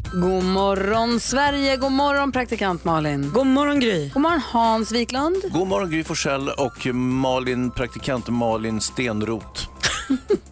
God 0.00 0.44
morgon 0.44 1.20
Sverige, 1.20 1.76
god 1.76 1.92
morgon 1.92 2.32
praktikant 2.32 2.84
Malin. 2.84 3.30
God 3.34 3.46
morgon 3.46 3.80
Gry. 3.80 4.08
God 4.08 4.22
morgon 4.22 4.40
Hans 4.40 4.92
Wiklund. 4.92 5.36
God 5.52 5.68
morgon 5.68 5.90
Gry 5.90 6.04
Forssell 6.04 6.48
och 6.48 6.86
Malin, 6.94 7.70
praktikant 7.70 8.28
Malin 8.28 8.80
Stenroth. 8.80 9.68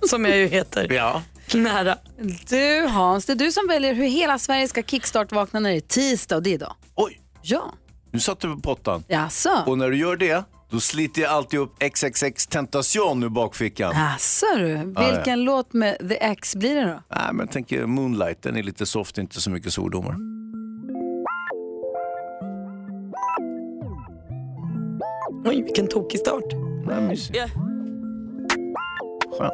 Som 0.10 0.24
jag 0.24 0.36
ju 0.36 0.46
heter. 0.46 0.92
Ja. 0.92 1.22
Nära. 1.54 1.96
Du 2.48 2.86
Hans, 2.86 3.26
det 3.26 3.32
är 3.32 3.36
du 3.36 3.52
som 3.52 3.66
väljer 3.68 3.94
hur 3.94 4.04
hela 4.08 4.38
Sverige 4.38 4.68
ska 4.68 4.82
kickstart-vakna 4.82 5.60
när 5.60 5.70
det 5.70 5.76
är 5.76 5.80
tisdag 5.80 6.36
och 6.36 6.42
det 6.42 6.50
är 6.50 6.54
idag. 6.54 6.74
Oj, 6.94 7.20
Ja, 7.42 7.72
nu 8.10 8.20
satte 8.20 8.46
du 8.46 8.54
på 8.54 8.60
pottan. 8.60 9.04
jaså? 9.08 9.50
Och 9.66 9.78
när 9.78 9.90
du 9.90 9.96
gör 9.96 10.16
det, 10.16 10.44
då 10.70 10.80
sliter 10.80 11.22
jag 11.22 11.30
alltid 11.30 11.60
upp 11.60 11.82
XXX 11.82 12.46
Tentation 12.46 13.22
ur 13.22 13.28
bakfickan. 13.28 13.92
Jaså 13.94 14.46
du, 14.56 14.94
vilken 15.08 15.44
låt 15.44 15.72
med 15.72 16.08
The 16.08 16.24
X 16.24 16.56
blir 16.56 16.74
det 16.74 16.80
då? 16.80 17.02
Nej, 17.16 17.28
men 17.32 17.38
jag 17.38 17.50
tänker 17.50 17.86
Moonlight, 17.86 18.42
den 18.42 18.56
är 18.56 18.62
lite 18.62 18.86
soft, 18.86 19.18
inte 19.18 19.40
så 19.40 19.50
mycket 19.50 19.72
svordomar. 19.72 20.16
Oj, 25.44 25.62
vilken 25.62 25.88
tokig 25.88 26.20
start. 26.20 26.44
Nej, 26.86 27.02
mysigt. 27.02 27.36
Ja. 27.38 27.46
Skönt. 29.38 29.52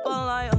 Spotlight, 0.00 0.55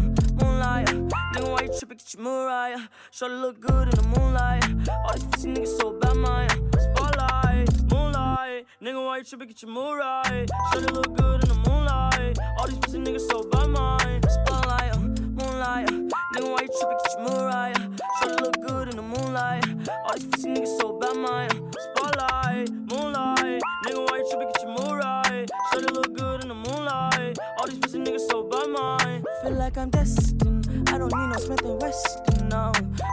you 1.78 1.88
tripping? 1.88 1.97
Get 1.97 2.20
Mariah. 2.20 2.80
Look 3.22 3.59
good 3.59 3.89
in 3.89 3.95
the 3.95 4.20
moonlight. 4.20 4.64
All 4.89 5.14
these 5.14 5.23
pussy 5.25 5.50
niggas 5.50 5.80
so 5.80 5.92
bad, 6.00 6.16
man. 6.16 6.50
Spotlight, 6.80 7.70
moonlight, 7.92 8.66
nigga, 8.81 9.06
why 9.06 9.17
you 9.17 9.23
tripping? 9.23 9.47
Get 9.47 9.61
your 9.61 9.72
Mariah. 9.72 10.45
Sure 10.72 10.81
look 10.81 11.16
good 11.16 11.44
in 11.44 11.50
the 11.50 11.70
moonlight. 11.70 12.38
All 12.59 12.67
these 12.67 12.78
pussy 12.80 13.00
niggas 13.00 13.30
so 13.30 13.44
bad, 13.50 13.67
man. 13.67 14.22
Spotlight, 14.23 14.94
uh, 14.94 15.00
moonlight, 15.38 15.89
uh, 15.89 15.94
nigga, 16.33 16.50
why 16.50 16.61
you 16.61 16.70
tripping? 16.80 16.98
Get 17.03 17.14
your 17.14 17.30
Mariah. 17.30 17.75
Sure 18.20 18.36
look 18.38 18.67
good 18.67 18.89
in 18.89 18.95
the 18.95 19.02
moonlight. 19.02 19.89
All 20.05 20.14
these 20.16 20.25
pussy 20.25 20.48
niggas 20.50 20.80
so 20.80 20.98
bad, 21.00 21.16
man. 21.17 21.50
Spotlight, 21.78 22.72
moonlight, 22.89 23.61
nigga, 23.86 24.09
why 24.09 24.17
you 24.17 24.28
tripping? 24.30 24.52
Get 24.53 24.64
your 24.64 24.73
Mariah. 24.80 25.45
Sure 25.72 25.81
look 25.81 26.16
good 26.16 26.42
in 26.42 26.48
the 26.48 26.55
moonlight. 26.55 27.38
All 27.59 27.67
these 27.67 27.78
pussy 27.78 28.00
niggas 28.00 28.28
so 28.30 28.44
bad, 28.44 28.67
man. 28.70 29.23
Feel 29.44 29.53
like 29.53 29.78
I'm 29.78 29.89
destined. 29.89 30.57
I 30.98 31.00
don't 31.00 31.16
need 31.16 31.28
no 31.28 31.38
Smith 31.38 31.62
and 31.62 31.80
Weston 31.80 32.50
now. 32.50 32.72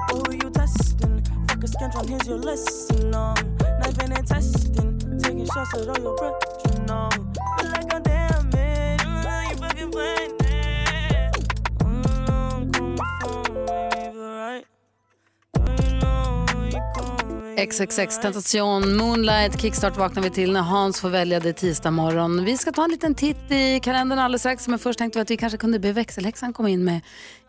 But 0.08 0.26
who 0.26 0.32
you 0.32 0.48
testing? 0.48 1.22
Fuck 1.46 1.64
a 1.64 1.66
scantron, 1.66 2.08
here's 2.08 2.26
your 2.26 2.38
lesson. 2.38 3.14
Um, 3.14 3.34
knife 3.60 3.98
and 3.98 4.26
testing. 4.26 5.18
Taking 5.18 5.44
shots 5.44 5.74
at 5.74 5.88
all 5.90 5.98
your 5.98 6.16
brethren 6.16 6.86
now. 6.86 7.10
Feel 7.10 7.70
like 7.72 7.94
I'm 7.94 8.02
damaged. 8.02 9.04
Mm, 9.04 9.50
you 9.50 9.56
fucking 9.58 9.90
playing 9.90 10.43
XXX 17.56 18.18
Tentation, 18.18 18.96
Moonlight, 18.96 19.60
Kickstart 19.60 19.96
vaknar 19.96 20.22
vi 20.22 20.30
till 20.30 20.52
när 20.52 20.60
Hans 20.60 21.00
får 21.00 21.08
välja 21.08 21.40
det 21.40 21.52
tisdag 21.52 21.90
morgon. 21.90 22.44
Vi 22.44 22.56
ska 22.56 22.72
ta 22.72 22.84
en 22.84 22.90
liten 22.90 23.14
titt 23.14 23.50
i 23.50 23.80
kalendern 23.80 24.18
alldeles 24.18 24.42
strax, 24.42 24.68
men 24.68 24.78
först 24.78 24.98
tänkte 24.98 25.18
vi 25.18 25.22
att 25.22 25.30
vi 25.30 25.36
kanske 25.36 25.58
kunde 25.58 25.78
be 25.78 25.92
växelhäxan 25.92 26.52
komma 26.52 26.68
in 26.68 26.84
med 26.84 27.00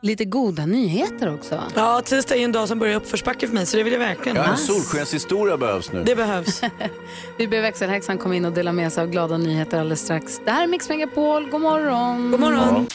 lite 0.01 0.25
goda 0.25 0.66
nyheter 0.66 1.33
också. 1.33 1.63
Ja, 1.75 2.01
tisdag 2.05 2.35
är 2.35 2.43
en 2.43 2.51
dag 2.51 2.67
som 2.67 2.79
börjar 2.79 2.95
uppförsbacke 2.95 3.47
för 3.47 3.53
mig 3.53 3.66
så 3.66 3.77
det 3.77 3.83
vill 3.83 3.93
jag 3.93 3.99
verkligen. 3.99 4.35
Ja, 4.35 4.43
en 4.43 4.57
solskenshistoria 4.57 5.57
behövs 5.57 5.91
nu. 5.91 6.03
Det 6.03 6.16
behövs. 6.16 6.61
Vi 7.37 7.47
ber 7.47 7.61
växelhäxan 7.61 8.17
komma 8.17 8.35
in 8.35 8.45
och 8.45 8.53
dela 8.53 8.72
med 8.72 8.93
sig 8.93 9.03
av 9.03 9.09
glada 9.09 9.37
nyheter 9.37 9.79
alldeles 9.79 10.01
strax. 10.01 10.41
Det 10.45 10.51
här 10.51 10.63
är 10.63 10.67
Mix 10.67 10.89
Megapol, 10.89 11.49
god 11.49 11.61
morgon. 11.61 12.31
God 12.31 12.39
morgon. 12.39 12.87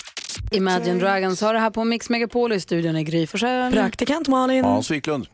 Imagine 0.50 0.98
Dragons 0.98 1.40
har 1.40 1.54
det 1.54 1.60
här 1.60 1.70
på 1.70 1.84
Mix 1.84 2.10
Megapol 2.10 2.52
i 2.52 2.60
studion 2.60 2.96
är 2.96 3.02
Gry. 3.02 3.26
Praktikant 3.72 4.28
Malin. 4.28 4.64
Hans 4.64 4.90
Wiklund. 4.90 5.26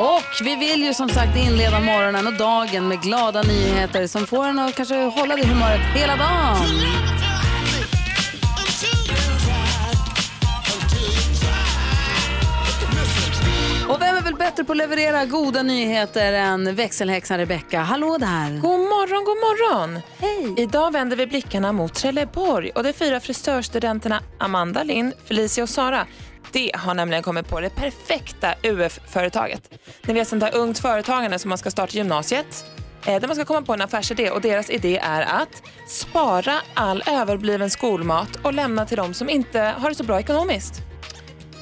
Och 0.00 0.44
vi 0.44 0.56
vill 0.56 0.82
ju 0.82 0.94
som 0.94 1.08
sagt 1.08 1.36
inleda 1.36 1.80
morgonen 1.80 2.26
och 2.26 2.32
dagen 2.32 2.88
med 2.88 3.00
glada 3.02 3.42
nyheter 3.42 4.06
som 4.06 4.26
får 4.26 4.48
en 4.48 4.58
att 4.58 4.74
kanske 4.74 4.94
hålla 4.94 5.36
det 5.36 5.46
humöret 5.46 5.80
hela 5.94 6.16
dagen. 6.16 6.56
Och 13.88 14.00
vem 14.00 14.16
är 14.16 14.22
väl 14.22 14.34
bättre 14.34 14.64
på 14.64 14.72
att 14.72 14.78
leverera 14.78 15.24
goda 15.24 15.62
nyheter 15.62 16.32
än 16.32 16.74
växelhäxan 16.74 17.38
Rebecca? 17.38 17.80
Hallå 17.80 18.18
där! 18.18 18.60
God 18.60 18.80
morgon, 18.80 19.24
god 19.24 19.36
morgon! 19.36 20.00
Hej! 20.18 20.54
Idag 20.62 20.92
vänder 20.92 21.16
vi 21.16 21.26
blickarna 21.26 21.72
mot 21.72 21.94
Trelleborg 21.94 22.70
och 22.70 22.82
de 22.82 22.92
fyra 22.92 23.20
frisörstudenterna 23.20 24.20
Amanda, 24.38 24.82
Linn, 24.82 25.12
Felicia 25.24 25.64
och 25.64 25.70
Sara 25.70 26.06
det 26.52 26.70
har 26.74 26.94
nämligen 26.94 27.22
kommit 27.22 27.48
på 27.48 27.60
det 27.60 27.70
perfekta 27.70 28.54
UF-företaget. 28.62 29.70
Ni 30.02 30.12
vet 30.14 30.28
sånt 30.28 30.40
där 30.40 30.54
ungt 30.54 30.78
företagande 30.78 31.38
som 31.38 31.48
man 31.48 31.58
ska 31.58 31.70
starta 31.70 31.96
gymnasiet. 31.96 32.64
Eh, 33.06 33.20
Där 33.20 33.26
man 33.28 33.36
ska 33.36 33.44
komma 33.44 33.62
på 33.62 33.72
en 33.72 33.80
affärsidé 33.80 34.30
och 34.30 34.40
deras 34.40 34.70
idé 34.70 34.98
är 35.02 35.22
att 35.22 35.62
spara 35.86 36.54
all 36.74 37.02
överbliven 37.06 37.70
skolmat 37.70 38.36
och 38.42 38.52
lämna 38.54 38.86
till 38.86 38.96
de 38.96 39.14
som 39.14 39.30
inte 39.30 39.60
har 39.60 39.88
det 39.88 39.94
så 39.94 40.04
bra 40.04 40.20
ekonomiskt. 40.20 40.74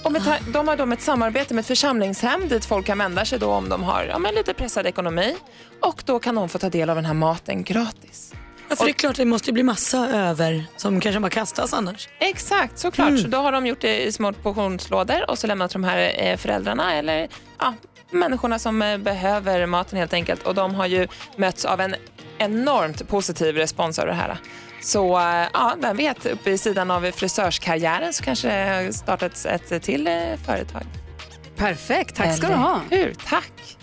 Och 0.04 0.12
med 0.12 0.24
ta- 0.24 0.50
de 0.52 0.68
har 0.68 0.76
då 0.76 0.92
ett 0.92 1.02
samarbete 1.02 1.54
med 1.54 1.60
ett 1.62 1.66
församlingshem 1.66 2.48
dit 2.48 2.64
folk 2.64 2.86
kan 2.86 2.98
vända 2.98 3.24
sig 3.24 3.38
då 3.38 3.50
om 3.50 3.68
de 3.68 3.82
har 3.82 4.04
ja, 4.04 4.18
lite 4.30 4.54
pressad 4.54 4.86
ekonomi. 4.86 5.36
Och 5.82 6.02
då 6.06 6.18
kan 6.18 6.34
de 6.34 6.48
få 6.48 6.58
ta 6.58 6.68
del 6.70 6.90
av 6.90 6.96
den 6.96 7.04
här 7.04 7.14
maten 7.14 7.64
gratis. 7.64 8.34
Ja, 8.68 8.76
för 8.76 8.84
det 8.84 8.90
är 8.90 8.92
klart 8.92 9.16
det 9.16 9.24
måste 9.24 9.52
bli 9.52 9.62
massa 9.62 10.08
över 10.08 10.64
som 10.76 11.00
kanske 11.00 11.20
bara 11.20 11.30
kastas 11.30 11.72
annars. 11.74 12.08
Exakt, 12.18 12.78
såklart. 12.78 13.18
Så 13.18 13.28
då 13.28 13.38
har 13.38 13.52
de 13.52 13.66
gjort 13.66 13.80
det 13.80 14.02
i 14.02 14.12
små 14.12 14.32
portionslådor 14.32 15.30
och 15.30 15.38
så 15.38 15.46
lämnat 15.46 15.70
de 15.70 15.84
här 15.84 16.12
eh, 16.18 16.36
föräldrarna 16.36 16.94
eller 16.94 17.28
ja, 17.58 17.74
människorna 18.10 18.58
som 18.58 18.82
eh, 18.82 18.98
behöver 18.98 19.66
maten 19.66 19.98
helt 19.98 20.12
enkelt. 20.12 20.42
Och 20.46 20.54
de 20.54 20.74
har 20.74 20.86
ju 20.86 21.08
mötts 21.36 21.64
av 21.64 21.80
en 21.80 21.94
enormt 22.38 23.08
positiv 23.08 23.56
respons 23.56 23.98
av 23.98 24.06
det 24.06 24.14
här. 24.14 24.38
Så 24.80 25.18
eh, 25.18 25.46
ja, 25.52 25.74
vem 25.80 25.96
vet, 25.96 26.26
uppe 26.26 26.50
i 26.50 26.58
sidan 26.58 26.90
av 26.90 27.10
frisörskarriären 27.10 28.12
så 28.12 28.24
kanske 28.24 28.48
det 28.48 28.84
har 28.84 28.92
startats 28.92 29.46
ett 29.46 29.82
till 29.82 30.08
företag. 30.46 30.82
Perfekt, 31.56 32.16
tack 32.16 32.36
ska 32.36 32.48
du 32.48 32.54
ha. 32.54 32.80
Hur? 32.90 33.14
Tack! 33.28 33.77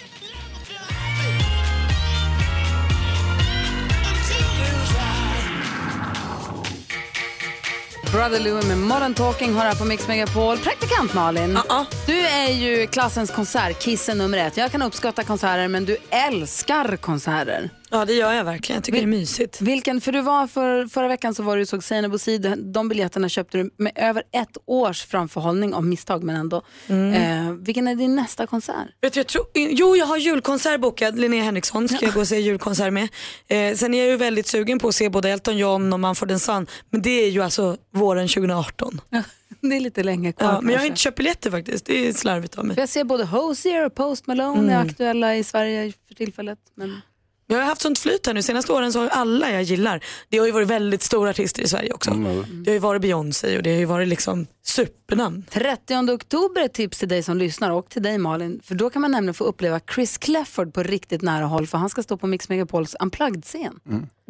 Brother 8.16 8.40
Louie 8.40 8.68
med 8.68 8.78
Modern 8.78 9.14
Talking 9.14 9.53
har 9.53 9.66
här 9.66 9.76
på 9.76 9.86
Mix 9.86 10.08
Megapol. 10.08 10.58
Praktikant 10.58 11.14
Malin, 11.14 11.59
Ja, 11.70 11.86
du 12.06 12.20
är 12.20 12.50
ju 12.52 12.88
klassens 12.88 13.31
konsertkissen 13.31 14.18
nummer 14.18 14.38
ett. 14.38 14.58
Jag 14.58 14.72
kan 14.72 14.81
uppskatta 14.81 15.24
konserter 15.24 15.68
men 15.68 15.86
du 15.86 15.98
älskar 16.09 16.98
konserter. 16.98 17.70
Ja, 17.90 18.06
det 18.06 18.13
gör 18.13 18.34
jag 18.34 18.44
verkligen. 18.44 18.78
Jag 18.78 18.84
tycker 18.84 18.97
det 19.00 19.06
är 19.06 19.07
mysigt. 19.07 19.62
Vilken, 19.62 20.01
för 20.01 20.12
du 20.12 20.22
var 20.22 20.47
för, 20.47 20.88
förra 20.88 21.07
veckan 21.07 21.35
så 21.35 21.44
var 21.44 21.56
du 21.56 21.62
och 21.62 21.68
såg 21.68 21.84
Seinabo 21.84 22.12
Bosid. 22.12 22.53
De 22.57 22.90
biljetterna 22.90 23.29
köpte 23.29 23.57
du 23.57 23.69
med 23.78 23.91
över 23.96 24.23
ett 24.31 24.57
års 24.66 25.06
framförhållning 25.06 25.73
av 25.73 25.85
misstag 25.85 26.23
men 26.23 26.35
ändå. 26.35 26.62
Eh, 26.88 27.51
vilken 27.59 27.88
är 27.88 27.96
din 27.96 28.16
nästa 28.16 28.47
konsert? 28.47 28.87
Vet 29.02 29.16
jag 29.16 29.28
tror, 29.28 29.46
jo, 29.53 29.96
jag 29.96 30.05
har 30.05 30.17
julkonsert 30.17 30.79
bokad. 30.79 31.20
Linnea 31.20 31.43
Henriksson 31.43 31.87
ska 31.87 32.05
jag 32.05 32.14
gå 32.14 32.20
och 32.20 32.28
se 32.28 32.40
julkonsert 32.40 32.93
med. 32.93 33.08
Eh, 33.47 33.76
sen 33.76 33.93
är 33.93 33.97
jag 33.97 34.08
ju 34.08 34.17
väldigt 34.17 34.47
sugen 34.47 34.79
på 34.79 34.88
att 34.88 34.96
se 34.96 35.09
både 35.09 35.29
Elton 35.29 35.58
John 35.58 35.93
och 35.93 35.99
Mumford 35.99 36.31
Son. 36.40 36.67
Men 36.90 37.02
det 37.02 37.23
är 37.23 37.29
ju 37.29 37.41
alltså 37.41 37.78
våren 37.91 38.28
2018. 38.28 39.02
Det 39.61 39.76
är 39.76 39.79
lite 39.79 40.03
länge 40.03 40.31
kvar 40.31 40.47
Ja, 40.47 40.61
men 40.61 40.73
jag 40.73 40.79
har 40.79 40.85
inte 40.85 40.99
köpt 40.99 41.17
biljetter 41.17 41.52
faktiskt. 41.52 41.85
Det 41.85 42.08
är 42.08 42.14
slarvigt 42.14 42.58
av 42.58 42.66
mig. 42.66 42.78
Jag 42.79 42.90
ser 42.90 43.03
både 43.03 43.26
Hosier 43.26 43.85
och 43.85 43.96
Post 43.96 44.28
Malone 44.28 44.73
är 44.73 44.79
aktuella 44.79 45.35
i 45.35 45.43
Sverige 45.43 45.93
för 46.08 46.16
tillfället. 46.16 46.59
Men... 46.76 47.02
Jag 47.47 47.58
har 47.58 47.64
haft 47.64 47.82
sånt 47.82 48.00
flyt 48.00 48.26
här 48.28 48.34
nu. 48.34 48.42
Senaste 48.42 48.74
åren 48.74 48.94
så 48.94 49.00
har 49.00 49.08
alla 49.08 49.52
jag 49.52 49.64
gillar, 49.64 50.03
det 50.30 50.38
har 50.38 50.46
ju 50.46 50.52
varit 50.52 50.68
väldigt 50.68 51.03
stora 51.03 51.30
artister 51.30 51.62
i 51.64 51.68
Sverige 51.68 51.94
också. 51.94 52.12
Det 52.12 52.72
har 52.72 52.74
ju 52.74 52.80
varit 52.80 53.02
Beyoncé 53.02 53.58
och 53.58 53.64
det 53.64 53.72
har 53.72 53.80
ju 53.80 53.86
varit 53.86 54.08
liksom 54.08 54.47
supernamn. 54.64 55.44
30 55.50 56.12
oktober 56.12 56.62
är 56.62 56.66
ett 56.66 56.74
tips 56.74 57.00
till 57.00 57.09
dig 57.09 57.24
som 57.24 57.38
lyssnar 57.38 57.72
och 57.72 57.90
till 57.90 58.03
dig 58.03 58.18
Malin. 58.18 58.62
För 58.64 58.76
då 58.76 58.90
kan 58.90 59.02
man 59.02 59.12
nämligen 59.12 59.34
få 59.34 59.44
uppleva 59.44 59.80
Chris 59.96 60.18
Clefford 60.18 60.74
på 60.74 60.84
riktigt 60.84 61.22
nära 61.22 61.46
håll 61.46 61.68
för 61.68 61.78
han 61.78 61.90
ska 61.90 62.03
stå 62.03 62.18
på 62.18 62.28
Mix 62.28 62.50
Megapols 62.50 62.96
Unplugged-scen. 63.00 63.80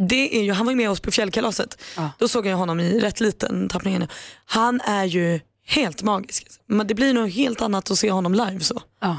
Det 0.08 0.38
är 0.40 0.44
ju, 0.44 0.52
han 0.52 0.66
var 0.66 0.72
ju 0.72 0.78
med 0.78 0.90
oss 0.90 1.00
på 1.00 1.12
fjällkalaset. 1.12 1.82
Då 2.20 2.28
såg 2.28 2.46
jag 2.48 2.58
honom 2.58 2.80
i 2.80 3.00
rätt 3.00 3.20
liten 3.20 3.70
tappning. 3.70 4.08
Han 4.46 4.82
är 4.82 5.06
ju 5.06 5.40
helt 5.68 6.04
magisk. 6.04 6.48
Men 6.68 6.88
det 6.88 6.94
blir 6.94 7.14
nog 7.14 7.30
helt 7.30 7.62
annat 7.62 7.92
att 7.92 7.98
se 7.98 8.12
honom 8.12 8.34
live 8.34 8.60
så. 8.60 8.82
Ja. 9.02 9.18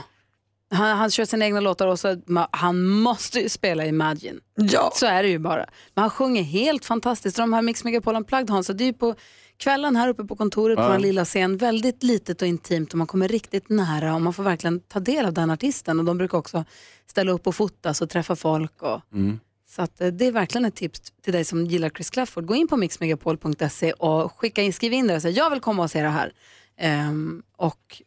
Han, 0.70 0.98
han 0.98 1.10
kör 1.10 1.24
sina 1.24 1.44
egna 1.44 1.60
låtar 1.60 1.86
och 1.86 1.98
så, 2.00 2.16
han 2.50 2.86
måste 2.86 3.40
ju 3.40 3.48
spela 3.48 3.86
Imagine. 3.86 4.40
Ja. 4.54 4.90
Så 4.94 5.06
är 5.06 5.22
det 5.22 5.28
ju 5.28 5.38
bara. 5.38 5.66
Men 5.94 6.02
han 6.02 6.10
sjunger 6.10 6.42
helt 6.42 6.84
fantastiskt. 6.84 7.36
De 7.36 7.52
här 7.52 7.62
Mix 7.62 7.84
Megapol 7.84 8.16
Unplugged 8.16 8.50
Hans, 8.50 8.66
det 8.66 8.84
är 8.84 8.86
ju 8.86 8.92
på 8.92 9.14
kvällen 9.56 9.96
här 9.96 10.08
uppe 10.08 10.24
på 10.24 10.36
kontoret 10.36 10.76
på 10.76 10.82
Ja. 10.82 10.88
den 10.88 11.02
lilla 11.02 11.24
scen. 11.24 11.56
Väldigt 11.56 12.02
litet 12.02 12.42
och 12.42 12.48
intimt 12.48 12.92
och 12.92 12.98
man 12.98 13.06
kommer 13.06 13.28
riktigt 13.28 13.68
nära 13.68 14.14
och 14.14 14.22
man 14.22 14.32
får 14.32 14.42
verkligen 14.42 14.80
ta 14.80 15.00
del 15.00 15.26
av 15.26 15.32
den 15.32 15.50
artisten. 15.50 15.98
Och 15.98 16.04
de 16.04 16.18
brukar 16.18 16.38
också 16.38 16.64
ställa 17.06 17.32
upp 17.32 17.46
och 17.46 17.54
fotas 17.54 18.02
och 18.02 18.10
träffa 18.10 18.36
folk. 18.36 18.82
Och, 18.82 19.00
Mm. 19.12 19.40
Så 19.68 19.82
att, 19.82 20.00
eh, 20.00 20.08
det 20.08 20.26
är 20.26 20.32
verkligen 20.32 20.64
ett 20.64 20.74
tips 20.76 21.00
till 21.24 21.32
dig 21.32 21.44
som 21.44 21.64
gillar 21.66 21.90
Chris 21.90 22.10
Clafford. 22.10 22.46
Gå 22.46 22.54
in 22.54 22.68
på 22.68 22.76
mixmegapol.se 22.76 23.92
och 23.92 24.32
skicka 24.38 24.62
in, 24.62 24.72
skriv 24.72 24.92
in 24.92 25.06
där 25.06 25.16
och 25.16 25.22
säg 25.22 25.32
jag 25.32 25.50
vill 25.50 25.60
komma 25.60 25.82
och 25.82 25.90
se 25.90 26.02
det 26.02 26.08
här. 26.08 26.32
Ehm, 26.78 27.42
och 27.56 28.02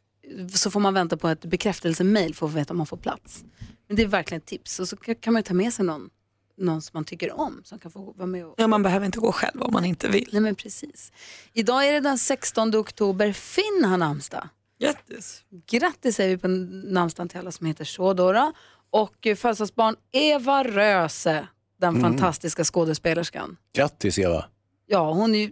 så 0.53 0.71
får 0.71 0.79
man 0.79 0.93
vänta 0.93 1.17
på 1.17 1.27
ett 1.27 1.45
bekräftelsemail 1.45 2.35
för 2.35 2.45
att 2.47 2.53
veta 2.53 2.73
om 2.73 2.77
man 2.77 2.87
får 2.87 2.97
plats. 2.97 3.43
Men 3.87 3.95
det 3.95 4.03
är 4.03 4.07
verkligen 4.07 4.41
ett 4.41 4.45
tips. 4.47 4.79
Och 4.79 4.87
så 4.89 4.97
kan 4.97 5.33
man 5.33 5.39
ju 5.39 5.43
ta 5.43 5.53
med 5.53 5.73
sig 5.73 5.85
någon, 5.85 6.09
någon 6.57 6.81
som 6.81 6.91
man 6.93 7.05
tycker 7.05 7.39
om 7.39 7.61
som 7.63 7.79
kan 7.79 7.91
få 7.91 8.13
vara 8.17 8.27
med 8.27 8.45
och 8.45 8.53
Ja, 8.57 8.67
man 8.67 8.83
behöver 8.83 9.05
inte 9.05 9.19
gå 9.19 9.31
själv 9.31 9.61
om 9.61 9.73
man 9.73 9.85
inte 9.85 10.07
vill. 10.07 10.29
Nej 10.31 10.41
men 10.41 10.55
precis. 10.55 11.11
Idag 11.53 11.87
är 11.87 11.93
det 11.93 11.99
den 11.99 12.17
16 12.17 12.75
oktober. 12.75 13.33
Finn 13.33 13.83
har 13.85 13.97
namnsdag. 13.97 14.49
Grattis. 14.79 15.43
Grattis 15.69 16.15
säger 16.15 16.29
vi 16.35 16.41
på 16.41 16.47
namnsdagen 16.47 17.29
till 17.29 17.39
alla 17.39 17.51
som 17.51 17.65
heter 17.67 17.85
så 17.85 18.13
då. 18.13 18.51
Och 18.91 19.27
eh, 19.27 19.35
födelsedagsbarn 19.35 19.95
Eva 20.11 20.63
Röse, 20.63 21.47
den 21.79 21.89
Mm. 21.89 22.01
fantastiska 22.01 22.63
skådespelerskan. 22.63 23.57
Grattis 23.75 24.19
Eva. 24.19 24.45
Ja, 24.87 25.13
hon 25.13 25.35
är 25.35 25.39
ju 25.39 25.51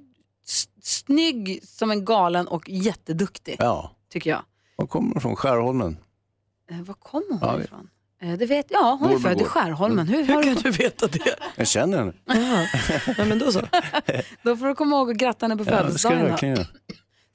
snygg 0.82 1.60
som 1.64 1.92
en 1.92 2.06
galen 2.06 2.48
och 2.48 2.70
jätteduktig 2.70 3.56
Ja, 3.60 3.92
tycker 4.10 4.30
jag. 4.30 4.42
Var 4.78 4.88
kommer 4.88 5.14
hon 5.14 5.22
från? 5.22 5.36
Skärholmen? 5.36 5.98
Eh, 6.72 6.82
var 6.82 6.94
kommer 6.94 7.30
hon 7.30 7.40
Ja, 7.42 7.58
det- 7.58 7.64
ifrån? 7.64 7.90
Eh, 8.22 8.34
det 8.38 8.46
vet 8.46 8.66
jag. 8.72 8.98
Hon 8.98 9.08
är 9.10 9.12
Vårby 9.14 9.24
född 9.24 9.42
i. 9.42 9.44
Skärholmen. 9.44 10.08
Hur, 10.08 10.24
Hur 10.24 10.34
har 10.34 10.44
kan 10.44 10.56
du, 10.56 10.72
veta 10.72 11.08
det? 11.08 11.36
Jag 11.56 11.68
känner 11.68 11.98
henne. 11.98 12.14
Ja, 13.18 13.26
men 13.26 13.40
då 13.40 13.52
så. 13.52 13.60
då 14.44 14.58
får 14.58 14.66
du 14.68 14.76
komma 14.76 14.96
ihåg 14.96 15.12
att 15.12 15.18
gratta 15.18 15.46
henne 15.48 15.58
på 15.66 15.72
Ja, 15.72 15.84
det 15.84 16.00
ska 16.00 16.10
jag 16.10 16.20
födelsedagen. 16.20 16.24
då. 16.24 16.30
verkligen 16.30 16.56
göra. 16.56 16.68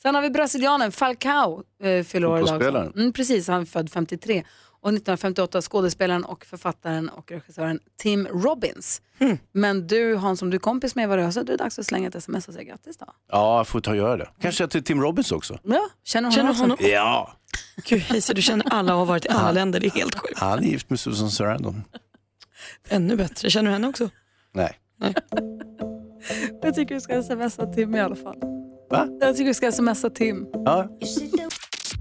Sen 0.03 0.15
har 0.15 0.23
vi 0.23 0.31
brasilianen 0.31 0.93
Falcao, 0.93 1.63
eh, 1.83 2.05
fyller 2.05 2.27
år 2.29 2.37
idag. 2.39 2.49
Fotbollsspelaren. 2.49 2.93
Mm, 2.97 3.13
precis, 3.13 3.49
han 3.49 3.61
är 3.61 3.65
född 3.67 3.91
53. 3.91 4.45
Och 4.83 4.89
1958 4.89 5.63
skådespelaren 5.63 6.25
och 6.25 6.45
författaren 6.45 7.09
och 7.09 7.31
regissören 7.31 7.81
Tim 7.97 8.27
Robbins. 8.27 9.03
Hmm. 9.19 9.39
Men 9.53 9.87
du 9.87 10.17
Hans, 10.17 10.39
som 10.39 10.51
du 10.51 10.55
är 10.55 10.59
kompis 10.59 10.95
med 10.95 11.03
Eva 11.03 11.17
Röse, 11.17 11.43
du 11.43 11.53
är 11.53 11.59
dags 11.59 11.79
att 11.79 11.87
slänga 11.87 12.09
ett 12.09 12.15
sms 12.15 12.49
och 12.49 12.55
säga 12.55 12.65
grattis 12.65 12.97
då. 12.97 13.07
Ja, 13.29 13.57
jag 13.57 13.69
får 13.69 13.81
ta 13.81 13.91
och 13.91 13.97
göra 13.97 14.17
det. 14.17 14.29
Kanske 14.41 14.69
till 14.69 14.85
Tim 14.85 15.01
Robbins 15.03 15.33
också. 15.33 15.59
Ja, 15.63 15.89
känner 16.05 16.29
hon 16.29 16.33
Känner 16.33 16.55
honom? 16.55 16.77
Ja. 16.81 17.33
Gud, 17.85 18.03
Hayes, 18.03 18.27
du 18.27 18.43
känner 18.43 18.67
alla 18.73 18.93
och 18.93 18.99
har 18.99 19.07
varit 19.07 19.25
i 19.25 19.29
alla 19.29 19.53
länder. 19.53 19.81
Det 19.81 19.87
är 19.87 19.91
helt 19.91 20.15
sjukt. 20.19 20.39
Han 20.39 20.59
är 20.59 20.63
gift 20.63 20.91
med 20.91 21.01
Susan 21.01 21.31
Sarandon. 21.31 21.85
Ännu 22.89 23.17
bättre. 23.17 23.51
Känner 23.51 23.71
du 23.71 23.73
henne 23.73 23.89
också? 23.89 24.09
Nej. 24.53 24.79
Jag 26.63 26.75
tycker 26.75 26.95
du 26.95 27.01
ska 27.01 27.23
smsa 27.23 27.67
Tim 27.67 27.95
i 27.95 28.01
alla 28.01 28.17
fall. 28.17 28.39
Va? 28.91 29.09
Jag 29.21 29.37
tycker 29.37 29.49
du 29.49 29.55
ska 29.55 29.73
smsa 29.73 30.11
Tim. 30.11 30.47
Ja. 30.53 30.89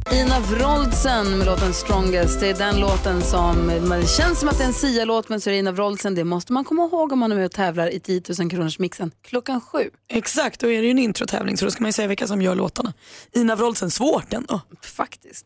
Ina 0.10 0.40
Wroldsen 0.40 1.38
med 1.38 1.48
låten 1.48 1.74
Strongest. 1.74 2.40
Det 2.40 2.50
är 2.50 2.54
den 2.54 2.80
låten 2.80 3.22
som, 3.22 3.68
det 3.68 4.08
känns 4.08 4.40
som 4.40 4.50
att 4.50 4.58
det 4.58 4.64
är 4.64 4.68
en 4.68 4.74
Sia-låt 4.74 5.30
men 5.30 5.42
så 5.42 5.50
är 5.50 5.52
det 5.52 5.60
Ina 5.60 5.72
Wroldsen. 5.72 6.16
Det 6.16 6.24
måste 6.24 6.54
man 6.54 6.66
komma 6.66 6.86
ihåg 6.86 7.12
om 7.12 7.20
man 7.20 7.32
är 7.32 7.36
med 7.36 7.46
och 7.46 7.52
tävlar 7.52 7.94
i 7.94 8.00
10 8.00 8.22
000 8.40 8.50
kronors 8.50 8.80
mixen 8.80 9.12
klockan 9.22 9.62
sju. 9.62 9.90
Exakt, 10.08 10.60
då 10.60 10.68
är 10.68 10.82
det 10.82 10.86
ju 10.86 10.92
en 10.92 11.00
introtävling 11.00 11.58
så 11.58 11.66
då 11.66 11.72
ska 11.72 11.82
man 11.84 11.90
ju 11.90 11.94
säga 11.94 12.08
vilka 12.08 12.28
som 12.28 12.42
gör 12.42 12.56
låtarna. 12.56 12.94
Ina 13.32 13.56
Wroldsen, 13.56 13.92
svårt 13.92 14.34
ändå. 14.34 14.62
Faktiskt. 14.82 15.46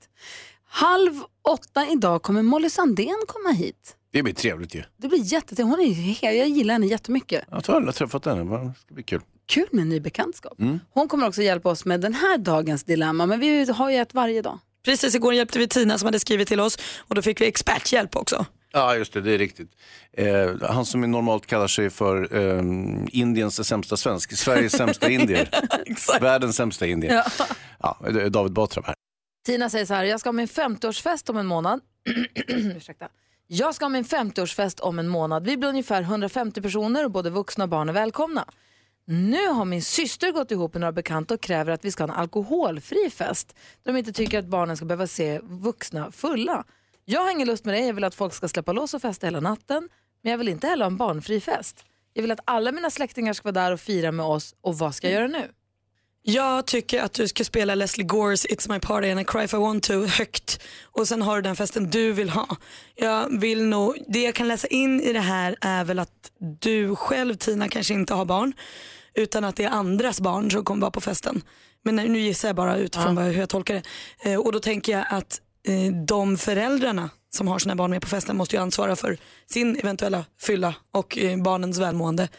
Halv 0.67 1.21
åtta 1.47 1.87
idag 1.91 2.21
kommer 2.21 2.41
Molly 2.41 2.69
Sandén 2.69 3.23
komma 3.27 3.49
hit. 3.49 3.95
Det 4.11 4.23
blir 4.23 4.33
trevligt 4.33 4.75
ju. 4.75 4.83
Det 4.97 5.07
blir 5.07 5.33
jättetrevligt. 5.33 5.77
Hon 5.77 6.23
är 6.23 6.35
jag 6.37 6.47
gillar 6.47 6.73
henne 6.73 6.87
jättemycket. 6.87 7.43
Jag 7.51 7.63
tror 7.63 7.75
aldrig 7.75 7.87
jag 7.87 7.93
har 7.93 8.07
träffat 8.07 8.25
henne. 8.25 8.43
Det 8.43 8.73
ska 8.85 8.93
bli 8.93 9.03
kul. 9.03 9.21
Kul 9.45 9.67
med 9.71 9.81
en 9.81 9.89
ny 9.89 9.99
bekantskap. 9.99 10.59
Mm. 10.59 10.79
Hon 10.91 11.07
kommer 11.07 11.27
också 11.27 11.41
hjälpa 11.41 11.69
oss 11.69 11.85
med 11.85 12.01
den 12.01 12.13
här 12.13 12.37
dagens 12.37 12.83
dilemma. 12.83 13.25
Men 13.25 13.39
vi 13.39 13.71
har 13.71 13.91
ju 13.91 13.97
ett 13.97 14.13
varje 14.13 14.41
dag. 14.41 14.59
Precis, 14.85 15.15
igår 15.15 15.33
hjälpte 15.33 15.59
vi 15.59 15.67
Tina 15.67 15.97
som 15.97 16.05
hade 16.05 16.19
skrivit 16.19 16.47
till 16.47 16.59
oss 16.59 16.77
och 16.97 17.15
då 17.15 17.21
fick 17.21 17.41
vi 17.41 17.47
experthjälp 17.47 18.15
också. 18.15 18.45
Ja, 18.71 18.95
just 18.95 19.13
det. 19.13 19.21
Det 19.21 19.31
är 19.31 19.37
riktigt. 19.37 19.71
Eh, 20.13 20.27
han 20.61 20.85
som 20.85 21.01
normalt 21.01 21.45
kallar 21.45 21.67
sig 21.67 21.89
för 21.89 22.35
eh, 22.35 22.63
Indiens 23.11 23.67
sämsta 23.67 23.97
svensk, 23.97 24.37
Sveriges 24.37 24.73
sämsta 24.73 25.09
indier. 25.09 25.49
Exakt. 25.85 26.23
Världens 26.23 26.55
sämsta 26.55 26.85
indier. 26.85 27.23
Ja. 27.79 27.97
det 28.09 28.21
är 28.21 28.29
David 28.29 28.53
Batra 28.53 28.83
här. 28.85 28.95
Tina 29.45 29.69
säger 29.69 29.85
så 29.85 29.93
här, 29.93 30.03
jag 30.03 30.19
ska 30.19 30.29
ha 30.29 30.33
min 30.33 30.47
50-årsfest 30.47 31.29
om 31.29 31.37
en 31.37 31.45
månad. 31.45 31.79
Ursäkta. 32.47 33.07
Jag 33.47 33.75
ska 33.75 33.85
ha 33.85 33.89
min 33.89 34.03
50-årsfest 34.03 34.79
om 34.81 34.99
en 34.99 35.07
månad. 35.07 35.45
Vi 35.45 35.57
blir 35.57 35.69
ungefär 35.69 36.01
150 36.01 36.61
personer 36.61 37.05
och 37.05 37.11
både 37.11 37.29
vuxna 37.29 37.63
och 37.63 37.69
barn 37.69 37.89
är 37.89 37.93
välkomna. 37.93 38.45
Nu 39.07 39.47
har 39.47 39.65
min 39.65 39.81
syster 39.81 40.31
gått 40.31 40.51
ihop 40.51 40.73
med 40.73 40.81
några 40.81 40.91
bekanta 40.91 41.33
och 41.33 41.41
kräver 41.41 41.71
att 41.71 41.85
vi 41.85 41.91
ska 41.91 42.03
ha 42.03 42.13
en 42.13 42.19
alkoholfri 42.19 43.09
fest. 43.09 43.55
De 43.83 43.97
inte 43.97 44.13
tycker 44.13 44.39
att 44.39 44.45
barnen 44.45 44.77
ska 44.77 44.85
behöva 44.85 45.07
se 45.07 45.39
vuxna 45.43 46.11
fulla. 46.11 46.63
Jag 47.05 47.21
har 47.21 47.31
ingen 47.31 47.47
lust 47.47 47.65
med 47.65 47.75
det, 47.75 47.79
jag 47.79 47.93
vill 47.93 48.03
att 48.03 48.15
folk 48.15 48.33
ska 48.33 48.47
släppa 48.47 48.71
loss 48.71 48.93
och 48.93 49.01
festa 49.01 49.27
hela 49.27 49.39
natten. 49.39 49.89
Men 50.21 50.31
jag 50.31 50.37
vill 50.37 50.49
inte 50.49 50.67
heller 50.67 50.85
ha 50.85 50.91
en 50.91 50.97
barnfri 50.97 51.41
fest. 51.41 51.85
Jag 52.13 52.21
vill 52.21 52.31
att 52.31 52.39
alla 52.45 52.71
mina 52.71 52.89
släktingar 52.89 53.33
ska 53.33 53.51
vara 53.51 53.63
där 53.63 53.71
och 53.71 53.79
fira 53.79 54.11
med 54.11 54.25
oss. 54.25 54.55
Och 54.61 54.77
vad 54.77 54.95
ska 54.95 55.07
jag 55.07 55.13
göra 55.13 55.27
nu? 55.27 55.51
Jag 56.27 56.65
tycker 56.65 57.01
att 57.01 57.13
du 57.13 57.27
ska 57.27 57.43
spela 57.43 57.75
Leslie 57.75 58.05
Gores 58.05 58.45
It's 58.45 58.73
My 58.73 58.79
Party 58.79 59.11
and 59.11 59.19
I 59.19 59.23
Cry 59.23 59.43
If 59.43 59.53
I 59.53 59.57
Want 59.57 59.83
To 59.83 60.05
högt 60.05 60.59
och 60.83 61.07
sen 61.07 61.21
har 61.21 61.35
du 61.35 61.41
den 61.41 61.55
festen 61.55 61.89
du 61.89 62.11
vill 62.11 62.29
ha. 62.29 62.47
Jag 62.95 63.39
vill 63.39 63.63
nog, 63.63 63.97
det 64.07 64.21
jag 64.21 64.35
kan 64.35 64.47
läsa 64.47 64.67
in 64.67 65.01
i 65.01 65.13
det 65.13 65.19
här 65.19 65.55
är 65.61 65.83
väl 65.83 65.99
att 65.99 66.31
du 66.59 66.95
själv 66.95 67.35
Tina 67.35 67.69
kanske 67.69 67.93
inte 67.93 68.13
har 68.13 68.25
barn 68.25 68.53
utan 69.13 69.43
att 69.43 69.55
det 69.55 69.63
är 69.63 69.69
andras 69.69 70.21
barn 70.21 70.51
som 70.51 70.63
kommer 70.63 70.81
vara 70.81 70.91
på 70.91 71.01
festen. 71.01 71.41
Men 71.83 71.95
nu 71.95 72.19
gissar 72.19 72.49
jag 72.49 72.55
bara 72.55 72.77
utifrån 72.77 73.15
vad, 73.15 73.25
hur 73.25 73.39
jag 73.39 73.49
tolkar 73.49 73.73
det. 73.73 73.83
Eh, 74.31 74.39
och 74.39 74.51
då 74.51 74.59
tänker 74.59 74.91
jag 74.91 75.05
att 75.09 75.41
eh, 75.67 76.05
de 76.07 76.37
föräldrarna 76.37 77.09
som 77.29 77.47
har 77.47 77.59
sina 77.59 77.75
barn 77.75 77.91
med 77.91 78.01
på 78.01 78.07
festen 78.07 78.37
måste 78.37 78.55
ju 78.55 78.61
ansvara 78.61 78.95
för 78.95 79.17
sin 79.47 79.75
eventuella 79.75 80.25
fylla 80.41 80.75
och 80.91 81.17
eh, 81.17 81.37
barnens 81.37 81.79
välmående. 81.79 82.29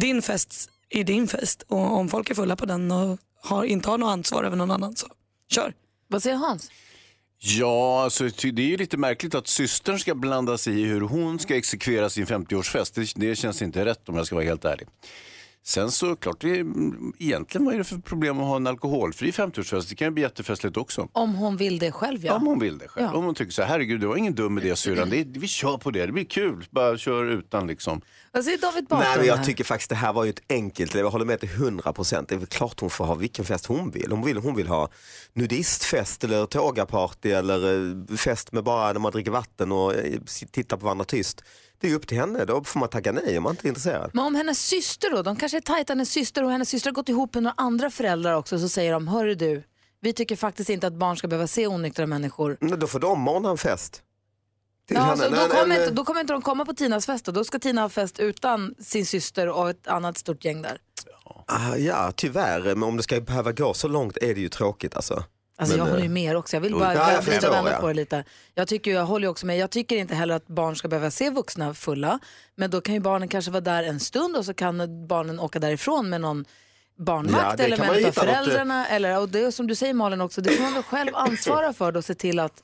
Din 0.00 0.22
fest 0.22 0.70
är 0.90 1.04
din 1.04 1.28
fest 1.28 1.62
och 1.68 1.96
om 1.96 2.08
folk 2.08 2.30
är 2.30 2.34
fulla 2.34 2.56
på 2.56 2.66
den 2.66 2.92
och 2.92 3.18
har, 3.42 3.64
inte 3.64 3.90
har 3.90 3.98
något 3.98 4.08
ansvar 4.08 4.44
över 4.44 4.56
någon 4.56 4.70
annan 4.70 4.96
så 4.96 5.06
kör. 5.50 5.72
Vad 6.08 6.22
säger 6.22 6.36
Hans? 6.36 6.70
Ja, 7.40 8.02
alltså, 8.02 8.24
det 8.24 8.62
är 8.62 8.66
ju 8.66 8.76
lite 8.76 8.96
märkligt 8.96 9.34
att 9.34 9.48
systern 9.48 9.98
ska 9.98 10.14
blanda 10.14 10.58
sig 10.58 10.80
i 10.80 10.84
hur 10.84 11.00
hon 11.00 11.38
ska 11.38 11.56
exekvera 11.56 12.10
sin 12.10 12.26
50-årsfest. 12.26 12.92
Det, 12.94 13.26
det 13.26 13.36
känns 13.36 13.62
inte 13.62 13.84
rätt 13.84 14.08
om 14.08 14.16
jag 14.16 14.26
ska 14.26 14.34
vara 14.34 14.44
helt 14.44 14.64
ärlig. 14.64 14.88
Sen 15.68 15.90
så 15.90 16.16
klart, 16.16 16.40
det 16.40 16.58
är, 16.58 16.66
egentligen 17.18 17.64
vad 17.64 17.74
är 17.74 17.78
det 17.78 17.84
för 17.84 17.98
problem 17.98 18.40
att 18.40 18.46
ha 18.46 18.56
en 18.56 18.66
alkoholfri 18.66 19.30
50-årsfest? 19.30 19.88
Det 19.88 19.94
kan 19.94 20.06
ju 20.06 20.10
bli 20.10 20.22
jättefestligt 20.22 20.76
också. 20.76 21.08
Om 21.12 21.34
hon 21.34 21.56
vill 21.56 21.78
det 21.78 21.92
själv 21.92 22.24
ja. 22.24 22.34
Om 22.34 22.46
hon 22.46 22.58
vill 22.58 22.78
det 22.78 22.88
själv. 22.88 23.06
Ja. 23.12 23.18
Om 23.18 23.24
hon 23.24 23.34
tycker 23.34 23.52
så 23.52 23.62
här, 23.62 23.68
herregud 23.68 24.00
det 24.00 24.06
var 24.06 24.16
ingen 24.16 24.34
dum 24.34 24.58
idé 24.58 24.76
syrran. 24.76 25.10
Vi 25.26 25.48
kör 25.48 25.76
på 25.76 25.90
det, 25.90 26.06
det 26.06 26.12
blir 26.12 26.24
kul. 26.24 26.66
Bara 26.70 26.98
kör 26.98 27.24
utan 27.24 27.66
liksom. 27.66 28.00
Vad 28.32 28.44
säger 28.44 28.58
David 28.58 28.86
Batra? 28.86 29.08
Nej, 29.08 29.18
men 29.18 29.26
jag 29.26 29.44
tycker 29.44 29.64
faktiskt 29.64 29.90
det 29.90 29.96
här 29.96 30.12
var 30.12 30.24
ju 30.24 30.30
ett 30.30 30.42
enkelt, 30.48 30.94
jag 30.94 31.10
håller 31.10 31.24
med 31.24 31.40
till 31.40 31.50
100 31.50 31.92
procent. 31.92 32.28
Det 32.28 32.34
är 32.34 32.38
väl 32.38 32.46
klart 32.46 32.80
hon 32.80 32.90
får 32.90 33.04
ha 33.04 33.14
vilken 33.14 33.44
fest 33.44 33.66
hon 33.66 33.90
vill. 33.90 34.10
Hon 34.10 34.24
vill, 34.24 34.36
hon 34.36 34.54
vill 34.54 34.68
ha 34.68 34.88
nudistfest 35.32 36.24
eller 36.24 36.46
tågaparty 36.46 37.30
eller 37.30 37.88
eh, 37.90 38.16
fest 38.16 38.52
med 38.52 38.64
bara 38.64 38.92
när 38.92 39.00
man 39.00 39.12
dricker 39.12 39.30
vatten 39.30 39.72
och 39.72 39.94
eh, 39.94 40.20
tittar 40.50 40.76
på 40.76 40.84
varandra 40.84 41.04
tyst. 41.04 41.42
Det 41.80 41.90
är 41.90 41.94
upp 41.94 42.06
till 42.06 42.18
henne, 42.18 42.44
då 42.44 42.64
får 42.64 42.80
man 42.80 42.88
tacka 42.88 43.12
nej 43.12 43.38
om 43.38 43.42
man 43.44 43.52
inte 43.52 43.66
är 43.66 43.68
intresserad. 43.68 44.10
Men 44.12 44.24
om 44.24 44.34
hennes 44.34 44.66
syster 44.66 45.10
då, 45.10 45.22
de 45.22 45.36
kanske 45.36 45.58
är 45.58 45.60
tajta, 45.60 45.90
hennes 45.92 46.10
syster 46.10 46.44
och 46.44 46.50
hennes 46.50 46.68
syster 46.68 46.90
har 46.90 46.94
gått 46.94 47.08
ihop 47.08 47.34
med 47.34 47.42
några 47.42 47.54
andra 47.56 47.90
föräldrar 47.90 48.34
också, 48.34 48.58
så 48.58 48.68
säger 48.68 48.92
de, 48.92 49.08
hörru 49.08 49.34
du, 49.34 49.62
vi 50.00 50.12
tycker 50.12 50.36
faktiskt 50.36 50.70
inte 50.70 50.86
att 50.86 50.92
barn 50.94 51.16
ska 51.16 51.28
behöva 51.28 51.46
se 51.46 51.66
onyktra 51.66 52.06
människor. 52.06 52.56
Men 52.60 52.80
Då 52.80 52.86
får 52.86 53.00
de 53.00 53.28
ordna 53.28 53.50
en 53.50 53.58
fest. 53.58 54.02
Ja, 54.88 55.00
henne. 55.00 55.16
så 55.16 55.30
då, 55.30 55.36
kommer 55.48 55.80
inte, 55.80 55.90
då 55.90 56.04
kommer 56.04 56.20
inte 56.20 56.32
de 56.32 56.42
komma 56.42 56.64
på 56.64 56.74
Tinas 56.74 57.06
fest 57.06 57.24
då. 57.24 57.32
då 57.32 57.44
ska 57.44 57.58
Tina 57.58 57.80
ha 57.80 57.88
fest 57.88 58.18
utan 58.18 58.74
sin 58.78 59.06
syster 59.06 59.48
och 59.48 59.70
ett 59.70 59.88
annat 59.88 60.18
stort 60.18 60.44
gäng 60.44 60.62
där. 60.62 60.80
Ah, 61.46 61.76
ja, 61.76 62.12
tyvärr, 62.16 62.60
men 62.60 62.82
om 62.82 62.96
det 62.96 63.02
ska 63.02 63.20
behöva 63.20 63.52
gå 63.52 63.74
så 63.74 63.88
långt 63.88 64.16
är 64.16 64.34
det 64.34 64.40
ju 64.40 64.48
tråkigt 64.48 64.96
alltså. 64.96 65.24
Alltså 65.60 65.76
Men, 65.76 65.84
jag 65.84 65.90
håller 65.90 66.04
ju 66.04 66.08
eh, 66.08 66.12
med 66.12 66.36
också, 66.36 66.56
jag 66.56 66.60
vill 66.60 66.74
bara 66.74 66.94
ja, 66.94 67.20
vrida 67.22 67.48
och 67.48 67.54
vända 67.54 67.72
ja. 67.72 67.80
på 67.80 67.88
det 67.88 67.94
lite. 67.94 68.24
Jag, 68.54 68.68
tycker, 68.68 68.90
jag 68.90 69.04
håller 69.04 69.28
också 69.28 69.46
med, 69.46 69.58
jag 69.58 69.70
tycker 69.70 69.96
inte 69.96 70.14
heller 70.14 70.34
att 70.34 70.46
barn 70.46 70.76
ska 70.76 70.88
behöva 70.88 71.10
se 71.10 71.30
vuxna 71.30 71.74
fulla, 71.74 72.18
men 72.54 72.70
då 72.70 72.80
kan 72.80 72.94
ju 72.94 73.00
barnen 73.00 73.28
kanske 73.28 73.50
vara 73.50 73.60
där 73.60 73.82
en 73.82 74.00
stund 74.00 74.36
och 74.36 74.44
så 74.44 74.54
kan 74.54 75.06
barnen 75.06 75.40
åka 75.40 75.58
därifrån 75.58 76.08
med 76.08 76.20
någon 76.20 76.44
Ja, 76.98 77.04
barnvakt 77.04 77.56
det 77.56 77.64
eller 77.64 77.76
med 77.76 77.90
av 77.90 77.96
något, 77.96 78.04
eh, 78.04 78.22
föräldrarna. 78.22 78.86
Eller, 78.88 79.20
och 79.20 79.28
det 79.28 79.40
är 79.40 79.50
som 79.50 79.66
du 79.66 79.74
säger 79.74 79.94
Malin 79.94 80.20
också, 80.20 80.40
det 80.40 80.50
får 80.50 80.62
man 80.62 80.74
väl 80.74 80.82
själv 80.82 81.10
ansvara 81.14 81.72
för 81.72 81.92
då, 81.92 82.02
se 82.02 82.14
till 82.14 82.38
att 82.38 82.62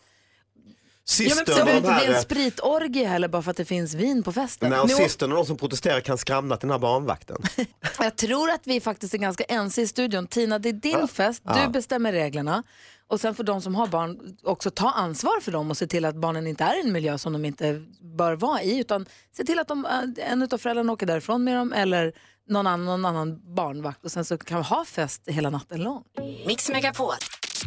Ja, 1.19 1.25
men 1.25 1.29
Systern 1.29 1.45
det 1.47 1.61
och 1.61 1.67
behöver 1.67 1.77
inte 1.89 2.01
bli 2.01 2.07
en 2.07 2.15
här, 2.15 2.21
spritorgie 2.23 3.07
heller 3.09 3.29
bara 3.29 3.43
för 3.43 3.51
att 3.51 3.57
det 3.57 3.65
finns 3.65 3.95
vin 3.95 4.23
på 4.23 4.33
festen. 4.33 4.71
när 4.71 4.83
Nu- 4.87 4.89
systern 4.95 5.33
och 5.33 5.37
de 5.39 5.47
som 5.47 5.57
protesterar 5.57 6.01
kan 6.01 6.19
skramla 6.19 6.57
till 6.57 6.69
den 6.69 6.73
här 6.75 6.79
barnvakten. 6.79 7.37
Jag 7.99 8.17
tror 8.17 8.51
att 8.51 8.61
vi 8.67 8.81
faktiskt 8.81 9.15
är 9.15 9.19
ganska 9.19 9.45
ense 9.45 9.83
i 9.83 9.87
studion. 9.87 10.27
Tina, 10.27 10.59
det 10.59 10.69
är 10.69 10.73
din 10.73 11.09
fest, 11.09 11.43
du 11.45 11.61
Ja. 11.61 11.69
bestämmer 11.69 12.13
reglerna. 12.13 12.63
Och 13.09 13.21
sen 13.21 13.35
får 13.35 13.45
de 13.45 13.61
som 13.63 13.75
har 13.75 13.87
barn 13.87 14.37
också 14.43 14.71
ta 14.71 14.91
ansvar 14.91 15.41
för 15.41 15.53
dem 15.53 15.71
och 15.71 15.77
se 15.77 15.87
till 15.87 16.05
att 16.05 16.15
barnen 16.17 16.47
inte 16.47 16.65
är 16.65 16.77
i 16.79 16.87
en 16.87 16.93
miljö 16.93 17.19
som 17.19 17.33
de 17.33 17.45
inte 17.45 17.83
bör 18.19 18.33
vara 18.37 18.63
i. 18.63 18.79
Utan 18.81 19.07
se 19.37 19.45
till 19.45 19.59
att 19.59 19.69
de, 19.69 19.85
äh, 19.85 20.31
en 20.31 20.43
av 20.53 20.59
föräldrarna 20.59 20.93
åker 20.93 21.07
därifrån 21.07 21.45
med 21.45 21.57
dem 21.57 21.73
eller 21.73 22.13
någon 22.49 22.67
annan, 22.67 22.85
någon 22.87 23.05
annan 23.05 23.55
barnvakt. 23.55 24.05
Och 24.05 24.13
sen 24.13 24.25
så 24.25 24.39
kan 24.39 24.59
vi 24.59 24.65
ha 24.65 24.85
fest 24.85 25.23
hela 25.27 25.51
natten 25.51 25.83
lång. 25.83 26.03
Mix 26.47 26.69
Megapol. 26.69 27.15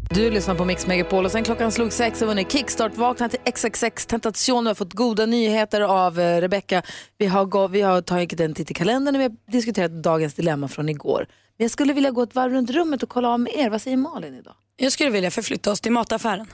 Du 0.02 0.32
lyssnar 0.32 0.56
på 0.56 0.66
Mix 0.66 0.88
Megapol 0.88 1.26
och 1.26 1.32
sen 1.32 1.44
klockan 1.44 1.72
slog 1.72 1.94
sex 1.94 2.22
och 2.22 2.28
vunnit 2.28 2.52
Kickstart-vakna 2.52 3.30
till 3.30 3.40
XXX 3.54 4.06
Tentation. 4.06 4.64
Vi 4.64 4.68
har 4.68 4.76
fått 4.76 4.94
goda 4.94 5.26
nyheter 5.26 5.82
av 5.82 6.20
eh, 6.20 6.42
Rebecca. 6.42 6.82
Vi 7.18 7.26
har, 7.26 7.46
gå, 7.46 7.68
vi 7.68 7.82
har 7.82 8.02
tagit 8.02 8.40
en 8.40 8.54
titt 8.54 8.72
i 8.72 8.74
kalendern 8.74 9.16
och 9.16 9.20
vi 9.22 9.24
har 9.24 9.52
diskuterat 9.52 9.92
dagens 9.92 10.34
dilemma 10.34 10.68
från 10.68 10.90
igår. 10.90 11.26
Men 11.58 11.64
jag 11.64 11.72
skulle 11.72 11.94
vilja 11.94 12.12
gå 12.12 12.24
ett 12.24 12.36
varv 12.36 12.52
runt 12.52 12.70
rummet 12.70 13.04
och 13.04 13.10
kolla 13.10 13.30
av 13.30 13.40
med 13.40 13.54
er. 13.56 13.70
Vad 13.70 13.82
säger 13.82 13.98
Malin 13.98 14.34
idag? 14.36 14.54
Jag 14.78 14.92
skulle 14.92 15.10
vilja 15.10 15.32
förflytta 15.32 15.72
oss 15.72 15.82
till 15.82 15.92
mataffären. 15.92 16.48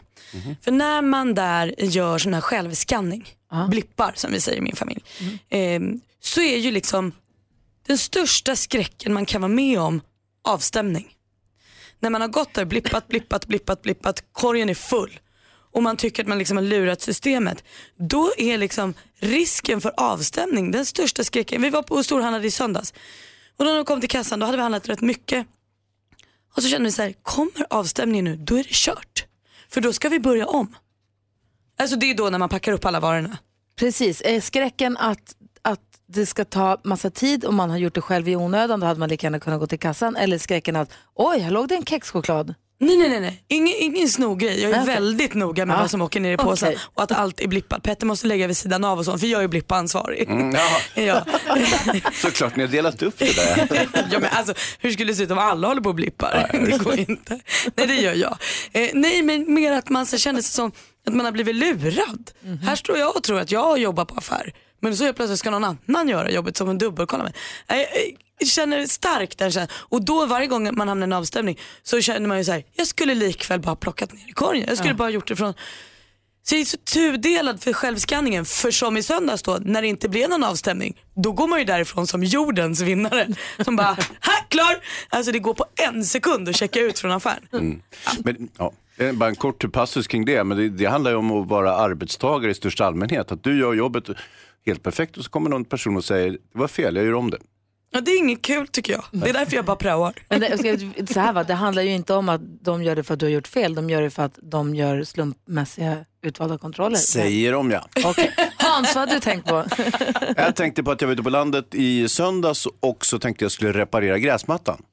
För 0.61 0.71
när 0.71 1.01
man 1.01 1.33
där 1.33 1.75
gör 1.77 2.17
sån 2.17 2.33
här 2.33 2.41
självskanning, 2.41 3.27
blippar 3.69 4.13
som 4.15 4.31
vi 4.31 4.41
säger 4.41 4.57
i 4.57 4.61
min 4.61 4.75
familj, 4.75 5.03
eh, 5.49 5.81
så 6.19 6.41
är 6.41 6.57
ju 6.57 6.71
liksom 6.71 7.11
den 7.87 7.97
största 7.97 8.55
skräcken 8.55 9.13
man 9.13 9.25
kan 9.25 9.41
vara 9.41 9.51
med 9.51 9.79
om 9.79 10.01
avstämning. 10.43 11.07
När 12.03 12.09
man 12.09 12.21
har 12.21 12.27
gått 12.27 12.53
där, 12.53 12.65
blippat, 12.65 13.07
blippat, 13.07 13.47
blippat, 13.47 13.81
blippat, 13.81 14.23
korgen 14.31 14.69
är 14.69 14.73
full 14.73 15.19
och 15.71 15.83
man 15.83 15.97
tycker 15.97 16.23
att 16.23 16.27
man 16.29 16.37
liksom 16.37 16.57
har 16.57 16.63
lurat 16.63 17.01
systemet. 17.01 17.63
Då 17.97 18.31
är 18.37 18.57
liksom 18.57 18.93
risken 19.15 19.81
för 19.81 19.93
avstämning 19.97 20.71
den 20.71 20.85
största 20.85 21.23
skräcken. 21.23 21.61
Vi 21.61 21.69
var 21.69 21.83
på 21.83 21.95
och 21.95 22.05
storhandlade 22.05 22.47
i 22.47 22.51
söndags 22.51 22.93
och 23.57 23.65
när 23.65 23.75
de 23.75 23.85
kom 23.85 23.99
till 23.99 24.09
kassan 24.09 24.39
då 24.39 24.45
hade 24.45 24.57
vi 24.57 24.61
handlat 24.61 24.89
rätt 24.89 25.01
mycket. 25.01 25.47
Och 26.55 26.63
så 26.63 26.69
kände 26.69 26.85
vi 26.85 26.91
så 26.91 27.01
här, 27.01 27.13
kommer 27.21 27.65
avstämningen 27.69 28.25
nu, 28.25 28.35
då 28.35 28.55
är 28.55 28.63
det 28.63 28.69
kört. 28.73 29.25
För 29.69 29.81
då 29.81 29.93
ska 29.93 30.09
vi 30.09 30.19
börja 30.19 30.47
om. 30.47 30.75
Alltså 31.79 31.95
det 31.95 32.05
är 32.05 32.15
då 32.15 32.29
när 32.29 32.39
man 32.39 32.49
packar 32.49 32.71
upp 32.71 32.85
alla 32.85 32.99
varorna. 32.99 33.37
Precis, 33.75 34.21
eh, 34.21 34.41
skräcken 34.41 34.97
att 34.97 35.35
det 36.13 36.25
ska 36.25 36.45
ta 36.45 36.77
massa 36.83 37.09
tid 37.09 37.45
och 37.45 37.53
man 37.53 37.69
har 37.69 37.77
gjort 37.77 37.95
det 37.95 38.01
själv 38.01 38.29
i 38.29 38.35
onödan, 38.35 38.79
då 38.79 38.85
hade 38.87 38.99
man 38.99 39.09
lika 39.09 39.25
gärna 39.27 39.39
kunnat 39.39 39.59
gå 39.59 39.67
till 39.67 39.79
kassan. 39.79 40.15
Eller 40.15 40.37
skräcken 40.37 40.75
att, 40.75 40.89
oj, 41.15 41.39
här 41.39 41.51
låg 41.51 41.67
det 41.67 41.75
en 41.75 41.85
kexchoklad. 41.85 42.53
Nej 42.79 42.97
nej 42.97 43.09
nej, 43.09 43.19
nej. 43.19 43.43
Ingen, 43.47 43.73
ingen 43.79 44.09
snoggrej. 44.09 44.61
Jag 44.61 44.71
är 44.71 44.81
Okej. 44.81 44.93
väldigt 44.95 45.33
noga 45.33 45.65
med 45.65 45.75
Ja. 45.75 45.79
vad 45.81 45.91
som 45.91 46.01
åker 46.01 46.19
ner 46.19 46.33
i 46.33 46.37
påsen 46.37 46.69
Okej. 46.69 46.79
och 46.93 47.03
att 47.03 47.11
allt 47.11 47.39
är 47.41 47.47
blippat. 47.47 47.83
Petter 47.83 48.05
måste 48.05 48.27
lägga 48.27 48.47
vid 48.47 48.57
sidan 48.57 48.83
av 48.83 48.99
och 48.99 49.05
sånt 49.05 49.19
för 49.19 49.27
jag 49.27 49.43
är 49.43 49.47
blippansvarig. 49.47 50.29
Mm, 50.29 50.55
ja, 50.95 51.25
såklart, 52.13 52.55
ni 52.55 52.63
har 52.63 52.71
delat 52.71 53.01
upp 53.03 53.17
det 53.19 53.35
där. 53.35 53.67
ja 54.11 54.19
men 54.19 54.29
alltså 54.31 54.53
hur 54.79 54.91
skulle 54.91 55.11
det 55.11 55.15
se 55.15 55.23
ut 55.23 55.31
om 55.31 55.37
alla 55.37 55.67
håller 55.67 55.81
på 55.81 55.89
och 55.89 55.95
blippar? 55.95 56.49
det 56.69 56.83
går 56.83 56.99
inte. 56.99 57.39
Nej 57.75 57.87
det 57.87 57.95
gör 57.95 58.13
jag. 58.13 58.37
Eh, 58.71 58.89
nej 58.93 59.23
men 59.23 59.53
mer 59.53 59.71
att 59.71 59.89
man 59.89 60.05
så 60.05 60.17
känner 60.17 60.41
sig 60.41 60.51
som 60.51 60.71
att 61.07 61.13
man 61.13 61.25
har 61.25 61.31
blivit 61.31 61.55
lurad. 61.55 62.31
Här 62.63 62.75
står 62.75 62.97
jag 62.97 63.15
och 63.15 63.23
tror 63.23 63.39
att 63.39 63.51
jag 63.51 63.77
jobbar 63.79 64.05
på 64.05 64.15
affär. 64.15 64.53
Men 64.83 64.97
så 64.97 65.13
plötsligt 65.13 65.39
ska 65.39 65.49
någon 65.49 65.63
annan 65.63 66.09
göra 66.09 66.31
jobbet 66.31 66.57
som 66.57 66.69
en 66.69 66.77
dubbelkollar 66.77 67.23
mig. 67.23 67.33
Jag 68.39 68.47
känner 68.47 68.85
starkt 68.85 69.37
den 69.37 69.51
känslan. 69.51 69.77
Och 69.89 70.05
då 70.05 70.25
varje 70.25 70.47
gång 70.47 70.75
man 70.75 70.87
hamnar 70.87 71.07
i 71.07 71.09
en 71.09 71.13
avstämning 71.13 71.59
så 71.83 72.01
känner 72.01 72.27
man 72.27 72.37
ju 72.37 72.43
så 72.43 72.51
här, 72.51 72.63
jag 72.73 72.87
skulle 72.87 73.15
likväl 73.15 73.59
bara 73.59 73.69
ha 73.69 73.75
plockat 73.75 74.13
ner 74.13 74.29
i 74.29 74.31
korgen. 74.31 74.65
Jag 74.67 74.77
skulle 74.77 74.93
bara 74.93 75.03
ha 75.03 75.09
gjort 75.09 75.27
det 75.27 75.35
från 75.35 75.53
så 76.45 76.55
jag 76.55 76.61
är 76.61 76.65
så 76.65 76.77
tudelad 76.77 77.63
för 77.63 77.73
självskanningen. 77.73 78.45
För 78.45 78.71
som 78.71 78.97
i 78.97 79.03
söndags 79.03 79.43
då, 79.43 79.57
när 79.61 79.81
det 79.81 79.87
inte 79.87 80.09
blev 80.09 80.29
någon 80.29 80.43
avstämning, 80.43 81.01
då 81.15 81.31
går 81.31 81.47
man 81.47 81.59
ju 81.59 81.65
därifrån 81.65 82.07
som 82.07 82.23
jordens 82.23 82.81
vinnare. 82.81 83.27
Som 83.65 83.75
bara, 83.75 83.97
här 84.19 84.49
klar! 84.49 84.83
Alltså 85.09 85.31
det 85.31 85.39
går 85.39 85.53
på 85.53 85.65
en 85.75 86.05
sekund 86.05 86.49
att 86.49 86.55
checka 86.55 86.79
ut 86.79 86.99
från 86.99 87.11
affären. 87.11 87.47
Mm. 87.53 87.81
Men, 88.23 88.49
ja, 88.57 88.71
bara 89.13 89.29
en 89.29 89.35
kort 89.35 89.71
passus 89.71 90.07
kring 90.07 90.25
det, 90.25 90.43
men 90.43 90.57
det, 90.57 90.69
det 90.69 90.85
handlar 90.85 91.11
ju 91.11 91.17
om 91.17 91.31
att 91.31 91.47
vara 91.47 91.75
arbetstagare 91.75 92.51
i 92.51 92.53
största 92.53 92.85
allmänhet. 92.85 93.31
Att 93.31 93.43
du 93.43 93.59
gör 93.59 93.73
jobbet 93.73 94.03
helt 94.65 94.83
perfekt 94.83 95.17
och 95.17 95.23
så 95.23 95.29
kommer 95.29 95.49
någon 95.49 95.65
person 95.65 95.97
och 95.97 96.05
säger, 96.05 96.31
det 96.31 96.59
var 96.59 96.67
fel, 96.67 96.95
jag 96.95 97.05
gör 97.05 97.13
om 97.13 97.29
det. 97.31 97.37
Ja, 97.95 98.01
det 98.01 98.11
är 98.11 98.19
inget 98.19 98.41
kul 98.41 98.67
tycker 98.67 98.93
jag. 98.93 99.03
Det 99.11 99.29
är 99.29 99.33
därför 99.33 99.55
jag 99.55 99.65
bara 99.65 99.75
praoar. 99.75 100.13
Men 100.29 100.39
det, 100.39 101.13
så 101.13 101.19
här 101.19 101.33
va, 101.33 101.43
det 101.43 101.53
handlar 101.53 101.83
ju 101.83 101.91
inte 101.91 102.13
om 102.13 102.29
att 102.29 102.41
de 102.61 102.83
gör 102.83 102.95
det 102.95 103.03
för 103.03 103.13
att 103.13 103.19
du 103.19 103.25
har 103.25 103.31
gjort 103.31 103.47
fel, 103.47 103.75
de 103.75 103.89
gör 103.89 104.01
det 104.01 104.09
för 104.09 104.23
att 104.23 104.39
de 104.41 104.75
gör 104.75 105.03
slumpmässiga 105.03 105.97
utvalda 106.21 106.57
kontroller. 106.57 106.95
Säger 106.95 107.51
de 107.51 107.71
ja. 107.71 107.87
Okej. 108.05 108.33
Hans, 108.57 108.95
vad 108.95 109.01
hade 109.01 109.13
du 109.13 109.19
tänkt 109.19 109.47
på? 109.47 109.65
Jag 110.37 110.55
tänkte 110.55 110.83
på 110.83 110.91
att 110.91 111.01
jag 111.01 111.07
var 111.07 111.13
ute 111.13 111.23
på 111.23 111.29
landet 111.29 111.75
i 111.75 112.09
söndags 112.09 112.67
och 112.79 113.05
så 113.05 113.19
tänkte 113.19 113.45
jag 113.45 113.51
skulle 113.51 113.71
reparera 113.71 114.19
gräsmattan. 114.19 114.83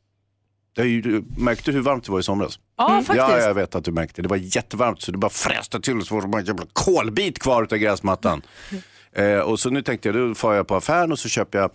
Jag 0.75 0.87
ju- 0.87 1.23
märkte 1.37 1.73
hur 1.73 1.81
varmt 1.81 2.05
det 2.05 2.12
var 2.12 2.21
i 2.21 2.23
somras. 2.23 2.59
Ja, 2.77 2.89
faktiskt. 2.89 3.17
Ja, 3.17 3.39
jag 3.39 3.55
vet 3.55 3.75
att 3.75 3.85
du 3.85 3.93
märkte. 3.93 4.23
Det 4.23 4.29
var 4.29 4.37
jättevarmt 4.37 5.03
så 5.03 5.12
det 5.12 5.19
bara 5.19 5.31
fräste 5.31 5.81
till 5.81 5.97
och 5.99 6.07
så 6.07 6.15
var 6.15 6.23
det 6.23 6.29
bara 6.29 6.41
en 6.41 6.47
jävla 6.47 6.67
kolbit 6.73 7.39
kvar 7.39 7.62
av 7.62 7.79
gräsmattan. 7.79 8.43
Eh, 9.12 9.39
och 9.39 9.61
så 9.61 9.71
nu 9.71 9.83
tänkte 9.83 10.09
jag, 10.09 10.17
då 10.17 10.35
far 10.35 10.55
jag 10.55 10.67
på 10.69 10.77
affären 10.77 11.12
och 11.12 11.19
så 11.19 11.29
köper 11.29 11.59
jag, 11.59 11.71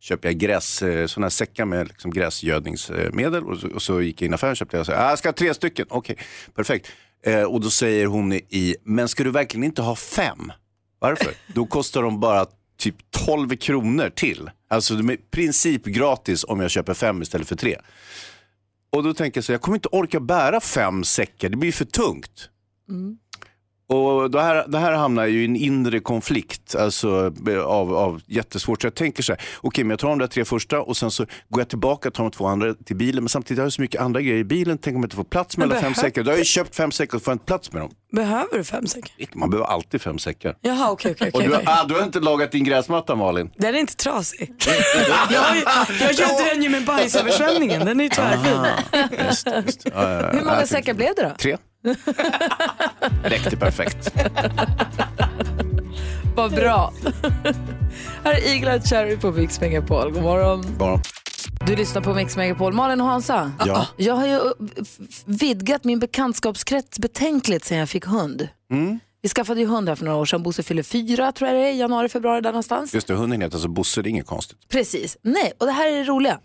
köper 0.00 0.28
jag 0.28 0.38
gräs, 0.38 0.82
eh, 0.82 1.06
sådana 1.06 1.24
här 1.24 1.30
säckar 1.30 1.64
med 1.64 1.88
liksom 1.88 2.10
gräsgödningsmedel. 2.10 3.44
Och 3.44 3.58
så, 3.58 3.68
och 3.68 3.82
så 3.82 4.02
gick 4.02 4.22
jag 4.22 4.26
in 4.26 4.32
i 4.32 4.34
affären 4.34 4.50
och 4.50 4.56
köpte 4.56 4.76
jag, 4.76 4.86
så, 4.86 4.92
ah, 4.92 5.08
jag 5.08 5.18
ska 5.18 5.28
ha 5.28 5.32
tre 5.32 5.54
stycken. 5.54 5.86
Okej, 5.90 6.16
perfekt. 6.54 6.88
Eh, 7.26 7.42
och 7.42 7.60
då 7.60 7.70
säger 7.70 8.06
hon 8.06 8.32
i, 8.32 8.76
men 8.84 9.08
ska 9.08 9.24
du 9.24 9.30
verkligen 9.30 9.64
inte 9.64 9.82
ha 9.82 9.96
fem? 9.96 10.52
Varför? 10.98 11.32
Då 11.54 11.66
kostar 11.66 12.02
de 12.02 12.20
bara 12.20 12.46
typ 12.78 12.96
12 13.26 13.56
kronor 13.56 14.10
till. 14.14 14.50
Alltså 14.70 14.94
de 14.94 15.08
är 15.08 15.12
i 15.14 15.16
princip 15.16 15.84
gratis 15.84 16.44
om 16.48 16.60
jag 16.60 16.70
köper 16.70 16.94
fem 16.94 17.22
istället 17.22 17.48
för 17.48 17.56
tre. 17.56 17.76
Och 18.90 19.02
då 19.02 19.14
tänker 19.14 19.38
jag 19.38 19.44
så 19.44 19.52
jag 19.52 19.60
kommer 19.60 19.76
inte 19.76 19.88
orka 19.92 20.20
bära 20.20 20.60
fem 20.60 21.04
säckar, 21.04 21.48
det 21.48 21.56
blir 21.56 21.72
för 21.72 21.84
tungt. 21.84 22.50
Mm. 22.88 23.18
Och 23.90 24.30
det 24.30 24.42
här, 24.42 24.64
det 24.68 24.78
här 24.78 24.92
hamnar 24.92 25.26
ju 25.26 25.42
i 25.42 25.44
en 25.44 25.56
inre 25.56 26.00
konflikt 26.00 26.74
alltså, 26.74 27.32
av, 27.64 27.94
av 27.94 28.20
jättesvårt. 28.26 28.82
Så 28.82 28.86
jag 28.86 28.94
tänker 28.94 29.22
så 29.22 29.32
här, 29.32 29.42
okej 29.60 29.84
men 29.84 29.90
jag 29.90 29.98
tar 29.98 30.08
de 30.08 30.18
där 30.18 30.26
tre 30.26 30.44
första 30.44 30.80
och 30.80 30.96
sen 30.96 31.10
så 31.10 31.26
går 31.48 31.60
jag 31.60 31.68
tillbaka 31.68 32.08
och 32.08 32.14
tar 32.14 32.24
de 32.24 32.30
två 32.30 32.46
andra 32.46 32.74
till 32.74 32.96
bilen. 32.96 33.24
Men 33.24 33.28
samtidigt 33.28 33.58
har 33.58 33.64
jag 33.64 33.72
så 33.72 33.82
mycket 33.82 34.00
andra 34.00 34.20
grejer 34.20 34.38
i 34.38 34.44
bilen, 34.44 34.78
tänk 34.78 34.94
om 34.96 35.02
jag 35.02 35.06
inte 35.06 35.16
får 35.16 35.24
plats 35.24 35.56
med 35.56 35.68
Men 35.68 35.76
alla 35.76 35.86
fem 35.86 35.94
säckar. 35.94 36.22
Då 36.22 36.30
har 36.30 36.32
jag 36.32 36.38
ju 36.38 36.44
köpt 36.44 36.76
fem 36.76 36.92
säckar 36.92 37.16
och 37.16 37.22
får 37.22 37.32
inte 37.32 37.44
plats 37.44 37.72
med 37.72 37.82
dem. 37.82 37.90
Behöver 38.12 38.58
du 38.58 38.64
fem 38.64 38.86
säckar? 38.86 39.10
Man 39.34 39.50
behöver 39.50 39.68
alltid 39.68 40.02
fem 40.02 40.18
säckar. 40.18 40.56
Jaha 40.60 40.90
okej 40.90 41.12
okej. 41.12 41.28
Och 41.28 41.34
okej, 41.34 41.48
du, 41.48 41.54
okej. 41.54 41.66
ah, 41.68 41.84
du 41.84 41.94
har 41.94 42.02
inte 42.02 42.20
lagat 42.20 42.52
din 42.52 42.64
gräsmatta 42.64 43.14
Malin? 43.14 43.50
Den 43.56 43.74
är 43.74 43.78
inte 43.78 43.96
trasig. 43.96 44.54
jag, 45.30 45.40
har 45.40 45.56
jag 46.00 46.12
gödde 46.12 46.54
den 46.54 46.62
ju 46.62 46.68
med 46.68 46.84
bajsöversvämningen, 46.84 47.86
den 47.86 48.00
är 48.00 48.04
ju 48.04 48.10
tvärfin. 48.10 48.66
Just, 49.26 49.46
just. 49.66 49.84
Ja, 49.84 49.92
ja, 49.94 50.22
ja. 50.22 50.30
Hur 50.32 50.44
många 50.44 50.66
säckar 50.66 50.94
blev 50.94 51.14
det 51.16 51.22
då? 51.22 51.34
Tre. 51.38 51.56
Räckte 53.24 53.56
perfekt. 53.56 54.14
Vad 56.36 56.54
bra. 56.54 56.92
Här 58.24 58.32
är 58.32 58.54
Eagle 58.54 58.80
Cherry 58.80 59.16
på 59.16 59.30
Mix 59.30 59.60
Megapol. 59.60 60.12
God 60.12 60.22
morgon. 60.22 60.64
Bara. 60.78 61.00
Du 61.66 61.76
lyssnar 61.76 62.02
på 62.02 62.14
Mix 62.14 62.36
Megapol. 62.36 62.72
Malin 62.72 63.00
och 63.00 63.06
Hansa. 63.06 63.52
Ja. 63.66 63.86
Jag 63.96 64.14
har 64.14 64.26
ju 64.26 64.40
vidgat 65.24 65.84
min 65.84 65.98
bekantskapskrets 65.98 66.98
betänkligt 66.98 67.64
sedan 67.64 67.78
jag 67.78 67.88
fick 67.88 68.04
hund. 68.04 68.48
Mm. 68.70 69.00
Vi 69.22 69.28
skaffade 69.28 69.60
ju 69.60 69.66
hund 69.66 69.88
här 69.88 69.96
för 69.96 70.04
några 70.04 70.18
år 70.18 70.24
sedan. 70.24 70.42
Bosse 70.42 70.62
fyller 70.62 70.82
fyra 70.82 71.32
tror 71.32 71.50
jag 71.50 71.58
det 71.58 71.66
är, 71.68 71.72
januari, 71.72 72.08
februari 72.08 72.40
där 72.40 72.50
någonstans. 72.50 72.94
Just 72.94 73.06
det, 73.06 73.14
hunden 73.14 73.40
heter 73.40 73.56
alltså 73.56 73.68
Bosse, 73.68 74.02
det 74.02 74.08
är 74.08 74.10
inget 74.10 74.26
konstigt. 74.26 74.58
Precis. 74.68 75.16
Nej, 75.22 75.52
och 75.58 75.66
det 75.66 75.72
här 75.72 75.88
är 75.88 75.96
det 75.96 76.04
roliga. 76.04 76.38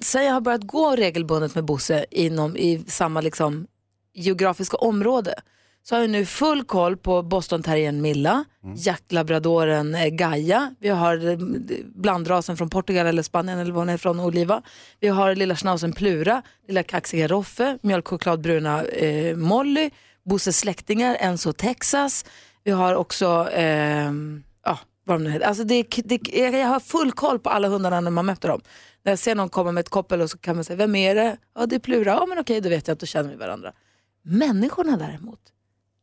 Sen 0.00 0.24
jag 0.24 0.32
har 0.32 0.40
börjat 0.40 0.62
gå 0.62 0.96
regelbundet 0.96 1.54
med 1.54 1.64
Bosse 1.64 2.06
inom, 2.10 2.56
i 2.56 2.84
samma 2.88 3.20
liksom, 3.20 3.66
geografiska 4.14 4.76
område 4.76 5.34
så 5.86 5.94
har 5.94 6.00
jag 6.00 6.10
nu 6.10 6.26
full 6.26 6.64
koll 6.64 6.96
på 6.96 7.22
boston 7.22 7.62
terriern 7.62 8.02
Milla, 8.02 8.44
jaktlabradoren 8.76 9.94
eh, 9.94 10.08
Gaia, 10.08 10.74
vi 10.80 10.88
har 10.88 11.28
eh, 11.30 11.38
blandrasen 11.84 12.56
från 12.56 12.70
Portugal 12.70 13.06
eller 13.06 13.22
Spanien 13.22 13.58
eller 13.58 13.72
var 13.72 13.80
hon 13.80 13.88
är 13.88 13.96
från, 13.96 14.20
Oliva. 14.20 14.62
Vi 15.00 15.08
har 15.08 15.34
lilla 15.34 15.56
schnauzen 15.56 15.92
Plura, 15.92 16.42
lilla 16.68 16.82
kaxiga 16.82 17.28
Roffe, 17.28 17.78
mjölkchokladbruna 17.82 18.82
eh, 18.84 19.36
Molly, 19.36 19.90
Bosses 20.24 20.58
släktingar 20.58 21.16
Enzo 21.20 21.52
Texas. 21.52 22.24
Vi 22.64 22.70
har 22.70 22.94
också 22.94 23.48
eh, 23.50 24.10
ja, 24.64 24.78
vad 25.04 25.20
de 25.20 25.24
nu 25.24 25.30
heter. 25.30 25.46
Alltså 25.46 25.64
det, 25.64 25.86
det, 26.04 26.28
jag 26.32 26.54
jag 26.54 26.66
har 26.66 26.80
full 26.80 27.12
koll 27.12 27.38
på 27.38 27.50
alla 27.50 27.68
hundarna 27.68 28.00
när 28.00 28.10
man 28.10 28.26
möter 28.26 28.48
dem. 28.48 28.60
När 29.02 29.12
jag 29.12 29.18
ser 29.18 29.34
någon 29.34 29.48
komma 29.48 29.72
med 29.72 29.80
ett 29.80 29.88
koppel 29.88 30.20
och 30.20 30.30
så 30.30 30.38
kan 30.38 30.54
man 30.56 30.64
säga, 30.64 30.76
vem 30.76 30.94
är 30.94 31.14
det? 31.14 31.36
Ja, 31.54 31.66
det 31.66 31.74
är 31.74 31.80
Plura. 31.80 32.10
Ja, 32.10 32.26
men 32.26 32.38
okej, 32.38 32.60
då 32.60 32.68
vet 32.68 32.88
jag 32.88 32.92
att 32.92 33.00
då 33.00 33.06
känner 33.06 33.30
vi 33.30 33.36
varandra. 33.36 33.72
Människorna 34.24 34.96
däremot, 34.96 35.40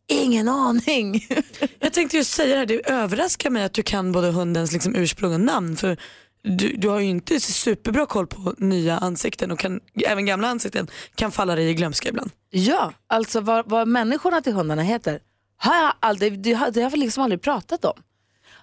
ingen 0.07 0.47
aning. 0.49 1.27
Jag 1.79 1.93
tänkte 1.93 2.17
just 2.17 2.33
säga 2.33 2.53
det 2.53 2.59
här, 2.59 2.65
det 2.65 2.89
överraskar 2.89 3.49
mig 3.49 3.63
att 3.63 3.73
du 3.73 3.83
kan 3.83 4.11
både 4.11 4.31
hundens 4.31 4.71
liksom 4.71 4.95
ursprung 4.95 5.33
och 5.33 5.39
namn. 5.41 5.77
För 5.77 5.97
du, 6.43 6.75
du 6.77 6.89
har 6.89 6.99
ju 6.99 7.09
inte 7.09 7.39
superbra 7.39 8.05
koll 8.05 8.27
på 8.27 8.55
nya 8.57 8.97
ansikten 8.97 9.51
och 9.51 9.59
kan, 9.59 9.79
även 10.05 10.25
gamla 10.25 10.47
ansikten 10.47 10.87
kan 11.15 11.31
falla 11.31 11.55
dig 11.55 11.69
i 11.69 11.73
glömska 11.73 12.09
ibland. 12.09 12.31
ja, 12.49 12.93
alltså 13.07 13.39
vad, 13.41 13.69
vad 13.69 13.87
människorna 13.87 14.41
till 14.41 14.53
hundarna 14.53 14.81
heter 14.81 15.19
har 15.57 15.75
jag 15.75 15.93
aldrig, 15.99 16.39
det 16.39 16.53
har, 16.53 16.71
det 16.71 16.81
har 16.81 16.89
vi 16.89 16.97
liksom 16.97 17.23
aldrig 17.23 17.41
pratat 17.41 17.85
om. 17.85 17.93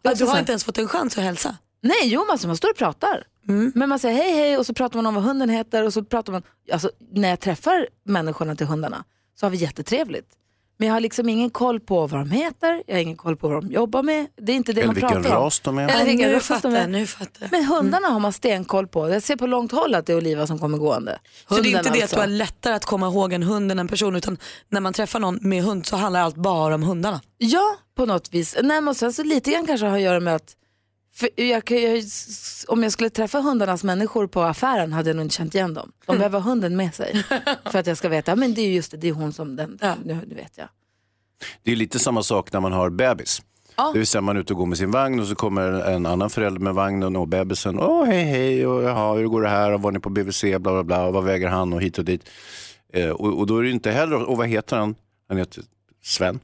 Ja, 0.02 0.10
Alltså 0.10 0.24
du 0.24 0.28
har 0.28 0.34
så 0.34 0.40
inte 0.40 0.52
ens 0.52 0.64
fått 0.64 0.78
en 0.78 0.88
chans 0.88 1.18
att 1.18 1.24
hälsa. 1.24 1.56
Nej, 1.80 2.00
jo, 2.04 2.26
alltså, 2.30 2.46
man 2.46 2.56
står 2.56 2.70
och 2.70 2.76
pratar. 2.76 3.24
Men 3.74 3.88
man 3.88 3.98
säger 3.98 4.16
hej 4.22 4.32
hej 4.34 4.58
och 4.58 4.66
så 4.66 4.74
pratar 4.74 4.96
man 4.98 5.06
om 5.06 5.14
vad 5.14 5.24
hunden 5.24 5.48
heter 5.48 5.84
och 5.84 5.92
så 5.92 6.04
pratar 6.04 6.32
man, 6.32 6.42
alltså 6.72 6.90
när 7.12 7.28
jag 7.28 7.40
träffar 7.40 7.88
människorna 8.04 8.56
till 8.56 8.66
hundarna 8.66 9.04
så 9.40 9.46
har 9.46 9.50
vi 9.50 9.56
jättetrevligt. 9.56 10.26
Men 10.80 10.88
jag 10.88 10.94
har 10.94 11.00
liksom 11.00 11.28
ingen 11.28 11.50
koll 11.50 11.80
på 11.80 12.06
vad 12.06 12.20
de 12.20 12.30
heter, 12.30 12.82
jag 12.86 12.94
har 12.94 13.00
ingen 13.00 13.16
koll 13.16 13.36
på 13.36 13.48
vad 13.48 13.62
de 13.62 13.72
jobbar 13.72 14.02
med. 14.02 14.26
Det 14.36 14.52
är 14.52 14.56
inte 14.56 14.72
det 14.72 14.80
Eller 14.80 14.92
man 14.92 15.00
pratar 15.00 15.16
om. 15.16 15.22
ras 15.44 15.60
de 15.60 15.78
är. 15.78 15.88
Eller 15.88 16.04
vilken 16.04 16.30
nu 16.30 16.34
ras 16.34 16.62
de 16.62 16.74
är. 16.74 16.86
nu 16.88 17.06
fattar 17.06 17.42
jag. 17.42 17.52
Men 17.52 17.64
hundarna 17.64 18.08
har 18.08 18.20
man 18.20 18.32
stenkoll 18.32 18.86
på. 18.88 19.08
Jag 19.08 19.22
ser 19.22 19.36
på 19.36 19.46
långt 19.46 19.72
håll 19.72 19.94
att 19.94 20.06
det 20.06 20.12
är 20.12 20.16
Oliva 20.16 20.46
som 20.46 20.58
kommer 20.58 20.78
gående. 20.78 21.18
Så 21.48 21.54
det 21.54 21.60
är 21.60 21.64
Hunden 21.64 21.78
inte 21.78 21.90
det 21.90 22.02
alltså. 22.02 22.16
att 22.16 22.22
du 22.24 22.30
har 22.30 22.36
lättare 22.36 22.74
att 22.74 22.84
komma 22.84 23.06
ihåg 23.06 23.32
en 23.32 23.42
hund 23.42 23.72
än 23.72 23.78
en 23.78 23.88
person 23.88 24.16
utan 24.16 24.38
när 24.68 24.80
man 24.80 24.92
träffar 24.92 25.20
någon 25.20 25.38
med 25.42 25.62
hund 25.62 25.86
så 25.86 25.96
handlar 25.96 26.20
allt 26.20 26.36
bara 26.36 26.74
om 26.74 26.82
hundarna. 26.82 27.20
Ja, 27.38 27.76
på 27.96 28.06
något 28.06 28.34
vis. 28.34 28.56
Nej, 28.62 28.80
men 28.80 28.94
sen 28.94 29.12
så 29.12 29.22
lite 29.22 29.50
grann 29.50 29.66
kanske 29.66 29.86
har 29.86 29.96
att 29.96 30.02
göra 30.02 30.20
med 30.20 30.34
att 30.34 30.54
för 31.18 31.28
jag, 31.36 31.64
kan- 31.64 31.82
jag, 31.82 32.02
om 32.68 32.82
jag 32.82 32.92
skulle 32.92 33.10
träffa 33.10 33.40
hundarnas 33.40 33.84
människor 33.84 34.26
på 34.26 34.42
affären 34.42 34.92
hade 34.92 35.08
jag 35.10 35.16
nog 35.16 35.24
inte 35.24 35.34
känt 35.34 35.54
igen 35.54 35.74
dem. 35.74 35.92
De 36.06 36.16
behöver 36.16 36.38
ha 36.40 36.50
hunden 36.50 36.76
med 36.76 36.94
sig 36.94 37.24
för 37.70 37.78
att 37.78 37.86
jag 37.86 37.96
ska 37.96 38.08
veta, 38.08 38.30
ja, 38.32 38.36
men 38.36 38.54
det 38.54 38.60
är 38.60 38.70
just 38.70 38.90
det, 38.90 38.96
det 38.96 39.08
är 39.08 39.12
hon 39.12 39.32
som 39.32 39.56
den, 39.56 39.78
nu, 40.04 40.18
nu 40.28 40.34
vet 40.34 40.58
jag. 40.58 40.68
Det 41.62 41.72
är 41.72 41.76
lite 41.76 41.98
samma 41.98 42.22
sak 42.22 42.52
när 42.52 42.60
man 42.60 42.72
har 42.72 42.90
bebis. 42.90 43.42
Ja. 43.76 43.90
Det 43.92 43.98
vill 43.98 44.06
säga 44.06 44.22
man 44.22 44.36
är 44.36 44.40
ute 44.40 44.52
och 44.52 44.58
går 44.58 44.66
med 44.66 44.78
sin 44.78 44.90
vagn 44.90 45.20
och 45.20 45.26
så 45.26 45.34
kommer 45.34 45.62
en 45.90 46.06
annan 46.06 46.30
förälder 46.30 46.60
med 46.60 46.74
vagnen 46.74 47.16
och 47.16 47.28
bebisen. 47.28 47.78
Åh 47.80 48.04
hej 48.04 48.24
hej 48.24 48.66
och 48.66 48.82
jaha, 48.82 49.14
hur 49.14 49.26
går 49.26 49.42
det 49.42 49.48
här 49.48 49.72
och 49.72 49.82
var 49.82 49.92
ni 49.92 50.00
på 50.00 50.10
BVC 50.10 50.42
bla 50.42 50.58
bla 50.58 50.84
bla 50.84 51.06
och 51.06 51.12
vad 51.12 51.24
väger 51.24 51.48
han 51.48 51.72
och 51.72 51.82
hit 51.82 51.98
och 51.98 52.04
dit. 52.04 52.28
Eh, 52.92 53.10
och, 53.10 53.38
och 53.38 53.46
då 53.46 53.58
är 53.58 53.62
det 53.62 53.70
inte 53.70 53.90
heller, 53.90 54.22
och 54.22 54.36
vad 54.36 54.48
heter 54.48 54.76
han? 54.76 54.94
Han 55.28 55.38
heter 55.38 55.62
Sven. 56.02 56.40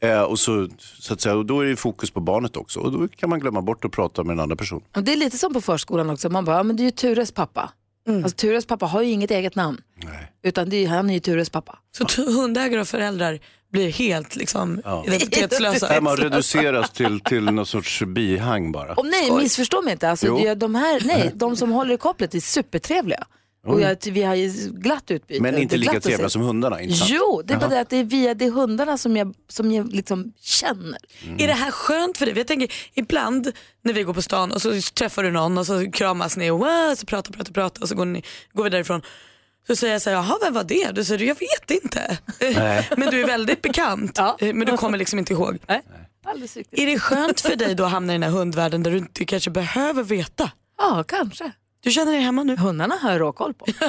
Eh, 0.00 0.22
och 0.22 0.38
så, 0.38 0.68
så 1.00 1.12
att 1.14 1.20
säga, 1.20 1.34
och 1.34 1.46
då 1.46 1.60
är 1.60 1.64
det 1.66 1.76
fokus 1.76 2.10
på 2.10 2.20
barnet 2.20 2.56
också 2.56 2.80
och 2.80 2.92
då 2.92 3.08
kan 3.08 3.30
man 3.30 3.40
glömma 3.40 3.62
bort 3.62 3.84
att 3.84 3.92
prata 3.92 4.24
med 4.24 4.32
en 4.32 4.40
annan 4.40 4.56
person. 4.56 4.82
Och 4.96 5.02
det 5.04 5.12
är 5.12 5.16
lite 5.16 5.38
som 5.38 5.52
på 5.52 5.60
förskolan 5.60 6.10
också, 6.10 6.28
man 6.30 6.44
bara, 6.44 6.56
ja, 6.56 6.62
men 6.62 6.76
det 6.76 6.82
är 6.82 6.84
ju 6.84 6.90
Tures 6.90 7.32
pappa. 7.32 7.72
Alltså, 8.08 8.30
Tures 8.36 8.66
pappa 8.66 8.86
har 8.86 9.02
ju 9.02 9.10
inget 9.10 9.30
eget 9.30 9.54
namn. 9.54 9.80
Utan 10.42 10.68
det 10.70 10.76
är, 10.84 10.88
han 10.88 11.10
är 11.10 11.14
ju 11.14 11.20
Tures 11.20 11.50
pappa. 11.50 11.78
Så 11.98 12.04
t- 12.04 12.22
hundägare 12.22 12.80
och 12.80 12.88
föräldrar 12.88 13.38
blir 13.72 13.92
helt 13.92 14.36
liksom 14.36 14.80
Ja. 14.84 15.04
identitetslösa. 15.06 15.88
Där 15.88 16.00
man 16.00 16.16
reduceras 16.16 16.90
till, 16.90 17.20
till 17.20 17.44
någon 17.44 17.66
sorts 17.66 18.02
bihang 18.02 18.72
bara. 18.72 18.94
Och 18.94 19.06
nej, 19.06 19.30
missförstå 19.32 19.82
mig 19.82 19.92
inte. 19.92 20.10
Alltså, 20.10 20.54
de, 20.54 20.74
här, 20.74 21.02
nej, 21.04 21.30
de 21.34 21.56
som 21.56 21.70
håller 21.70 21.94
i 21.94 21.96
kopplet 21.96 22.34
är 22.34 22.40
supertrevliga. 22.40 23.26
Och 23.64 23.80
jag, 23.80 23.96
vi 24.04 24.22
har 24.22 24.34
ju 24.34 24.48
glatt 24.72 25.10
utbyte. 25.10 25.42
Men 25.42 25.58
inte 25.58 25.76
lika 25.76 26.00
trevliga 26.00 26.28
som 26.28 26.42
hundarna, 26.42 26.80
inte 26.80 26.94
sant? 26.96 27.10
Jo, 27.14 27.42
det 27.44 27.54
är 27.54 27.58
bara 27.58 27.70
det 27.70 27.80
att 27.80 27.90
det 27.90 27.96
är 27.96 28.04
via 28.04 28.34
det 28.34 28.44
är 28.44 28.50
hundarna 28.50 28.98
som 28.98 29.16
jag, 29.16 29.34
som 29.48 29.72
jag 29.72 29.92
liksom 29.92 30.32
känner. 30.40 30.98
Är 31.38 31.46
det 31.46 31.52
här 31.52 31.70
skönt 31.70 32.18
för 32.18 32.26
dig? 32.26 32.38
Jag 32.38 32.46
tänker 32.46 32.72
ibland 32.94 33.52
när 33.82 33.92
vi 33.92 34.02
går 34.02 34.14
på 34.14 34.22
stan 34.22 34.52
och 34.52 34.62
så 34.62 34.80
träffar 34.94 35.22
du 35.22 35.30
någon 35.30 35.58
och 35.58 35.66
så 35.66 35.90
kramas 35.90 36.36
ni 36.36 36.50
och 36.50 36.58
wow, 36.58 36.94
så 36.96 37.06
pratar, 37.06 37.32
pratar, 37.32 37.52
pratar 37.52 37.82
och 37.82 37.88
så 37.88 37.94
går, 37.94 38.04
ni, 38.04 38.22
går 38.52 38.64
vi 38.64 38.70
därifrån. 38.70 39.02
Så 39.66 39.76
säger 39.76 39.92
jag 39.92 40.02
så 40.02 40.10
här, 40.10 40.16
jaha 40.16 40.38
vem 40.42 40.54
var 40.54 40.64
det? 40.64 40.90
Du 40.92 41.04
säger 41.04 41.26
jag 41.26 41.36
vet 41.38 41.82
inte. 41.84 42.18
Nej. 42.40 42.88
Men 42.96 43.10
du 43.10 43.22
är 43.22 43.26
väldigt 43.26 43.62
bekant. 43.62 44.18
Eh, 44.18 44.34
Men 44.40 44.66
du 44.66 44.76
kommer 44.76 44.98
liksom 44.98 45.18
inte 45.18 45.32
ihåg. 45.32 45.58
Alldeles 46.26 46.56
riktigt. 46.56 46.78
Är 46.78 46.86
det 46.86 46.98
skönt 46.98 47.40
för 47.40 47.56
dig 47.56 47.74
då 47.74 47.84
att 47.84 47.90
hamna 47.90 48.12
i 48.12 48.14
den 48.14 48.22
här 48.22 48.30
hundvärlden 48.30 48.82
där 48.82 48.90
du 48.90 48.98
inte 48.98 49.24
kanske 49.24 49.50
behöver 49.50 50.02
veta? 50.02 50.50
Ja, 50.78 51.04
kanske. 51.08 51.52
Du 51.84 51.90
känner 51.90 52.12
dig 52.12 52.20
hemma 52.20 52.42
nu? 52.42 52.56
Hundarna 52.56 52.94
har 52.94 53.10
jag 53.10 53.20
råkoll 53.20 53.54
på. 53.54 53.66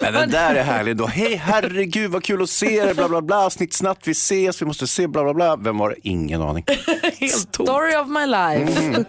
Men 0.00 0.12
den 0.12 0.30
där 0.30 0.54
är 0.54 0.62
härlig 0.62 0.96
då. 0.96 1.06
Hej 1.06 1.34
herregud 1.36 2.10
vad 2.10 2.24
kul 2.24 2.42
att 2.42 2.50
se 2.50 2.76
er, 2.76 2.94
bla 2.94 3.08
bla 3.08 3.22
bla, 3.22 3.50
snitt 3.50 3.74
snatt, 3.74 3.98
vi 4.04 4.12
ses, 4.12 4.62
vi 4.62 4.66
måste 4.66 4.86
se, 4.86 5.06
bla 5.06 5.22
bla 5.24 5.34
bla. 5.34 5.56
Vem 5.56 5.78
var 5.78 5.90
det? 5.90 5.96
Ingen 6.02 6.42
aning. 6.42 6.64
Helt. 7.20 7.32
Story 7.32 7.96
of 7.96 8.08
my 8.08 8.26
life. 8.26 9.04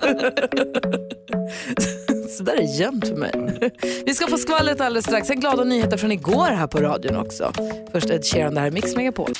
Så 2.37 2.43
där 2.43 2.53
är 2.53 2.79
jämnt 2.79 3.07
för 3.07 3.15
mig. 3.15 3.71
Vi 4.05 4.13
ska 4.13 4.27
få 4.27 4.37
skvallret 4.37 4.81
alldeles 4.81 5.05
strax. 5.05 5.29
En 5.29 5.39
glada 5.39 5.63
nyheter 5.63 5.97
från 5.97 6.11
igår 6.11 6.47
här 6.47 6.67
på 6.67 6.77
radion 6.77 7.15
också. 7.15 7.53
Först 7.91 8.09
Ed 8.09 8.25
Sheeran, 8.25 8.53
det 8.53 8.59
här 8.59 8.67
är 8.67 8.71
Mix 8.71 8.95
Megapol. 8.95 9.33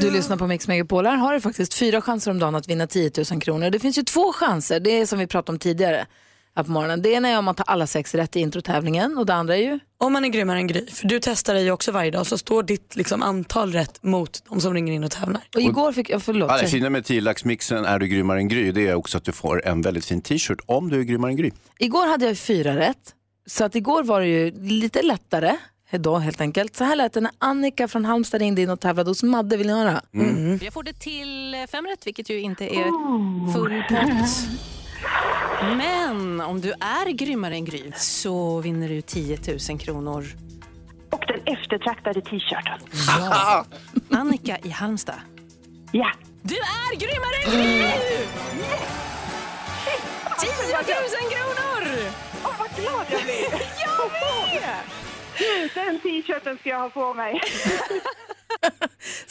Du 0.00 0.10
lyssnar 0.10 0.36
på 0.36 0.46
Mix 0.46 0.68
Megapol. 0.68 1.06
Här 1.06 1.16
har 1.16 1.32
du 1.32 1.40
faktiskt 1.40 1.74
fyra 1.74 2.00
chanser 2.00 2.30
om 2.30 2.38
dagen 2.38 2.54
att 2.54 2.68
vinna 2.68 2.86
10 2.86 3.10
000 3.30 3.40
kronor. 3.40 3.70
Det 3.70 3.78
finns 3.78 3.98
ju 3.98 4.02
två 4.02 4.32
chanser, 4.32 4.80
det 4.80 5.00
är 5.00 5.06
som 5.06 5.18
vi 5.18 5.26
pratade 5.26 5.52
om 5.54 5.58
tidigare 5.58 6.06
här 6.56 6.64
på 6.64 6.70
morgonen. 6.70 7.02
Det 7.02 7.08
ena 7.08 7.28
är 7.28 7.38
om 7.38 7.44
man 7.44 7.54
tar 7.54 7.64
alla 7.68 7.86
sex 7.86 8.14
rätt 8.14 8.36
i 8.36 8.40
introtävlingen 8.40 9.18
och 9.18 9.26
det 9.26 9.34
andra 9.34 9.56
är 9.56 9.60
ju 9.60 9.78
Om 9.98 10.12
man 10.12 10.24
är 10.24 10.28
grymmare 10.28 10.58
än 10.58 10.66
Gry, 10.66 10.86
för 10.86 11.08
du 11.08 11.20
testar 11.22 11.54
dig 11.54 11.64
ju 11.64 11.70
också 11.70 11.92
varje 11.92 12.10
dag 12.10 12.26
så 12.26 12.38
står 12.38 12.62
ditt 12.62 12.96
liksom, 12.96 13.22
antal 13.22 13.72
rätt 13.72 14.02
mot 14.02 14.42
de 14.48 14.60
som 14.60 14.74
ringer 14.74 14.92
in 14.92 15.04
och 15.04 15.10
tävlar. 15.10 15.42
Och 15.54 15.60
igår 15.60 15.92
fick 15.92 16.10
jag, 16.10 16.22
förlåt. 16.22 16.50
Ja, 16.50 16.62
det 16.62 16.68
fina 16.68 16.90
med 16.90 17.02
10-laxmixen 17.02 17.86
är 17.86 17.98
du 17.98 18.06
grymmare 18.06 18.38
än 18.38 18.48
Gry, 18.48 18.72
det 18.72 18.88
är 18.88 18.94
också 18.94 19.18
att 19.18 19.24
du 19.24 19.32
får 19.32 19.66
en 19.66 19.82
väldigt 19.82 20.04
fin 20.04 20.20
t-shirt 20.20 20.60
om 20.66 20.90
du 20.90 21.00
är 21.00 21.04
grymmare 21.04 21.30
än 21.30 21.36
Gry. 21.36 21.50
Igår 21.78 22.06
hade 22.06 22.26
jag 22.26 22.38
fyra 22.38 22.76
rätt. 22.76 23.14
Så 23.46 23.64
att 23.64 23.74
igår 23.74 24.02
var 24.02 24.20
det 24.20 24.26
ju 24.26 24.50
lite 24.50 25.02
lättare 25.02 25.56
då 25.98 26.18
helt 26.18 26.40
enkelt. 26.40 26.76
Så 26.76 26.84
här 26.84 26.96
lät 26.96 27.12
det 27.12 27.20
när 27.20 27.32
Annika 27.38 27.88
från 27.88 28.04
Halmstad 28.04 28.40
ringde 28.40 28.62
in 28.62 28.70
och 28.70 28.80
tävlade 28.80 29.10
hos 29.10 29.22
Madde. 29.22 29.56
Vill 29.56 29.66
ni 29.66 29.72
höra? 29.72 30.02
Jag 30.60 30.72
får 30.72 30.82
det 30.82 30.92
till 30.92 31.56
fem 31.72 31.86
rätt, 31.86 32.06
vilket 32.06 32.30
ju 32.30 32.40
inte 32.40 32.64
är 32.64 33.52
full 33.52 33.82
pott. 33.88 34.48
Men 35.76 36.40
om 36.40 36.60
du 36.60 36.72
är 36.72 37.10
grymmare 37.12 37.54
än 37.54 37.64
Gry 37.64 37.92
så 37.96 38.60
vinner 38.60 38.88
du 38.88 39.00
10 39.02 39.38
000 39.70 39.78
kronor. 39.78 40.24
Och 41.10 41.24
den 41.28 41.56
eftertraktade 41.58 42.20
t-shirten. 42.20 42.78
Ja. 43.30 43.64
Annika 44.10 44.58
i 44.62 44.68
Halmstad. 44.70 45.20
Ja. 45.92 46.10
Du 46.42 46.54
är 46.54 46.96
grymmare 46.96 47.36
än 47.44 47.50
Gry! 47.62 47.82
10 50.40 50.50
000 50.50 51.30
kronor! 51.30 51.98
Åh, 52.44 52.50
vad 52.58 52.68
glad 52.76 53.06
jag 53.10 53.22
blir! 53.22 53.50
Jag 53.84 54.10
med! 54.12 54.78
Den 55.74 56.00
t-shirten 56.00 56.58
ska 56.58 56.68
jag 56.70 56.78
ha 56.80 56.88
på 56.90 57.14
mig. 57.14 57.40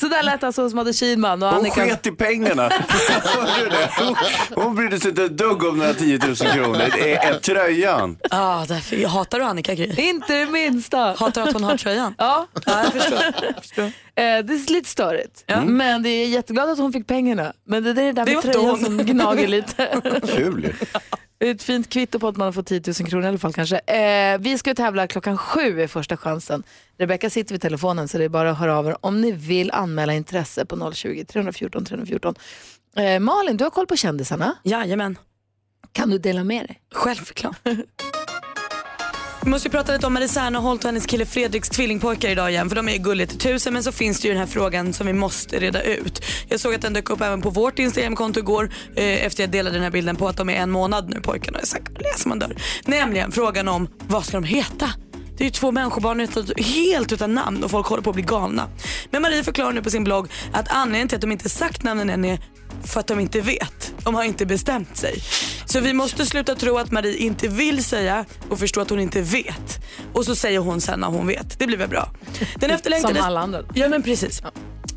Så 0.01 0.07
där 0.07 0.23
lät 0.23 0.43
alltså 0.43 0.61
hos 0.63 0.73
Madde 0.73 0.93
Kihlman 0.93 1.43
och 1.43 1.49
Hon 1.49 1.57
Annika. 1.59 1.81
sket 1.81 2.07
i 2.07 2.11
pengarna. 2.11 2.69
Det? 2.69 3.89
Hon, 3.99 4.15
hon 4.63 4.75
brydde 4.75 4.99
sig 4.99 5.09
inte 5.09 5.23
ett 5.23 5.37
dugg 5.37 5.63
om 5.63 5.77
några 5.77 5.93
10 5.93 6.19
000 6.27 6.35
kronor. 6.35 6.81
Det 6.97 7.15
är 7.17 7.33
tröjan. 7.39 8.17
Ah, 8.29 8.65
därför, 8.65 8.95
jag 8.95 9.09
hatar 9.09 9.39
du 9.39 9.45
Annika 9.45 9.73
Gry? 9.75 9.93
Inte 10.09 10.33
det 10.33 10.45
minsta. 10.51 10.97
Hatar 11.17 11.41
att 11.41 11.53
hon 11.53 11.63
har 11.63 11.77
tröjan? 11.77 12.15
Ja, 12.17 12.47
Ja, 12.65 12.83
jag 12.83 12.93
förstår. 12.93 13.19
Jag 13.55 13.55
förstår. 13.63 13.83
eh, 13.83 13.89
det 14.15 14.23
är 14.53 14.71
lite 14.73 14.89
störigt. 14.89 15.43
Men 15.65 16.03
det 16.03 16.09
är 16.09 16.27
jätteglad 16.27 16.69
att 16.69 16.77
hon 16.77 16.93
fick 16.93 17.07
pengarna. 17.07 17.53
Men 17.67 17.83
det 17.83 17.89
är 17.89 17.93
det 17.93 18.01
där 18.01 18.13
Det 18.13 18.21
med 18.25 18.31
inte 18.33 18.47
tröjan 18.51 18.69
hon. 18.69 18.79
som 18.85 18.97
gnager 18.97 19.47
lite. 19.47 20.01
Kul. 20.35 20.73
Ett 21.43 21.63
fint 21.63 21.89
kvitto 21.89 22.19
på 22.19 22.27
att 22.27 22.37
man 22.37 22.45
har 22.45 22.51
fått 22.51 22.67
10 22.67 22.81
000 22.99 23.09
kronor 23.09 23.25
i 23.25 23.27
alla 23.27 23.37
fall 23.37 23.53
kanske. 23.53 23.77
Eh, 23.77 24.37
vi 24.39 24.57
ska 24.57 24.75
tävla 24.75 25.07
klockan 25.07 25.37
sju 25.37 25.81
i 25.81 25.87
första 25.87 26.17
chansen. 26.17 26.63
Rebecka 26.97 27.29
sitter 27.29 27.53
vid 27.53 27.61
telefonen 27.61 28.07
så 28.07 28.17
det 28.17 28.23
är 28.23 28.29
bara 28.29 28.51
att 28.51 28.57
höra 28.57 28.77
av 28.77 28.87
er 28.87 28.97
om 29.01 29.21
ni 29.21 29.31
vill 29.31 29.71
anmäla 29.71 30.13
intresse 30.13 30.65
på 30.65 30.75
020-314 30.75 31.85
314. 31.85 32.35
Eh, 32.95 33.19
Malin, 33.19 33.57
du 33.57 33.63
har 33.63 33.71
koll 33.71 33.87
på 33.87 33.95
kändisarna. 33.95 34.55
Jajamän. 34.63 35.17
Kan 35.91 36.09
du 36.09 36.17
dela 36.17 36.43
med 36.43 36.67
dig? 36.67 36.81
Självklart. 36.91 37.57
Vi 39.43 39.49
måste 39.49 39.67
ju 39.67 39.71
prata 39.71 39.93
lite 39.93 40.07
om 40.07 40.13
Marie 40.13 40.27
Serneholt 40.27 40.83
och 40.83 40.87
hennes 40.87 41.05
kille 41.05 41.25
Fredriks 41.25 41.69
tvillingpojkar 41.69 42.29
idag 42.29 42.51
igen 42.51 42.69
för 42.69 42.75
de 42.75 42.87
är 42.87 42.91
ju 42.93 42.97
gulliga 42.97 43.27
till 43.27 43.37
tusen 43.37 43.73
men 43.73 43.83
så 43.83 43.91
finns 43.91 44.19
det 44.19 44.27
ju 44.27 44.33
den 44.33 44.39
här 44.39 44.47
frågan 44.47 44.93
som 44.93 45.07
vi 45.07 45.13
måste 45.13 45.59
reda 45.59 45.81
ut. 45.83 46.21
Jag 46.47 46.59
såg 46.59 46.73
att 46.73 46.81
den 46.81 46.93
dök 46.93 47.09
upp 47.09 47.21
även 47.21 47.41
på 47.41 47.49
vårt 47.49 47.79
Instagramkonto 47.79 48.39
igår 48.39 48.69
eh, 48.95 49.25
efter 49.25 49.43
jag 49.43 49.49
delade 49.51 49.75
den 49.75 49.83
här 49.83 49.91
bilden 49.91 50.15
på 50.15 50.27
att 50.27 50.37
de 50.37 50.49
är 50.49 50.53
en 50.53 50.71
månad 50.71 51.09
nu 51.09 51.21
pojkarna. 51.21 51.59
Jag 51.59 51.67
sagt, 51.67 52.01
läser 52.01 52.29
man 52.29 52.39
dör. 52.39 52.55
Nämligen 52.85 53.31
frågan 53.31 53.67
om 53.67 53.87
vad 54.07 54.25
ska 54.25 54.37
de 54.37 54.43
heta? 54.43 54.89
Det 55.37 55.43
är 55.43 55.45
ju 55.45 55.51
två 55.51 55.71
människobarn 55.71 56.21
utan- 56.21 56.45
helt 56.57 57.11
utan 57.13 57.33
namn 57.33 57.63
och 57.63 57.71
folk 57.71 57.87
håller 57.87 58.03
på 58.03 58.09
att 58.09 58.15
bli 58.15 58.23
galna. 58.23 58.67
Men 59.11 59.21
Marie 59.21 59.43
förklarar 59.43 59.71
nu 59.71 59.81
på 59.81 59.89
sin 59.89 60.03
blogg 60.03 60.27
att 60.53 60.71
anledningen 60.71 61.07
till 61.07 61.15
att 61.15 61.21
de 61.21 61.31
inte 61.31 61.49
sagt 61.49 61.83
namnen 61.83 62.09
än 62.09 62.25
är 62.25 62.39
för 62.83 62.99
att 62.99 63.07
de 63.07 63.19
inte 63.19 63.41
vet. 63.41 63.93
De 64.03 64.15
har 64.15 64.23
inte 64.23 64.45
bestämt 64.45 64.97
sig. 64.97 65.19
Så 65.65 65.79
vi 65.79 65.93
måste 65.93 66.25
sluta 66.25 66.55
tro 66.55 66.77
att 66.77 66.91
Marie 66.91 67.17
inte 67.17 67.47
vill 67.47 67.83
säga 67.83 68.25
och 68.49 68.59
förstå 68.59 68.81
att 68.81 68.89
hon 68.89 68.99
inte 68.99 69.21
vet. 69.21 69.81
Och 70.13 70.25
så 70.25 70.35
säger 70.35 70.59
hon 70.59 70.81
sen 70.81 70.99
när 70.99 71.07
hon 71.07 71.27
vet. 71.27 71.59
Det 71.59 71.67
blir 71.67 71.77
väl 71.77 71.89
bra. 71.89 72.09
Den 72.55 72.71
efterlängtade... 72.71 73.15
Som 73.15 73.25
alla 73.25 73.39
andra. 73.39 73.61
Ja 73.73 73.87
men 73.87 74.03
precis. 74.03 74.41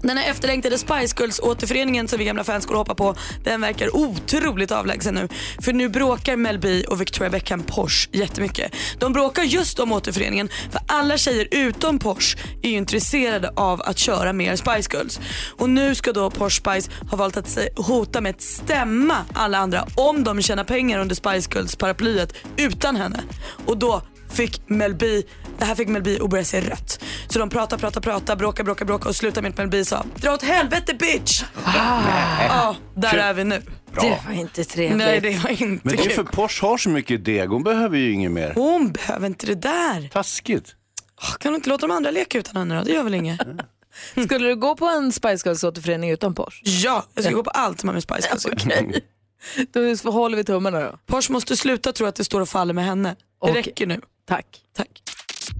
Den 0.08 0.16
här 0.16 0.30
efterlängtade 0.30 0.78
Spice 0.78 1.16
Girls 1.18 1.40
återföreningen 1.40 2.08
som 2.08 2.18
vi 2.18 2.24
gamla 2.24 2.44
fans 2.44 2.66
går 2.66 2.74
och 2.74 2.78
hoppar 2.78 2.94
på, 2.94 3.14
den 3.44 3.60
verkar 3.60 3.96
otroligt 3.96 4.72
avlägsen 4.72 5.14
nu. 5.14 5.28
För 5.60 5.72
nu 5.72 5.88
bråkar 5.88 6.36
Mel 6.36 6.58
B 6.58 6.84
och 6.84 7.00
Victoria 7.00 7.30
Beckham 7.30 7.62
Porsche 7.62 8.08
jättemycket. 8.12 8.72
De 8.98 9.12
bråkar 9.12 9.42
just 9.42 9.78
om 9.78 9.92
återföreningen 9.92 10.48
för 10.70 10.80
alla 10.88 11.18
tjejer 11.18 11.48
utom 11.50 11.98
Porsche 11.98 12.38
är 12.62 12.70
ju 12.70 12.76
intresserade 12.76 13.52
av 13.56 13.82
att 13.82 13.98
köra 13.98 14.32
mer 14.32 14.56
Spice 14.56 14.96
Girls. 14.96 15.20
Och 15.58 15.70
nu 15.70 15.94
ska 15.94 16.12
då 16.12 16.30
Porsche 16.30 16.60
Spice 16.60 16.90
ha 17.10 17.16
valt 17.16 17.36
att 17.36 17.58
hota 17.76 18.20
med 18.20 18.34
att 18.34 18.42
stämma 18.42 19.16
alla 19.32 19.58
andra 19.58 19.86
om 19.94 20.24
de 20.24 20.42
tjänar 20.42 20.64
pengar 20.64 20.98
under 20.98 21.14
Spice 21.14 21.50
Girls 21.54 21.76
paraplyet 21.76 22.34
utan 22.56 22.96
henne. 22.96 23.20
Och 23.66 23.78
då 23.78 24.02
fick 24.34 24.68
Mel 24.68 24.94
B, 24.94 25.22
det 25.58 25.64
här 25.64 25.74
fick 25.74 25.88
Mel 25.88 26.02
B 26.02 26.18
att 26.20 26.30
börja 26.30 26.44
se 26.44 26.60
rött. 26.60 27.04
Så 27.28 27.38
de 27.38 27.50
pratar, 27.50 27.78
pratar, 27.78 28.00
pratar, 28.00 28.36
bråkar, 28.36 28.64
bråkar, 28.64 28.84
bråkar 28.84 29.08
och 29.08 29.16
slutar 29.16 29.42
med 29.42 29.50
att 29.50 29.56
Mel 29.58 29.68
B 29.68 29.84
sa 29.84 30.04
dra 30.16 30.32
åt 30.34 30.42
helvete 30.42 30.94
bitch. 30.94 31.42
Ja, 31.64 32.76
där 32.94 33.10
Kul. 33.10 33.20
är 33.20 33.34
vi 33.34 33.44
nu. 33.44 33.62
Bra. 33.92 34.02
Det 34.02 34.20
var 34.26 34.34
inte 34.34 34.64
trevligt. 34.64 34.98
Nej 34.98 35.20
det 35.20 35.38
var 35.38 35.50
inte 35.50 35.88
Men 35.88 35.96
det 35.96 36.06
är 36.06 36.10
för 36.10 36.22
Porsche 36.22 36.66
har 36.66 36.78
så 36.78 36.88
mycket 36.88 37.24
deg, 37.24 37.48
hon 37.48 37.62
behöver 37.62 37.98
ju 37.98 38.12
inget 38.12 38.30
mer. 38.32 38.52
Hon 38.54 38.92
behöver 38.92 39.26
inte 39.26 39.46
det 39.46 39.54
där. 39.54 40.08
Taskigt. 40.12 40.74
Åh, 41.22 41.36
Kan 41.38 41.52
du 41.52 41.56
inte 41.56 41.68
låta 41.68 41.86
de 41.86 41.96
andra 41.96 42.10
leka 42.10 42.38
utan 42.38 42.56
henne 42.56 42.78
då? 42.78 42.82
Det 42.84 42.92
gör 42.92 43.02
väl 43.02 43.14
inget? 43.14 43.40
Skulle 44.24 44.48
du 44.48 44.56
gå 44.56 44.76
på 44.76 44.86
en 44.86 45.12
Spice 45.12 45.48
Girls 45.48 45.64
återförening 45.64 46.10
utan 46.10 46.34
Porsche? 46.34 46.62
Ja, 46.64 47.04
jag 47.14 47.24
ska 47.24 47.34
gå 47.34 47.42
på 47.44 47.50
allt 47.50 47.80
som 47.80 47.88
har 47.88 47.94
med 47.94 48.02
Spice 48.02 48.28
Girls 48.28 48.46
att 48.46 48.64
göra. 48.64 49.96
Då 50.02 50.10
håller 50.10 50.36
vi 50.36 50.44
tummarna 50.44 50.80
då. 50.80 50.98
Porsche 51.06 51.32
måste 51.32 51.56
sluta 51.56 51.92
tro 51.92 52.06
att 52.06 52.14
det 52.16 52.24
står 52.24 52.40
och 52.40 52.48
faller 52.48 52.74
med 52.74 52.84
henne. 52.84 53.08
Det 53.08 53.16
Okej. 53.38 53.54
räcker 53.54 53.86
nu. 53.86 54.00
Tack. 54.28 54.46
Tack. 54.76 54.88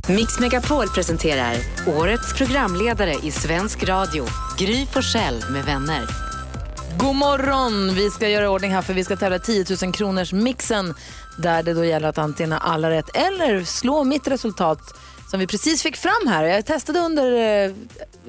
Mix 0.08 0.40
Megapol 0.40 0.88
presenterar 0.88 1.56
årets 1.86 2.34
programledare 2.34 3.14
i 3.22 3.30
svensk 3.30 3.84
radio, 3.84 4.26
Gry 4.58 4.86
Forssell 4.86 5.44
med 5.50 5.64
vänner. 5.64 6.02
God 6.98 7.16
morgon! 7.16 7.94
Vi 7.94 8.10
ska 8.10 8.28
göra 8.28 8.44
i 8.44 8.48
ordning 8.48 8.70
här 8.70 8.82
för 8.82 8.94
vi 8.94 9.04
ska 9.04 9.16
tävla 9.16 9.38
10 9.38 9.64
000 9.82 9.92
kronors 9.92 10.32
mixen 10.32 10.94
där 11.38 11.62
det 11.62 11.74
då 11.74 11.84
gäller 11.84 12.08
att 12.08 12.18
antingen 12.18 12.52
ha 12.52 12.58
alla 12.58 12.90
rätt 12.90 13.16
eller 13.16 13.64
slå 13.64 14.04
mitt 14.04 14.28
resultat 14.28 14.80
som 15.30 15.40
vi 15.40 15.46
precis 15.46 15.82
fick 15.82 15.96
fram 15.96 16.28
här. 16.28 16.44
Jag 16.44 16.66
testade 16.66 16.98
under, 16.98 17.32
eh, 17.32 17.72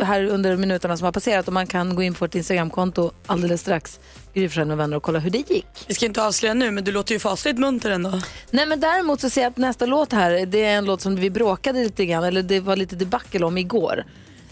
här 0.05 0.23
under 0.23 0.57
minuterna 0.57 0.97
som 0.97 1.05
har 1.05 1.11
passerat 1.11 1.47
och 1.47 1.53
man 1.53 1.67
kan 1.67 1.95
gå 1.95 2.03
in 2.03 2.13
på 2.13 2.25
vårt 2.25 2.35
Instagramkonto 2.35 3.11
alldeles 3.25 3.61
strax, 3.61 3.99
Gry 4.36 4.65
med 4.65 4.78
vänner 4.78 4.98
och 4.98 5.04
kolla 5.04 5.19
hur 5.19 5.30
det 5.30 5.50
gick. 5.50 5.65
Vi 5.88 5.93
ska 5.93 6.06
inte 6.06 6.24
avslöja 6.24 6.54
nu 6.54 6.71
men 6.71 6.84
du 6.84 6.91
låter 6.91 7.13
ju 7.13 7.19
fasligt 7.19 7.60
munter 7.60 7.91
ändå. 7.91 8.21
Nej 8.52 8.65
men 8.65 8.80
däremot 8.80 9.21
så 9.21 9.30
ser 9.30 9.41
jag 9.41 9.50
att 9.50 9.58
nästa 9.58 9.86
låt 9.86 10.13
här, 10.13 10.45
det 10.45 10.63
är 10.63 10.78
en 10.78 10.86
låt 10.86 11.02
som 11.02 11.15
vi 11.15 11.30
bråkade 11.30 11.84
lite 11.84 12.06
grann, 12.06 12.24
eller 12.24 12.43
det 12.43 12.60
var 12.60 12.76
lite 12.76 12.95
debacle 12.95 13.45
om 13.45 13.58
igår. 13.58 14.06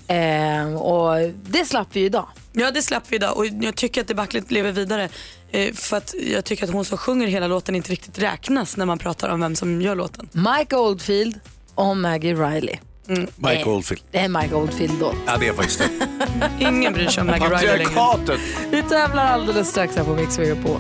Eh, 0.08 0.76
och 0.76 1.32
det 1.44 1.66
slapp 1.66 1.88
vi 1.92 2.06
idag. 2.06 2.28
Ja 2.54 2.72
det 2.72 2.82
slapp 2.82 3.04
vi 3.10 3.16
idag 3.16 3.38
och 3.38 3.46
jag 3.46 3.76
tycker 3.76 4.02
att 4.02 4.08
debaclet 4.08 4.52
lever 4.52 4.72
vidare. 4.72 5.10
Eh, 5.52 5.74
för 5.74 5.98
att 5.98 6.14
jag 6.34 6.46
tycker 6.46 6.64
att 6.64 6.74
hon 6.74 6.86
som 6.86 6.98
sjunger 6.98 7.28
hela 7.28 7.48
låten 7.48 7.76
inte 7.76 7.92
riktigt 7.92 8.20
räknas 8.20 8.78
när 8.78 8.86
man 8.86 8.98
pratar 8.98 9.30
om 9.30 9.40
vem 9.42 9.56
som 9.56 9.82
gör 9.82 9.96
låten. 9.96 10.30
Mike 10.32 10.76
Oldfield 10.76 11.40
och 11.76 11.98
Maggie 11.98 12.34
Riley. 12.34 12.78
Mike 13.36 13.66
Oldfield. 13.66 14.04
Det 14.12 14.20
är 14.20 14.28
Mike 14.28 14.56
Oldfield 14.56 15.00
då. 15.00 15.14
Ja, 15.26 15.38
det 15.38 15.48
är 15.48 15.54
faktiskt 15.54 15.80
det. 15.80 15.90
Ingen 16.60 16.94
bryr 16.94 17.08
sig 17.08 17.22
om 17.22 17.28
Maggie 17.28 17.50
Riley 17.50 17.78
längre. 17.78 18.38
Vi 18.72 18.84
tävlar 18.84 19.26
alldeles 19.26 19.70
strax 19.70 19.96
här 19.96 20.04
på 20.04 20.16
Mix 20.16 20.38
på. 20.38 20.80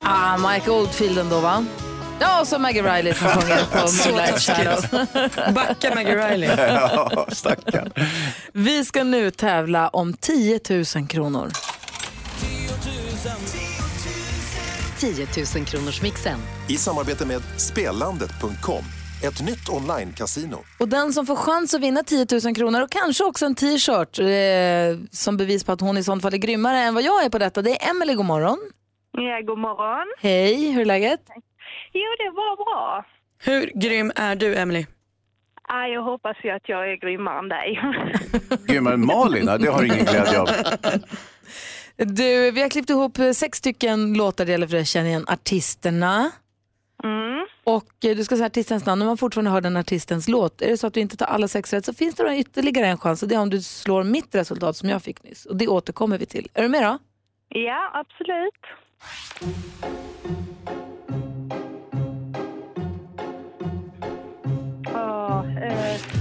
Ah, 0.00 0.36
Mike 0.36 0.70
Oldfield 0.70 1.18
ändå 1.18 1.40
va? 1.40 1.64
Ja, 2.20 2.40
och 2.40 2.46
så 2.48 2.58
Maggie 2.58 2.96
Riley 2.96 3.14
som 3.14 3.28
sjunger 3.28 3.64
på 3.64 4.10
Moonlight. 4.10 4.40
Shadow. 4.40 4.84
Backa 5.54 5.94
Maggie 5.94 6.30
Riley. 6.30 6.48
Ja, 6.56 7.26
stackarn. 7.32 7.92
Vi 8.52 8.84
ska 8.84 9.04
nu 9.04 9.30
tävla 9.30 9.88
om 9.88 10.12
10 10.12 10.60
000 10.70 11.08
kronor. 11.08 11.50
10 14.98 15.26
000 15.56 15.64
kronors 15.66 16.02
mixen. 16.02 16.38
I 16.68 16.76
samarbete 16.76 17.26
med 17.26 17.42
Spelandet.com, 17.56 18.84
ett 19.28 19.42
nytt 19.42 19.68
online-casino. 19.68 20.58
Och 20.78 20.88
den 20.88 21.12
som 21.12 21.26
får 21.26 21.36
chans 21.36 21.74
att 21.74 21.80
vinna 21.80 22.02
10 22.02 22.26
000 22.44 22.54
kronor 22.54 22.82
och 22.82 22.90
kanske 22.90 23.24
också 23.24 23.46
en 23.46 23.54
t-shirt 23.54 24.18
eh, 24.18 25.06
som 25.10 25.36
bevis 25.36 25.64
på 25.64 25.72
att 25.72 25.80
hon 25.80 25.98
i 25.98 26.04
sånt 26.04 26.22
fall 26.22 26.34
är 26.34 26.38
grymmare 26.38 26.78
än 26.78 26.94
vad 26.94 27.02
jag 27.02 27.24
är 27.24 27.28
på 27.30 27.38
detta, 27.38 27.62
det 27.62 27.70
är 27.70 27.90
Emelie. 27.90 28.14
God 28.14 28.26
morgon. 28.26 28.58
Ja, 29.12 29.40
god 29.46 29.58
morgon. 29.58 30.06
Hej, 30.20 30.72
hur 30.72 30.80
är 30.80 30.84
läget? 30.84 31.20
Jo, 31.92 32.08
det 32.18 32.30
var 32.30 32.56
bra. 32.64 33.04
Hur 33.38 33.70
grym 33.74 34.12
är 34.16 34.36
du 34.36 34.56
Emily? 34.56 34.86
Ah, 35.68 35.86
jag 35.86 36.02
hoppas 36.02 36.36
ju 36.44 36.50
att 36.50 36.68
jag 36.68 36.92
är 36.92 36.96
grymmare 36.96 37.38
än 37.38 37.48
dig. 37.48 37.80
Grymmare 38.66 38.94
än 38.94 39.06
Malin, 39.06 39.46
det 39.46 39.70
har 39.70 39.84
ingen 39.84 40.04
glädje 40.04 40.40
av. 40.40 40.48
Du, 41.96 42.50
vi 42.50 42.62
har 42.62 42.68
klippt 42.68 42.90
ihop 42.90 43.18
sex 43.34 43.58
stycken 43.58 44.14
låtar 44.14 44.44
det 44.44 44.52
gäller 44.52 44.66
för 44.66 44.76
att 44.76 44.86
känna 44.86 45.08
igen 45.08 45.24
artisterna. 45.28 46.30
Mm. 47.04 47.46
Och 47.64 48.04
eh, 48.04 48.16
du 48.16 48.24
ska 48.24 48.36
säga 48.36 48.46
artistens 48.46 48.86
namn, 48.86 49.02
om 49.02 49.08
man 49.08 49.16
fortfarande 49.18 49.50
hör 49.50 49.60
den 49.60 49.76
artistens 49.76 50.28
låt. 50.28 50.62
Är 50.62 50.68
det 50.68 50.76
så 50.76 50.86
att 50.86 50.94
du 50.94 51.00
inte 51.00 51.16
tar 51.16 51.26
alla 51.26 51.48
sex 51.48 51.72
rätt 51.72 51.84
så 51.84 51.92
finns 51.94 52.14
det 52.14 52.22
då 52.22 52.32
ytterligare 52.32 52.86
en 52.86 52.98
chans 52.98 53.22
och 53.22 53.28
det 53.28 53.34
är 53.34 53.40
om 53.40 53.50
du 53.50 53.62
slår 53.62 54.04
mitt 54.04 54.34
resultat 54.34 54.76
som 54.76 54.88
jag 54.88 55.02
fick 55.02 55.22
nyss. 55.22 55.46
Och 55.46 55.56
det 55.56 55.68
återkommer 55.68 56.18
vi 56.18 56.26
till. 56.26 56.48
Är 56.54 56.62
du 56.62 56.68
med 56.68 56.82
då? 56.82 56.98
Ja, 57.48 57.90
absolut. 57.94 58.54
Oh, 64.94 65.62
eh. 65.62 66.13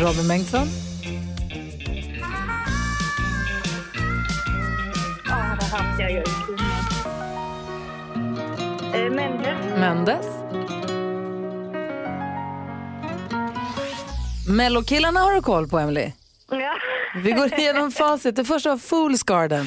Robin 0.00 0.28
Bengtsson. 0.28 0.68
Ja, 5.28 5.56
det 5.60 5.66
jag 6.02 6.12
ju 6.12 6.22
kunna. 6.22 6.64
Eh, 8.94 9.10
Mendes. 9.10 9.78
Mendes. 9.78 10.26
Mellokillarna 14.48 15.20
har 15.20 15.32
du 15.32 15.42
koll 15.42 15.68
på, 15.68 15.78
Emily. 15.78 16.12
Ja. 16.50 16.72
Vi 17.22 17.32
går 17.32 17.58
igenom 17.58 17.90
facit. 17.92 18.36
Det 18.36 18.44
första 18.44 18.68
var 18.68 18.76
Fool's 18.76 19.24
Garden. 19.26 19.66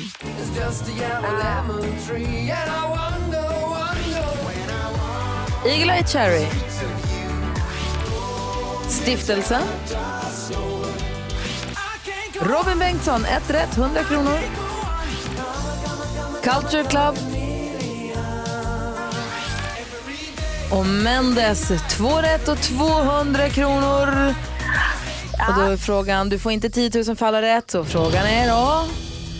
Eagle 5.66 5.94
Eye 5.94 6.04
Cherry. 6.04 6.46
Stiftelsen. 8.90 9.62
Robin 12.42 12.80
Bengtsson, 12.80 13.26
ett 13.26 13.50
rätt, 13.50 13.78
100 13.78 14.04
kronor. 14.04 14.40
Culture 16.44 16.84
Club. 16.84 17.16
Och 20.72 20.86
Mendes, 20.86 21.72
två 21.90 22.22
rätt 22.22 22.48
och 22.48 22.62
200 22.62 23.50
kronor. 23.50 24.34
Och 25.48 25.54
då 25.56 25.62
är 25.62 25.78
frågan, 25.78 26.30
du 26.30 26.40
får 26.40 26.52
inte 26.52 26.70
10 26.70 27.04
000 27.08 27.16
för 27.16 27.26
alla 27.26 27.42
rätt, 27.42 27.72
så 27.72 27.86
frågan 27.86 28.26
är 28.26 28.48
då, 28.48 28.86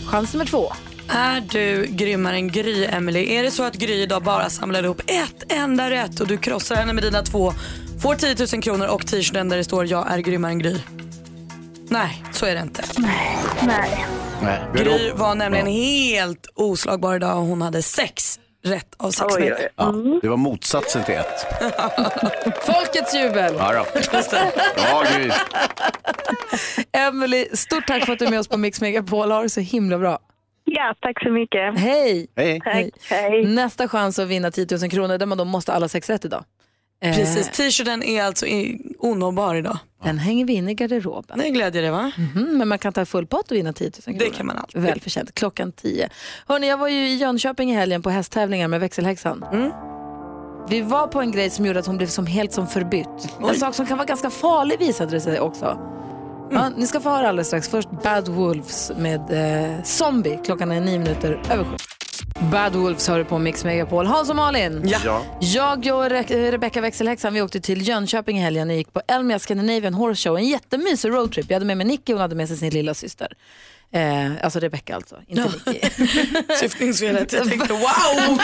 chans 0.06 0.32
nummer 0.32 0.46
två. 0.46 0.72
Är 1.08 1.40
du 1.40 1.86
grymmare 1.90 2.36
än 2.36 2.48
Gry, 2.52 2.84
Emily? 2.84 3.34
Är 3.34 3.42
det 3.42 3.50
så 3.50 3.62
att 3.62 3.74
Gry 3.74 4.02
idag 4.02 4.22
bara 4.22 4.50
samlar 4.50 4.84
ihop 4.84 5.00
ett 5.06 5.52
enda 5.52 5.90
rätt 5.90 6.20
och 6.20 6.26
du 6.26 6.36
krossar 6.36 6.76
henne 6.76 6.92
med 6.92 7.02
dina 7.02 7.22
två, 7.22 7.54
får 8.02 8.14
10 8.14 8.36
000 8.52 8.62
kronor 8.62 8.86
och 8.86 9.06
t-shirten 9.06 9.48
där 9.48 9.56
det 9.56 9.64
står 9.64 9.86
jag 9.86 10.12
är 10.12 10.18
grymmare 10.18 10.52
än 10.52 10.58
Gry? 10.58 10.76
Nej, 11.88 12.24
så 12.32 12.46
är 12.46 12.54
det 12.54 12.60
inte. 12.60 12.82
Nej. 12.98 14.06
Nej. 14.42 14.60
Gry 14.74 15.10
var 15.12 15.34
nämligen 15.34 15.66
helt 15.66 16.46
oslagbar 16.54 17.14
idag 17.16 17.38
och 17.38 17.44
hon 17.44 17.62
hade 17.62 17.82
sex 17.82 18.40
rätt 18.64 18.94
av 18.96 19.10
sex 19.10 19.34
Oj, 19.36 19.40
möjliga. 19.40 19.68
Ja, 19.76 19.94
det 20.22 20.28
var 20.28 20.36
motsatsen 20.36 21.04
till 21.04 21.14
ett. 21.14 21.46
Folkets 22.66 23.14
jubel! 23.14 23.54
Ja, 23.58 23.72
då. 23.72 24.00
Bra 24.82 25.04
Gry. 25.16 25.30
Emily, 26.92 27.46
stort 27.52 27.86
tack 27.86 28.04
för 28.04 28.12
att 28.12 28.18
du 28.18 28.24
är 28.24 28.30
med 28.30 28.40
oss 28.40 28.48
på 28.48 28.56
Mix 28.56 28.80
Megapol. 28.80 29.30
Ha 29.30 29.42
det 29.42 29.48
så 29.48 29.60
himla 29.60 29.98
bra. 29.98 30.18
Ja, 30.64 30.94
tack 31.00 31.22
så 31.22 31.30
mycket. 31.30 31.78
Hej! 31.78 32.26
Hej. 32.36 32.60
Tack. 32.60 32.86
Hej. 33.10 33.46
Nästa 33.46 33.88
chans 33.88 34.18
att 34.18 34.28
vinna 34.28 34.50
10 34.50 34.66
000 34.80 34.90
kronor 34.90 35.18
där 35.18 35.26
man 35.26 35.38
då 35.38 35.44
måste 35.44 35.72
alla 35.72 35.88
sex 35.88 36.10
rätt 36.10 36.24
idag. 36.24 36.44
Eh, 37.00 37.16
Precis, 37.16 37.48
t-shirten 37.48 38.02
är 38.02 38.22
alltså 38.22 38.46
onåbar 38.98 39.54
idag. 39.54 39.78
Den 40.04 40.18
hänger 40.18 40.44
vi 40.44 40.52
in 40.52 40.68
i 40.68 40.74
garderoben. 40.74 41.38
Det 41.38 41.50
glädjer 41.50 41.82
det 41.82 41.90
va? 41.90 42.12
Mhm, 42.16 42.58
men 42.58 42.68
man 42.68 42.78
kan 42.78 42.92
ta 42.92 43.04
full 43.06 43.26
pott 43.26 43.50
och 43.50 43.56
vinna 43.56 43.72
10 43.72 43.84
000 43.84 43.92
kronor. 44.02 44.18
Det 44.18 44.30
kan 44.30 44.46
man 44.46 44.58
alltid. 44.58 44.82
Välförtjänt. 44.82 45.34
Klockan 45.34 45.72
10. 45.72 46.08
Hörrni, 46.46 46.68
jag 46.68 46.78
var 46.78 46.88
ju 46.88 47.08
i 47.08 47.16
Jönköping 47.16 47.70
i 47.70 47.74
helgen 47.74 48.02
på 48.02 48.10
hästtävlingar 48.10 48.68
med 48.68 48.80
växelhäxan. 48.80 49.44
Mm. 49.52 49.70
Vi 50.68 50.80
var 50.80 51.06
på 51.06 51.20
en 51.20 51.30
grej 51.32 51.50
som 51.50 51.66
gjorde 51.66 51.78
att 51.78 51.86
hon 51.86 51.96
blev 51.96 52.06
som 52.06 52.26
helt 52.26 52.52
som 52.52 52.66
förbytt. 52.66 53.34
En 53.48 53.54
sak 53.54 53.74
som 53.74 53.86
kan 53.86 53.96
vara 53.98 54.06
ganska 54.06 54.30
farlig 54.30 54.78
visade 54.78 55.10
det 55.10 55.20
sig 55.20 55.40
också. 55.40 55.78
Ja, 56.50 56.68
ni 56.76 56.86
ska 56.86 57.00
få 57.00 57.08
höra 57.10 57.28
alldeles 57.28 57.46
strax. 57.46 57.68
Först 57.68 57.88
Bad 58.02 58.28
Wolves 58.28 58.92
med 58.98 59.20
eh, 59.30 59.82
Zombie. 59.84 60.38
Klockan 60.44 60.72
är 60.72 60.80
nio 60.80 60.98
minuter 60.98 61.42
över 61.50 61.64
sju. 61.64 61.76
Bad 62.52 62.76
Wolves 62.76 63.08
hör 63.08 63.18
du 63.18 63.24
på 63.24 63.38
Mix 63.38 63.64
Megapol. 63.64 64.06
Hans 64.06 64.30
och 64.30 64.36
Malin. 64.36 64.82
Ja. 65.04 65.22
Jag 65.40 65.78
och 65.78 66.04
Re- 66.04 66.50
Rebecca 66.50 66.80
växelhäxan 66.80 67.34
vi 67.34 67.42
åkte 67.42 67.60
till 67.60 67.88
Jönköping 67.88 68.38
i 68.38 68.40
helgen 68.40 68.70
och 68.70 68.76
gick 68.76 68.92
på 68.92 69.02
Elmia 69.08 69.38
Scandinavian 69.38 69.94
Horse 69.94 70.28
Show. 70.28 70.38
En 70.38 70.48
jättemysig 70.48 71.10
roadtrip. 71.10 71.46
Jag 71.48 71.54
hade 71.54 71.66
med 71.66 71.76
mig 71.76 71.86
Nicky 71.86 72.12
och 72.12 72.16
hon 72.16 72.20
hade 72.20 72.34
med 72.34 72.48
sig 72.48 72.56
sin 72.56 72.70
lilla 72.70 72.94
syster. 72.94 73.32
Eh, 73.92 74.32
alltså 74.44 74.58
Rebecca 74.58 74.94
alltså, 74.94 75.16
inte 75.26 75.50
Nicky. 75.66 75.80
Syftningsfelet. 76.60 77.32
Jag 77.32 77.48
tänkte 77.48 77.72
wow! 77.72 77.80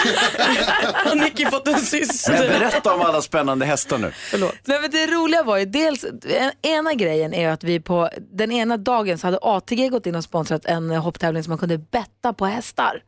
Har 0.94 1.14
Nicky 1.14 1.46
fått 1.46 1.66
en 1.66 1.72
Men 1.72 1.82
syster? 1.82 2.48
berätta 2.48 2.94
om 2.94 3.00
alla 3.00 3.22
spännande 3.22 3.66
hästar 3.66 3.98
nu. 3.98 4.12
Nej, 4.64 4.80
men 4.80 4.90
det 4.90 5.06
roliga 5.06 5.42
var 5.42 5.56
ju 5.58 5.64
dels, 5.64 6.04
en, 6.04 6.52
ena 6.62 6.94
grejen 6.94 7.34
är 7.34 7.48
att 7.48 7.64
vi 7.64 7.80
på 7.80 8.10
den 8.32 8.52
ena 8.52 8.76
dagen 8.76 9.18
så 9.18 9.26
hade 9.26 9.38
ATG 9.42 9.88
gått 9.88 10.06
in 10.06 10.14
och 10.14 10.24
sponsrat 10.24 10.64
en 10.64 10.90
hopptävling 10.90 11.42
som 11.42 11.50
man 11.50 11.58
kunde 11.58 11.78
betta 11.78 12.32
på 12.32 12.46
hästar. 12.46 13.02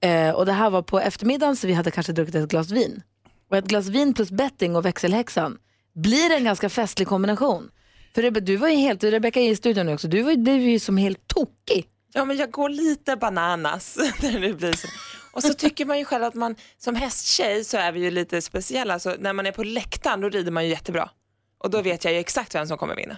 Eh, 0.00 0.30
och 0.34 0.46
det 0.46 0.52
här 0.52 0.70
var 0.70 0.82
på 0.82 1.00
eftermiddagen 1.00 1.56
så 1.56 1.66
vi 1.66 1.72
hade 1.72 1.90
kanske 1.90 2.12
druckit 2.12 2.34
ett 2.34 2.48
glas 2.48 2.70
vin. 2.70 3.02
Och 3.50 3.56
ett 3.56 3.64
glas 3.64 3.86
vin 3.86 4.14
plus 4.14 4.30
betting 4.30 4.76
och 4.76 4.84
växelhäxan 4.86 5.58
blir 5.94 6.30
en 6.36 6.44
ganska 6.44 6.68
festlig 6.68 7.08
kombination. 7.08 7.70
För 8.14 8.22
Rebe, 8.22 8.40
du 8.40 8.56
var 8.56 8.68
ju 8.68 8.76
helt, 8.76 9.04
Rebecka 9.04 9.40
är 9.40 9.50
i 9.50 9.56
studion 9.56 9.86
nu 9.86 9.94
också, 9.94 10.08
du 10.08 10.22
var, 10.22 10.30
ju- 10.30 10.36
blev 10.36 10.58
ju 10.60 10.78
som 10.78 10.96
helt 10.96 11.26
tokig. 11.26 11.86
Ja, 12.12 12.24
men 12.24 12.36
jag 12.36 12.50
går 12.50 12.68
lite 12.68 13.16
bananas 13.16 13.98
när 14.22 14.40
det 14.40 14.52
blir 14.52 14.72
så. 14.72 14.88
Och 15.32 15.42
så 15.42 15.54
tycker 15.54 15.84
man 15.86 15.98
ju 15.98 16.04
själv 16.04 16.24
att 16.24 16.34
man 16.34 16.56
som 16.78 16.94
hästtjej 16.94 17.64
så 17.64 17.76
är 17.76 17.92
vi 17.92 18.00
ju 18.00 18.10
lite 18.10 18.42
speciella. 18.42 18.98
Så 18.98 19.14
när 19.18 19.32
man 19.32 19.46
är 19.46 19.52
på 19.52 19.62
läktaren 19.64 20.20
då 20.20 20.28
rider 20.28 20.52
man 20.52 20.64
ju 20.64 20.70
jättebra. 20.70 21.10
Och 21.58 21.70
då 21.70 21.82
vet 21.82 22.04
jag 22.04 22.14
ju 22.14 22.20
exakt 22.20 22.54
vem 22.54 22.66
som 22.66 22.78
kommer 22.78 22.96
vinna. 22.96 23.16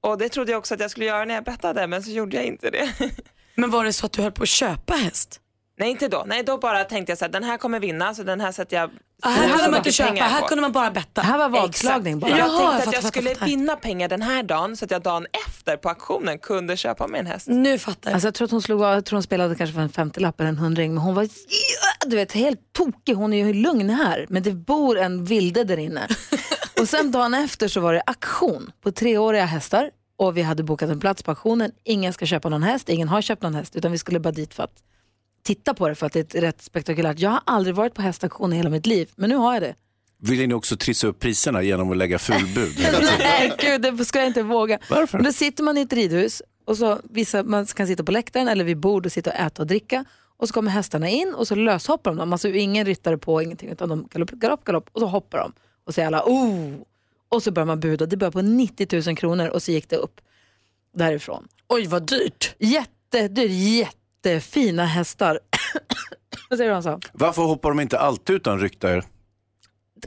Och 0.00 0.18
det 0.18 0.28
trodde 0.28 0.52
jag 0.52 0.58
också 0.58 0.74
att 0.74 0.80
jag 0.80 0.90
skulle 0.90 1.06
göra 1.06 1.24
när 1.24 1.34
jag 1.34 1.44
bettade 1.44 1.86
men 1.86 2.02
så 2.02 2.10
gjorde 2.10 2.36
jag 2.36 2.44
inte 2.44 2.70
det. 2.70 2.92
Men 3.54 3.70
var 3.70 3.84
det 3.84 3.92
så 3.92 4.06
att 4.06 4.12
du 4.12 4.22
höll 4.22 4.32
på 4.32 4.42
att 4.42 4.48
köpa 4.48 4.94
häst? 4.94 5.40
Nej 5.78 5.90
inte 5.90 6.08
då, 6.08 6.24
nej 6.26 6.42
då 6.42 6.58
bara 6.58 6.84
tänkte 6.84 7.10
jag 7.10 7.18
så 7.18 7.24
här, 7.24 7.32
den 7.32 7.44
här 7.44 7.56
kommer 7.56 7.80
vinna 7.80 8.14
så 8.14 8.22
den 8.22 8.40
här 8.40 8.52
sätter 8.52 8.76
jag 8.76 8.90
Ah, 9.22 9.28
här 9.28 9.48
hade 9.48 9.70
man 9.70 9.76
inte 9.78 9.92
köpa, 9.92 10.24
här 10.24 10.48
kunde 10.48 10.62
man 10.62 10.72
bara 10.72 10.90
betta. 10.90 11.20
Det 11.20 11.26
här 11.26 11.38
var 11.38 11.48
vadslagning 11.48 12.18
bara. 12.18 12.30
Jag 12.30 12.38
Jaha, 12.38 12.48
tänkte 12.48 12.62
jag 12.62 12.74
att 12.74 12.84
fattar, 12.84 12.92
jag 12.92 13.02
fattar, 13.02 13.08
skulle 13.20 13.30
fattar. 13.30 13.46
vinna 13.46 13.76
pengar 13.76 14.08
den 14.08 14.22
här 14.22 14.42
dagen 14.42 14.76
så 14.76 14.84
att 14.84 14.90
jag 14.90 15.02
dagen 15.02 15.26
efter 15.48 15.76
på 15.76 15.88
auktionen 15.88 16.38
kunde 16.38 16.76
köpa 16.76 17.06
mig 17.06 17.20
en 17.20 17.26
häst. 17.26 17.46
Nu 17.48 17.78
fattar 17.78 18.10
jag. 18.10 18.14
Alltså 18.14 18.26
jag 18.26 18.34
tror 18.34 18.44
att 18.44 18.50
hon 18.50 18.62
slog 18.62 18.80
jag 18.80 19.04
tror 19.04 19.16
hon 19.16 19.22
spelade 19.22 19.54
kanske 19.54 19.74
för 19.74 19.80
en 19.80 19.90
50-lapp 19.90 20.40
eller 20.40 20.48
en 20.48 20.58
hundring, 20.58 20.94
men 20.94 21.02
hon 21.02 21.14
var 21.14 21.28
du 22.06 22.16
vet, 22.16 22.32
helt 22.32 22.60
tokig. 22.72 23.14
Hon 23.14 23.32
är 23.32 23.46
ju 23.46 23.52
lugn 23.52 23.90
här, 23.90 24.26
men 24.28 24.42
det 24.42 24.52
bor 24.52 24.98
en 24.98 25.24
vilde 25.24 25.64
där 25.64 25.76
inne. 25.76 26.08
och 26.80 26.88
sen 26.88 27.10
dagen 27.10 27.34
efter 27.34 27.68
så 27.68 27.80
var 27.80 27.94
det 27.94 28.02
auktion 28.06 28.70
på 28.82 28.92
treåriga 28.92 29.44
hästar 29.44 29.90
och 30.18 30.36
vi 30.36 30.42
hade 30.42 30.62
bokat 30.62 30.90
en 30.90 31.00
plats 31.00 31.22
på 31.22 31.30
auktionen. 31.30 31.70
Ingen 31.84 32.12
ska 32.12 32.26
köpa 32.26 32.48
någon 32.48 32.62
häst, 32.62 32.88
ingen 32.88 33.08
har 33.08 33.22
köpt 33.22 33.42
någon 33.42 33.54
häst, 33.54 33.76
utan 33.76 33.92
vi 33.92 33.98
skulle 33.98 34.20
bara 34.20 34.32
dit 34.32 34.54
för 34.54 34.62
att 34.62 34.82
titta 35.46 35.74
på 35.74 35.88
det 35.88 35.94
för 35.94 36.06
att 36.06 36.12
det 36.12 36.34
är 36.34 36.40
rätt 36.40 36.62
spektakulärt. 36.62 37.18
Jag 37.18 37.30
har 37.30 37.40
aldrig 37.46 37.74
varit 37.74 37.94
på 37.94 38.02
hästauktion 38.02 38.52
i 38.52 38.56
hela 38.56 38.70
mitt 38.70 38.86
liv, 38.86 39.10
men 39.16 39.30
nu 39.30 39.36
har 39.36 39.54
jag 39.54 39.62
det. 39.62 39.74
Vill 40.18 40.48
ni 40.48 40.54
också 40.54 40.76
trissa 40.76 41.06
upp 41.06 41.18
priserna 41.18 41.62
genom 41.62 41.90
att 41.90 41.96
lägga 41.96 42.18
fulbud? 42.18 42.74
Nej, 43.18 43.52
gud, 43.58 43.82
det 43.82 44.04
ska 44.04 44.18
jag 44.18 44.26
inte 44.26 44.42
våga. 44.42 44.78
Varför? 44.90 45.18
Men 45.18 45.24
Då 45.24 45.32
sitter 45.32 45.64
man 45.64 45.78
i 45.78 45.80
ett 45.80 45.92
ridhus 45.92 46.42
och 46.64 46.76
så 46.76 47.00
vissa, 47.04 47.42
man 47.42 47.66
kan 47.66 47.86
sitta 47.86 48.04
på 48.04 48.12
läktaren 48.12 48.48
eller 48.48 48.64
vid 48.64 48.78
bord 48.78 49.06
och 49.06 49.12
sitta 49.12 49.30
och 49.30 49.36
äta 49.36 49.62
och 49.62 49.66
dricka. 49.66 50.04
Och 50.36 50.48
så 50.48 50.54
kommer 50.54 50.70
hästarna 50.70 51.08
in 51.08 51.34
och 51.34 51.48
så 51.48 51.54
löshoppar 51.54 52.10
de 52.10 52.16
dem. 52.16 52.32
Alltså 52.32 52.48
ingen 52.48 52.86
ryttare 52.86 53.18
på, 53.18 53.42
ingenting, 53.42 53.70
utan 53.70 53.88
de 53.88 54.08
galopp, 54.10 54.30
galopp, 54.30 54.64
galopp 54.64 54.88
och 54.92 55.00
så 55.00 55.06
hoppar 55.06 55.38
de. 55.38 55.52
Och 55.86 55.94
säger 55.94 56.06
alla 56.06 56.22
oh! 56.26 56.74
Och 57.28 57.42
så 57.42 57.50
börjar 57.50 57.66
man 57.66 57.80
buda. 57.80 58.06
Det 58.06 58.16
börjar 58.16 58.32
på 58.32 58.42
90 58.42 59.02
000 59.06 59.16
kronor 59.16 59.48
och 59.48 59.62
så 59.62 59.72
gick 59.72 59.88
det 59.88 59.96
upp 59.96 60.20
därifrån. 60.94 61.48
Oj 61.68 61.86
vad 61.86 62.06
dyrt. 62.06 62.54
Jättedyrt, 62.58 63.96
jättefina 64.30 64.84
hästar. 64.86 65.40
Vad 66.50 66.56
säger 66.56 66.68
du 66.70 66.74
Hansa? 66.74 67.00
Varför 67.12 67.42
hoppar 67.42 67.68
de 67.68 67.80
inte 67.80 67.98
alltid 67.98 68.36
utan 68.36 68.60
ryktare? 68.60 69.02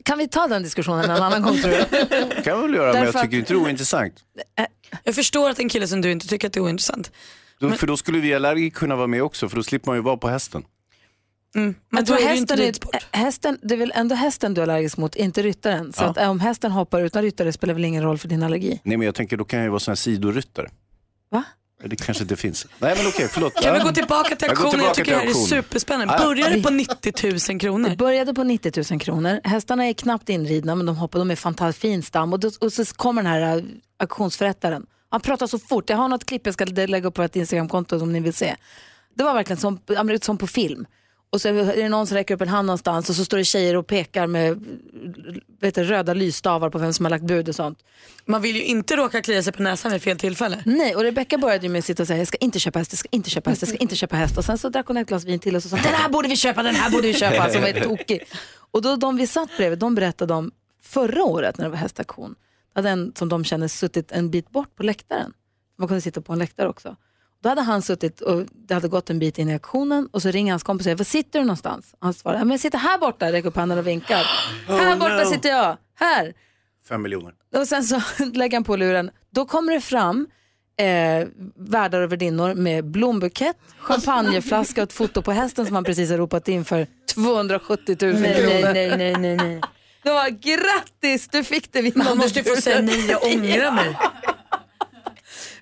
Kan 0.03 0.17
vi 0.17 0.27
ta 0.27 0.47
den 0.47 0.63
diskussionen 0.63 1.03
en 1.09 1.23
annan 1.23 1.41
gång 1.41 1.57
tror 1.61 1.71
du? 1.71 2.41
kan 2.43 2.57
vi 2.61 2.67
väl 2.67 2.75
göra, 2.75 2.93
men 2.93 3.03
jag 3.03 3.21
tycker 3.21 3.37
inte 3.37 3.53
det 3.53 3.57
är 3.57 3.63
ointressant. 3.63 4.13
Jag 5.03 5.15
förstår 5.15 5.49
att 5.49 5.59
en 5.59 5.69
kille 5.69 5.87
som 5.87 6.01
du 6.01 6.11
inte 6.11 6.27
tycker 6.27 6.47
att 6.47 6.53
det 6.53 6.59
är 6.59 6.61
ointressant. 6.63 7.11
Då, 7.59 7.69
för 7.69 7.87
då 7.87 7.97
skulle 7.97 8.19
vi 8.19 8.33
allergiker 8.33 8.77
kunna 8.79 8.95
vara 8.95 9.07
med 9.07 9.23
också, 9.23 9.49
för 9.49 9.55
då 9.55 9.63
slipper 9.63 9.87
man 9.87 9.97
ju 9.97 10.01
vara 10.01 10.17
på 10.17 10.27
hästen. 10.27 10.63
Men 11.53 11.75
Jag 11.89 12.05
då 12.05 12.13
är 12.13 12.17
inte 12.19 12.27
hästen, 12.29 12.57
ridsport. 12.57 12.95
är, 12.95 13.17
hästen, 13.17 13.59
det 13.63 13.73
är 13.73 13.77
väl 13.77 13.91
ändå 13.95 14.15
hästen 14.15 14.53
du 14.53 14.61
är 14.61 14.63
allergisk 14.63 14.97
mot, 14.97 15.15
inte 15.15 15.41
ryttaren. 15.41 15.93
Så 15.93 16.03
Ja. 16.03 16.07
att, 16.09 16.17
eh, 16.17 16.29
om 16.29 16.39
hästen 16.39 16.71
hoppar 16.71 17.01
utan 17.01 17.21
ryttare 17.23 17.51
spelar 17.51 17.73
väl 17.73 17.85
ingen 17.85 18.03
roll 18.03 18.17
för 18.17 18.27
din 18.27 18.43
allergi. 18.43 18.81
Nej 18.83 18.97
men 18.97 19.05
jag 19.05 19.15
tänker 19.15 19.37
då 19.37 19.45
kan 19.45 19.59
jag 19.59 19.63
ju 19.63 19.69
vara 19.69 19.79
sån 19.79 19.91
här 19.91 19.95
sidoryttare. 19.95 20.69
Va? 21.31 21.43
Det 21.83 21.95
kanske 21.95 22.23
inte 22.23 22.35
finns. 22.35 22.67
Nej 22.79 22.95
men 22.97 23.07
okej, 23.07 23.27
förlåt. 23.31 23.61
Kan 23.61 23.73
vi 23.73 23.79
gå 23.79 23.91
tillbaka 23.91 24.35
till 24.35 24.47
Jag 24.47 24.49
auktionen? 24.49 24.85
Jag 24.85 24.93
tillbaka 24.93 24.93
tycker 24.93 25.11
det 25.11 25.17
här 25.17 25.29
är 25.29 25.47
superspännande. 25.47 26.13
Ja. 26.13 26.25
Börjar 26.25 26.49
det 26.49 26.63
på 26.63 26.69
90 26.69 27.51
000 27.51 27.59
kronor? 27.59 27.89
Det 27.89 27.95
började 27.95 28.33
på 28.33 28.43
90 28.43 28.83
000 28.91 28.99
kronor. 28.99 29.39
Hästarna 29.43 29.85
är 29.85 29.93
knappt 29.93 30.29
inridna 30.29 30.75
men 30.75 30.85
de 30.85 30.97
hoppar, 30.97 31.19
de 31.19 31.31
är 31.31 31.35
fantastiskt 31.35 31.81
fin 31.81 32.03
stam. 32.03 32.33
Och, 32.33 32.39
då, 32.39 32.51
och 32.61 32.73
så 32.73 32.85
kommer 32.85 33.23
den 33.23 33.31
här 33.31 33.57
äh, 33.57 33.63
auktionsförrättaren. 33.97 34.85
Han 35.09 35.21
pratar 35.21 35.47
så 35.47 35.59
fort. 35.59 35.89
Jag 35.89 35.97
har 35.97 36.07
något 36.07 36.25
klipp 36.25 36.45
jag 36.45 36.53
ska 36.53 36.65
lägga 36.65 37.07
upp 37.07 37.13
på 37.13 37.23
ett 37.23 37.35
Instagramkonto 37.35 38.01
om 38.01 38.11
ni 38.13 38.19
vill 38.19 38.33
se. 38.33 38.55
Det 39.13 39.23
var 39.23 39.33
verkligen 39.33 39.59
som, 39.59 39.79
som 40.21 40.37
på 40.37 40.47
film. 40.47 40.85
Och 41.31 41.41
så 41.41 41.47
är 41.47 41.75
det 41.75 41.89
någon 41.89 42.07
som 42.07 42.17
räcker 42.17 42.35
upp 42.35 42.41
en 42.41 42.47
hand 42.47 42.65
någonstans 42.65 43.09
och 43.09 43.15
så 43.15 43.25
står 43.25 43.37
det 43.37 43.45
tjejer 43.45 43.75
och 43.75 43.87
pekar 43.87 44.27
med 44.27 44.65
vet 45.59 45.75
du, 45.75 45.83
röda 45.83 46.13
lysstavar 46.13 46.69
på 46.69 46.77
vem 46.77 46.93
som 46.93 47.05
har 47.05 47.09
lagt 47.09 47.23
bud 47.23 47.49
och 47.49 47.55
sånt. 47.55 47.79
Man 48.25 48.41
vill 48.41 48.55
ju 48.55 48.63
inte 48.63 48.95
råka 48.95 49.21
klia 49.21 49.43
sig 49.43 49.53
på 49.53 49.63
näsan 49.63 49.91
vid 49.91 50.01
fel 50.01 50.17
tillfälle. 50.17 50.63
Nej, 50.65 50.95
och 50.95 51.01
Rebecca 51.01 51.37
började 51.37 51.65
ju 51.65 51.69
med 51.69 51.79
att 51.79 51.85
sitta 51.85 52.03
och 52.03 52.07
säga 52.07 52.17
jag 52.17 52.27
ska 52.27 52.37
inte 52.37 52.59
köpa 52.59 52.79
häst, 52.79 52.91
jag 52.91 52.99
ska 52.99 53.07
inte 53.11 53.29
köpa 53.29 53.49
häst, 53.49 53.61
jag 53.61 53.69
ska 53.69 53.77
inte 53.77 53.95
köpa 53.95 54.15
häst. 54.15 54.37
Och 54.37 54.45
sen 54.45 54.57
så 54.57 54.69
drack 54.69 54.87
hon 54.87 54.97
ett 54.97 55.07
glas 55.07 55.25
vin 55.25 55.39
till 55.39 55.55
och 55.55 55.63
så 55.63 55.69
sa 55.69 55.75
den 55.75 55.85
här 55.85 56.09
borde 56.09 56.27
vi 56.27 56.35
köpa, 56.35 56.63
den 56.63 56.75
här 56.75 56.91
borde 56.91 57.07
vi 57.07 57.13
köpa. 57.13 57.43
Alltså 57.43 57.59
var 57.59 57.71
tokig. 57.71 58.23
Och 58.71 58.81
då 58.81 58.95
de 58.95 59.17
vi 59.17 59.27
satt 59.27 59.49
bredvid, 59.57 59.79
de 59.79 59.95
berättade 59.95 60.33
om 60.33 60.51
förra 60.83 61.23
året 61.23 61.57
när 61.57 61.65
det 61.65 61.71
var 61.71 61.77
hästaktion. 61.77 62.35
Hade 62.75 62.89
en 62.89 63.11
som 63.15 63.29
de 63.29 63.43
känner 63.43 63.67
suttit 63.67 64.11
en 64.11 64.29
bit 64.31 64.49
bort 64.49 64.75
på 64.75 64.83
läktaren. 64.83 65.33
Man 65.77 65.87
kunde 65.87 66.01
sitta 66.01 66.21
på 66.21 66.33
en 66.33 66.39
läktare 66.39 66.69
också. 66.69 66.95
Då 67.43 67.49
hade 67.49 67.61
han 67.61 67.81
suttit 67.81 68.21
och 68.21 68.45
det 68.67 68.73
hade 68.73 68.87
gått 68.87 69.09
en 69.09 69.19
bit 69.19 69.37
in 69.37 69.49
i 69.49 69.55
aktionen 69.55 70.09
och 70.11 70.21
så 70.21 70.31
ringer 70.31 70.53
hans 70.53 70.63
kompis 70.63 70.81
och 70.81 70.83
säger, 70.83 70.97
var 70.97 71.03
sitter 71.05 71.39
du 71.39 71.45
någonstans? 71.45 71.95
Han 71.99 72.13
svarar, 72.13 72.37
"Ja, 72.37 72.43
men 72.43 72.51
jag 72.51 72.59
sitter 72.59 72.77
här 72.77 72.97
borta, 72.97 73.31
räcker 73.31 73.47
upp 73.49 73.55
handen 73.55 73.77
och 73.77 73.87
vinkar. 73.87 74.23
här 74.67 74.95
borta 74.97 75.23
no. 75.23 75.29
sitter 75.29 75.49
jag, 75.49 75.77
här. 75.99 76.33
Fem 76.89 77.01
miljoner. 77.01 77.33
Och 77.55 77.67
sen 77.67 77.83
så 77.83 78.01
lägger 78.33 78.57
han 78.57 78.63
på 78.63 78.75
luren. 78.75 79.11
Då 79.31 79.45
kommer 79.45 79.73
det 79.73 79.81
fram 79.81 80.27
eh, 80.79 81.27
värdar 81.55 82.01
och 82.01 82.11
värdinnor 82.11 82.53
med 82.53 82.85
blombukett, 82.85 83.57
champagneflaska 83.79 84.81
och 84.81 84.87
ett 84.87 84.93
foto 84.93 85.21
på 85.21 85.31
hästen 85.31 85.65
som 85.65 85.75
han 85.75 85.83
precis 85.83 86.09
har 86.09 86.17
ropat 86.17 86.47
in 86.47 86.65
för 86.65 86.87
270 87.13 87.97
000 88.01 88.13
Nej, 88.13 88.35
kronor. 88.35 88.73
nej, 88.73 88.97
nej, 88.97 89.15
nej, 89.17 89.35
nej. 89.37 89.61
Det 90.03 90.09
var 90.09 90.29
grattis, 90.29 91.27
du 91.31 91.43
fick 91.43 91.71
det. 91.73 91.95
Man 91.95 92.17
måste 92.17 92.39
ju 92.39 92.55
få 92.55 92.61
säga 92.61 92.81
nej, 92.81 93.05
jag 93.09 93.23
ångrar 93.35 93.71
mig. 93.71 93.97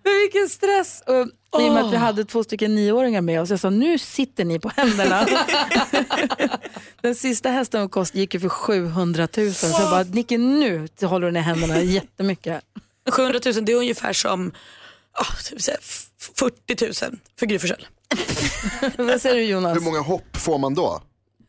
Men 0.07 0.19
vilken 0.21 0.49
stress. 0.49 1.03
Och 1.05 1.61
I 1.61 1.69
och 1.69 1.73
med 1.73 1.85
att 1.85 1.93
vi 1.93 1.97
hade 1.97 2.25
två 2.25 2.43
stycken 2.43 2.75
nioåringar 2.75 3.21
med 3.21 3.41
oss, 3.41 3.49
jag 3.49 3.59
sa 3.59 3.69
nu 3.69 3.97
sitter 3.99 4.45
ni 4.45 4.59
på 4.59 4.71
händerna. 4.75 5.27
Den 7.01 7.15
sista 7.15 7.49
hästen 7.49 7.89
kost 7.89 8.15
gick 8.15 8.33
ju 8.33 8.39
för 8.39 8.49
700 8.49 9.27
000. 9.37 9.53
Så 9.53 9.67
jag 9.67 9.89
bara, 9.89 10.03
Nicky 10.03 10.37
nu 10.37 10.87
håller 11.01 11.27
du 11.27 11.31
ner 11.33 11.41
händerna 11.41 11.81
jättemycket. 11.81 12.63
700 13.11 13.39
000 13.45 13.65
det 13.65 13.71
är 13.71 13.75
ungefär 13.75 14.13
som 14.13 14.51
oh, 15.19 15.35
typ 15.43 15.61
så 15.61 15.71
här, 15.71 15.79
f- 15.81 16.05
40 16.35 16.85
000 17.09 17.19
för 17.39 17.45
Gry. 17.45 17.59
Vad 19.05 19.21
säger 19.21 19.35
du 19.35 19.43
Jonas? 19.43 19.75
Hur 19.77 19.81
många 19.81 19.99
hopp 19.99 20.37
får 20.37 20.57
man 20.57 20.73
då? 20.73 21.01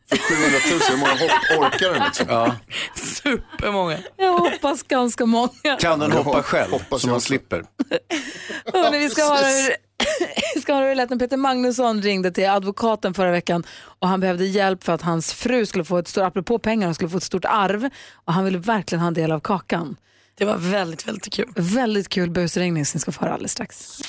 För 0.09 0.17
700 0.17 0.59
000, 0.71 0.79
hur 0.89 0.97
många 0.97 1.11
hopp 1.11 1.59
orkar 1.73 1.93
den 1.93 2.03
liksom? 2.05 2.25
Ja. 2.29 2.55
Supermånga. 2.95 3.97
Jag 4.17 4.37
hoppas 4.37 4.83
ganska 4.83 5.25
många. 5.25 5.75
Kan 5.79 5.99
den 5.99 6.11
hoppa 6.11 6.29
hop- 6.29 6.45
själv, 6.45 6.71
hoppas 6.71 7.01
så 7.01 7.07
man 7.09 7.21
slipper? 7.21 7.63
Hörrni, 8.73 8.97
vi 8.99 9.09
ska 9.09 9.23
höra 9.23 9.47
hur, 9.47 9.75
vi 10.55 10.61
ska 10.61 10.73
höra 10.73 10.83
hur 10.83 10.89
det 10.89 10.95
lät 10.95 11.09
när 11.09 11.17
Peter 11.17 11.37
Magnusson 11.37 12.01
ringde 12.01 12.31
till 12.31 12.49
advokaten 12.49 13.13
förra 13.13 13.31
veckan 13.31 13.63
och 13.99 14.07
han 14.07 14.19
behövde 14.19 14.45
hjälp 14.45 14.83
för 14.83 14.93
att 14.93 15.01
hans 15.01 15.33
fru 15.33 15.65
skulle 15.65 15.83
få 15.83 15.97
ett 15.97 16.07
stort, 16.07 16.23
apropå 16.23 16.59
pengar, 16.59 16.87
hon 16.87 16.95
skulle 16.95 17.09
få 17.09 17.17
ett 17.17 17.23
stort 17.23 17.45
arv 17.45 17.89
och 18.13 18.33
han 18.33 18.45
ville 18.45 18.57
verkligen 18.57 18.99
ha 18.99 19.07
en 19.07 19.13
del 19.13 19.31
av 19.31 19.39
kakan. 19.39 19.95
Det 20.37 20.45
var 20.45 20.57
väldigt, 20.57 21.07
väldigt 21.07 21.33
kul. 21.33 21.49
Väldigt 21.55 22.09
kul 22.09 22.29
busringning 22.29 22.85
som 22.85 22.97
ni 22.97 23.01
ska 23.01 23.11
få 23.11 23.21
höra 23.21 23.33
alldeles 23.33 23.51
strax. 23.51 23.99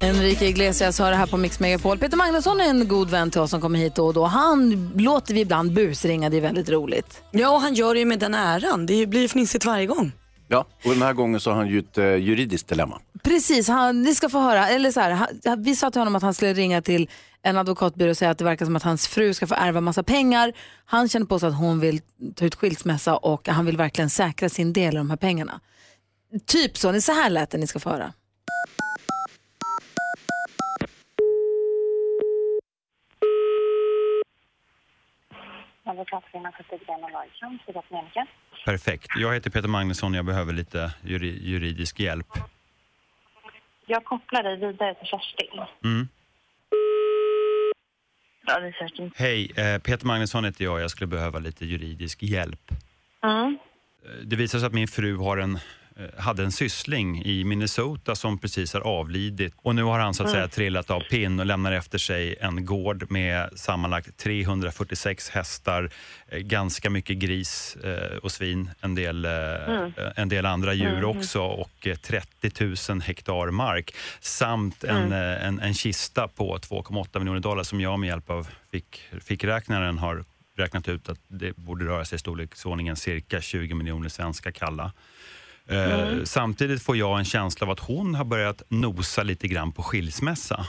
Enrique 0.00 0.48
Iglesias 0.48 0.98
hör 0.98 1.10
det 1.10 1.16
här 1.16 1.26
på 1.26 1.36
Mix 1.36 1.60
Megapol. 1.60 1.98
Peter 1.98 2.16
Magnusson 2.16 2.60
är 2.60 2.64
en 2.64 2.88
god 2.88 3.10
vän 3.10 3.30
till 3.30 3.40
oss 3.40 3.50
som 3.50 3.60
kommer 3.60 3.78
hit 3.78 3.94
då 3.94 4.06
och 4.06 4.14
då. 4.14 4.24
Han 4.24 4.90
låter 4.96 5.34
vi 5.34 5.40
ibland 5.40 5.72
busringa, 5.72 6.30
det 6.30 6.36
är 6.36 6.40
väldigt 6.40 6.68
roligt. 6.68 7.22
Ja, 7.30 7.50
och 7.50 7.60
han 7.60 7.74
gör 7.74 7.94
det 7.94 8.00
ju 8.00 8.06
med 8.06 8.18
den 8.18 8.34
äran. 8.34 8.86
Det 8.86 9.06
blir 9.06 9.20
ju 9.20 9.28
fnissigt 9.28 9.64
varje 9.64 9.86
gång. 9.86 10.12
Ja, 10.48 10.66
och 10.84 10.90
den 10.90 11.02
här 11.02 11.12
gången 11.12 11.40
så 11.40 11.50
har 11.50 11.56
han 11.56 11.68
ju 11.68 11.78
ett 11.78 11.98
eh, 11.98 12.04
juridiskt 12.04 12.68
dilemma. 12.68 13.00
Precis, 13.22 13.68
han, 13.68 14.02
ni 14.02 14.14
ska 14.14 14.28
få 14.28 14.40
höra. 14.40 14.68
Eller 14.68 14.90
så 14.90 15.00
här, 15.00 15.10
han, 15.10 15.62
vi 15.62 15.76
sa 15.76 15.90
till 15.90 16.00
honom 16.00 16.16
att 16.16 16.22
han 16.22 16.34
skulle 16.34 16.52
ringa 16.52 16.82
till 16.82 17.08
en 17.42 17.56
advokatbyrå 17.56 18.10
och 18.10 18.16
säga 18.16 18.30
att 18.30 18.38
det 18.38 18.44
verkar 18.44 18.64
som 18.64 18.76
att 18.76 18.82
hans 18.82 19.08
fru 19.08 19.34
ska 19.34 19.46
få 19.46 19.54
ärva 19.54 19.80
massa 19.80 20.02
pengar. 20.02 20.52
Han 20.84 21.08
känner 21.08 21.26
på 21.26 21.38
sig 21.38 21.48
att 21.48 21.58
hon 21.58 21.80
vill 21.80 22.00
ta 22.36 22.44
ut 22.44 22.54
skilsmässa 22.54 23.16
och 23.16 23.48
han 23.48 23.66
vill 23.66 23.76
verkligen 23.76 24.10
säkra 24.10 24.48
sin 24.48 24.72
del 24.72 24.96
av 24.96 25.00
de 25.04 25.10
här 25.10 25.16
pengarna. 25.16 25.60
Typ 26.46 26.78
så, 26.78 26.92
det 26.92 26.98
är 26.98 27.00
så 27.00 27.12
här 27.12 27.30
lät 27.30 27.50
det 27.50 27.58
ni 27.58 27.66
ska 27.66 27.78
få 27.78 27.90
höra. 27.90 28.12
Advokatfirman 35.84 36.52
Katarina 36.52 37.08
Larsson, 37.08 37.58
Sydafrika 37.66 37.94
Monica. 37.96 38.26
Perfekt. 38.64 39.06
Jag 39.16 39.34
heter 39.34 39.50
Peter 39.50 39.68
Magnusson. 39.68 40.14
Jag 40.14 40.24
behöver 40.24 40.52
lite 40.52 40.92
juri- 41.02 41.38
juridisk 41.42 42.00
hjälp. 42.00 42.26
Jag 43.86 44.04
kopplar 44.04 44.42
dig 44.42 44.56
vidare 44.56 44.94
till 44.94 45.06
Kerstin. 45.06 45.60
Mm. 45.84 46.08
Ja, 48.46 48.60
det 48.60 48.66
är 48.66 48.72
Kerstin. 48.72 49.10
Hej, 49.16 49.52
eh, 49.56 49.78
Peter 49.78 50.06
Magnusson 50.06 50.44
heter 50.44 50.64
jag. 50.64 50.80
Jag 50.80 50.90
skulle 50.90 51.06
behöva 51.08 51.38
lite 51.38 51.64
juridisk 51.66 52.22
hjälp. 52.22 52.70
Mm. 53.22 53.58
Eh, 54.04 54.10
Det 54.24 54.36
visar 54.36 54.58
sig 54.58 54.66
att 54.66 54.72
min 54.74 54.88
fru 54.88 55.16
har 55.16 55.38
en, 55.38 55.58
hade 56.18 56.44
en 56.44 56.52
syssling 56.52 57.22
i 57.24 57.44
Minnesota 57.44 58.14
som 58.14 58.38
precis 58.38 58.72
har 58.74 58.80
avlidit. 58.80 59.54
Och 59.56 59.74
nu 59.74 59.82
har 59.82 59.98
han 59.98 60.14
så 60.14 60.22
att 60.22 60.28
Mm. 60.28 60.36
säga 60.38 60.48
trillat 60.48 60.90
av 60.90 61.00
pinn 61.00 61.40
och 61.40 61.46
lämnar 61.46 61.72
efter 61.72 61.98
sig 61.98 62.36
en 62.40 62.64
gård 62.64 63.10
med 63.10 63.50
sammanlagt 63.58 64.16
346 64.16 65.28
hästar, 65.30 65.90
eh, 66.28 66.38
ganska 66.38 66.90
mycket 66.90 67.16
gris 67.18 67.76
eh, 67.84 68.16
och 68.16 68.32
svin, 68.32 68.70
en 68.80 68.94
del, 68.94 69.24
eh, 69.24 69.30
Mm. 69.32 69.92
eh, 69.96 70.12
en 70.16 70.28
del 70.28 70.46
andra 70.46 70.74
djur 70.74 70.86
Mm. 71.04 71.04
också 71.18 71.40
och 71.42 71.86
eh, 71.86 71.96
30 71.96 72.92
000 72.92 73.00
hektar 73.00 73.50
mark 73.50 73.94
samt 74.20 74.84
en, 74.84 75.12
eh, 75.12 75.46
en, 75.46 75.60
en 75.60 75.74
kista 75.74 76.28
på 76.28 76.58
2,8 76.58 77.18
miljoner 77.18 77.40
dollar 77.40 77.62
som 77.62 77.80
jag 77.80 77.98
med 78.00 78.06
hjälp 78.06 78.30
av 78.30 78.48
fick, 78.72 79.02
fickräknaren 79.24 79.98
har 79.98 80.24
räknat 80.56 80.88
ut 80.88 81.08
att 81.08 81.18
det 81.28 81.56
borde 81.56 81.84
röra 81.84 82.04
sig 82.04 82.16
i 82.16 82.18
storleksordningen 82.18 82.96
cirka 82.96 83.40
20 83.40 83.74
miljoner 83.74 84.08
svenska 84.08 84.52
kalla. 84.52 84.92
Eh, 85.70 86.00
Mm. 86.00 86.26
Samtidigt 86.26 86.82
får 86.82 86.96
jag 86.96 87.18
en 87.18 87.24
känsla 87.24 87.66
av 87.66 87.70
att 87.70 87.80
hon 87.80 88.14
har 88.14 88.24
börjat 88.24 88.62
nosa 88.68 89.22
lite 89.22 89.48
grann 89.48 89.72
på 89.72 89.82
skilsmässa. 89.82 90.66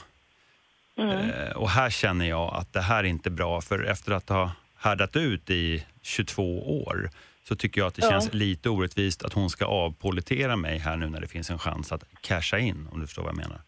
Mm. 0.98 1.30
Eh, 1.30 1.52
Och 1.52 1.70
här 1.70 1.90
känner 1.90 2.26
jag 2.30 2.54
att 2.56 2.74
det 2.74 2.82
här 2.82 3.00
är 3.04 3.08
inte 3.08 3.30
bra 3.30 3.62
för 3.62 3.84
efter 3.84 4.12
att 4.12 4.30
ha 4.30 4.52
härdat 4.78 5.16
ut 5.16 5.50
i 5.50 5.86
22 6.02 6.84
år 6.84 7.10
så 7.48 7.56
tycker 7.56 7.82
jag 7.82 7.88
att 7.88 7.96
det 7.96 8.02
Ja. 8.06 8.10
känns 8.10 8.34
lite 8.34 8.70
orättvist 8.70 9.24
att 9.24 9.34
hon 9.34 9.50
ska 9.50 9.66
avpolitera 9.66 10.56
mig 10.56 10.78
här 10.78 10.98
nu 10.98 11.10
när 11.10 11.22
det 11.22 11.28
finns 11.28 11.50
en 11.50 11.60
chans 11.60 11.92
att 11.92 12.04
casha 12.22 12.60
in 12.60 12.88
om 12.92 13.00
du 13.00 13.08
förstår 13.08 13.24
vad 13.24 13.30
jag 13.32 13.38
menar. 13.38 13.62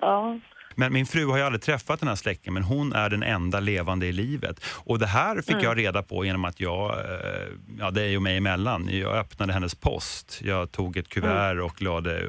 Ja. 0.00 0.38
Men 0.78 0.92
min 0.92 1.06
fru 1.06 1.26
har 1.26 1.36
ju 1.38 1.42
aldrig 1.44 1.62
träffat 1.62 2.00
den 2.00 2.08
här 2.08 2.16
släkten 2.16 2.54
men 2.54 2.62
hon 2.62 2.92
är 2.92 3.10
den 3.10 3.22
enda 3.22 3.60
levande 3.60 4.06
i 4.06 4.12
livet. 4.12 4.64
Och 4.84 4.98
det 4.98 5.06
här 5.06 5.36
fick 5.36 5.50
Mm. 5.50 5.64
jag 5.64 5.78
reda 5.78 6.02
på 6.02 6.24
genom 6.24 6.44
att 6.44 6.60
jag, 6.60 6.90
eh, 6.98 7.46
ja 7.78 7.90
det 7.90 8.02
är 8.02 8.08
ju 8.08 8.20
mig 8.20 8.36
emellan, 8.36 8.88
jag 8.92 9.14
öppnade 9.16 9.52
hennes 9.52 9.74
post. 9.74 10.40
Jag 10.44 10.72
tog 10.72 10.96
ett 10.96 11.08
kuvert 11.08 11.52
Mm. 11.52 11.64
och 11.64 11.82
lade, 11.82 12.16
eh, 12.18 12.26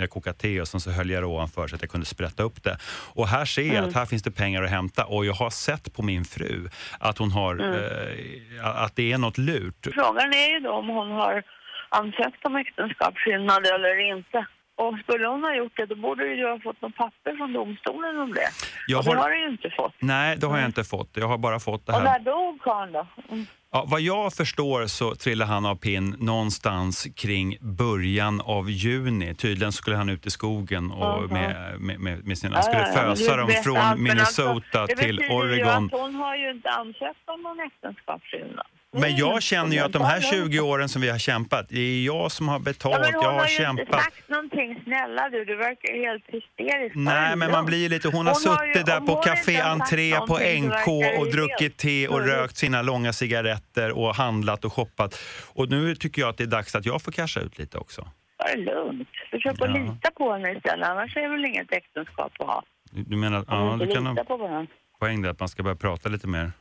jag 0.00 0.10
kokade 0.10 0.38
te 0.38 0.60
och 0.60 0.68
sen 0.68 0.80
så 0.80 0.90
höll 0.90 1.10
jag 1.10 1.22
det 1.22 1.26
ovanför 1.26 1.68
så 1.68 1.74
att 1.76 1.82
jag 1.82 1.90
kunde 1.90 2.06
sprätta 2.06 2.42
upp 2.42 2.62
det. 2.62 2.78
Och 3.14 3.28
här 3.28 3.44
ser 3.44 3.62
jag 3.62 3.74
Mm. 3.76 3.88
att 3.88 3.94
här 3.94 4.06
finns 4.06 4.22
det 4.22 4.30
pengar 4.30 4.62
att 4.62 4.70
hämta 4.70 5.04
och 5.04 5.26
jag 5.26 5.32
har 5.34 5.50
sett 5.50 5.92
på 5.94 6.02
min 6.02 6.24
fru 6.24 6.68
att 6.98 7.18
hon 7.18 7.30
har, 7.30 7.54
Mm. 7.54 7.72
eh, 7.74 8.82
att 8.84 8.96
det 8.96 9.12
är 9.12 9.18
något 9.18 9.38
lurt. 9.38 9.86
Frågan 9.94 10.32
är 10.32 10.48
ju 10.54 10.60
då 10.60 10.70
om 10.72 10.88
hon 10.88 11.10
har 11.10 11.42
ansökt 11.88 12.44
om 12.46 12.56
äktenskapsskillnad 12.56 13.66
eller 13.66 14.16
inte. 14.16 14.46
Och 14.82 14.98
skulle 15.02 15.26
hon 15.26 15.42
ha 15.42 15.54
gjort 15.54 15.72
det, 15.76 15.86
då 15.86 15.94
borde 15.94 16.26
ju 16.26 16.36
du 16.36 16.46
ha 16.50 16.58
fått 16.60 16.82
något 16.82 16.96
papper 16.96 17.36
från 17.36 17.52
domstolen 17.52 18.18
om 18.20 18.32
det. 18.32 18.48
Jag 18.86 18.98
och 18.98 19.04
det 19.04 19.10
har- 19.10 19.16
har 19.16 19.30
du 19.30 19.40
ju 19.40 19.48
inte 19.48 19.70
fått. 19.70 19.94
Nej, 19.98 20.36
det 20.36 20.46
har 20.46 20.58
jag 20.58 20.66
inte 20.68 20.84
fått. 20.84 21.10
Jag 21.14 21.28
har 21.28 21.38
bara 21.38 21.60
fått 21.60 21.86
det 21.86 21.92
Och 21.92 21.98
här. 22.00 22.04
när 22.18 22.18
dog 22.32 22.62
karln 22.62 22.92
då? 22.92 23.06
Mm. 23.32 23.46
Ja, 23.72 23.84
vad 23.88 24.00
jag 24.00 24.32
förstår 24.34 24.86
så 24.86 25.14
trillar 25.14 25.46
han 25.46 25.66
av 25.66 25.76
pinn 25.76 26.14
någonstans 26.18 27.06
kring 27.16 27.56
början 27.60 28.40
av 28.40 28.70
juni. 28.70 29.34
Tydligen 29.34 29.72
skulle 29.72 29.96
han 29.96 30.08
ut 30.08 30.26
i 30.26 30.30
skogen 30.30 30.90
och 30.90 31.30
med, 31.32 31.74
med, 31.80 32.00
med, 32.00 32.26
med 32.26 32.38
sina... 32.38 32.54
Han 32.54 32.62
skulle 32.62 32.78
ja, 32.80 33.14
fösa 33.14 33.36
dem 33.36 33.50
från 33.64 33.76
alltså, 33.76 34.02
Minnesota 34.02 34.86
det 34.86 34.96
till 34.96 35.16
betyder 35.16 35.34
ju 35.34 35.40
Oregon. 35.40 35.84
att 35.86 35.92
hon 36.00 36.14
har 36.14 36.36
ju 36.36 36.50
inte 36.50 36.68
ansökt 36.70 37.24
om 37.26 37.42
någon 37.42 37.60
äktenskapsskillnad. 37.60 38.66
Men 38.92 39.16
jag 39.16 39.42
känner 39.42 39.72
ju 39.76 39.78
att 39.78 39.92
de 39.92 40.02
här 40.02 40.20
20 40.20 40.60
åren 40.60 40.88
som 40.88 41.02
vi 41.02 41.08
har 41.08 41.18
kämpat, 41.18 41.66
det 41.68 41.80
är 41.80 42.04
jag 42.04 42.32
som 42.32 42.48
har 42.48 42.54
Ja, 42.54 42.58
betalt, 42.58 43.00
men 43.00 43.14
hon 43.14 43.22
jag 43.22 43.30
har 43.32 43.38
har 43.38 43.46
ju 43.46 43.52
inte 43.52 43.62
kämpat. 43.84 44.02
sagt 44.02 44.28
någonting. 44.28 44.80
Snälla 44.84 45.28
du, 45.28 45.44
du 45.44 45.56
verkar 45.56 45.92
helt 46.10 46.24
hysterisk. 46.26 46.94
Nej, 46.96 47.36
men 47.36 47.50
man 47.50 47.66
blir 47.66 47.88
lite... 47.88 48.08
Hon 48.08 48.26
har 48.26 48.34
Hon 48.44 48.56
har 48.56 48.66
suttit 48.66 48.86
där 48.86 49.00
på 49.00 49.12
hon 49.12 49.22
Café 49.22 49.56
har 49.56 49.70
Entré 49.70 50.12
på 50.16 50.38
NK 50.38 51.18
och 51.20 51.30
druckit 51.30 51.76
te 51.76 52.08
och 52.08 52.20
rökt 52.20 52.56
sina 52.56 52.82
långa 52.82 53.12
cigaretter 53.12 53.98
och 53.98 54.14
handlat 54.14 54.64
och 54.64 54.72
shoppat. 54.72 55.18
Och 55.54 55.70
nu 55.70 55.94
tycker 55.94 56.22
jag 56.22 56.28
att 56.28 56.36
det 56.36 56.44
är 56.44 56.48
dags 56.48 56.74
att 56.74 56.86
jag 56.86 57.02
får 57.02 57.12
casha 57.12 57.40
ut 57.40 57.58
lite 57.58 57.78
också. 57.78 58.08
Ta 58.38 58.46
det 58.54 58.56
lugnt. 58.56 59.08
Försök 59.30 59.52
att 59.52 59.58
Ja. 59.60 59.66
lita 59.66 60.10
på 60.10 60.32
henne 60.32 60.52
istället. 60.52 60.88
Annars 60.88 61.16
är 61.16 61.20
det 61.22 61.28
väl 61.28 61.44
inget 61.44 61.72
äktenskap 61.72 62.32
att 62.38 62.46
ha. 62.46 62.62
Du 62.92 63.16
menar, 63.16 63.44
ja, 63.48 63.76
du 63.80 63.86
kan 63.94 64.06
ha 64.06 64.66
poäng 65.00 65.22
där 65.22 65.30
att 65.30 65.40
man 65.40 65.48
ska 65.48 65.62
börja 65.62 65.76
prata 65.76 66.08
lite 66.08 66.26
mer. 66.26 66.52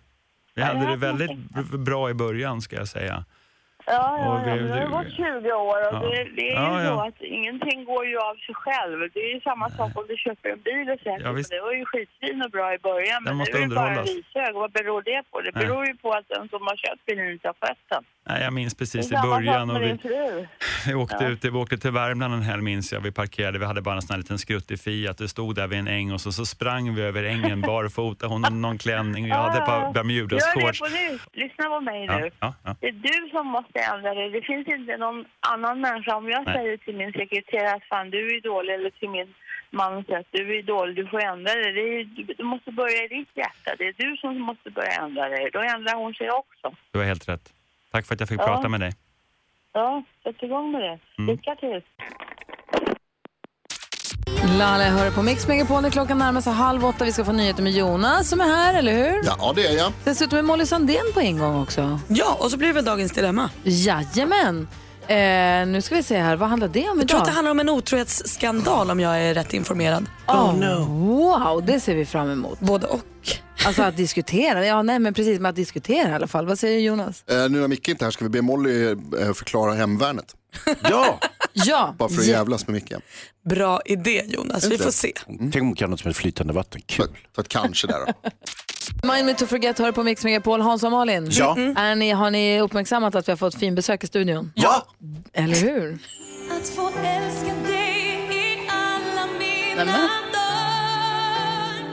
Vi 0.60 0.65
hade 0.65 0.86
det 0.86 0.95
väldigt 0.95 1.32
bra 1.80 2.10
i 2.10 2.13
början 2.13 2.62
ska 2.62 2.76
jag 2.76 2.88
säga. 2.88 3.26
Ja, 3.86 3.94
ja, 3.94 4.30
Och 4.30 4.39
ja. 4.50 4.56
men 4.56 4.68
det 4.68 4.80
har 4.80 4.88
gått 5.04 5.12
20 5.15 5.52
år 5.54 5.80
och 5.88 5.94
Ja. 5.96 6.00
det, 6.00 6.24
det 6.36 6.50
är 6.52 6.56
Ja, 6.56 6.82
ju 6.82 6.88
så 6.88 7.00
att 7.08 7.22
ingenting 7.22 7.86
går 7.86 8.06
ju 8.06 8.18
av 8.18 8.36
sig 8.36 8.56
själv. 8.56 8.98
Det 9.13 9.20
är 9.20 9.34
ju 9.36 9.42
samma 9.42 9.70
sak 9.70 9.92
om 9.96 10.06
du 10.08 10.15
köper 10.18 10.50
en 10.50 10.62
bil 10.62 10.89
och 10.94 11.00
säkert. 11.00 11.22
Ja, 11.26 11.32
visst. 11.32 11.50
det 11.52 11.62
var 11.62 11.74
ju 11.74 11.86
skitfin 11.86 12.42
och 12.46 12.52
bra 12.52 12.74
i 12.74 12.78
början 12.80 13.24
men 13.24 13.36
måste 13.36 13.58
nu 13.58 13.63
är 13.63 13.68
det 13.70 13.76
bara 13.76 14.02
rishög. 14.04 14.54
Vad 14.54 14.72
beror 14.72 15.02
det 15.02 15.24
på? 15.32 15.42
Det 15.42 15.52
beror 15.52 15.86
ju 15.88 15.94
på 15.98 16.12
att 16.12 16.28
den 16.30 16.50
som 16.50 16.62
har 16.62 16.76
köpt 16.76 17.06
bilen 17.06 17.32
inte 17.32 17.48
har 17.48 17.56
skött 17.62 17.78
den. 17.89 18.04
Nej, 18.30 18.44
jag 18.44 18.54
minns 18.54 18.74
Det 18.74 18.80
precis 18.80 19.12
i 19.12 19.15
början. 19.30 19.70
Och 19.70 19.82
vi, 19.82 19.98
vi, 20.88 20.94
åkte 20.94 21.18
Ja. 21.24 21.28
ut, 21.30 21.46
vi 21.46 21.50
åkte 21.50 21.78
till 21.78 21.92
Värmland 21.92 22.34
en 22.34 22.42
helg 22.42 22.62
minns 22.62 22.94
jag. 22.94 23.00
Vi 23.02 23.12
parkerade, 23.12 23.60
vi 23.60 23.65
hade 23.65 23.82
bara 23.82 23.96
en 23.96 24.02
sån 24.02 24.13
här 24.13 24.18
liten 24.22 24.38
skruttig 24.38 24.80
Fiat. 24.80 25.18
Det 25.18 25.28
stod 25.28 25.56
där 25.56 25.68
vid 25.68 25.80
en 25.80 25.88
äng 25.88 26.12
och 26.12 26.22
så, 26.22 26.32
så 26.32 26.46
sprang 26.46 26.96
vi 26.96 27.02
över 27.02 27.24
ängen 27.24 27.62
barfota. 27.62 28.28
Hon 28.28 28.44
hade 28.44 28.56
någon 28.56 28.78
klänning 28.78 29.24
och 29.24 29.30
jag 29.30 29.36
hade 29.44 29.58
ett 29.60 29.65
par 29.65 29.80
Gör 29.82 29.88
det 29.94 30.00
Bermudas-shorts. 30.00 30.80
på 30.80 30.88
nu. 30.88 31.20
Lyssna 31.34 31.65
på 31.65 31.80
mig 31.82 32.08
nu. 32.08 32.30
Det 32.80 32.88
är 32.88 32.92
du 32.92 33.30
som 33.32 33.48
måste 33.48 33.68
ändra 33.75 34.13
dig. 34.13 34.29
Det 34.29 34.41
finns 34.41 34.67
inte 34.67 34.97
någon 34.97 35.25
annan 35.39 35.82
människa. 35.82 36.15
Om 36.15 36.29
jag 36.29 36.45
Nej. 36.45 36.55
säger 36.55 36.77
till 36.77 36.95
min 36.95 37.12
sekreterare 37.13 37.75
att 37.75 37.84
fan 37.84 38.10
du 38.10 38.36
är 38.38 38.41
dålig 38.41 38.73
eller 38.73 38.89
till 38.89 39.10
min 39.10 39.34
man 39.71 40.03
säger 40.03 40.19
att 40.19 40.32
du 40.32 40.58
är 40.60 40.63
dålig, 40.63 40.95
du 40.95 41.08
får 41.08 41.19
ändra 41.23 41.53
dig. 41.53 41.73
Det 41.73 41.82
är, 41.82 42.03
du, 42.03 42.23
du 42.23 42.43
måste 42.43 42.71
börja 42.71 43.03
i 43.03 43.08
ditt 43.08 43.29
hjärta. 43.38 43.75
Det 43.77 43.88
är 43.88 43.93
du 43.97 44.17
som 44.17 44.41
måste 44.41 44.69
börja 44.71 44.91
ändra 44.91 45.29
dig. 45.29 45.49
Då 45.53 45.60
ändrar 45.60 45.95
hon 45.95 46.13
sig 46.13 46.32
också. 46.32 46.75
Du 46.91 46.99
har 46.99 47.05
helt 47.05 47.29
rätt. 47.29 47.53
Tack 47.91 48.05
för 48.08 48.13
att 48.13 48.19
jag 48.19 48.29
fick 48.29 48.39
Ja. 48.41 48.45
prata 48.45 48.69
med 48.69 48.79
dig. 48.79 48.91
Ja, 49.73 50.03
sätt 50.23 50.43
igång 50.43 50.71
med 50.71 50.82
det. 50.82 50.99
Mm. 51.17 51.36
Lycka 51.36 51.55
till. 51.55 51.82
Lale 54.60 54.84
hör 54.84 55.12
på 55.12 55.22
Mix 55.22 55.48
Megapol 55.48 55.82
när 55.82 55.89
klockan 55.89 56.17
närmar 56.17 56.41
sig 56.41 56.54
halv 56.54 56.86
åtta. 56.86 57.06
Vi 57.06 57.12
ska 57.12 57.26
få 57.26 57.32
nyheter 57.32 57.63
med 57.63 57.72
Jonas 57.74 58.30
som 58.30 58.41
är 58.41 58.45
här, 58.45 58.74
eller 58.74 58.91
hur? 58.93 59.22
Ja, 59.26 59.54
det 59.56 59.67
är 59.67 59.78
jag. 59.78 59.91
Dessutom 60.04 60.38
är 60.38 60.41
Molly 60.41 60.65
Sandén 60.65 61.04
på 61.13 61.22
ingång 61.22 61.62
också. 61.62 62.00
Ja, 62.08 62.38
och 62.39 62.52
så 62.52 62.58
blir 62.58 62.67
det 62.67 62.74
väl 62.74 62.86
dagens 62.86 63.12
dilemma. 63.12 63.50
Jajamän. 63.63 64.67
Eh, 65.08 65.67
nu 65.67 65.82
ska 65.82 65.95
vi 65.95 66.04
se 66.04 66.17
här, 66.17 66.36
vad 66.36 66.50
handlar 66.50 66.67
det 66.67 66.80
om 66.80 66.86
Jag 66.88 66.95
idag? 66.98 67.08
tror 67.10 67.19
att 67.19 67.26
det 67.26 67.32
handlar 67.32 67.52
om 67.52 67.60
en 67.60 67.69
otrohetsskandal 67.69 68.91
om 68.91 69.00
jag 69.00 69.22
är 69.22 69.34
rätt 69.34 69.54
informerad. 69.54 70.06
Oh, 70.28 70.88
Wow, 70.88 71.65
det 71.65 71.80
ser 71.80 71.95
vi 71.95 72.06
fram 72.06 72.30
emot. 72.32 72.60
Både 72.60 72.88
och. 72.88 73.02
Alltså 73.65 73.84
att 73.84 73.98
diskutera, 73.98 74.65
ja 74.65 74.82
nej 74.82 75.00
men 75.00 75.13
precis 75.13 75.39
med 75.39 75.50
att 75.50 75.56
diskutera 75.56 76.10
i 76.10 76.13
alla 76.13 76.28
fall. 76.28 76.45
Vad 76.48 76.60
säger 76.60 76.80
Jonas? 76.80 77.24
Eh, 77.28 77.50
nu 77.50 77.60
när 77.60 77.67
Micke 77.67 77.88
inte 77.88 78.04
är 78.04 78.06
här 78.06 78.12
ska 78.12 78.26
vi 78.26 78.30
be 78.30 78.41
Molly 78.41 78.86
eh, 78.91 78.98
förklara 79.34 79.74
hemvärnet. 79.74 80.36
Ja! 80.89 81.19
Ja. 81.54 81.95
Bara 81.98 82.10
för 82.10 82.19
att 82.22 82.26
jävlas 82.28 82.67
med 82.67 82.74
Micke. 82.74 82.93
Bra 83.50 83.82
idé 83.86 84.24
Jonas, 84.28 84.65
vi 84.65 84.78
får 84.78 84.91
se. 84.91 85.13
Tänk 85.26 85.56
om 85.56 85.62
hon 85.62 85.76
kan 85.76 85.89
något 85.89 86.00
som 86.00 86.12
ett 86.12 86.17
flytande 86.17 86.54
vatten. 86.54 86.82
Kul. 86.86 87.17
Så 87.36 87.41
att 87.41 87.48
kanske 87.48 87.88
där 87.88 88.00
då. 88.06 88.30
Mind 89.13 89.26
me 89.26 89.34
to 89.34 89.45
forget 89.45 89.80
hör 89.80 89.91
på 89.91 90.04
Mix 90.04 90.24
Megapol. 90.24 90.62
Hans 90.62 90.84
och 90.84 90.91
Malin, 90.91 91.28
Ja. 91.32 91.58
är 91.78 91.95
ni, 91.95 92.12
har 92.12 92.32
ni 92.32 92.62
uppmärksammat 92.62 93.15
att 93.15 93.28
vi 93.28 93.32
har 93.32 93.38
fått 93.38 93.56
fin 93.56 93.76
besök 93.76 94.04
i 94.04 94.08
studion? 94.08 94.52
Ja! 94.56 94.86
Eller 95.34 95.56
hur? 95.56 96.00
Att 96.52 96.67
få 96.69 96.88
älska 96.88 97.56
dig 97.67 98.30
i 98.32 98.69
alla 98.69 99.28
mina 99.39 99.84
Nämen. 99.84 100.29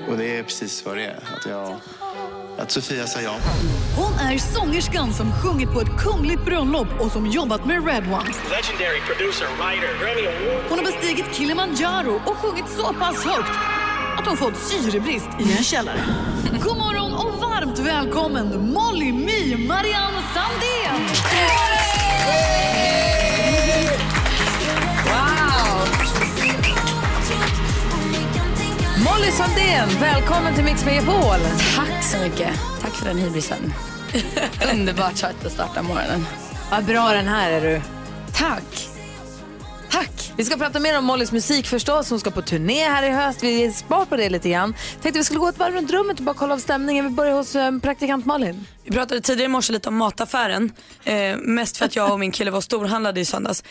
Och 0.08 0.16
det 0.16 0.38
är 0.38 0.42
precis 0.42 0.84
vad 0.86 0.96
det 0.96 1.04
är. 1.04 1.18
Att, 1.36 1.46
jag, 1.46 1.76
att 2.58 2.70
Sofia 2.70 3.06
sa 3.06 3.20
ja. 3.20 3.36
Hon 3.96 4.12
är 4.12 4.38
sångerskan 4.38 5.12
som 5.14 5.32
sjungit 5.32 5.72
på 5.72 5.80
ett 5.80 5.96
kungligt 5.98 6.44
bröllop 6.44 6.88
och 7.00 7.12
som 7.12 7.26
jobbat 7.26 7.66
med 7.66 7.86
Red 7.86 8.04
One. 8.04 8.30
Legendary 8.50 9.00
producer, 9.00 9.46
writer, 9.58 9.98
Grammy 10.00 10.26
Award. 10.26 10.64
Hon 10.68 10.78
har 10.78 10.84
bestigit 10.84 11.34
Kilimanjaro 11.34 12.20
och 12.26 12.36
sjungit 12.36 12.68
så 12.68 12.92
pass 12.92 13.24
högt 13.24 13.58
att 14.18 14.26
hon 14.26 14.36
fått 14.36 14.56
syrebrist 14.56 15.28
i 15.40 15.56
en 15.56 15.64
källare. 15.64 16.00
God 16.62 16.76
morgon 16.76 17.12
och 17.14 17.40
varmt 17.40 17.78
välkommen 17.78 18.72
Molly 18.72 19.12
Mi 19.12 19.66
Marianne 19.66 20.22
Sandén! 20.34 21.65
Molly 29.18 29.30
Sandén, 29.30 29.88
välkommen 30.00 30.54
till 30.54 30.64
Mix 30.64 30.84
Megapol. 30.84 31.38
Tack 31.76 32.04
så 32.04 32.18
mycket. 32.18 32.50
Tack 32.80 32.94
för 32.94 33.06
den 33.06 33.18
hybrisen. 33.18 33.72
Underbart 34.72 35.16
sätt 35.16 35.46
att 35.46 35.52
starta 35.52 35.82
morgonen. 35.82 36.26
Vad 36.70 36.84
bra 36.84 37.12
den 37.12 37.28
här 37.28 37.50
är 37.50 37.60
du. 37.60 37.80
Tack. 38.34 38.88
Tack. 39.90 40.32
Vi 40.36 40.44
ska 40.44 40.56
prata 40.56 40.80
mer 40.80 40.98
om 40.98 41.04
Mollys 41.04 41.32
musik 41.32 41.66
förstås. 41.66 42.10
Hon 42.10 42.20
ska 42.20 42.30
på 42.30 42.42
turné 42.42 42.88
här 42.88 43.02
i 43.02 43.10
höst. 43.10 43.42
Vi 43.42 43.72
spar 43.72 44.04
på 44.04 44.16
det 44.16 44.30
lite 44.30 44.50
grann. 44.50 44.74
Tänkte 45.02 45.18
vi 45.18 45.24
skulle 45.24 45.40
gå 45.40 45.48
ett 45.48 45.58
varv 45.58 45.74
runt 45.74 45.90
rummet 45.90 46.18
och 46.18 46.24
bara 46.24 46.34
kolla 46.34 46.54
av 46.54 46.58
stämningen. 46.58 47.04
Vi 47.04 47.10
börjar 47.10 47.32
hos 47.32 47.56
eh, 47.56 47.78
praktikant 47.78 48.26
Malin. 48.26 48.66
Vi 48.84 48.90
pratade 48.90 49.20
tidigare 49.20 49.44
i 49.44 49.48
morse 49.48 49.72
lite 49.72 49.88
om 49.88 49.96
mataffären. 49.96 50.72
Eh, 51.04 51.36
mest 51.36 51.76
för 51.76 51.84
att 51.84 51.96
jag 51.96 52.12
och 52.12 52.20
min 52.20 52.32
kille 52.32 52.50
var 52.50 52.60
storhandlade 52.60 53.20
i 53.20 53.24
söndags. 53.24 53.64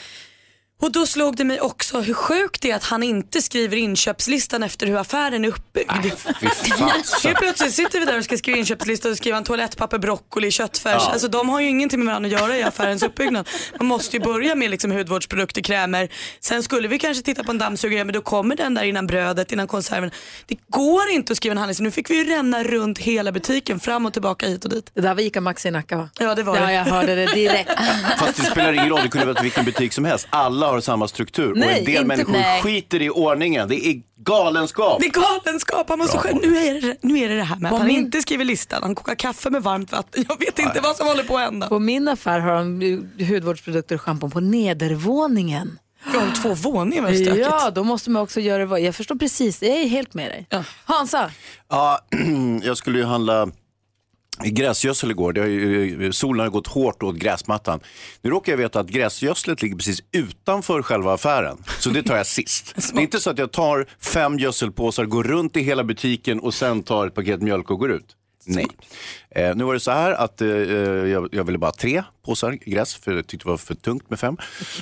Och 0.82 0.92
då 0.92 1.06
slog 1.06 1.36
det 1.38 1.44
mig 1.44 1.62
också 1.62 2.00
hur 2.02 2.14
sjukt 2.14 2.62
det 2.62 2.72
är 2.72 2.76
att 2.76 2.84
han 2.84 3.04
inte 3.04 3.42
skriver 3.42 3.78
inköpslistan 3.78 4.64
efter 4.64 4.88
hur 4.88 4.98
affären 4.98 5.46
är 5.46 5.50
uppbyggd. 5.50 5.92
Helt 7.24 7.38
plötsligt 7.38 7.74
sitter 7.74 8.00
vi 8.00 8.06
där 8.06 8.18
och 8.18 8.24
ska 8.24 8.38
skriva 8.38 8.58
inköpslista 8.58 9.10
och 9.10 9.18
skriva 9.18 9.38
en 9.38 9.44
toalettpapper, 9.44 9.98
broccoli, 9.98 10.52
köttfärs. 10.52 11.02
Ja. 11.06 11.12
Alltså 11.12 11.28
de 11.28 11.50
har 11.50 11.62
ju 11.62 11.68
ingenting 11.70 12.00
med 12.00 12.08
varandra 12.08 12.28
att 12.36 12.42
göra 12.42 12.58
i 12.58 12.64
affärens 12.64 13.04
uppbyggnad. 13.04 13.48
Man 13.80 13.88
måste 13.88 14.18
ju 14.18 14.24
börja 14.24 14.56
med 14.56 14.72
liksom 14.72 14.92
hudvårdsprodukter, 14.92 15.62
krämer. 15.62 16.10
Sen 16.40 16.64
skulle 16.64 16.88
vi 16.88 17.00
kanske 17.00 17.24
titta 17.24 17.44
på 17.44 17.52
en 17.52 17.58
dammsugare 17.58 18.04
men 18.06 18.14
då 18.14 18.22
kommer 18.22 18.56
den 18.56 18.74
där 18.74 18.84
innan 18.84 19.08
brödet, 19.08 19.52
innan 19.52 19.68
konserven. 19.68 20.12
Det 20.46 20.58
går 20.70 21.10
inte 21.10 21.32
att 21.34 21.38
skriva 21.38 21.52
en 21.52 21.58
handlista. 21.58 21.84
Nu 21.84 21.92
fick 21.92 22.10
vi 22.10 22.16
ju 22.16 22.24
ränna 22.30 22.64
runt 22.64 22.98
hela 23.00 23.32
butiken, 23.32 23.80
fram 23.80 24.06
och 24.06 24.14
tillbaka 24.14 24.48
hit 24.48 24.66
och 24.66 24.72
dit. 24.72 24.92
Det 24.94 25.02
där 25.02 25.14
var 25.16 25.22
Ica 25.22 25.42
Maxi 25.42 25.68
i 25.68 25.72
Nacka 25.72 25.98
va? 25.98 26.10
Ja 26.20 26.36
det 26.36 26.44
var 26.44 26.56
Ja, 26.58 26.66
det. 26.66 26.74
jag 26.74 26.84
hörde 26.86 27.16
det 27.16 27.26
direkt. 27.26 27.72
Fast 28.20 28.36
det 28.38 28.44
spelar 28.44 28.74
ingen 28.74 28.90
roll, 28.90 29.00
det 29.04 29.10
kunde 29.10 29.28
vara 29.28 29.42
vilken 29.42 29.66
butik 29.66 29.94
som 29.94 30.06
helst. 30.06 30.28
Alla 30.30 30.65
har 30.66 30.82
samma 30.82 31.08
struktur 31.08 31.52
och 31.52 31.58
Nej, 31.58 31.80
en 31.80 31.86
del 31.86 31.94
inte- 31.96 32.06
människor 32.08 32.32
nej. 32.32 32.62
skiter 32.62 33.02
i 33.02 33.10
ordningen. 33.10 33.68
Det 33.68 33.88
är 33.88 34.02
galenskap. 34.18 35.00
Det 35.02 35.06
är 35.06 35.12
galenskap. 35.44 35.90
Han 35.90 36.00
måste 36.00 36.18
själv, 36.18 36.38
nu, 36.44 36.58
är 36.58 36.82
det, 36.82 36.98
nu 37.02 37.20
är 37.20 37.30
det 37.30 37.36
det 37.36 37.44
här 37.44 37.56
med 37.60 37.70
På 37.70 37.76
att 37.76 37.82
han 37.82 37.88
min- 37.88 37.98
inte 38.06 38.22
skriver 38.22 38.46
listan. 38.46 38.84
Han 38.84 38.96
kokar 38.96 39.16
kaffe 39.16 39.50
med 39.50 39.64
varmt 39.64 39.92
vatten. 39.92 40.26
Jag 40.30 40.40
vet 40.40 40.60
inte 40.60 40.80
vad 40.84 40.96
som 40.96 41.08
håller 41.08 41.24
på 41.24 41.38
att 41.38 41.44
hända. 41.44 41.68
På 41.68 41.80
min 41.80 42.08
affär 42.08 42.40
har 42.40 42.56
de 42.56 42.82
ju 42.82 43.02
hudvårdsprodukter 43.26 43.96
och 43.96 44.02
schampo 44.02 44.30
på 44.30 44.40
nedervåningen. 44.40 45.80
Har 46.06 46.42
två 46.42 46.54
våningar, 46.70 47.04
vad 47.04 47.16
stökigt. 47.16 47.38
Ja, 47.52 47.70
då 47.76 47.84
måste 47.84 48.10
man 48.10 48.22
också 48.22 48.40
göra 48.40 48.66
det. 48.66 48.80
Jag 48.80 48.96
förstår 48.96 49.16
precis, 49.16 49.62
jag 49.62 49.72
är 49.72 49.88
helt 49.88 50.14
med 50.14 50.32
dig. 50.32 50.64
Hansa, 50.86 51.32
Ja, 51.70 52.00
jag 52.64 52.78
skulle 52.78 53.00
ju 53.00 53.06
handla 53.06 53.48
gräsgödsel 54.44 55.12
igår. 55.12 55.34
Det 55.34 55.42
har 55.42 55.48
ju, 55.48 56.12
solen 56.14 56.40
har 56.44 56.50
gått 56.50 56.68
hårt 56.68 57.04
åt 57.04 57.16
gräsmattan. 57.16 57.80
Nu 58.22 58.30
råkar 58.30 58.52
jag 58.52 58.58
veta 58.58 58.80
att 58.80 58.88
gräsgödslet 58.88 59.62
ligger 59.62 59.76
precis 59.76 60.04
utanför 60.12 60.82
själva 60.82 61.14
affären. 61.14 61.58
Så 61.80 61.90
det 61.90 62.04
tar 62.04 62.18
jag 62.18 62.28
sist. 62.28 62.74
Det 62.94 63.00
är 63.00 63.04
inte 63.04 63.20
så 63.20 63.30
att 63.30 63.38
jag 63.38 63.52
tar 63.52 63.86
fem 64.00 64.40
gödselpåsar, 64.40 65.06
går 65.06 65.24
runt 65.24 65.58
i 65.58 65.62
hela 65.62 65.84
butiken 65.84 66.40
och 66.40 66.54
sen 66.54 66.84
tar 66.84 67.08
ett 67.08 67.14
paket 67.16 67.42
mjölk 67.42 67.70
och 67.72 67.80
går 67.80 67.92
ut. 67.92 68.06
Nej. 68.48 68.68
Eh, 69.30 69.56
nu 69.56 69.64
var 69.64 69.74
det 69.74 69.80
så 69.80 69.92
här 69.92 70.12
att 70.12 70.42
eh, 70.42 70.48
jag, 70.48 71.30
jag 71.32 71.44
ville 71.44 71.58
bara 71.58 71.68
ha 71.68 71.72
tre 71.74 72.04
påsar 72.26 72.52
gräs 72.52 72.96
för 72.96 73.16
jag 73.16 73.28
tyckte 73.28 73.46
det 73.48 73.50
var 73.52 73.58
för 73.58 73.76
tungt 73.76 74.10
med 74.10 74.20
fem. 74.20 74.38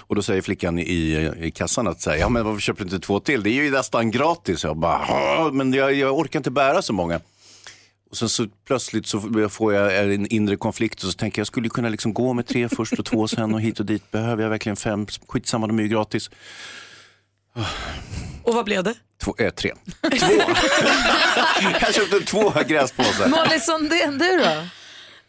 Och 0.07 0.15
då 0.15 0.21
säger 0.21 0.41
flickan 0.41 0.79
i, 0.79 1.31
i 1.41 1.51
kassan 1.51 1.87
att 1.87 2.01
så 2.01 2.09
här, 2.09 2.17
ja 2.17 2.29
men 2.29 2.45
varför 2.45 2.61
köper 2.61 2.79
du 2.85 2.95
inte 2.95 3.05
två 3.07 3.19
till? 3.19 3.43
Det 3.43 3.49
är 3.49 3.63
ju 3.63 3.71
nästan 3.71 4.11
gratis. 4.11 4.63
Jag 4.63 4.77
bara, 4.77 5.01
"Ja, 5.07 5.49
men 5.53 5.73
jag, 5.73 5.93
jag 5.93 6.17
orkar 6.19 6.39
inte 6.39 6.51
bära 6.51 6.81
så 6.81 6.93
många. 6.93 7.19
Och 8.13 8.17
sen 8.17 8.29
så 8.29 8.47
plötsligt 8.67 9.07
så 9.07 9.49
får 9.49 9.73
jag 9.73 10.13
en 10.13 10.27
inre 10.27 10.55
konflikt 10.55 11.03
och 11.03 11.09
så 11.09 11.17
tänker 11.17 11.39
jag, 11.39 11.41
jag 11.41 11.47
skulle 11.47 11.69
kunna 11.69 11.89
liksom 11.89 12.13
gå 12.13 12.33
med 12.33 12.47
tre 12.47 12.69
först 12.75 12.99
och 12.99 13.05
två 13.05 13.27
sen 13.27 13.53
och 13.53 13.61
hit 13.61 13.79
och 13.79 13.85
dit. 13.85 14.11
Behöver 14.11 14.43
jag 14.43 14.49
verkligen 14.49 14.75
fem? 14.75 15.07
Skitsamma, 15.27 15.67
de 15.67 15.79
är 15.79 15.83
ju 15.83 15.89
gratis. 15.89 16.29
Och 18.43 18.53
vad 18.53 18.65
blev 18.65 18.83
det? 18.83 18.95
Två, 19.23 19.35
äh, 19.37 19.49
tre. 19.49 19.73
Två. 20.01 20.33
jag 21.81 21.93
köpte 21.93 22.19
två 22.19 22.53
gräspåsar. 22.67 23.27
Molly 23.27 23.59
Sundén, 23.59 24.17
du 24.17 24.37
då? 24.37 24.67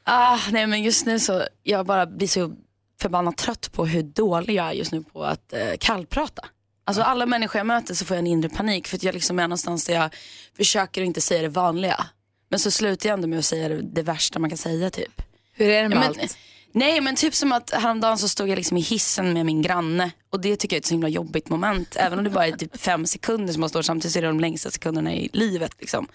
Ah, 0.05 0.39
nej 0.51 0.67
men 0.67 0.83
just 0.83 1.07
nu 1.07 1.19
så, 1.19 1.43
jag 1.63 1.87
bara 1.87 2.07
blir 2.07 2.29
så 2.29 2.53
förbannat 3.01 3.37
trött 3.37 3.73
på 3.73 3.87
hur 3.87 4.03
dålig 4.03 4.55
jag 4.55 4.67
är 4.67 4.73
just 4.73 4.93
nu 4.93 5.03
på 5.03 5.25
att 5.25 5.53
eh, 5.53 5.73
kallprata. 5.81 6.45
Alltså 6.85 7.03
alla 7.03 7.27
människor 7.27 7.59
jag 7.59 7.67
möter 7.67 7.95
så 7.95 8.05
får 8.05 8.15
jag 8.17 8.21
en 8.21 8.27
inre 8.27 8.49
panik 8.49 8.89
för 8.89 8.97
att 8.97 9.03
jag 9.03 9.15
liksom 9.15 9.39
är 9.39 9.43
någonstans 9.43 9.87
där 9.87 9.95
jag 9.95 10.15
försöker 10.57 11.03
att 11.03 11.07
inte 11.07 11.21
säga 11.21 11.43
det 11.43 11.49
vanliga. 11.49 12.07
Men 12.55 12.59
så 12.59 12.71
slutar 12.71 13.09
jag 13.09 13.15
ändå 13.15 13.29
med 13.29 13.39
att 13.39 13.45
säga 13.45 13.69
det, 13.69 13.83
det 13.83 14.03
värsta 14.03 14.39
man 14.39 14.51
kan 14.51 14.59
säga 14.59 14.91
typ. 14.91 15.23
Hur 15.53 15.69
är 15.69 15.83
det 15.83 15.89
med 15.89 15.97
Ja, 15.97 16.01
men, 16.01 16.09
allt? 16.09 16.39
Nej 16.73 17.01
men 17.01 17.17
typ 17.17 17.35
som 17.35 17.53
att 17.53 17.71
häromdagen 17.71 18.19
så 18.19 18.29
stod 18.29 18.49
jag 18.49 18.57
liksom 18.57 18.77
i 18.77 18.81
hissen 18.81 19.33
med 19.33 19.47
min 19.47 19.63
granne 19.63 20.11
och 20.31 20.41
det 20.41 20.57
tycker 20.57 20.77
jag 20.77 20.79
är 20.79 20.81
ett 20.81 20.87
så 20.87 20.95
himla 20.95 21.09
jobbigt 21.09 21.49
moment. 21.49 21.97
Även 21.97 22.19
om 22.19 22.25
det 22.25 22.31
bara 22.31 22.47
är 22.47 22.53
typ 22.53 22.81
fem 22.81 23.07
sekunder 23.07 23.53
som 23.53 23.61
man 23.61 23.69
står 23.69 23.83
samtidigt 23.83 24.13
så 24.13 24.19
är 24.19 24.23
det 24.23 24.29
de 24.29 24.41
längsta 24.41 24.71
sekunderna 24.71 25.15
i 25.15 25.31
livet. 25.33 25.73
Liksom. 25.81 26.09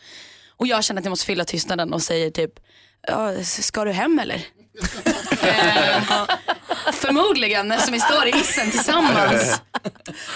Och 0.57 0.67
jag 0.67 0.83
känner 0.83 1.01
att 1.01 1.05
jag 1.05 1.09
måste 1.11 1.25
fylla 1.25 1.45
tystnaden 1.45 1.93
och 1.93 2.01
säger 2.01 2.31
typ, 2.31 2.59
ska 3.43 3.85
du 3.85 3.91
hem 3.91 4.19
eller? 4.19 4.35
Eh, 5.41 6.25
Förmodligen 6.93 7.71
eftersom 7.71 7.93
vi 7.93 7.99
står 7.99 8.27
i 8.27 8.31
hissen 8.31 8.71
tillsammans. 8.71 9.61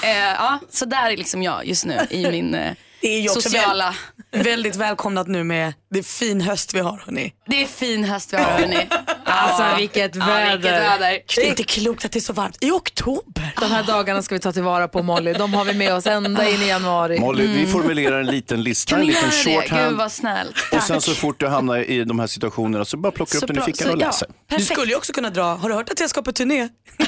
Eh, 0.04 0.18
ja, 0.18 0.60
så 0.70 0.86
där 0.86 1.12
är 1.12 1.18
liksom 1.18 1.44
jag 1.44 1.66
just 1.66 1.86
nu 1.86 2.00
i 2.10 2.32
min 2.32 2.56
eh, 2.56 2.74
Det 3.02 3.08
är 3.08 3.20
ju 3.20 3.30
också 3.30 3.42
sociala... 3.42 3.96
väl, 4.32 4.44
väldigt 4.44 4.76
välkomnat 4.76 5.28
nu 5.28 5.44
med 5.44 5.74
det 5.94 6.04
fin 6.04 6.42
höst 6.42 6.74
vi 6.74 6.80
har 6.80 6.98
hörni. 7.06 7.34
Det 7.48 7.64
är 7.64 7.68
fin 7.68 8.04
höst 8.04 8.34
vi 8.34 8.38
har 8.38 8.44
hörni. 8.44 8.88
Alltså 9.26 9.64
vilket 9.78 10.16
Ja, 10.16 10.26
väder. 10.26 10.52
vilket 10.58 10.72
väder. 10.72 11.20
Det 11.36 11.46
är 11.46 11.50
inte 11.50 11.64
klokt 11.64 12.06
att 12.06 12.12
det 12.12 12.20
är 12.20 12.22
så 12.22 12.34
varmt 12.34 12.58
i 12.62 12.72
oktober. 12.72 13.54
De 13.60 13.72
här 13.72 13.84
dagarna 13.84 14.22
ska 14.22 14.36
vi 14.36 14.40
ta 14.40 14.52
tillvara 14.52 14.88
på 14.88 15.04
Molly. 15.04 15.34
De 15.34 15.54
har 15.54 15.66
vi 15.66 15.74
med 15.74 15.94
oss 15.94 16.08
ända 16.08 16.50
in 16.50 16.62
i 16.62 16.68
januari. 16.68 17.20
Molly, 17.20 17.48
vi 17.48 17.68
formulerar 17.68 18.20
en 18.20 18.26
liten 18.26 18.64
lista, 18.64 18.90
Kan 18.90 19.00
en 19.00 19.06
liten 19.08 19.30
det? 19.30 19.36
Gud 19.52 19.62
shorthand. 19.62 19.98
vad 19.98 20.12
snällt. 20.12 20.56
Och 20.72 20.84
sen 20.84 21.02
så 21.02 21.12
fort 21.12 21.40
du 21.40 21.48
hamnar 21.48 21.90
i 21.90 22.04
de 22.04 22.20
här 22.20 22.28
situationerna 22.28 22.86
så 22.86 22.98
bara 22.98 23.12
plockar 23.12 23.40
Så 23.40 23.46
upp 23.46 23.54
den 23.54 23.58
i 23.58 23.62
fickan 23.66 23.90
och 23.94 24.02
ja. 24.02 24.06
läser. 24.08 24.28
Du 24.48 24.60
skulle 24.64 24.92
ju 24.92 24.96
också 24.98 25.14
kunna 25.14 25.30
dra, 25.30 25.44
har 25.56 25.70
du 25.70 25.76
hört 25.76 25.90
att 25.90 26.00
jag 26.00 26.10
ska 26.10 26.22
på 26.22 26.32
turné? 26.32 26.70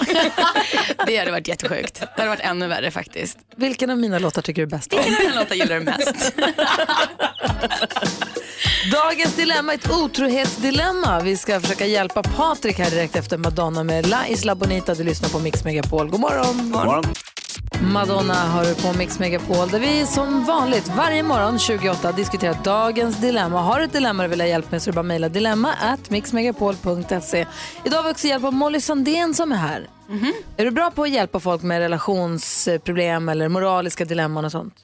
Det 1.08 1.18
hade 1.18 1.32
varit 1.32 1.48
jättesjukt. 1.48 2.00
Det 2.00 2.08
hade 2.18 2.30
varit 2.30 2.40
ännu 2.40 2.68
värre 2.68 2.92
faktiskt. 2.92 3.38
Vilken 3.58 3.90
av 3.90 3.98
mina 3.98 4.20
låtar 4.20 4.42
tycker 4.42 4.62
du 4.62 4.68
bäst 4.68 4.94
om? 4.94 5.00
Vilken 5.00 5.16
av 5.16 5.22
dina 5.32 5.40
låtar 5.42 5.56
gillar 5.56 5.80
du 5.80 5.86
mest? 5.86 6.34
Dagens 8.84 9.36
dilemma 9.36 9.74
är 9.74 9.78
ett 9.78 9.92
otrohetsdilemma. 9.92 11.20
Vi 11.20 11.38
ska 11.38 11.60
försöka 11.60 11.86
hjälpa 11.86 12.24
Patrik 12.24 12.80
här 12.80 12.90
direkt 12.92 13.16
efter 13.16 13.38
Madonna 13.38 13.84
med 13.84 14.08
La 14.08 14.28
Isla 14.28 14.56
Bonita. 14.56 14.96
Du 14.96 15.04
lyssnar 15.04 15.30
på 15.30 15.40
Mix 15.40 15.64
Megapol. 15.64 16.10
God 16.10 16.20
morgon. 16.20 16.58
God 16.58 16.86
morgon. 16.86 17.04
Madonna 17.82 18.34
har 18.34 18.66
du 18.66 18.76
på 18.76 18.94
Mix 18.98 19.20
Megapol 19.20 19.70
där 19.70 19.80
vi 19.80 20.06
som 20.06 20.46
vanligt 20.46 20.88
varje 20.88 21.24
morgon 21.24 21.60
28 21.60 22.12
diskuterar 22.12 22.58
dagens 22.64 23.18
dilemma. 23.18 23.62
Har 23.62 23.80
du 23.80 23.86
ett 23.86 23.94
dilemma 23.94 24.24
du 24.24 24.30
vill 24.30 24.42
ha 24.42 24.48
hjälp 24.48 24.72
med 24.72 24.82
så 24.82 24.90
är 24.90 24.92
det 24.92 24.96
bara 24.96 25.00
att 25.00 25.06
mejla 25.06 25.30
dilemma 25.30 25.74
at 25.74 26.10
mixmegapol.se. 26.10 27.46
Idag 27.84 27.98
har 27.98 28.04
vi 28.04 28.12
också 28.12 28.28
hjälp 28.28 28.44
av 28.44 28.54
Molly 28.54 28.82
Sandén 28.82 29.34
som 29.34 29.52
är 29.52 29.56
här. 29.56 29.88
Är 30.58 30.66
du 30.66 30.72
bra 30.72 30.92
på 30.92 31.04
att 31.04 31.10
hjälpa 31.10 31.40
folk 31.40 31.62
med 31.62 31.80
relationsproblem 31.80 33.30
eller 33.30 33.50
moraliska 33.50 34.06
dilemman 34.06 34.46
och 34.46 34.52
sånt? 34.52 34.76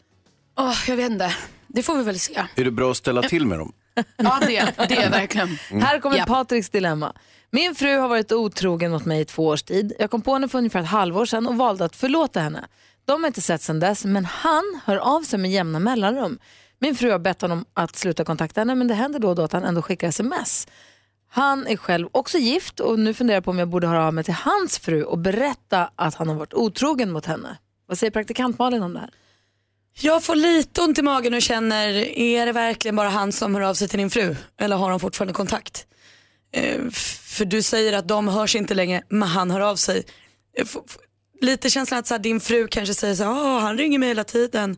Åh, 0.60 0.76
jag 0.88 0.96
vet 0.98 1.12
inte. 1.12 1.36
Det 1.68 1.84
får 1.84 1.96
vi 1.98 2.04
väl 2.04 2.20
se. 2.20 2.42
Är 2.56 2.64
du 2.64 2.72
bra 2.72 2.92
att 2.92 2.98
ställa 2.98 3.22
till 3.22 3.46
med 3.46 3.60
dem? 3.60 3.72
Ja, 4.18 4.40
det, 4.42 4.88
det 4.90 4.96
är 4.96 5.10
verkligen. 5.10 5.48
Här 5.82 6.00
kommer 6.00 6.18
Ja. 6.18 6.26
Patriks 6.26 6.70
dilemma. 6.70 7.14
Min 7.52 7.76
fru 7.76 7.98
har 7.98 8.08
varit 8.08 8.32
otrogen 8.32 8.92
mot 8.92 9.06
mig 9.06 9.22
i 9.22 9.26
två 9.26 9.48
års 9.48 9.64
tid. 9.64 9.94
Jag 10.00 10.12
kom 10.12 10.22
på 10.22 10.34
henne 10.34 10.48
för 10.48 10.58
ungefär 10.58 10.80
ett 10.80 10.88
halvår 10.88 11.26
sedan 11.26 11.48
och 11.48 11.58
valde 11.58 11.86
att 11.86 11.96
förlåta 11.96 12.40
henne. 12.40 12.66
De 13.06 13.24
har 13.24 13.28
inte 13.28 13.42
sett 13.42 13.62
sedan 13.62 13.80
dess, 13.80 14.06
men 14.06 14.26
han 14.26 14.64
hör 14.86 14.98
av 14.98 15.22
sig 15.22 15.40
med 15.40 15.52
jämna 15.52 15.80
mellanrum. 15.80 16.40
Min 16.80 16.96
fru 16.96 17.12
har 17.12 17.20
bett 17.20 17.42
honom 17.42 17.66
att 17.74 17.96
sluta 17.96 18.24
kontakta 18.24 18.62
henne, 18.62 18.76
men 18.76 18.88
det 18.88 18.94
händer 18.94 19.20
då 19.20 19.30
och 19.30 19.36
då 19.36 19.42
att 19.44 19.52
han 19.54 19.64
ändå 19.64 19.82
skickar 19.82 20.08
sms. 20.08 20.68
Han 21.30 21.68
är 21.68 21.78
själv 21.78 22.08
också 22.12 22.38
gift 22.38 22.80
och 22.80 23.00
nu 23.00 23.14
funderar 23.14 23.36
jag 23.36 23.44
på 23.44 23.52
om 23.52 23.60
jag 23.60 23.68
borde 23.68 23.88
höra 23.88 24.08
av 24.08 24.14
mig 24.14 24.24
till 24.24 24.34
hans 24.34 24.80
fru 24.80 25.04
och 25.04 25.18
berätta 25.18 25.90
att 25.96 26.16
han 26.16 26.28
har 26.28 26.36
varit 26.36 26.54
otrogen 26.54 27.12
mot 27.12 27.26
henne. 27.26 27.58
Vad 27.88 27.98
säger 27.98 28.12
praktikant 28.12 28.60
Malin 28.60 28.84
om 28.84 28.94
det 28.94 29.00
här? 29.00 29.10
Jag 29.94 30.24
får 30.24 30.36
lite 30.36 30.82
ont 30.82 31.00
i 31.00 31.02
magen 31.02 31.34
och 31.34 31.42
känner, 31.42 31.88
är 32.18 32.46
det 32.46 32.52
verkligen 32.52 32.96
bara 32.96 33.10
han 33.10 33.32
som 33.32 33.56
hör 33.56 33.62
av 33.62 33.74
sig 33.74 33.88
till 33.88 34.00
din 34.00 34.10
fru? 34.10 34.36
Eller 34.60 34.76
har 34.76 34.90
de 34.90 35.00
fortfarande 35.00 35.34
kontakt? 35.34 35.86
Eh, 36.54 36.90
för 37.24 37.46
du 37.46 37.62
säger 37.62 37.94
att 37.94 38.08
de 38.08 38.28
hörs 38.28 38.56
inte 38.56 38.74
längre, 38.74 39.04
men 39.10 39.30
han 39.30 39.52
hör 39.52 39.60
av 39.60 39.76
sig. 39.76 40.04
Eh, 40.58 40.66
lite 41.42 41.70
känslan 41.70 42.00
att 42.00 42.08
så 42.08 42.14
här, 42.14 42.20
din 42.20 42.40
fru 42.40 42.68
kanske 42.68 42.94
säger 42.94 43.16
så 43.16 43.24
här, 43.24 43.32
ah, 43.32 43.60
han 43.60 43.78
ringer 43.78 44.00
mig 44.00 44.10
hela 44.10 44.24
tiden. 44.24 44.78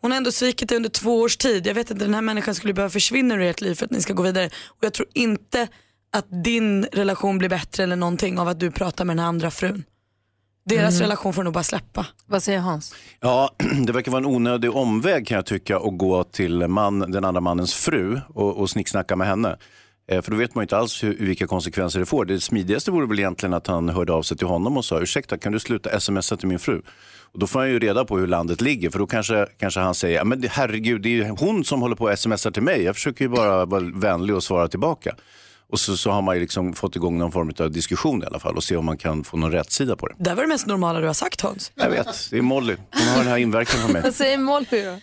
Hon 0.00 0.10
har 0.10 0.16
ändå 0.16 0.32
svikit 0.32 0.68
dig 0.68 0.76
under 0.76 0.90
två 0.90 1.20
års 1.20 1.36
tid. 1.36 1.66
Jag 1.66 1.74
vet 1.74 1.90
inte, 1.90 2.04
den 2.04 2.14
här 2.14 2.22
människan 2.22 2.54
skulle 2.54 2.74
behöva 2.74 2.90
försvinna 2.90 3.34
ur 3.34 3.40
ert 3.40 3.60
liv 3.60 3.74
för 3.74 3.84
att 3.84 3.90
ni 3.90 4.00
ska 4.00 4.12
gå 4.12 4.22
vidare. 4.22 4.46
Och 4.46 4.84
jag 4.84 4.92
tror 4.92 5.08
inte 5.14 5.68
att 6.12 6.44
din 6.44 6.84
relation 6.84 7.38
blir 7.38 7.48
bättre 7.48 7.82
eller 7.82 7.96
någonting 7.96 8.38
av 8.38 8.48
att 8.48 8.60
du 8.60 8.70
pratar 8.70 9.04
med 9.04 9.16
den 9.16 9.20
här 9.20 9.28
andra 9.28 9.50
frun. 9.50 9.84
Deras 10.64 10.94
Mm. 10.94 11.02
relation 11.02 11.32
får 11.32 11.42
nog 11.42 11.52
bara 11.52 11.64
släppa. 11.64 12.06
Vad 12.26 12.42
säger 12.42 12.58
Hans? 12.58 12.94
Ja, 13.20 13.50
det 13.86 13.92
verkar 13.92 14.12
vara 14.12 14.18
en 14.20 14.26
onödig 14.26 14.76
omväg 14.76 15.26
kan 15.26 15.34
jag 15.36 15.46
tycka 15.46 15.76
att 15.76 15.98
gå 15.98 16.24
till 16.24 16.68
man, 16.68 16.98
den 16.98 17.24
andra 17.24 17.40
mannens 17.40 17.74
fru 17.74 18.20
och, 18.28 18.56
och 18.56 18.70
snicksnacka 18.70 19.16
med 19.16 19.26
henne. 19.26 19.56
Eh, 20.10 20.22
För 20.22 20.30
då 20.30 20.36
vet 20.36 20.54
man 20.54 20.62
inte 20.62 20.76
alls 20.76 21.04
hur, 21.04 21.16
vilka 21.18 21.46
konsekvenser 21.46 22.00
det 22.00 22.06
får. 22.06 22.24
Det 22.24 22.40
smidigaste 22.40 22.90
vore 22.90 23.06
väl 23.06 23.18
egentligen 23.18 23.54
att 23.54 23.66
han 23.66 23.88
hörde 23.88 24.12
av 24.12 24.22
sig 24.22 24.36
till 24.36 24.46
honom 24.46 24.76
och 24.76 24.84
sa 24.84 25.00
ursäkta 25.00 25.38
kan 25.38 25.52
du 25.52 25.60
sluta 25.60 26.00
smsa 26.00 26.36
till 26.36 26.48
min 26.48 26.58
fru? 26.58 26.82
Och 27.32 27.38
då 27.40 27.46
får 27.46 27.58
han 27.60 27.70
ju 27.70 27.78
reda 27.78 28.04
på 28.04 28.18
hur 28.18 28.26
landet 28.26 28.60
ligger 28.60 28.90
för 28.90 28.98
då 28.98 29.06
kanske, 29.06 29.46
kanske 29.58 29.80
han 29.80 29.94
säger 29.94 30.16
"Ja, 30.16 30.24
men 30.24 30.44
herregud 30.50 31.02
det 31.02 31.08
är 31.08 31.10
ju 31.10 31.28
hon 31.28 31.64
som 31.64 31.82
håller 31.82 31.96
på 31.96 32.08
att 32.08 32.18
smsa 32.20 32.50
till 32.50 32.62
mig. 32.62 32.82
Jag 32.82 32.94
försöker 32.94 33.24
ju 33.24 33.28
bara 33.28 33.64
vara 33.64 33.84
vänlig 33.94 34.36
och 34.36 34.42
svara 34.44 34.68
tillbaka. 34.68 35.14
Och 35.74 35.80
så, 35.80 35.96
så 35.96 36.10
har 36.10 36.22
man 36.22 36.34
ju 36.34 36.40
liksom 36.40 36.72
fått 36.72 36.96
igång 36.96 37.18
någon 37.18 37.32
form 37.32 37.52
av 37.58 37.70
diskussion 37.70 38.22
i 38.22 38.26
alla 38.26 38.38
fall 38.38 38.56
och 38.56 38.64
se 38.64 38.76
om 38.76 38.84
man 38.84 38.96
kan 38.96 39.24
få 39.24 39.36
någon 39.36 39.52
rätsida 39.52 39.96
på 39.96 40.06
det. 40.06 40.14
Det 40.18 40.34
var 40.34 40.42
det 40.42 40.48
mest 40.48 40.66
normala 40.66 41.00
du 41.00 41.06
har 41.06 41.14
sagt 41.14 41.40
Hans. 41.40 41.72
Jag 41.74 41.90
vet, 41.90 42.30
det 42.30 42.38
är 42.38 42.42
Molly. 42.42 42.76
Hon 42.92 43.08
har 43.08 43.18
den 43.18 43.26
här 43.26 43.36
inverkan 43.36 43.86
på 43.86 43.92
mig. 43.92 44.02
Vad 44.04 44.14
säger 44.14 44.38
Molly 44.38 44.66
då? 44.70 45.00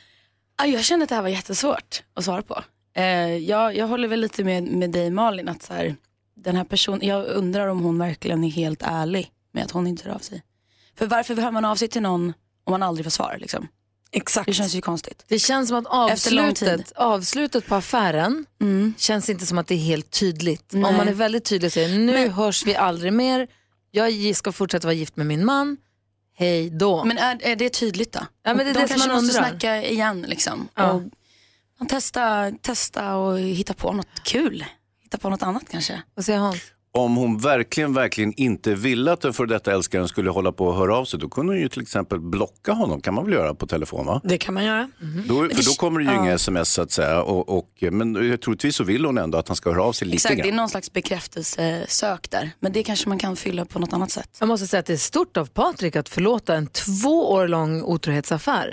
Ja, 0.58 0.66
jag 0.66 0.84
kände 0.84 1.04
att 1.04 1.10
det 1.10 1.16
här 1.16 1.22
var 1.22 1.30
jättesvårt 1.30 2.04
att 2.14 2.26
svara 2.26 2.42
på. 2.42 2.64
Eh, 2.96 3.04
jag, 3.38 3.78
jag 3.78 3.88
håller 3.88 4.08
väl 4.08 4.20
lite 4.20 4.44
med, 4.44 4.64
med 4.64 4.92
dig 4.92 5.10
Malin, 5.10 5.50
att 5.50 5.64
så 5.64 5.74
här, 5.74 5.96
den 6.36 6.56
här 6.56 6.64
personen, 6.64 7.08
jag 7.08 7.26
undrar 7.26 7.68
om 7.68 7.80
hon 7.80 8.00
verkligen 8.00 8.44
är 8.44 8.50
helt 8.50 8.82
ärlig 8.82 9.32
med 9.54 9.64
att 9.64 9.72
hon 9.72 9.88
inte 9.88 10.08
hör 10.08 10.16
av 10.16 10.20
sig. 10.20 10.44
För 10.98 11.08
varför 11.08 11.36
hör 11.36 11.52
man 11.52 11.66
av 11.66 11.76
sig 11.76 11.88
till 11.88 12.02
någon 12.02 12.34
om 12.64 12.72
man 12.72 12.84
aldrig 12.84 13.06
får 13.06 13.12
svar? 13.12 13.38
Liksom? 13.40 13.68
Exakt. 14.14 14.46
Det 14.48 14.54
känns 14.54 14.74
ju 14.76 14.82
konstigt. 14.82 15.26
Det 15.28 15.40
känns 15.40 15.68
som 15.70 15.78
att 15.78 15.86
avslutet, 15.88 16.92
avslutet 16.92 17.68
på 17.68 17.76
affären 17.76 18.46
känns 18.98 19.30
inte 19.30 19.46
som 19.46 19.58
att 19.58 19.68
det 19.68 19.74
är 19.76 19.78
helt 19.80 20.12
tydligt. 20.12 20.66
Nej. 20.74 20.84
Om 20.90 20.98
man 20.98 21.08
är 21.08 21.14
väldigt 21.14 21.46
tydlig 21.46 21.68
och 21.68 21.74
säger 21.74 21.98
nu 22.00 22.28
hörs 22.30 22.66
vi 22.66 22.76
aldrig 22.76 23.14
mer, 23.14 23.48
jag 23.92 24.36
ska 24.36 24.52
fortsätta 24.52 24.88
vara 24.88 24.94
gift 24.94 25.16
med 25.18 25.26
min 25.26 25.46
man, 25.46 25.78
hej 26.38 26.70
då. 26.70 27.06
Men 27.06 27.18
är, 27.18 27.38
är 27.42 27.56
det 27.56 27.70
tydligt 27.70 28.12
då? 28.12 28.20
Ja, 28.44 28.54
men 28.54 28.58
det 28.58 28.64
är 28.72 28.74
De 28.74 28.80
det 28.80 28.88
som 28.88 28.88
kanske 28.88 29.08
man 29.08 29.24
måste 29.24 29.38
undrar. 29.38 29.50
snacka 29.50 29.84
igen 29.84 30.26
liksom. 30.28 30.68
Ja. 30.76 30.92
Och 30.92 31.02
man 31.80 31.88
testa, 31.88 32.52
testa 32.62 33.16
och 33.16 33.40
hitta 33.40 33.74
på 33.74 33.92
något 33.94 34.24
kul. 34.24 34.66
Hitta 35.04 35.18
på 35.18 35.30
något 35.30 35.44
annat 35.44 35.64
kanske. 35.72 36.02
Vad 36.16 36.26
säger 36.26 36.40
Hans? 36.40 36.62
Om 36.94 37.16
hon 37.16 37.38
verkligen, 37.38 37.94
verkligen 37.94 38.34
inte 38.38 38.76
ville 38.76 39.12
att 39.12 39.22
den 39.22 39.34
för 39.34 39.46
detta 39.46 39.72
älskaren 39.74 40.08
skulle 40.08 40.30
hålla 40.30 40.52
på 40.52 40.66
och 40.66 40.76
höra 40.76 40.98
av 40.98 41.06
sig, 41.06 41.20
då 41.20 41.30
kunde 41.30 41.54
hon 41.54 41.60
ju 41.62 41.70
till 41.70 41.82
exempel 41.82 42.20
blocka 42.20 42.72
honom. 42.74 43.02
kan 43.02 43.14
man 43.14 43.26
väl 43.26 43.34
göra 43.34 43.54
på 43.56 43.68
telefon 43.68 44.06
va? 44.06 44.22
Det 44.24 44.38
kan 44.38 44.54
man 44.54 44.66
göra. 44.66 44.90
Då, 45.28 45.36
för 45.36 45.66
då 45.66 45.72
kommer 45.72 46.00
det 46.00 46.06
ju 46.06 46.12
Ja. 46.12 46.24
inga 46.24 46.34
sms 46.34 46.70
så 46.74 46.82
att 46.82 46.92
säga. 46.92 47.22
Och, 47.22 47.58
och, 47.58 47.68
men 47.92 48.38
troligtvis 48.44 48.76
så 48.76 48.84
vill 48.84 49.06
hon 49.06 49.18
ändå 49.18 49.38
att 49.38 49.48
han 49.48 49.58
ska 49.58 49.70
höra 49.72 49.84
av 49.84 49.94
sig 49.94 50.08
lite 50.08 50.16
Exakt, 50.16 50.36
det 50.36 50.42
är 50.42 50.46
grann. 50.48 50.56
någon 50.56 50.70
slags 50.70 50.94
bekräftelsesök 50.94 52.30
där. 52.32 52.52
Men 52.60 52.72
det 52.74 52.84
kanske 52.84 53.10
man 53.10 53.20
kan 53.20 53.36
fylla 53.36 53.66
på 53.66 53.80
något 53.80 53.94
annat 53.94 54.12
sätt. 54.12 54.38
Jag 54.40 54.48
måste 54.48 54.68
säga 54.68 54.80
att 54.80 54.86
det 54.86 54.94
är 54.94 54.98
stort 54.98 55.38
av 55.38 55.46
Patrik 55.46 55.96
att 55.96 56.10
förlåta 56.10 56.56
en 56.56 56.68
två 56.68 57.32
år 57.32 57.48
lång 57.48 57.82
otrohetsaffär. 57.84 58.72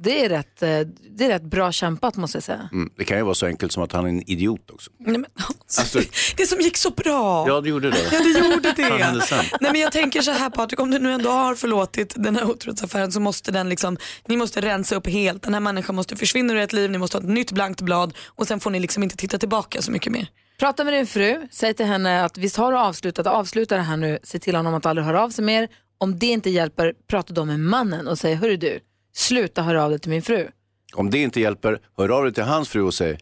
Det, 0.00 0.24
är 0.24 0.28
rätt, 0.28 0.62
eh, 0.62 0.68
det 1.10 1.24
är 1.24 1.28
rätt 1.28 1.42
bra 1.42 1.72
kämpat 1.72 2.16
måste 2.16 2.36
jag 2.36 2.42
säga. 2.42 2.68
Mm, 2.72 2.90
det 2.96 3.04
kan 3.04 3.16
ju 3.16 3.22
vara 3.22 3.34
så 3.34 3.46
enkelt 3.46 3.72
som 3.72 3.82
att 3.82 3.92
han 3.92 4.04
är 4.04 4.08
en 4.08 4.30
idiot 4.30 4.70
också. 4.70 4.90
Nej, 4.98 5.18
men, 5.18 5.24
Alltså, 5.78 6.00
det 6.36 6.46
som 6.46 6.60
gick 6.60 6.76
så 6.76 6.90
bra. 6.90 7.48
ja, 7.48 7.60
det 7.60 7.68
gjorde 7.68 7.90
det. 7.90 7.98
Ja, 8.12 8.18
det 8.20 8.38
gjorde 8.38 8.72
det. 8.76 9.30
Nej, 9.60 9.72
men 9.72 9.80
jag 9.80 9.92
tänker 9.92 10.22
så 10.22 10.30
här 10.30 10.50
Patrik, 10.50 10.80
om 10.80 10.90
du 10.90 10.98
nu 10.98 11.12
ändå 11.12 11.30
har 11.30 11.54
förlåtit 11.54 12.12
den 12.16 12.36
här 12.36 12.50
otrohetsaffären 12.50 13.12
så 13.12 13.20
måste 13.20 13.52
den 13.52 13.68
liksom, 13.68 13.96
ni 14.26 14.36
måste 14.36 14.60
rensa 14.60 14.96
upp 14.96 15.06
helt. 15.06 15.42
Den 15.42 15.54
här 15.54 15.60
människan 15.60 15.94
måste 15.96 16.16
försvinna 16.16 16.52
ur 16.52 16.56
ert 16.58 16.72
liv, 16.72 16.90
ni 16.90 16.98
måste 16.98 17.16
ha 17.16 17.22
ett 17.22 17.28
nytt 17.30 17.52
blankt 17.52 17.80
blad 17.80 18.14
och 18.26 18.46
sen 18.46 18.60
får 18.60 18.70
ni 18.70 18.80
liksom 18.80 19.02
inte 19.02 19.16
titta 19.16 19.38
tillbaka 19.38 19.82
så 19.82 19.90
mycket 19.90 20.12
mer. 20.12 20.26
Prata 20.58 20.84
med 20.84 20.92
din 20.94 21.06
fru, 21.06 21.48
säg 21.50 21.74
till 21.74 21.86
henne 21.86 22.24
att 22.24 22.38
visst 22.38 22.56
har 22.56 22.72
du 22.72 22.78
avslutat, 22.78 23.26
avsluta 23.26 23.76
det 23.76 23.82
här 23.82 23.96
nu, 23.96 24.18
se 24.22 24.38
till 24.38 24.54
honom 24.56 24.74
att 24.74 24.86
aldrig 24.86 25.04
höra 25.06 25.22
av 25.22 25.30
sig 25.30 25.44
mer. 25.44 25.68
Om 25.98 26.18
det 26.18 26.26
inte 26.26 26.50
hjälper, 26.50 26.94
prata 27.10 27.32
då 27.34 27.44
med 27.44 27.60
mannen 27.60 28.08
och 28.08 28.18
säg, 28.18 28.34
hörru 28.34 28.56
du, 28.56 28.80
sluta 29.18 29.62
höra 29.62 29.84
av 29.84 29.90
dig 29.90 29.98
till 29.98 30.10
min 30.10 30.22
fru. 30.22 30.48
Om 30.94 31.10
det 31.10 31.18
inte 31.18 31.40
hjälper, 31.40 31.80
hör 31.98 32.08
av 32.08 32.24
dig 32.24 32.34
till 32.34 32.44
hans 32.44 32.68
fru 32.68 32.82
och 32.82 32.94
säg, 32.94 33.18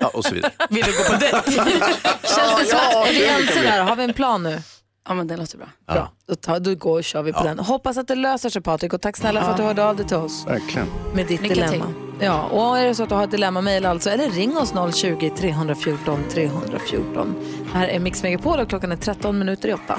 ja 0.00 0.10
och 0.14 0.24
så 0.24 0.34
vidare. 0.34 0.52
Vill 0.70 0.84
du 0.84 0.92
gå 0.92 1.04
på 1.04 1.16
dejt? 1.20 1.52
Känns 1.52 2.58
det 2.60 2.64
så? 2.64 2.76
ja, 2.76 3.06
är 3.06 3.12
vi 3.12 3.26
kan 3.26 3.40
ense 3.40 3.62
där? 3.62 3.82
Har 3.82 3.96
vi 3.96 4.04
en 4.04 4.12
plan 4.14 4.42
nu? 4.42 4.62
Ja 5.08 5.14
men 5.14 5.26
det 5.26 5.36
låter 5.36 5.58
bra. 5.58 5.66
Bra, 5.86 6.12
då, 6.28 6.34
tar, 6.34 6.60
då 6.60 6.74
går 6.74 6.98
och 6.98 7.04
kör 7.04 7.22
vi 7.22 7.32
på 7.32 7.42
den. 7.44 7.58
Hoppas 7.58 7.96
att 7.96 8.08
det 8.08 8.14
löser 8.14 8.48
sig 8.48 8.62
Patrik 8.62 8.92
och 8.92 9.00
tack 9.00 9.16
snälla 9.16 9.42
för 9.42 9.50
att 9.50 9.56
du 9.56 9.62
hörde 9.62 9.84
av 9.84 9.96
dig 9.96 10.06
till 10.06 10.16
oss 10.16 10.46
Verkligen. 10.46 10.88
med 11.14 11.26
ditt 11.26 11.42
Lycka 11.42 11.54
dilemma. 11.54 11.94
Ja, 12.20 12.42
och 12.42 12.78
är 12.78 12.84
det 12.84 12.94
så 12.94 13.02
att 13.02 13.08
du 13.08 13.14
har 13.14 13.24
ett 13.24 13.30
dilemma, 13.30 13.60
mejla 13.60 13.90
alltså 13.90 14.10
eller 14.10 14.30
ring 14.30 14.56
oss 14.56 14.72
020-314 14.72 16.28
314. 16.30 17.34
Det 17.76 17.80
här 17.80 17.88
är 17.88 18.00
Mix 18.00 18.22
Megapol 18.22 18.60
och 18.60 18.68
klockan 18.68 18.92
är 18.92 18.96
13 18.96 19.38
minuter 19.38 19.68
i 19.68 19.72
8. 19.72 19.98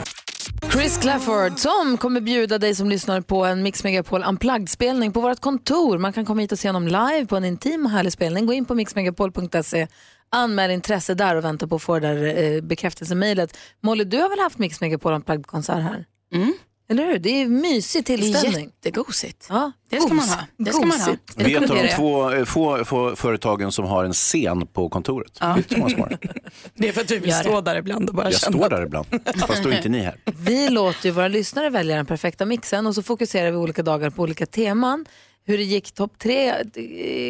Chris 0.72 0.98
Clafford 0.98 1.60
som 1.60 1.98
kommer 1.98 2.22
bjuda 2.22 2.58
dig 2.58 2.76
som 2.76 2.90
lyssnar 2.90 3.22
på 3.22 3.46
en 3.46 3.64
Mix 3.64 3.84
Megapol 3.84 4.24
Unplugged-spelning 4.24 5.12
på 5.12 5.22
vårt 5.22 5.40
kontor. 5.40 5.98
Man 5.98 6.14
kan 6.14 6.26
komma 6.26 6.42
hit 6.42 6.52
och 6.52 6.60
se 6.60 6.70
honom 6.70 6.88
live 6.88 7.26
på 7.26 7.36
en 7.38 7.46
intim 7.46 7.86
och 7.86 7.92
härlig 7.92 8.14
spelning. 8.14 8.46
Gå 8.46 8.54
in 8.54 8.66
på 8.66 8.76
mixmegapol.se, 8.76 9.88
anmäl 10.30 10.72
intresse 10.72 11.14
där 11.14 11.36
och 11.36 11.44
vänta 11.44 11.68
på 11.68 11.76
att 11.76 11.82
få 11.82 12.00
det 12.00 12.08
där 12.08 12.44
eh, 12.44 12.62
bekräftelsemejlet. 12.62 13.58
Molly, 13.82 14.04
du 14.04 14.18
har 14.18 14.30
väl 14.30 14.40
haft 14.40 14.58
Mix 14.58 14.82
Megapol 14.82 15.14
Unplugged-konsert 15.14 15.84
här? 15.84 16.06
Mm. 16.34 16.54
Eller 16.90 17.06
hur? 17.06 17.20
Det 17.20 17.30
är 17.30 17.44
en 17.46 17.62
mysig 17.62 18.06
Det 18.06 18.14
är 18.14 18.18
tillställning. 18.18 18.66
jättegosigt. 18.84 19.46
Ja, 19.50 19.72
Det 19.90 20.02
ska 20.02 20.14
man 20.14 20.30
ha. 20.30 20.38
Det 20.58 20.74
ska 20.74 20.86
man 20.86 21.00
ha. 21.00 21.16
Vi 21.36 21.54
är 21.54 21.64
ett 21.64 21.70
av 21.70 21.76
de 21.76 21.88
två, 21.96 22.32
eh, 22.32 22.46
få, 22.46 22.86
få 22.86 23.16
företagen 23.16 23.72
som 23.72 23.86
har 23.86 24.04
en 24.06 24.14
scen 24.14 24.68
på 24.68 24.90
kontoret. 24.90 25.38
Ja. 25.40 25.58
Det 25.70 25.76
är 25.76 26.18
det. 26.76 26.88
Är 26.88 26.92
för 26.92 27.02
att 27.02 27.08
du 27.08 27.20
vill 27.20 27.34
stå 27.34 27.62
där 27.62 27.76
ibland 27.76 28.10
och 28.10 28.16
bara 28.16 28.32
Jag 28.32 28.40
känna. 28.40 28.58
står 28.58 28.70
där 28.70 28.84
ibland, 28.86 29.08
fast 29.48 29.64
då 29.64 29.70
är 29.70 29.78
inte 29.78 29.90
ni 29.90 30.00
här. 30.00 30.16
Vi 30.38 30.70
låter 30.70 31.06
ju 31.06 31.12
våra 31.12 31.28
lyssnare 31.28 31.70
välja 31.70 31.96
den 31.96 32.06
perfekta 32.06 32.46
mixen 32.46 32.88
och 32.88 32.96
så 32.96 33.04
fokuserar 33.04 33.52
vi 33.52 33.58
olika 33.58 33.84
dagar 33.84 34.10
på 34.10 34.22
olika 34.24 34.46
teman. 34.46 35.06
Hur 35.46 35.58
det 35.58 35.64
gick 35.64 35.92
topp 35.92 36.20
tre 36.20 36.54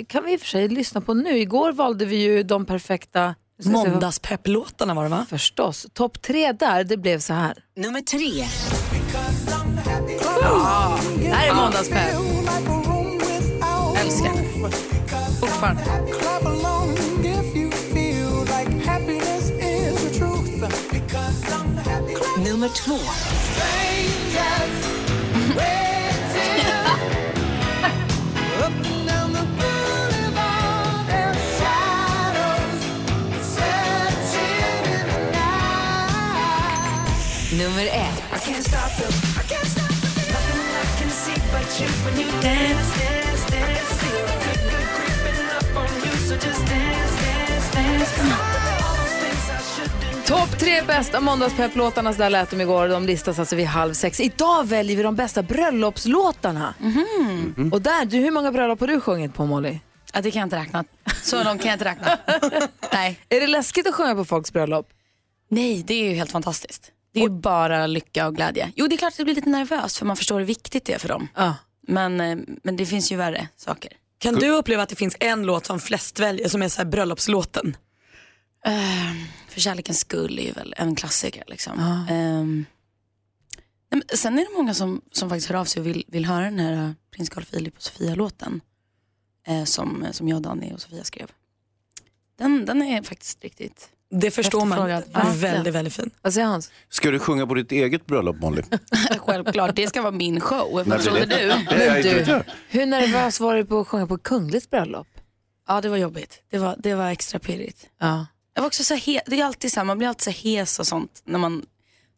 kan 0.08 0.24
vi 0.26 0.34
i 0.34 0.36
och 0.36 0.40
för 0.40 0.48
sig 0.48 0.68
lyssna 0.68 1.02
på 1.02 1.14
nu. 1.14 1.38
Igår 1.40 1.72
valde 1.72 2.06
vi 2.06 2.16
ju 2.16 2.44
de 2.44 2.66
perfekta 2.66 3.36
Måndagspepplåtarna 3.66 4.94
var 4.94 5.04
det 5.04 5.10
va? 5.10 5.26
Förstås. 5.30 5.88
Topp 5.94 6.22
tre 6.22 6.52
där, 6.52 6.84
det 6.84 6.98
blev 6.98 7.20
så 7.20 7.34
här. 7.34 7.64
Nummer 7.76 8.02
tre. 8.02 8.46
Ja, 10.24 10.98
det 11.22 11.28
här 11.28 11.50
är 11.50 11.54
måndagspepp. 11.54 12.16
Älskar 14.02 14.32
det. 14.34 14.70
Fortfarande. 15.40 15.82
Nummer 22.38 22.70
två. 22.70 22.94
Nummer 37.58 37.86
ett. 37.86 38.17
Topp 41.78 41.86
tre 50.60 50.82
bästa 50.82 51.22
måndagspepplåtarna, 51.22 52.14
så 52.14 52.20
där 52.20 52.30
lät 52.30 52.50
de 52.50 52.62
igår. 52.62 52.88
De 52.88 53.06
listas 53.06 53.40
alltså 53.40 53.56
vid 53.56 53.66
halv 53.66 53.94
sex. 53.94 54.20
Idag 54.20 54.68
väljer 54.68 54.98
vi 54.98 55.04
de 55.04 55.16
bästa 55.16 55.44
bröllopslåtarna. 55.44 56.74
Mhm. 56.80 57.70
Och 57.74 57.82
där, 57.82 58.06
du, 58.06 58.18
hur 58.18 58.32
många 58.32 58.52
bröllop 58.52 58.80
har 58.80 58.88
du 58.88 59.02
sjungit 59.02 59.34
på 59.34 59.46
Molly? 59.46 59.80
Ja, 60.14 60.22
det 60.22 60.32
kan 60.32 60.40
jag 60.40 60.46
inte 60.46 60.56
räkna. 60.56 60.84
Så 61.24 61.44
långt 61.44 61.62
kan 61.62 61.70
jag 61.70 61.76
inte 61.76 61.86
räkna. 61.86 62.18
Nej. 62.94 63.20
Är 63.30 63.42
det 63.42 63.48
läskigt 63.48 63.88
att 63.88 63.96
sjunga 63.96 64.16
på 64.16 64.26
folks 64.26 64.54
bröllop? 64.54 64.88
Nej, 65.50 65.84
det 65.88 65.94
är 65.94 66.10
ju 66.10 66.16
helt 66.16 66.32
fantastiskt. 66.32 66.92
Det 67.14 67.20
är 67.20 67.24
ju 67.24 67.30
bara 67.30 67.88
lycka 67.88 68.28
och 68.28 68.36
glädje. 68.36 68.72
Jo, 68.76 68.88
det 68.88 68.96
är 68.96 68.98
klart 68.98 69.14
att 69.14 69.18
det 69.18 69.24
blir 69.24 69.36
lite 69.36 69.50
nervöst 69.50 69.98
för 69.98 70.06
man 70.06 70.18
förstår 70.18 70.40
hur 70.40 70.46
viktigt 70.46 70.86
det 70.86 70.94
är 70.94 71.00
för 71.00 71.08
dem. 71.08 71.28
Ja. 71.36 71.54
Men, 71.88 72.22
eh, 72.22 72.38
men 72.64 72.78
det 72.78 72.86
finns 72.86 73.12
ju 73.12 73.16
värre 73.16 73.48
saker. 73.56 73.94
Kan 74.18 74.36
du 74.36 74.50
uppleva 74.50 74.84
att 74.84 74.90
det 74.90 74.96
finns 74.96 75.18
en 75.20 75.44
låt 75.44 75.66
som 75.66 75.80
flest 75.80 76.20
väljer 76.20 76.50
som 76.50 76.62
är 76.62 76.70
så 76.70 76.78
här 76.78 76.86
bröllopslåten? 76.86 77.78
Uh, 78.68 79.26
för 79.48 79.62
kärlekens 79.62 80.00
skull 80.00 80.40
är 80.40 80.44
ju 80.44 80.52
väl 80.52 80.74
en 80.78 80.96
klassiker. 80.96 81.44
Liksom. 81.48 81.74
Ja. 81.80 82.16
Ehm, 82.16 82.66
nej, 83.92 84.02
men 84.08 84.18
sen 84.18 84.40
är 84.40 84.44
det 84.44 84.58
många 84.58 84.74
som, 84.74 85.02
som 85.12 85.30
faktiskt 85.30 85.48
hör 85.50 85.56
av 85.56 85.66
sig 85.66 85.80
och 85.80 85.88
vill, 85.88 86.04
vill 86.08 86.26
höra 86.26 86.46
den 86.46 86.60
här 86.60 86.74
eh, 86.74 86.92
Prins 87.12 87.30
Carl 87.30 87.46
Philip 87.46 87.76
och 87.76 87.84
Sofia-låten. 87.84 88.62
eh, 89.48 89.64
som, 89.64 90.06
som 90.12 90.28
jag, 90.28 90.42
Danny 90.42 90.74
och 90.74 90.82
Sofia 90.82 91.04
skrev. 91.04 91.32
Den, 92.38 92.66
den 92.66 92.82
är 92.82 93.04
faktiskt 93.04 93.44
riktigt 93.44 93.90
Det 94.10 94.32
förstår 94.32 94.66
man. 94.66 94.90
Ja. 94.90 95.02
Väldigt, 95.36 95.74
väldigt 95.74 95.94
fin. 95.94 96.10
Vad 96.22 96.34
säger 96.34 96.48
Hans? 96.48 96.72
Ska 96.90 97.12
du 97.12 97.20
sjunga 97.20 97.48
på 97.48 97.54
ditt 97.54 97.72
eget 97.72 98.06
bröllop 98.06 98.40
Molly? 98.42 98.62
Självklart, 99.18 99.76
det 99.76 99.88
ska 99.88 100.02
vara 100.02 100.12
min 100.12 100.40
show. 100.40 100.84
Vad 100.86 101.02
trodde 101.02 101.26
du? 101.26 101.48
vet 101.78 102.26
Du, 102.26 102.44
hur 102.70 102.86
nervös 102.86 103.40
var 103.40 103.56
du 103.56 103.66
på 103.66 103.80
att 103.80 103.88
sjunga 103.88 104.08
på 104.08 104.18
kungligt 104.18 104.70
bröllop? 104.70 105.08
Ja, 105.68 105.82
det 105.82 105.90
var 105.90 105.98
jobbigt. 105.98 106.42
Det 106.52 106.58
var, 106.58 106.76
det 106.80 106.96
var 106.96 107.10
extra 107.10 107.40
pirrigt. 107.40 107.88
Ja. 108.00 108.26
Jag 108.54 108.62
var 108.62 108.68
också 108.68 108.84
så 108.84 108.94
he- 108.96 109.20
det 109.26 109.40
är 109.40 109.46
alltid 109.46 109.72
så 109.72 109.80
här, 109.80 109.86
man 109.86 109.98
blir 109.98 110.08
alltid 110.08 110.24
så 110.36 110.48
hes 110.48 110.80
och 110.80 110.88
sånt 110.88 111.22
när 111.26 111.40
man 111.40 111.66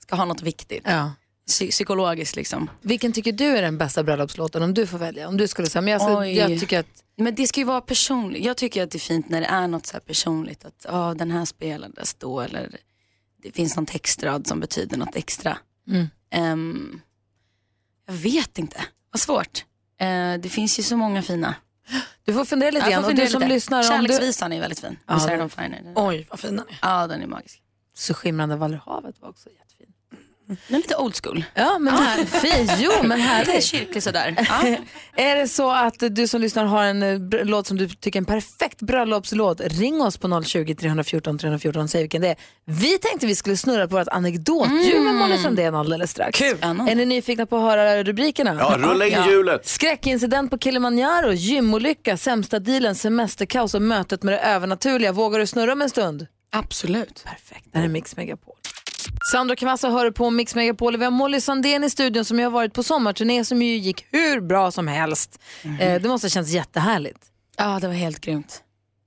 ska 0.03 0.15
ha 0.15 0.25
något 0.25 0.41
viktigt. 0.41 0.83
ja. 0.85 1.11
Psy- 1.49 1.71
psykologiskt 1.71 2.35
liksom. 2.35 2.69
Vilken 2.81 3.13
tycker 3.13 3.31
du 3.31 3.45
är 3.45 3.61
den 3.61 3.77
bästa 3.77 4.03
bröllopslåten 4.03 4.63
om 4.63 4.73
du 4.73 4.87
får 4.87 4.97
välja? 4.97 5.27
Om 5.27 5.37
du 5.37 5.47
skulle 5.47 5.67
säga, 5.69 5.81
men 5.81 5.93
jag, 5.93 6.33
jag 6.33 6.59
tycker 6.59 6.79
att 6.79 7.03
Men 7.17 7.35
det 7.35 7.47
ska 7.47 7.59
ju 7.59 7.65
vara 7.65 7.81
personligt. 7.81 8.45
Jag 8.45 8.57
tycker 8.57 8.83
att 8.83 8.91
det 8.91 8.97
är 8.97 8.99
fint 8.99 9.29
när 9.29 9.41
det 9.41 9.47
är 9.47 9.67
något 9.67 9.85
så 9.85 9.93
här 9.93 9.99
personligt. 9.99 10.65
Att 10.65 10.85
ja, 10.87 11.15
den 11.17 11.31
här 11.31 11.45
spelades 11.45 12.13
då 12.13 12.41
eller 12.41 12.77
det 13.43 13.51
finns 13.51 13.75
någon 13.75 13.85
textrad 13.85 14.47
som 14.47 14.59
betyder 14.59 14.97
något 14.97 15.15
extra. 15.15 15.57
Mm. 15.87 16.07
Ehm, 16.31 17.01
jag 18.07 18.13
vet 18.13 18.57
inte, 18.59 18.81
vad 19.11 19.19
svårt. 19.19 19.65
Eh, 19.99 20.33
det 20.39 20.49
finns 20.49 20.79
ju 20.79 20.83
så 20.83 20.97
många 20.97 21.21
fina. 21.21 21.55
du 22.23 22.33
får 22.33 22.45
fundera 22.45 22.71
lite 22.71 22.89
grann. 22.89 22.99
Och 23.03 23.09
fundera 23.09 23.25
du 23.25 23.31
som 23.31 23.41
liter. 23.41 23.53
lyssnar, 23.53 23.77
om 23.77 23.83
du, 23.83 23.87
Kärleksvisan 23.89 24.53
är 24.53 24.59
väldigt 24.61 24.79
fin. 24.79 24.97
Ja, 25.07 25.19
Sarah 25.19 25.47
Finer. 25.47 25.93
Oj, 25.95 26.27
vad 26.29 26.39
fin 26.39 26.55
den 26.55 26.65
är. 26.69 26.79
Ja, 26.81 27.07
den 27.07 27.21
är 27.21 27.27
magisk. 27.27 27.61
Så 27.93 28.13
skimrande 28.13 28.55
Vallerhavet 28.55 29.21
var 29.21 29.29
också 29.29 29.49
jättefint. 29.49 29.68
Den 30.67 30.75
är 30.75 30.77
lite 30.77 30.95
old 30.95 31.15
school. 31.23 31.43
Ja, 31.53 31.79
men 31.79 31.93
här, 31.93 32.19
jo, 32.79 32.91
men 33.03 33.17
Lite 33.17 33.29
härligt. 33.29 33.63
kyrklig 33.63 34.03
sådär. 34.03 34.35
Ja. 34.49 34.75
är 35.23 35.35
det 35.35 35.47
så 35.47 35.71
att 35.71 35.95
du 36.11 36.27
som 36.27 36.41
lyssnar 36.41 36.65
har 36.65 36.83
en 36.83 37.03
eh, 37.03 37.15
br- 37.19 37.43
låt 37.43 37.67
som 37.67 37.77
du 37.77 37.89
tycker 37.89 38.19
är 38.19 38.21
en 38.21 38.25
perfekt 38.25 38.81
bröllopslåt, 38.81 39.61
ring 39.63 40.01
oss 40.01 40.17
på 40.17 40.43
020 40.43 40.75
314 40.75 41.37
314 41.37 41.81
och 41.83 41.89
säg 41.89 42.01
vilken 42.01 42.21
det 42.21 42.27
är. 42.27 42.35
Vi 42.65 42.97
tänkte 42.97 43.27
vi 43.27 43.35
skulle 43.35 43.57
snurra 43.57 43.87
på 43.87 43.95
vårt 43.97 44.07
anekdotdjur 44.07 44.99
med 44.99 45.13
Molly 45.15 45.37
Sandén 45.37 45.75
alldeles 45.75 46.11
strax. 46.11 46.39
Kul. 46.39 46.57
Är 46.61 46.95
ni 46.95 47.05
nyfikna 47.05 47.45
på 47.45 47.55
att 47.57 47.61
höra 47.63 48.03
rubrikerna? 48.03 48.55
Ja, 48.59 48.75
rulla 48.77 49.05
in 49.07 49.23
hjulet. 49.29 49.67
Skräckincident 49.67 50.51
på 50.51 50.57
Kilimanjaro, 50.57 51.31
gymolycka, 51.33 52.17
sämsta 52.17 52.59
dealen, 52.59 52.95
semesterkaos 52.95 53.73
och 53.73 53.81
mötet 53.81 54.23
med 54.23 54.33
det 54.33 54.39
övernaturliga. 54.39 55.11
Vågar 55.11 55.39
du 55.39 55.47
snurra 55.47 55.73
om 55.73 55.81
en 55.81 55.89
stund? 55.89 56.27
Absolut. 56.51 57.23
Perfekt, 57.25 57.65
det 57.71 57.77
här 57.77 57.85
är 57.85 57.89
Mix 57.89 58.15
Megapol. 58.17 58.55
Sandra 59.31 59.55
Cavazza 59.55 59.89
hör 59.89 60.11
på 60.11 60.29
Mix 60.29 60.55
Megapol. 60.55 60.97
Vi 60.97 61.03
har 61.03 61.11
Molly 61.11 61.41
Sandén 61.41 61.83
i 61.83 61.89
studion 61.89 62.25
som 62.25 62.37
ju 62.39 62.43
har 62.45 62.51
varit 62.51 62.73
på 62.73 62.83
sommarturné 62.83 63.45
som 63.45 63.61
ju 63.61 63.77
gick 63.77 64.05
hur 64.11 64.41
bra 64.41 64.71
som 64.71 64.87
helst. 64.87 65.39
Eh, 65.79 66.01
det 66.01 66.07
måste 66.09 66.25
ha 66.25 66.29
känts 66.29 66.51
jättehärligt. 66.51 67.19
Ja, 67.57 67.79
det 67.79 67.87
var 67.87 67.93
helt 67.93 68.19
grymt. 68.21 68.63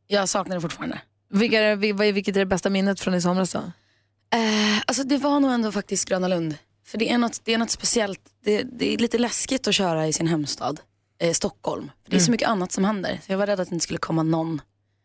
Jag 0.06 0.28
saknar 0.28 0.54
det 0.56 0.60
fortfarande. 0.60 1.00
Vilka 1.30 1.60
är, 1.60 1.76
vilket 2.12 2.36
är 2.36 2.40
det 2.40 2.46
bästa 2.46 2.70
minnet 2.70 3.00
från 3.00 3.14
i 3.14 3.20
somras 3.22 3.52
då? 3.52 3.58
Eh, 3.58 4.78
alltså 4.86 5.02
det 5.04 5.16
var 5.18 5.40
nog 5.40 5.50
ändå 5.52 5.72
faktiskt 5.72 6.08
Gröna 6.08 6.28
Lund. 6.28 6.54
För 6.86 6.98
det 6.98 7.10
är 7.12 7.18
något, 7.18 7.40
det 7.44 7.54
är 7.54 7.58
något 7.58 7.70
speciellt. 7.70 8.20
Det, 8.44 8.62
det 8.62 8.94
är 8.94 8.98
lite 8.98 9.18
läskigt 9.18 9.68
att 9.68 9.74
köra 9.74 10.06
i 10.06 10.12
sin 10.12 10.26
hemstad, 10.26 10.80
eh, 11.20 11.32
Stockholm. 11.32 11.90
För 12.04 12.10
det 12.10 12.16
är 12.16 12.20
så 12.20 12.24
Mm. 12.24 12.32
mycket 12.32 12.48
annat 12.48 12.72
som 12.72 12.84
händer. 12.84 13.20
Så 13.26 13.32
jag 13.32 13.38
var 13.38 13.46
rädd 13.46 13.60
att 13.60 13.68
det 13.68 13.74
inte 13.74 13.82
skulle 13.84 13.98
komma 13.98 14.22
någon. 14.22 14.60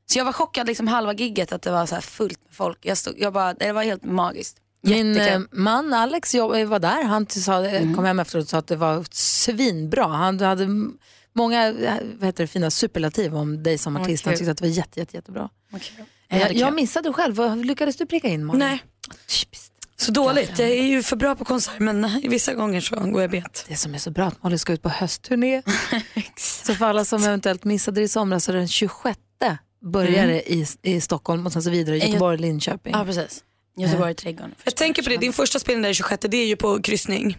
Så 0.06 0.20
jag 0.20 0.26
var 0.26 0.34
chockad 0.34 0.68
liksom 0.68 0.88
halva 0.88 1.14
gigget 1.14 1.52
att 1.52 1.62
det 1.62 1.72
var 1.72 1.86
så 1.86 1.96
här 1.96 2.02
fullt 2.02 2.40
med 2.46 2.54
folk. 2.56 2.78
Jag 2.82 2.98
stod, 2.98 3.14
jag 3.20 3.34
bara, 3.34 3.54
det 3.54 3.72
var 3.72 3.84
helt 3.84 4.04
magiskt. 4.04 4.58
Min 4.82 5.14
Jättekul. 5.14 5.42
eh, 5.42 5.48
man 5.52 5.94
Alex 5.94 6.36
eh, 6.36 6.68
var 6.68 6.80
där. 6.80 7.04
Han 7.04 7.30
sa, 7.30 7.66
eh, 7.66 7.96
kom 7.96 8.06
hem 8.06 8.20
efteråt 8.20 8.44
och 8.44 8.50
sa 8.50 8.58
att 8.58 8.68
det 8.68 8.76
var 8.76 9.06
svinbra. 9.12 10.08
Han 10.08 10.40
hade 10.40 10.68
många 11.34 11.68
eh, 11.68 11.94
vad 12.20 12.26
heter 12.26 12.44
det, 12.44 12.48
fina 12.48 12.72
superlativ 12.72 13.36
om 13.36 13.64
dig 13.64 13.78
som 13.78 13.98
artist. 13.98 14.26
Han 14.26 14.32
kul. 14.34 14.38
tyckte 14.38 14.52
att 14.52 14.58
det 14.58 14.64
var 14.64 14.70
jätte, 14.74 15.00
jätte, 15.00 15.16
jättebra. 15.18 15.50
Jag 16.28 16.42
Jag, 16.42 16.54
jag 16.56 16.74
missade 16.74 17.14
själv. 17.14 17.56
Lyckades 17.66 17.96
du 17.98 18.06
pricka 18.06 18.28
in 18.28 18.46
Malin? 18.46 18.60
Nej. 18.60 18.84
Så 20.00 20.12
dåligt. 20.12 20.60
Jag 20.60 20.70
är 20.70 20.84
ju 20.84 21.04
för 21.04 21.16
bra 21.16 21.36
på 21.36 21.46
konsert 21.46 21.80
men 21.80 22.22
vissa 22.30 22.54
gånger 22.54 22.82
så 22.82 22.96
går 22.96 23.22
jag 23.22 23.32
bet. 23.32 23.66
Det 23.68 23.76
som 23.76 23.94
är 23.96 23.98
så 23.98 24.12
bra 24.12 24.26
att 24.26 24.44
Molly 24.44 24.58
ska 24.58 24.74
ut 24.74 24.82
på 24.82 24.90
höstturné. 24.90 25.62
så 26.66 26.74
för 26.76 26.86
alla 26.86 27.06
som 27.06 27.24
eventuellt 27.24 27.64
missade 27.64 28.02
det 28.02 28.04
i 28.04 28.08
somras 28.08 28.44
så 28.44 28.52
är 28.52 28.56
den 28.56 28.68
26 28.68 29.20
börjar 29.82 30.24
Mm. 30.24 30.28
det 30.28 30.54
i, 30.54 30.66
i 30.82 31.02
Stockholm 31.02 31.46
och 31.46 31.54
sen 31.54 31.64
så 31.64 31.70
vidare 31.70 31.98
i 31.98 32.00
Göteborg, 32.08 32.38
Linköping. 32.38 32.94
Ja 32.94 33.06
precis. 33.06 33.44
Göteborg, 33.78 34.16
Trädgården. 34.16 34.56
Jag 34.64 34.76
tänker 34.76 35.04
på 35.04 35.10
det, 35.10 35.18
din 35.18 35.34
första 35.34 35.60
spelning 35.60 35.82
där 35.84 35.90
i 35.90 35.94
26 35.94 36.26
det 36.30 36.38
är 36.38 36.46
ju 36.46 36.56
på 36.56 36.82
kryssning. 36.82 37.38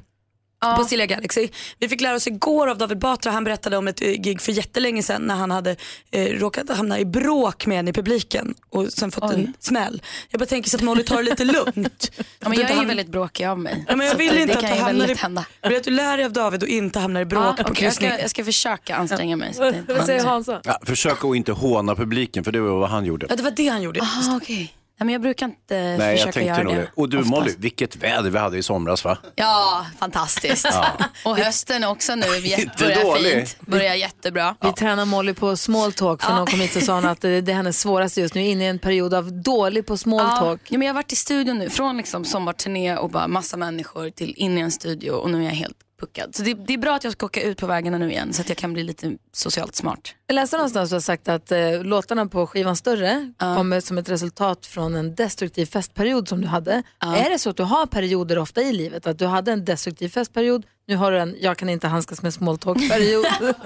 På 0.77 0.85
Silja 0.85 1.07
Galaxy. 1.07 1.49
Vi 1.79 1.89
fick 1.89 2.01
lära 2.01 2.15
oss 2.15 2.27
igår 2.27 2.67
av 2.69 2.79
David 2.79 2.99
Batra, 2.99 3.33
han 3.33 3.45
berättade 3.45 3.77
om 3.77 3.89
ett 3.89 4.03
eh, 4.03 4.13
gig 4.13 4.41
för 4.41 4.53
jättelänge 4.53 5.03
sedan 5.03 5.23
när 5.23 5.35
han 5.35 5.51
hade 5.51 5.77
eh, 6.11 6.25
råkat 6.27 6.71
hamna 6.77 6.99
i 6.99 7.05
bråk 7.05 7.67
med 7.67 7.79
en 7.79 7.89
i 7.89 7.93
publiken 7.93 8.55
och 8.71 8.93
sen 8.93 9.11
fått 9.11 9.33
en 9.33 9.53
smäll. 9.59 10.03
Jag 10.31 10.39
bara 10.39 10.47
tänker 10.47 10.71
så 10.71 10.77
att 10.77 10.83
Molly 10.83 11.05
tar 11.05 11.17
det 11.17 11.23
lite 11.23 11.45
lugnt. 11.75 12.11
Ja, 12.41 12.49
men 12.49 12.59
jag 12.59 12.71
är 12.71 12.81
ju 12.81 12.87
väldigt 12.87 13.09
bråkig 13.09 13.45
av 13.45 13.59
mig. 13.59 13.85
Ja, 13.89 13.97
men 13.97 14.07
jag 14.07 14.15
vill 14.15 14.39
inte 14.39 14.47
det 14.47 14.59
att 14.59 14.61
kan 14.61 14.71
du 14.71 14.77
ju 14.77 14.83
hamnar 14.83 14.99
väldigt 15.01 15.19
i, 15.19 15.23
hända. 15.23 15.47
jag 15.61 15.69
vill 15.69 15.79
att 15.79 15.85
du 15.85 15.91
lär 15.91 16.17
dig 16.17 16.27
av 16.27 16.33
David 16.33 16.63
och 16.63 16.69
inte 16.69 16.99
hamnar 16.99 17.21
i 17.21 17.25
bråk 17.25 17.45
Ja, 17.59 17.63
på 17.63 17.69
jag, 17.69 17.77
kryssning. 17.77 18.11
ska, 18.11 18.21
jag 18.21 18.31
ska 18.31 18.45
försöka 18.45 18.97
anstränga 18.97 19.37
mig. 19.37 19.53
Det 19.59 19.69
inte 19.69 19.95
händer. 19.95 20.61
Ja, 20.65 20.79
försök 20.85 21.25
att 21.25 21.37
inte 21.37 21.53
håna 21.53 21.95
publiken 21.95 22.45
för 22.45 22.53
det 22.53 22.61
var 22.61 22.79
vad 22.79 22.91
han 22.91 23.05
gjorde. 23.05 23.27
Ja, 23.31 23.37
det 23.37 23.43
var 23.43 23.51
det 23.51 23.69
han 23.69 23.83
gjorde. 23.83 24.01
Aha, 24.01 24.37
okej. 24.43 24.75
Nej, 25.01 25.05
men 25.07 25.13
jag 25.13 25.23
brukar 25.23 25.47
inte 25.47 25.97
Nej, 25.99 26.17
försöka 26.17 26.41
jag 26.43 26.47
göra 26.49 26.63
nog 26.63 26.75
det. 26.75 26.81
det. 26.81 26.91
Och 26.95 27.09
du 27.09 27.25
Molly, 27.25 27.55
vilket 27.59 27.97
väder 27.97 28.31
vi 28.31 28.39
hade 28.39 28.59
i 28.59 28.63
somras 28.63 29.05
va? 29.05 29.19
Ja, 29.37 29.87
fantastiskt. 29.99 30.67
Ja. 30.73 30.87
Och 31.25 31.37
hösten 31.39 31.85
också 31.85 32.15
nu 32.15 32.27
Inte 32.37 32.71
börjar 32.85 33.03
dålig. 33.05 33.33
fint. 33.33 33.57
Börjar 33.61 33.95
jättebra. 33.95 34.57
Vi 34.61 34.73
tränar 34.73 35.05
Molly 35.05 35.35
på 35.35 35.57
small 35.57 35.93
talk 35.93 36.23
för 36.23 36.31
Ja. 36.31 36.37
någon 36.37 36.47
kom 36.47 36.61
hit 36.61 36.77
och 36.77 36.83
sa 36.83 36.99
att 36.99 37.21
det 37.21 37.41
det 37.41 37.53
är 37.53 37.57
hennes 37.57 37.81
svåraste 37.81 38.21
just 38.21 38.35
nu, 38.35 38.43
inne 38.47 38.65
i 38.65 38.69
en 38.69 38.79
period 38.79 39.15
av 39.15 39.33
dålig 39.43 39.87
på 39.87 39.97
small 39.97 40.27
Ja, 40.31 40.37
talk. 40.37 40.61
ja, 40.69 40.79
men 40.79 40.87
jag 40.87 40.95
har 40.95 40.99
varit 40.99 41.13
i 41.13 41.17
studion 41.17 41.59
nu, 41.59 41.71
från 41.71 41.97
liksom 41.97 42.25
sommarturné 42.25 42.97
och 42.97 43.11
bara 43.11 43.29
massa 43.29 43.57
människor 43.57 44.11
till 44.11 44.35
in 44.37 44.59
i 44.59 44.61
en 44.61 44.71
studio 44.73 45.11
och 45.11 45.31
nu 45.31 45.39
är 45.41 45.45
jag 45.45 45.51
helt 45.51 45.77
puckad. 46.01 46.35
Så 46.35 46.43
det, 46.43 46.55
det 46.55 46.75
är 46.75 46.79
bra 46.79 46.95
att 46.95 47.05
jag 47.05 47.13
ska 47.13 47.27
åka 47.27 47.43
ut 47.43 47.59
på 47.59 47.67
vägarna 47.67 47.99
nu 47.99 48.11
igen 48.11 48.33
så 48.33 48.43
att 48.43 48.49
jag 48.49 48.59
kan 48.59 48.73
bli 48.73 48.83
lite 48.83 49.17
socialt 49.33 49.75
smart. 49.75 50.15
Jag 50.27 50.35
läste 50.35 50.57
någonstans 50.57 50.87
att 50.87 50.91
du 50.91 50.95
har 50.95 51.01
sagt 51.01 51.29
att 51.29 51.53
eh, 51.53 51.85
låtarna 51.85 52.27
på 52.27 52.47
skivan 52.47 52.77
Större 52.77 53.33
kommer 53.39 53.81
som 53.81 53.99
ett 53.99 54.09
resultat 54.09 54.67
från 54.67 54.95
en 54.95 55.15
destruktiv 55.15 55.67
festperiod 55.67 56.29
som 56.29 56.41
du 56.41 56.49
hade. 56.49 56.83
Är 57.01 57.31
det 57.31 57.39
så 57.39 57.51
att 57.51 57.57
du 57.57 57.63
har 57.63 57.87
perioder 57.87 58.39
ofta 58.39 58.63
i 58.63 58.73
livet? 58.73 59.07
Att 59.07 59.19
du 59.19 59.27
hade 59.27 59.53
en 59.53 59.65
destruktiv 59.65 60.09
festperiod, 60.09 60.67
nu 60.87 60.97
har 60.97 61.13
du 61.13 61.19
en 61.19 61.37
jag 61.41 61.57
kan 61.57 61.69
inte 61.69 61.89
handskas 61.89 62.23
med 62.23 62.35
small 62.35 62.59
talk-period. 62.59 63.27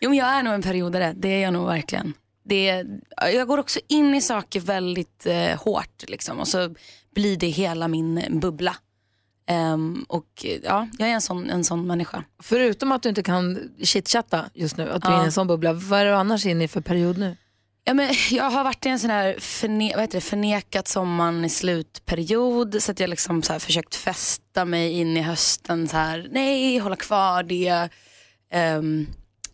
Jo 0.00 0.10
men 0.10 0.18
jag 0.18 0.28
är 0.28 0.42
nog 0.42 0.54
en 0.54 0.62
periodare, 0.62 1.14
det 1.16 1.28
är 1.28 1.42
jag 1.42 1.52
nog 1.52 1.66
verkligen. 1.66 2.12
Det 2.44 2.68
är, 2.68 2.86
jag 3.34 3.48
går 3.48 3.58
också 3.58 3.80
in 3.88 4.14
i 4.14 4.20
saker 4.20 4.60
väldigt 4.60 5.26
eh, 5.26 5.58
hårt 5.58 6.04
liksom, 6.08 6.40
och 6.40 6.48
så 6.48 6.74
blir 7.14 7.36
det 7.36 7.48
hela 7.48 7.88
min 7.88 8.40
bubbla. 8.40 8.76
Ehm, 9.48 10.04
och 10.08 10.46
ja, 10.62 10.88
jag 10.98 11.08
är 11.08 11.12
en 11.12 11.20
sån, 11.20 11.50
en 11.50 11.64
sån 11.64 11.86
människa. 11.86 12.24
Förutom 12.42 12.92
att 12.92 13.02
du 13.02 13.08
inte 13.08 13.22
kan 13.22 13.58
chitchatta 13.82 14.44
just 14.54 14.76
nu, 14.76 14.90
att 14.90 15.02
du 15.02 15.08
är 15.08 15.12
Ja. 15.12 15.16
inne 15.16 15.24
i 15.24 15.26
en 15.26 15.32
sån 15.32 15.46
bubbla, 15.46 15.72
vad 15.72 16.00
är 16.00 16.04
du 16.04 16.12
annars 16.12 16.46
inne 16.46 16.64
i 16.64 16.68
för 16.68 16.80
period 16.80 17.18
nu? 17.18 17.36
Ja, 17.84 17.94
men 17.94 18.08
jag 18.30 18.50
har 18.50 18.64
varit 18.64 18.86
i 18.86 18.88
en 18.88 18.98
sån 18.98 19.10
här 19.10 19.36
förne 19.38 19.92
vad 19.94 20.00
heter 20.00 20.16
det, 20.18 20.20
förnekat 20.20 20.88
sommaren 20.88 21.44
i 21.44 21.48
slutperiod 21.48 22.82
så 22.82 22.92
att 22.92 23.00
jag 23.00 23.10
liksom 23.10 23.42
så 23.42 23.52
här 23.52 23.60
försökt 23.60 23.94
fästa 23.94 24.64
mig 24.64 24.92
in 24.92 25.16
i 25.16 25.20
hösten. 25.22 25.88
Så 25.88 25.96
här, 25.96 26.28
nej, 26.30 26.78
hålla 26.78 26.96
kvar 26.96 27.42
det. 27.42 27.88
Ehm, 28.52 29.06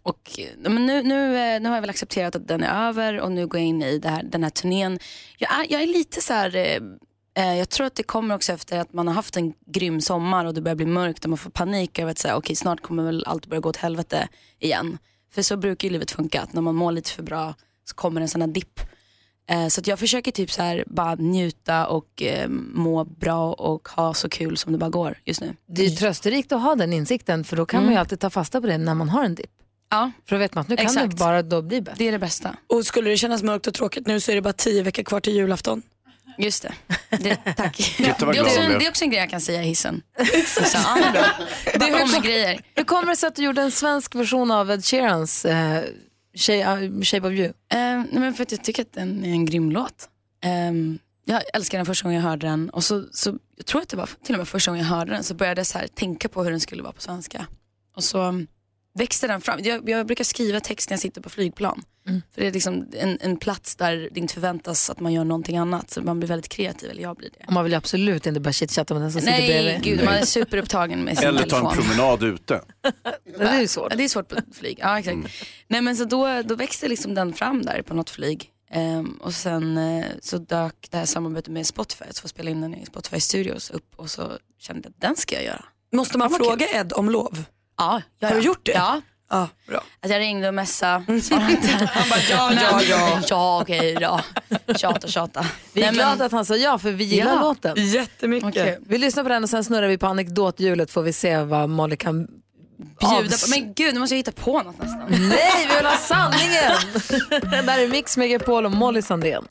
och, 0.03 0.40
men 0.59 0.86
nu, 0.86 1.03
nu, 1.03 1.38
eh, 1.38 1.61
nu 1.61 1.68
har 1.68 1.76
jag 1.76 1.80
väl 1.80 1.90
accepterat 1.90 2.36
att 2.36 2.49
den 2.49 2.62
är 2.62 2.88
över 2.88 3.20
och 3.20 3.32
nu 3.32 3.47
går 3.47 3.61
jag 3.61 3.68
in 3.68 3.82
i 3.82 4.01
här, 4.05 4.22
den 4.22 4.43
här 4.43 4.51
turnén. 4.51 4.99
Jag 5.38 5.53
är, 5.61 5.66
jag 5.72 5.82
är 5.82 5.86
lite 5.86 6.20
så 6.20 6.32
här, 6.32 6.57
eh, 6.57 6.80
jag 7.35 7.68
tror 7.68 7.87
att 7.87 7.95
det 7.95 8.03
kommer 8.03 8.35
också 8.35 8.53
efter 8.53 8.78
att 8.80 8.93
man 8.93 9.07
har 9.07 9.14
haft 9.14 9.37
en 9.37 9.53
grym 9.66 10.01
sommar 10.01 10.45
och 10.45 10.55
det 10.55 10.61
börjar 10.61 10.76
bli 10.76 10.87
mörkt 10.87 11.24
och 11.24 11.30
man 11.30 11.39
får 11.39 11.51
panik 11.51 11.99
över 11.99 12.11
att 12.11 12.18
säga 12.18 12.37
okej 12.37 12.57
snart 12.57 12.80
kommer 12.80 13.03
väl 13.03 13.24
allt 13.26 13.47
börja 13.47 13.61
gå 13.61 13.68
åt 13.68 13.76
helvete 13.76 14.28
igen. 14.59 14.99
För 15.35 15.43
så 15.43 15.57
brukar 15.57 15.89
ju 15.89 15.93
livet 15.93 16.11
funka, 16.11 16.43
att 16.43 16.53
när 16.53 16.62
man 16.62 16.74
mår 16.74 16.93
lite 16.93 17.11
för 17.11 17.22
bra 17.22 17.55
så 17.85 17.95
kommer 17.95 18.20
en 18.20 18.28
sån 18.28 18.41
här 18.41 18.49
dipp. 18.49 18.80
Eh, 19.51 19.68
så 19.68 19.80
att 19.80 19.87
jag 19.87 19.99
försöker 19.99 20.33
typ 20.33 20.51
så 20.51 20.62
här 20.62 20.85
bara 20.87 21.14
njuta 21.14 21.87
och 21.87 22.22
eh, 22.22 22.49
må 22.74 23.05
bra 23.05 23.53
och 23.53 23.89
ha 23.89 24.14
så 24.14 24.28
kul 24.28 24.57
som 24.57 24.72
det 24.72 24.78
bara 24.78 24.91
går 24.91 25.18
just 25.24 25.41
nu. 25.41 25.55
Det 25.66 25.83
är 25.83 25.89
ju 25.89 25.97
trösterikt 25.97 26.53
att 26.53 26.62
ha 26.62 26.74
den 26.74 26.93
insikten 26.93 27.45
för 27.45 27.57
då 27.57 27.66
kan 27.66 27.78
Mm. 27.78 27.87
man 27.87 27.95
ju 27.95 28.01
alltid 28.01 28.20
ta 28.20 28.30
fasta 28.30 28.61
på 28.61 28.66
det 28.66 28.78
när 28.78 28.95
man 28.95 29.09
har 29.09 29.24
en 29.24 29.35
dipp. 29.35 29.51
Ja. 29.91 30.11
För 30.28 30.37
då 30.37 30.41
vet 30.41 30.55
man 30.55 30.62
att 30.62 30.68
nu 30.68 30.76
kan 30.76 30.95
det 30.95 31.16
bara 31.16 31.43
då 31.43 31.62
bli 31.62 31.80
bättre. 31.80 31.95
Det 31.99 32.09
är 32.09 32.12
det 32.12 32.18
bästa. 32.18 32.57
Och 32.66 32.87
skulle 32.87 33.11
det 33.11 33.16
kännas 33.16 33.43
mörkt 33.43 33.66
och 33.66 33.74
tråkigt 33.74 34.07
nu 34.07 34.20
så 34.20 34.30
är 34.30 34.35
det 34.37 34.43
bara 34.43 34.53
tio 34.53 34.83
veckor 34.83 35.03
kvar 35.03 35.20
till 35.20 35.33
julafton. 35.35 35.83
Just 36.39 36.62
det. 36.62 36.74
det 37.18 37.37
tack. 37.57 37.95
Det, 37.99 38.05
är 38.05 38.43
också 38.43 38.61
en, 38.61 38.78
det 38.78 38.87
är 38.87 38.91
också 38.91 39.05
en 39.05 39.11
grej 39.11 39.20
jag 39.20 39.30
kan 39.30 39.41
säga 39.41 39.62
i 39.62 39.66
hissen. 39.66 40.03
Så, 40.47 40.62
ja, 40.74 40.95
det 40.95 41.05
är 41.05 41.12
bra. 41.12 41.26
Det 41.64 42.01
kommer 42.01 42.22
grejer. 42.22 42.61
Hur 42.74 42.85
kommer 42.85 43.07
det 43.07 43.16
sig 43.16 43.26
att 43.26 43.37
du 43.37 43.43
gjorde 43.43 43.62
en 43.62 43.70
svensk 43.70 44.14
version 44.14 44.51
av 44.51 44.70
Ed 44.70 44.85
Sheerans 44.85 45.45
eh, 45.45 45.85
Shape, 46.35 46.85
uh, 46.85 47.03
Shape 47.03 47.26
of 47.26 47.33
You? 47.33 47.47
Eh, 47.72 48.03
men 48.12 48.35
för 48.35 48.43
att 48.43 48.53
jag 48.53 48.64
tycker 48.64 48.83
att 48.83 48.93
den 48.93 49.24
är 49.24 49.28
en 49.28 49.45
grym 49.45 49.70
låt. 49.70 50.09
Ehm, 50.45 50.99
jag 51.24 51.43
älskade 51.55 51.78
den 51.78 51.87
första 51.87 52.05
gången 52.05 52.22
jag 52.22 52.28
hörde 52.28 52.47
den 52.47 52.70
och 52.70 52.85
så, 52.85 53.05
så 53.12 53.39
jag 53.57 53.66
tror 53.66 53.83
att 53.83 53.89
det 53.89 53.97
var 53.97 54.09
till 54.24 54.35
och 54.35 54.39
med 54.39 54.49
första 54.49 54.70
gången 54.70 54.85
jag 54.85 54.95
hörde 54.95 55.12
den 55.12 55.24
så 55.24 55.35
började 55.35 55.61
jag 55.61 55.66
så 55.66 55.78
här 55.78 55.87
tänka 55.87 56.28
på 56.28 56.45
hur 56.45 56.51
den 56.51 56.61
skulle 56.61 56.83
vara 56.83 56.93
på 56.93 57.01
svenska. 57.01 57.47
Och 57.97 58.05
så 58.05 58.45
växte 58.95 59.26
den 59.26 59.40
fram. 59.40 59.61
Jag, 59.62 59.88
jag 59.88 60.07
brukar 60.07 60.24
skriva 60.24 60.61
text 60.61 60.90
när 60.90 60.95
jag 60.95 61.01
sitter 61.01 61.20
på 61.20 61.30
flygplan. 61.30 61.82
Mm. 62.09 62.22
För 62.34 62.40
det 62.40 62.47
är 62.47 62.53
liksom 62.53 62.86
en, 62.93 63.18
en 63.20 63.36
plats 63.36 63.76
där 63.76 64.09
det 64.12 64.20
inte 64.20 64.34
förväntas 64.34 64.90
att 64.90 65.01
man 65.01 65.12
gör 65.12 65.24
någonting 65.24 65.57
annat. 65.57 65.90
Så 65.90 66.03
man 66.03 66.18
blir 66.18 66.28
väldigt 66.28 66.49
kreativ, 66.49 66.90
eller 66.90 67.03
jag 67.03 67.16
blir 67.16 67.30
det. 67.38 67.45
Och 67.47 67.53
man 67.53 67.64
vill 67.64 67.72
ju 67.72 67.76
absolut 67.76 68.26
inte 68.26 68.40
bara 68.40 68.53
chitchatta 68.53 68.95
med 68.95 69.03
den 69.03 69.12
som 69.12 69.20
sitter 69.20 69.38
Nej, 69.38 69.49
bredvid. 69.49 69.82
gud, 69.84 70.05
man 70.05 70.14
är 70.14 70.24
superupptagen 70.24 71.05
med 71.05 71.18
sin 71.18 71.28
Eller 71.28 71.43
ta 71.43 71.47
telefon. 71.49 71.70
en 71.70 71.76
promenad 71.76 72.22
ute. 72.22 72.61
Det 73.38 73.45
är 73.45 73.61
ju 73.61 73.66
svårt. 73.68 73.86
Ja, 73.90 73.97
det 73.97 74.05
är 74.05 74.09
svårt 74.09 74.28
på 74.28 74.36
flyg. 74.53 74.78
Ja, 74.80 74.99
exakt. 74.99 75.18
Nej, 75.68 75.80
men 75.82 75.97
så 75.97 76.05
då, 76.05 76.43
då 76.43 76.55
växte 76.55 76.88
liksom 76.88 77.14
den 77.14 77.32
fram 77.32 77.62
där 77.62 77.82
på 77.82 77.95
något 77.95 78.11
flyg. 78.11 78.51
Ehm, 78.70 79.18
och 79.20 79.34
sen 79.34 79.76
eh, 79.78 80.05
så 80.20 80.38
dök 80.38 80.74
det 80.90 80.97
här 80.97 81.07
samarbetet 81.07 81.53
med 81.53 81.66
Spotify, 81.66 82.05
att 82.11 82.18
få 82.18 82.28
spela 82.28 82.51
in 82.51 82.61
den 82.61 82.74
i 82.74 82.86
Spotify 82.86 83.20
Studios 83.20 83.70
upp 83.70 83.93
och 83.97 84.11
så 84.11 84.38
kände 84.59 84.82
jag 84.84 84.90
att 84.90 85.01
den 85.01 85.16
ska 85.16 85.34
jag 85.34 85.45
göra. 85.45 85.64
Måste 85.93 86.18
man 86.18 86.30
fråga 86.30 86.66
Ed 86.68 86.93
om 86.93 87.11
lov? 87.11 87.45
Ja, 87.83 88.03
ja, 88.18 88.28
Har 88.28 88.35
du 88.35 88.41
gjort 88.43 88.66
det? 88.66 88.72
Ja. 88.72 89.01
Ja, 89.30 89.49
bra. 89.68 89.76
Alltså 89.76 90.12
jag 90.12 90.20
ringde 90.20 90.49
och 90.49 90.55
messade, 90.55 91.20
svarade 91.20 91.51
inte. 91.53 91.68
Han 91.93 92.09
bara 92.09 92.20
ja, 92.30 92.53
ja, 92.62 92.83
ja. 92.89 93.20
Ja, 93.28 93.61
okej, 93.62 93.97
ja. 94.01 94.20
Tjata, 94.76 95.09
tjata. 95.09 95.47
Vi 95.72 95.80
är 95.80 95.85
Nej, 95.85 95.93
men- 95.93 95.95
glada 95.95 96.24
att 96.24 96.33
han 96.33 96.45
sa 96.45 96.57
ja 96.57 96.78
för 96.78 96.91
vi 96.91 97.05
gillar 97.05 97.33
Ja. 97.35 97.41
låten. 97.43 97.87
Jättemycket. 97.87 98.49
Okej, 98.51 98.78
Vi 98.87 98.99
lyssnar 98.99 99.22
på 99.22 99.28
den 99.28 99.43
och 99.43 99.51
sen 99.51 99.64
snurrar 99.64 99.89
vi 99.89 99.99
på 99.99 100.07
anekdothjulet 100.07 100.91
får 100.91 101.03
vi 101.03 101.12
se 101.12 101.39
vad 101.43 101.68
Molly 101.68 101.97
kan 101.97 102.26
Bjuda 103.01 103.37
på. 103.37 103.51
Men 103.51 103.74
gud, 103.74 103.95
nu 103.95 104.01
måste 104.01 104.14
jag 104.14 104.18
hitta 104.18 104.33
på 104.33 104.62
något 104.62 104.78
nästan. 104.83 105.05
Nej, 105.09 105.66
vi 105.68 105.76
vill 105.76 105.87
ha 105.87 105.97
sanningen! 105.97 106.72
Där 107.66 107.78
är 107.78 107.89
Mix 107.89 108.16
Megapol 108.16 108.64
och 108.66 108.72
Molly 108.72 109.03
Sandén. 109.03 109.45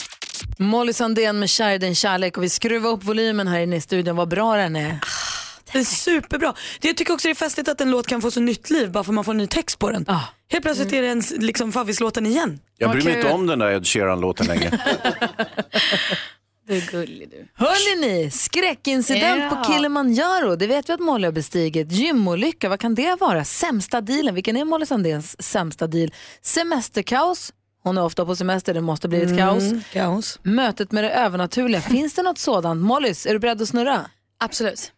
Molly 0.57 0.93
Sandén 0.93 1.39
med 1.39 1.49
Kär 1.49 1.77
din 1.77 1.95
kärlek 1.95 2.38
och 2.38 2.43
vi 2.43 2.49
skruvar 2.49 2.89
upp 2.89 3.03
volymen 3.03 3.47
här 3.47 3.59
inne 3.59 3.75
i 3.75 3.82
studion. 3.82 4.15
Vad 4.15 4.27
bra 4.27 4.55
den 4.55 4.75
är. 4.75 4.99
Det 5.74 5.80
är 5.80 5.84
superbra. 5.84 6.53
Det- 6.80 6.88
Jag 6.88 6.97
tycker 6.97 7.13
också 7.13 7.28
det 7.28 7.32
är 7.32 7.36
festligt 7.36 7.69
att 7.69 7.82
en 7.82 7.91
låt 7.91 8.07
kan 8.07 8.22
få 8.22 8.32
så 8.32 8.39
nytt 8.39 8.69
liv 8.69 8.91
bara 8.91 9.03
för 9.03 9.11
att 9.11 9.15
man 9.15 9.24
får 9.24 9.32
en 9.32 9.38
ny 9.38 9.47
text 9.47 9.80
på 9.80 9.91
den. 9.91 10.05
Helt 10.49 10.63
plötsligt 10.63 10.93
är 10.93 11.01
det 11.01 11.07
ens 11.07 11.32
liksom, 11.38 11.72
favvislåten 11.72 12.26
igen. 12.26 12.59
Jag 12.78 12.91
bryr 12.91 13.03
mig 13.03 13.15
inte 13.15 13.32
om 13.32 13.47
den 13.47 13.59
där 13.59 13.72
Ed 13.72 13.88
Sheeran-låten 13.88 14.47
längre. 14.47 14.80
Du 16.67 16.78
är 16.78 16.82
gullig 16.91 17.30
du. 17.30 17.47
Hörrni 17.65 18.01
ni, 18.07 18.32
skräckincident 18.32 19.43
Ja. 19.43 19.49
på 19.63 19.72
Kilimanjaro. 19.74 20.55
Det 20.55 20.67
vet 20.67 20.89
vi 20.89 20.93
att 20.93 20.99
Molly 20.99 21.26
har 21.28 21.32
bestigit. 21.32 21.91
Gymolycka, 21.91 22.69
vad 22.69 22.80
kan 22.80 22.95
det 22.95 23.15
vara? 23.19 23.43
Sämsta 23.45 24.01
dealen, 24.01 24.36
vilken 24.36 24.57
är 24.57 24.65
Molly 24.65 24.86
Sandéns 24.86 25.41
sämsta 25.43 25.88
deal? 25.88 26.11
Semesterkaos. 26.41 27.53
Hon 27.84 27.97
är 27.97 28.03
ofta 28.03 28.26
på 28.26 28.36
semester, 28.36 28.74
det 28.74 28.82
måste 28.82 29.07
bli 29.07 29.17
ett 29.22 29.24
Mm, 29.30 29.38
kaos. 29.38 29.63
kaos. 29.93 30.39
Mötet 30.43 30.91
med 30.91 31.03
det 31.03 31.09
övernaturliga, 31.09 31.82
finns 31.82 32.13
det 32.13 32.22
något 32.24 32.38
sådant? 32.39 32.82
Mollys, 32.82 33.26
är 33.26 33.34
du 33.34 33.39
beredd 33.39 33.61
att 33.61 33.67
snurra? 33.69 34.05
Absolut. 34.39 34.91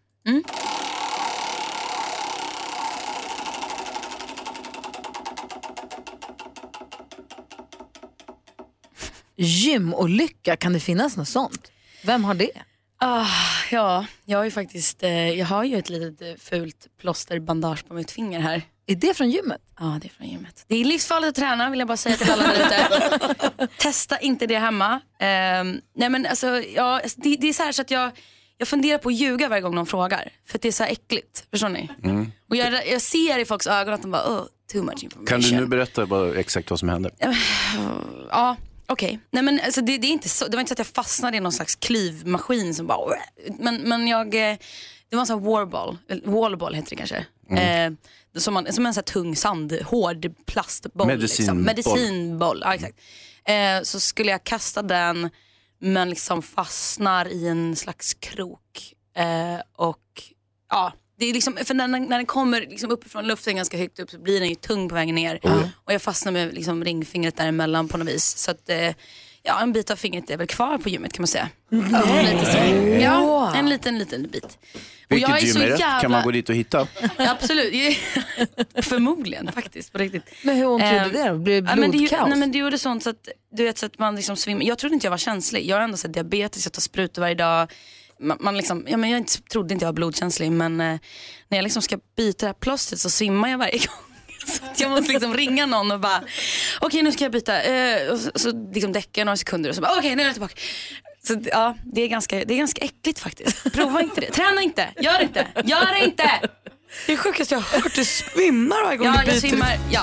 Gymolycka, 9.35 10.55
kan 10.55 10.73
det 10.73 10.79
finnas 10.79 11.17
något 11.17 11.27
sånt? 11.27 11.71
Vem 12.03 12.23
har 12.23 12.33
det? 12.33 12.51
Ah, 12.97 13.27
ja, 13.71 14.05
jag 14.25 14.37
har 14.37 14.45
ju 14.45 14.51
faktiskt 14.51 15.03
eh, 15.03 15.29
jag 15.29 15.45
har 15.45 15.63
ju 15.63 15.77
ett 15.77 15.89
litet 15.89 16.21
eh, 16.21 16.35
fult 16.37 16.87
plåsterbandage 16.99 17.87
på 17.87 17.93
mitt 17.93 18.11
finger 18.11 18.39
här. 18.39 18.61
Är 18.85 18.95
det 18.95 19.13
från 19.13 19.29
gymmet? 19.31 19.61
Ja, 19.79 19.99
det 20.01 20.07
är 20.07 20.09
från 20.09 20.27
gymmet. 20.27 20.65
Det 20.67 20.75
är 20.75 20.85
livsfarligt 20.85 21.29
att 21.29 21.35
träna 21.35 21.69
vill 21.69 21.79
jag 21.79 21.87
bara 21.87 21.97
säga 21.97 22.17
till 22.17 22.31
alla 22.31 22.43
där 22.43 22.65
ute. 22.65 23.67
Testa 23.77 24.19
inte 24.19 24.47
det 24.47 24.57
hemma. 24.59 25.01
Ehm, 25.19 25.81
nej 25.95 26.09
men 26.09 26.25
alltså, 26.25 26.47
ja, 26.61 27.01
det, 27.15 27.35
det 27.35 27.49
är 27.49 27.53
så 27.53 27.63
här 27.63 27.71
så 27.71 27.81
att 27.81 27.91
jag, 27.91 28.11
jag 28.63 28.67
funderar 28.67 28.97
på 28.97 29.09
att 29.09 29.15
ljuga 29.15 29.49
varje 29.49 29.61
gång 29.61 29.75
någon 29.75 29.85
frågar. 29.85 30.31
För 30.45 30.57
att 30.57 30.61
det 30.61 30.67
är 30.67 30.71
så 30.71 30.83
här 30.83 30.91
äckligt. 30.91 31.45
Förstår 31.51 31.69
ni? 31.69 31.89
Mm. 32.03 32.31
Och 32.49 32.55
jag, 32.55 32.87
jag 32.87 33.01
ser 33.01 33.39
i 33.39 33.45
folks 33.45 33.67
ögon 33.67 33.93
att 33.93 34.01
de 34.01 34.11
bara, 34.11 34.27
oh, 34.27 34.45
too 34.71 34.83
much 34.83 35.03
information. 35.03 35.25
Kan 35.25 35.41
du 35.41 35.55
nu 35.55 35.65
berätta 35.65 36.05
bara 36.05 36.35
exakt 36.35 36.69
vad 36.69 36.79
som 36.79 36.89
hände? 36.89 37.11
Ja, 38.29 38.57
okej. 38.85 39.19
Nej 39.31 39.43
men 39.43 39.59
alltså 39.65 39.81
det, 39.81 39.97
det, 39.97 40.07
är 40.07 40.11
inte 40.11 40.29
så, 40.29 40.47
det 40.47 40.57
var 40.57 40.61
inte 40.61 40.69
så 40.69 40.73
att 40.73 40.79
jag 40.79 40.87
fastnade 40.87 41.37
i 41.37 41.39
någon 41.39 41.51
slags 41.51 41.75
klyvmaskin 41.75 42.75
som 42.75 42.87
bara... 42.87 43.15
Men, 43.59 43.75
men 43.75 44.07
jag, 44.07 44.25
eh, 44.25 44.57
det 45.09 45.15
var 45.15 45.19
en 45.19 45.27
sån 45.27 45.43
här 45.43 45.49
warball, 45.49 45.97
wallball 46.23 46.73
heter 46.73 46.89
det 46.89 46.95
kanske. 46.95 47.25
Mm. 47.49 47.97
Eh, 48.33 48.39
som, 48.39 48.53
man, 48.53 48.73
som 48.73 48.85
en 48.85 48.93
sån 48.93 49.03
här 49.07 49.13
tung 49.13 49.35
sand, 49.35 49.79
hård 49.85 50.33
plastboll. 50.45 51.07
Liksom. 51.07 51.17
Medicinboll. 51.17 51.65
Medicinboll, 51.65 52.61
ja 52.65 52.75
exakt. 52.75 52.99
Eh, 53.45 53.83
så 53.83 53.99
skulle 53.99 54.31
jag 54.31 54.43
kasta 54.43 54.81
den 54.81 55.29
men 55.83 56.09
liksom 56.09 56.41
fastnar 56.41 57.27
i 57.27 57.47
en 57.47 57.75
slags 57.75 58.13
krok. 58.13 58.93
Eh, 59.15 59.61
och 59.75 59.99
ja, 60.69 60.93
det 61.19 61.25
är 61.25 61.33
liksom, 61.33 61.57
för 61.65 61.73
när, 61.73 61.87
den- 61.87 62.03
när 62.05 62.17
den 62.17 62.25
kommer 62.25 62.61
liksom 62.61 62.91
uppifrån 62.91 63.27
luften 63.27 63.55
ganska 63.55 63.77
högt 63.77 63.99
upp 63.99 64.09
så 64.09 64.19
blir 64.19 64.39
den 64.39 64.49
ju 64.49 64.55
tung 64.55 64.89
på 64.89 64.95
vägen 64.95 65.15
ner. 65.15 65.39
Och 65.75 65.93
jag 65.93 66.01
fastnar 66.01 66.31
med 66.31 66.53
liksom 66.53 66.83
ringfingret 66.83 67.37
däremellan 67.37 67.87
på 67.87 67.97
något 67.97 68.07
vis. 68.07 68.37
Så 68.37 68.51
att, 68.51 68.69
eh, 68.69 68.93
ja, 69.43 69.61
en 69.61 69.73
bit 69.73 69.91
av 69.91 69.95
fingret 69.95 70.29
är 70.29 70.37
väl 70.37 70.47
kvar 70.47 70.77
på 70.77 70.89
gymmet 70.89 71.13
kan 71.13 71.21
man 71.21 71.27
säga. 71.27 71.49
Lite 71.69 72.45
så. 72.51 72.57
Ja, 73.03 73.55
en 73.55 73.69
liten, 73.69 73.97
liten 73.99 74.27
bit. 74.27 74.43
Och 75.09 75.17
jag 75.17 75.27
Vilket 75.27 75.29
är 75.29 75.39
så 75.53 75.59
gym 75.59 75.61
är 75.61 75.71
det? 75.71 75.79
jävla- 75.79 75.99
Kan 76.01 76.11
man 76.11 76.23
gå 76.23 76.31
dit 76.31 76.49
och 76.49 76.55
hitta? 76.55 76.87
Absolut, 77.17 77.73
Förmodligen 78.75 79.51
faktiskt 79.51 79.91
på 79.91 79.97
riktigt. 79.97 80.23
Men 80.43 80.55
hur 80.57 80.65
ont 80.67 80.83
gjorde 80.83 80.95
Ehm, 80.95 81.11
det 81.11 81.29
då? 81.29 81.37
Blev 81.37 81.63
det 81.63 81.69
ja, 81.69 81.75
men 81.75 81.91
det, 81.91 81.97
blodkaos? 81.97 82.29
nej, 82.29 82.37
men 82.39 82.51
det 82.51 82.57
gjorde 82.57 82.77
sånt 82.77 83.03
så 83.03 83.09
att, 83.09 83.27
du 83.51 83.63
vet, 83.63 83.77
så 83.77 83.85
att 83.85 83.99
man 83.99 84.15
liksom 84.15 84.35
svimmar. 84.37 84.63
Jag 84.63 84.77
trodde 84.77 84.93
inte 84.93 85.05
jag 85.05 85.11
var 85.11 85.17
känslig. 85.17 85.65
Jag 85.67 85.75
har 85.75 85.83
ändå 85.83 85.97
så 85.97 86.07
här 86.07 86.13
diabetes, 86.13 86.65
jag 86.65 86.73
tar 86.73 86.81
sprutor 86.81 87.21
varje 87.21 87.35
dag. 87.35 87.71
Man, 88.19 88.37
man 88.41 88.57
liksom, 88.57 88.85
ja, 88.87 88.97
men 88.97 89.09
jag 89.09 89.17
inte, 89.17 89.41
trodde 89.41 89.73
inte 89.73 89.83
jag 89.85 89.87
var 89.87 89.93
blodkänslig 89.93 90.51
men 90.51 90.81
eh, 90.81 90.97
när 91.47 91.57
jag 91.57 91.63
liksom 91.63 91.81
ska 91.81 91.97
byta 92.17 92.45
det 92.45 92.47
här 92.49 92.53
plåstret 92.53 92.99
så 92.99 93.09
svimmar 93.09 93.49
jag 93.49 93.57
varje 93.57 93.71
gång. 93.77 94.12
Så 94.45 94.83
jag 94.83 94.91
måste 94.91 95.11
liksom 95.13 95.33
ringa 95.33 95.65
någon 95.65 95.91
och 95.91 95.99
bara, 95.99 96.21
okej 96.79 97.01
nu 97.01 97.11
ska 97.11 97.23
jag 97.23 97.31
byta. 97.31 97.61
Eh, 97.61 98.09
och 98.11 98.19
så, 98.19 98.31
så 98.35 98.69
liksom 98.73 98.91
däckar 98.91 99.19
jag 99.21 99.25
några 99.25 99.37
sekunder 99.37 99.69
och 99.69 99.75
så 99.75 99.81
bara, 99.81 99.97
okej 99.97 100.15
nu 100.15 100.21
är 100.21 100.25
jag 100.25 100.33
tillbaka. 100.35 100.55
Så 101.27 101.35
ja, 101.51 101.75
det 101.93 102.01
är, 102.01 102.07
ganska, 102.07 102.35
det 102.45 102.53
är 102.53 102.57
ganska 102.57 102.81
äckligt 102.85 103.19
faktiskt. 103.19 103.73
Prova 103.73 104.01
inte 104.01 104.21
det. 104.21 104.31
Träna 104.31 104.61
inte, 104.61 104.87
gör 104.99 105.21
inte, 105.21 105.47
gör 105.63 105.99
det 105.99 106.05
inte. 106.05 106.29
Det 107.07 107.13
är 107.13 107.17
sjukast 107.17 107.51
jag 107.51 107.59
har 107.59 107.81
hört, 107.81 107.95
du 107.95 108.05
svimmar 108.05 108.83
varje 108.85 108.97
gång 108.97 109.07
Ja, 109.07 109.13
du 109.13 109.17
jag 109.17 109.25
byter. 109.41 109.49
svimmar. 109.49 109.77
Ja. 109.91 110.01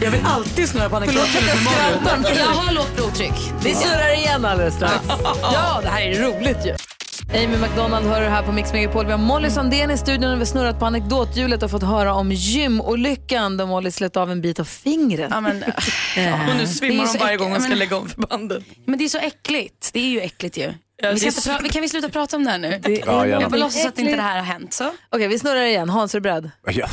Jag 0.00 0.10
vill 0.10 0.20
alltid 0.26 0.68
snurra 0.68 0.88
på 0.88 0.96
anekdoter 0.96 1.42
med 1.46 1.62
Molly. 1.64 2.38
Jag 2.38 2.46
har 2.46 2.72
lågt 2.72 2.96
blodtryck. 2.96 3.32
Vi 3.64 3.74
surrar 3.74 4.14
igen 4.16 4.44
alldeles 4.44 4.74
strax. 4.74 4.94
Ja, 5.42 5.80
det 5.82 5.88
här 5.88 6.00
är 6.02 6.22
roligt 6.22 6.66
ju. 6.66 6.74
Amy 7.34 7.56
McDonald 7.56 8.06
hör 8.06 8.20
du 8.20 8.26
här 8.28 8.42
på 8.42 8.52
Mix 8.52 8.72
Megapol. 8.72 9.06
Vi 9.06 9.12
har 9.12 9.18
Molly 9.18 9.50
Sandén 9.50 9.90
i 9.90 9.98
studion 9.98 10.24
och 10.30 10.34
vi 10.34 10.38
har 10.38 10.44
snurrat 10.44 10.78
på 10.78 10.86
anekdothjulet 10.86 11.62
och 11.62 11.70
fått 11.70 11.82
höra 11.82 12.14
om 12.14 12.32
gymolyckan 12.32 13.56
där 13.56 13.66
Molly 13.66 13.90
slet 13.90 14.16
av 14.16 14.30
en 14.30 14.40
bit 14.40 14.60
av 14.60 14.64
fingret. 14.64 15.28
Ja, 15.30 15.40
men, 15.40 15.64
Ja. 16.16 16.50
Och 16.50 16.56
nu 16.56 16.66
svimmar 16.66 17.06
hon 17.06 17.16
varje 17.20 17.36
gång 17.36 17.50
hon 17.50 17.60
ska 17.60 17.68
men- 17.68 17.78
lägga 17.78 17.96
om 17.96 18.08
förbandet. 18.08 18.64
Men 18.84 18.98
det 18.98 19.04
är 19.04 19.08
så 19.08 19.18
äckligt. 19.18 19.90
Det 19.92 20.00
är 20.00 20.08
ju 20.08 20.20
äckligt 20.20 20.56
ju. 20.58 20.74
Ja, 21.02 21.10
vi 21.12 21.18
så- 21.32 21.50
pra- 21.50 21.68
kan 21.72 21.82
vi 21.82 21.88
sluta 21.88 22.08
prata 22.08 22.36
om 22.36 22.44
det 22.44 22.50
här 22.50 22.58
nu? 22.58 22.80
Det 22.82 23.02
Ja, 23.06 23.26
jag 23.26 23.50
får 23.50 23.56
låtsas 23.58 23.86
att 23.86 23.98
inte 23.98 24.16
det 24.16 24.22
här 24.22 24.36
har 24.36 24.44
hänt. 24.44 24.72
Så. 24.72 24.92
Okej, 25.10 25.28
vi 25.28 25.38
snurrar 25.38 25.62
igen. 25.62 25.88
Hans, 25.90 26.14
är 26.14 26.18
du 26.18 26.22
beredd? 26.22 26.50
Ja. 26.66 26.88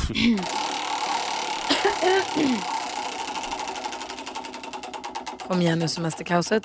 Kom 5.48 5.60
igen 5.60 5.78
nu, 5.78 5.88
semesterkaoset. 5.88 6.62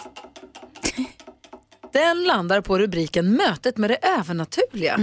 Den 1.93 2.23
landar 2.23 2.61
på 2.61 2.79
rubriken 2.79 3.31
Mötet 3.31 3.77
med 3.77 3.89
det 3.89 3.95
övernaturliga. 3.95 4.99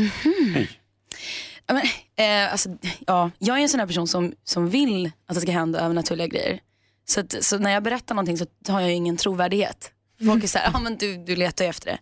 Ja, 1.67 1.75
men, 1.75 1.83
eh, 2.17 2.53
alltså, 2.53 2.69
ja, 3.07 3.31
jag 3.39 3.59
är 3.59 3.63
en 3.63 3.69
sån 3.69 3.81
här 3.81 3.87
person 3.87 4.09
som, 4.09 4.35
som 4.45 4.71
vill 4.71 5.11
att 5.27 5.35
det 5.35 5.41
ska 5.41 5.53
hända 5.53 5.81
övernaturliga 5.81 6.27
grejer. 6.27 6.61
Så, 7.09 7.21
att, 7.21 7.45
så 7.45 7.59
när 7.59 7.71
jag 7.71 7.83
berättar 7.83 8.15
någonting 8.15 8.39
så 8.39 8.47
har 8.73 8.81
jag 8.81 8.93
ingen 8.93 9.17
trovärdighet. 9.17 9.91
Folk 10.27 10.45
är 10.45 10.49
såhär, 10.49 10.71
ja 10.73 10.79
men 10.81 10.97
du, 10.97 11.17
du 11.17 11.37
letar 11.37 11.65
ju 11.65 11.69
efter 11.69 11.87
det. 11.87 11.99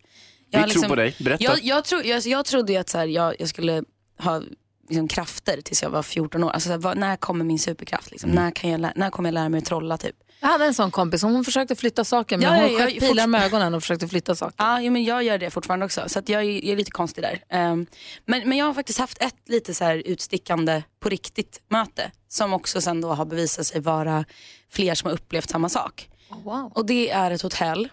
Jag 0.50 0.58
Vi 0.58 0.62
har 0.62 0.80
tror 0.80 0.88
på 0.88 0.94
dig. 0.94 1.16
Berätta. 1.20 1.44
Jag, 1.44 1.62
jag, 1.62 1.84
tro, 1.84 2.00
jag, 2.04 2.26
jag 2.26 2.44
trodde 2.44 2.72
ju 2.72 2.78
att 2.78 2.88
så 2.88 2.98
här, 2.98 3.06
jag, 3.06 3.34
jag 3.38 3.48
skulle 3.48 3.84
ha 4.18 4.42
liksom, 4.88 5.08
krafter 5.08 5.60
tills 5.60 5.82
jag 5.82 5.90
var 5.90 6.02
14 6.02 6.44
år. 6.44 6.50
Alltså, 6.50 6.66
så 6.66 6.72
här, 6.72 6.78
vad, 6.78 6.98
när 6.98 7.16
kommer 7.16 7.44
min 7.44 7.58
superkraft? 7.58 8.10
Liksom? 8.10 8.30
Mm. 8.30 8.44
När, 8.44 8.50
kan 8.50 8.70
jag, 8.70 8.92
när 8.96 9.10
kommer 9.10 9.28
jag 9.28 9.34
lära 9.34 9.48
mig 9.48 9.58
att 9.58 9.64
trolla? 9.64 9.98
Typ? 9.98 10.16
Jag 10.40 10.48
hade 10.48 10.64
en 10.64 10.74
sån 10.74 10.90
kompis, 10.90 11.22
hon 11.22 11.44
försökte 11.44 11.74
flytta 11.74 12.04
saker 12.04 12.38
men 12.38 12.46
Ja, 12.46 12.62
hon 12.62 12.72
ja, 12.72 12.78
sköt 12.78 13.00
pilar 13.00 13.26
med 13.26 13.42
ögonen 13.44 13.74
och 13.74 13.82
försökte 13.82 14.08
flytta 14.08 14.34
saker. 14.34 14.54
Ja, 14.58 14.80
jo, 14.80 14.92
men 14.92 15.04
jag 15.04 15.22
gör 15.22 15.38
det 15.38 15.50
fortfarande 15.50 15.86
också. 15.86 16.08
Så 16.08 16.18
att 16.18 16.28
jag, 16.28 16.42
är, 16.42 16.44
jag 16.44 16.64
är 16.64 16.76
lite 16.76 16.90
konstig 16.90 17.24
där. 17.24 17.42
Ehm, 17.48 17.86
men, 18.24 18.48
men 18.48 18.58
jag 18.58 18.66
har 18.66 18.74
faktiskt 18.74 18.98
haft 18.98 19.22
ett 19.22 19.48
lite 19.48 19.74
så 19.74 19.84
här 19.84 19.96
utstickande 19.96 20.82
på 21.00 21.08
riktigt 21.08 21.62
möte. 21.68 22.10
Som 22.28 22.52
också 22.52 22.80
sen 22.80 23.00
då 23.00 23.12
har 23.12 23.24
bevisat 23.24 23.66
sig 23.66 23.80
vara 23.80 24.24
fler 24.70 24.94
som 24.94 25.06
har 25.06 25.14
upplevt 25.14 25.50
samma 25.50 25.68
sak. 25.68 26.08
Wow. 26.28 26.72
Och 26.74 26.86
det 26.86 27.10
är 27.10 27.30
ett 27.30 27.42
hotell 27.42 27.88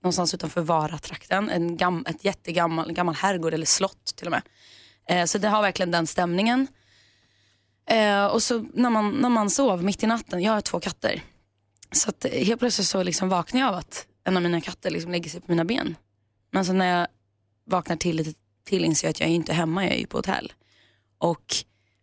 någonstans 0.00 0.34
utanför 0.34 0.60
Varatrakten. 0.60 1.50
En 1.50 1.76
gam, 1.76 2.04
ett 2.08 2.24
jättegammal 2.24 2.92
gammal 2.92 3.14
herrgård 3.14 3.54
eller 3.54 3.66
slott 3.66 4.16
till 4.16 4.26
och 4.26 4.30
med. 4.30 4.42
Eh, 5.08 5.24
så 5.24 5.38
det 5.38 5.48
har 5.48 5.62
verkligen 5.62 5.90
den 5.90 6.06
stämningen. 6.06 6.66
Eh, 7.90 8.26
och 8.26 8.42
så 8.42 8.64
när 8.74 8.90
man, 8.90 9.10
när 9.10 9.28
man 9.28 9.50
sov 9.50 9.84
mitt 9.84 10.02
i 10.02 10.06
natten, 10.06 10.42
jag 10.42 10.52
har 10.52 10.60
två 10.60 10.80
katter. 10.80 11.22
Så 11.92 12.10
att 12.10 12.24
eh, 12.24 12.30
helt 12.30 12.60
plötsligt 12.60 12.86
så 12.86 13.02
liksom 13.02 13.28
vaknar 13.28 13.60
jag 13.60 13.68
av 13.68 13.74
att 13.74 14.06
en 14.24 14.36
av 14.36 14.42
mina 14.42 14.60
katter 14.60 14.90
liksom 14.90 15.12
lägger 15.12 15.30
sig 15.30 15.40
på 15.40 15.46
mina 15.52 15.64
ben. 15.64 15.96
Men 16.52 16.64
så 16.64 16.72
när 16.72 16.98
jag 16.98 17.06
vaknar 17.70 17.96
till 17.96 18.16
lite 18.16 18.32
till 18.68 18.84
inser 18.84 19.06
jag 19.06 19.10
att 19.10 19.20
jag 19.20 19.28
är 19.28 19.32
inte 19.34 19.52
hemma, 19.52 19.84
jag 19.84 19.94
är 19.94 19.98
ju 19.98 20.06
på 20.06 20.18
hotell. 20.18 20.52
Och 21.18 21.54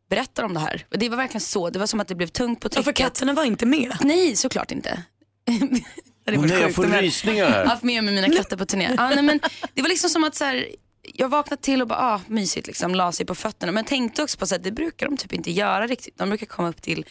berättar 0.09 0.43
om 0.43 0.53
det 0.53 0.59
här. 0.59 0.85
Och 0.91 0.97
det 0.99 1.09
var 1.09 1.17
verkligen 1.17 1.41
så, 1.41 1.69
det 1.69 1.79
var 1.79 1.87
som 1.87 1.99
att 1.99 2.07
det 2.07 2.15
blev 2.15 2.27
tungt 2.27 2.59
på 2.59 2.65
Ja, 2.65 2.69
trycket. 2.69 2.85
för 2.85 2.91
katterna 2.91 3.33
var 3.33 3.43
inte 3.45 3.65
med. 3.65 3.97
Nej, 4.01 4.35
såklart 4.35 4.71
inte. 4.71 5.03
Det 6.25 6.37
nej, 6.37 6.61
jag 6.61 6.75
får 6.75 6.87
jag- 6.89 7.03
rysningar 7.03 7.49
här. 7.49 7.65
haft 7.65 7.83
med 7.83 8.03
mig 8.03 8.15
mina 8.15 8.35
katter 8.37 8.57
på 8.57 8.65
turné. 8.65 8.93
Ja, 8.97 9.09
nej, 9.09 9.23
men 9.23 9.39
det 9.73 9.81
var 9.81 9.89
liksom 9.89 10.09
som 10.09 10.23
att 10.23 10.35
så 10.35 10.43
här, 10.43 10.67
jag 11.13 11.29
vaknade 11.29 11.61
till 11.61 11.81
och 11.81 11.87
bara, 11.87 11.99
ah, 11.99 12.21
mysigt 12.27 12.67
liksom, 12.67 12.95
la 12.95 13.11
sig 13.11 13.25
på 13.25 13.35
fötterna. 13.35 13.71
Men 13.71 13.85
tänkte 13.85 14.23
också 14.23 14.37
på 14.37 14.43
att 14.45 14.63
det 14.63 14.71
brukar 14.71 15.05
de 15.07 15.17
typ 15.17 15.33
inte 15.33 15.51
göra 15.51 15.87
riktigt. 15.87 16.17
De 16.17 16.29
brukar 16.29 16.45
komma 16.45 16.69
upp 16.69 16.81
till, 16.81 17.05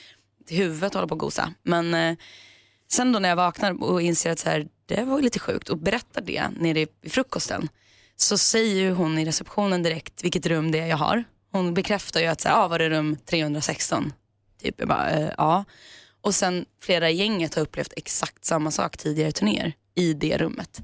till 0.46 0.56
huvudet 0.56 0.94
och 0.94 0.98
hålla 1.00 1.08
på 1.08 1.12
och 1.14 1.18
gosa. 1.18 1.52
Men 1.62 1.94
eh, 1.94 2.16
sen 2.88 3.12
då 3.12 3.18
när 3.18 3.28
jag 3.28 3.36
vaknar 3.36 3.82
och 3.82 4.02
inser 4.02 4.30
att 4.30 4.38
så 4.38 4.48
här, 4.48 4.66
det 4.86 5.04
var 5.04 5.22
lite 5.22 5.38
sjukt 5.38 5.68
och 5.68 5.78
berättar 5.78 6.20
det 6.20 6.48
nere 6.48 6.80
i 6.80 6.88
frukosten. 7.08 7.68
Så 8.16 8.38
säger 8.38 8.90
hon 8.90 9.18
i 9.18 9.24
receptionen 9.24 9.82
direkt 9.82 10.24
vilket 10.24 10.46
rum 10.46 10.70
det 10.70 10.78
är 10.78 10.86
jag 10.86 10.96
har. 10.96 11.24
Hon 11.52 11.74
bekräftar 11.74 12.20
ju 12.20 12.26
att 12.26 12.40
så 12.40 12.48
här, 12.48 12.64
ah, 12.64 12.68
var 12.68 12.78
det 12.78 12.90
rum 12.90 13.16
316? 13.24 14.12
Typ, 14.62 14.74
jag 14.78 14.88
bara, 14.88 15.10
eh, 15.10 15.30
ja. 15.36 15.64
Och 16.20 16.34
sen 16.34 16.64
flera 16.82 17.10
i 17.10 17.16
gänget 17.16 17.54
har 17.54 17.62
upplevt 17.62 17.92
exakt 17.96 18.44
samma 18.44 18.70
sak 18.70 18.96
tidigare 18.96 19.32
turnéer 19.32 19.72
i 19.94 20.14
det 20.14 20.38
rummet. 20.38 20.80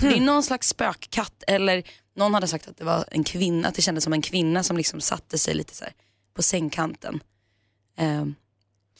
Så 0.00 0.06
Det 0.06 0.16
är 0.16 0.20
någon 0.20 0.42
slags 0.42 0.68
spökkatt 0.68 1.44
eller 1.46 1.82
någon 2.16 2.34
hade 2.34 2.46
sagt 2.46 2.68
att 2.68 2.76
det 2.76 2.84
var 2.84 3.04
en 3.10 3.24
kvinna, 3.24 3.68
att 3.68 3.74
det 3.74 3.82
kändes 3.82 4.04
som 4.04 4.12
en 4.12 4.22
kvinna 4.22 4.62
som 4.62 4.76
liksom 4.76 5.00
satte 5.00 5.38
sig 5.38 5.54
lite 5.54 5.74
så 5.74 5.84
på 6.34 6.42
sängkanten. 6.42 7.20
Ehm, 7.96 8.34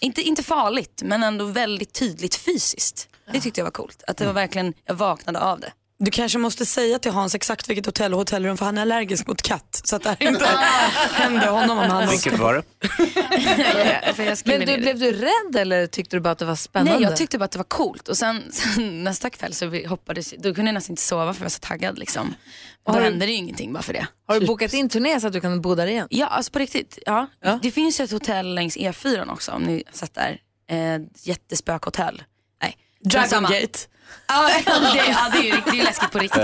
inte, 0.01 0.23
inte 0.23 0.43
farligt 0.43 1.03
men 1.05 1.23
ändå 1.23 1.45
väldigt 1.45 1.93
tydligt 1.93 2.35
fysiskt. 2.35 3.09
Det 3.33 3.41
tyckte 3.41 3.61
jag 3.61 3.65
var 3.65 3.71
coolt. 3.71 4.03
Att 4.07 4.17
det 4.17 4.27
var 4.27 4.33
verkligen, 4.33 4.75
jag 4.85 4.95
vaknade 4.95 5.41
av 5.41 5.61
det. 5.61 5.73
Du 5.99 6.11
kanske 6.11 6.39
måste 6.39 6.67
säga 6.67 6.99
till 6.99 7.11
Hans 7.13 7.35
exakt 7.35 7.71
vilket 7.71 7.87
hotell 7.87 8.13
och 8.13 8.19
hotellrum 8.19 8.57
för 8.57 8.65
han 8.65 8.79
är 8.79 8.83
allergisk 8.83 9.27
mot 9.27 9.43
katt. 9.43 9.81
Så 9.85 9.97
att 9.97 10.03
det 10.03 10.09
här 10.09 10.29
inte 10.29 10.47
händer 11.13 11.49
honom 11.49 11.79
om 11.79 11.91
han 11.91 12.09
Vilket 12.09 12.39
var 12.39 12.55
det? 12.55 14.37
Skrev 14.37 14.59
Men 14.59 14.69
du, 14.69 14.79
blev 14.79 14.99
du 14.99 15.13
rädd 15.13 15.57
eller 15.57 15.87
tyckte 15.87 16.17
du 16.17 16.21
bara 16.21 16.31
att 16.31 16.39
det 16.39 16.45
var 16.45 16.55
spännande? 16.57 16.93
Nej, 16.93 17.03
jag 17.03 17.17
tyckte 17.17 17.39
bara 17.39 17.45
att 17.45 17.51
det 17.51 17.59
var 17.59 17.65
coolt. 17.65 18.09
Och 18.09 18.17
sen, 18.17 18.53
sen 18.53 19.05
nästa 19.05 19.31
kväll 19.31 19.55
så 19.55 19.67
vi 19.67 19.87
hoppades, 19.87 20.35
då 20.39 20.55
kunde 20.55 20.69
jag 20.69 20.75
nästan 20.75 20.93
inte 20.93 21.03
sova 21.03 21.33
för 21.33 21.41
jag 21.41 21.45
var 21.45 21.51
så 21.51 21.61
taggad. 21.61 21.99
Liksom. 21.99 22.35
Och 22.85 22.93
då 22.93 22.99
Har 22.99 23.05
hände 23.05 23.27
det 23.27 23.33
ju 23.33 23.39
ingenting 23.39 23.73
bara 23.73 23.83
för 23.83 23.93
det. 23.93 24.07
Har 24.27 24.41
du 24.41 24.47
bokat 24.47 24.73
in 24.73 24.89
turné 24.89 25.21
så 25.21 25.27
att 25.27 25.33
du 25.33 25.41
kan 25.41 25.61
bo 25.61 25.75
där 25.75 25.87
igen? 25.87 26.07
Ja, 26.11 26.27
alltså 26.27 26.53
på 26.53 26.59
riktigt. 26.59 26.99
Ja. 27.07 27.27
Det 27.63 27.71
finns 27.71 28.01
ju 28.01 28.05
ett 28.05 28.11
hotell 28.11 28.55
längs 28.55 28.77
E4 28.77 29.33
också 29.33 29.53
om 29.53 29.63
ni 29.63 29.83
satt 29.93 30.15
där. 30.15 30.39
Eh, 30.71 31.01
jättespökhotell. 31.23 32.23
Nej. 32.63 32.77
Dragon. 33.01 33.43
Gate. 33.43 33.79
Ja, 34.29 34.51
det, 34.65 34.73
ja, 35.09 35.29
det, 35.33 35.39
är, 35.39 35.43
ju- 35.43 35.63
det 35.73 35.81
är 35.81 35.85
läskigt 35.85 36.11
på 36.11 36.19
riktigt. 36.19 36.43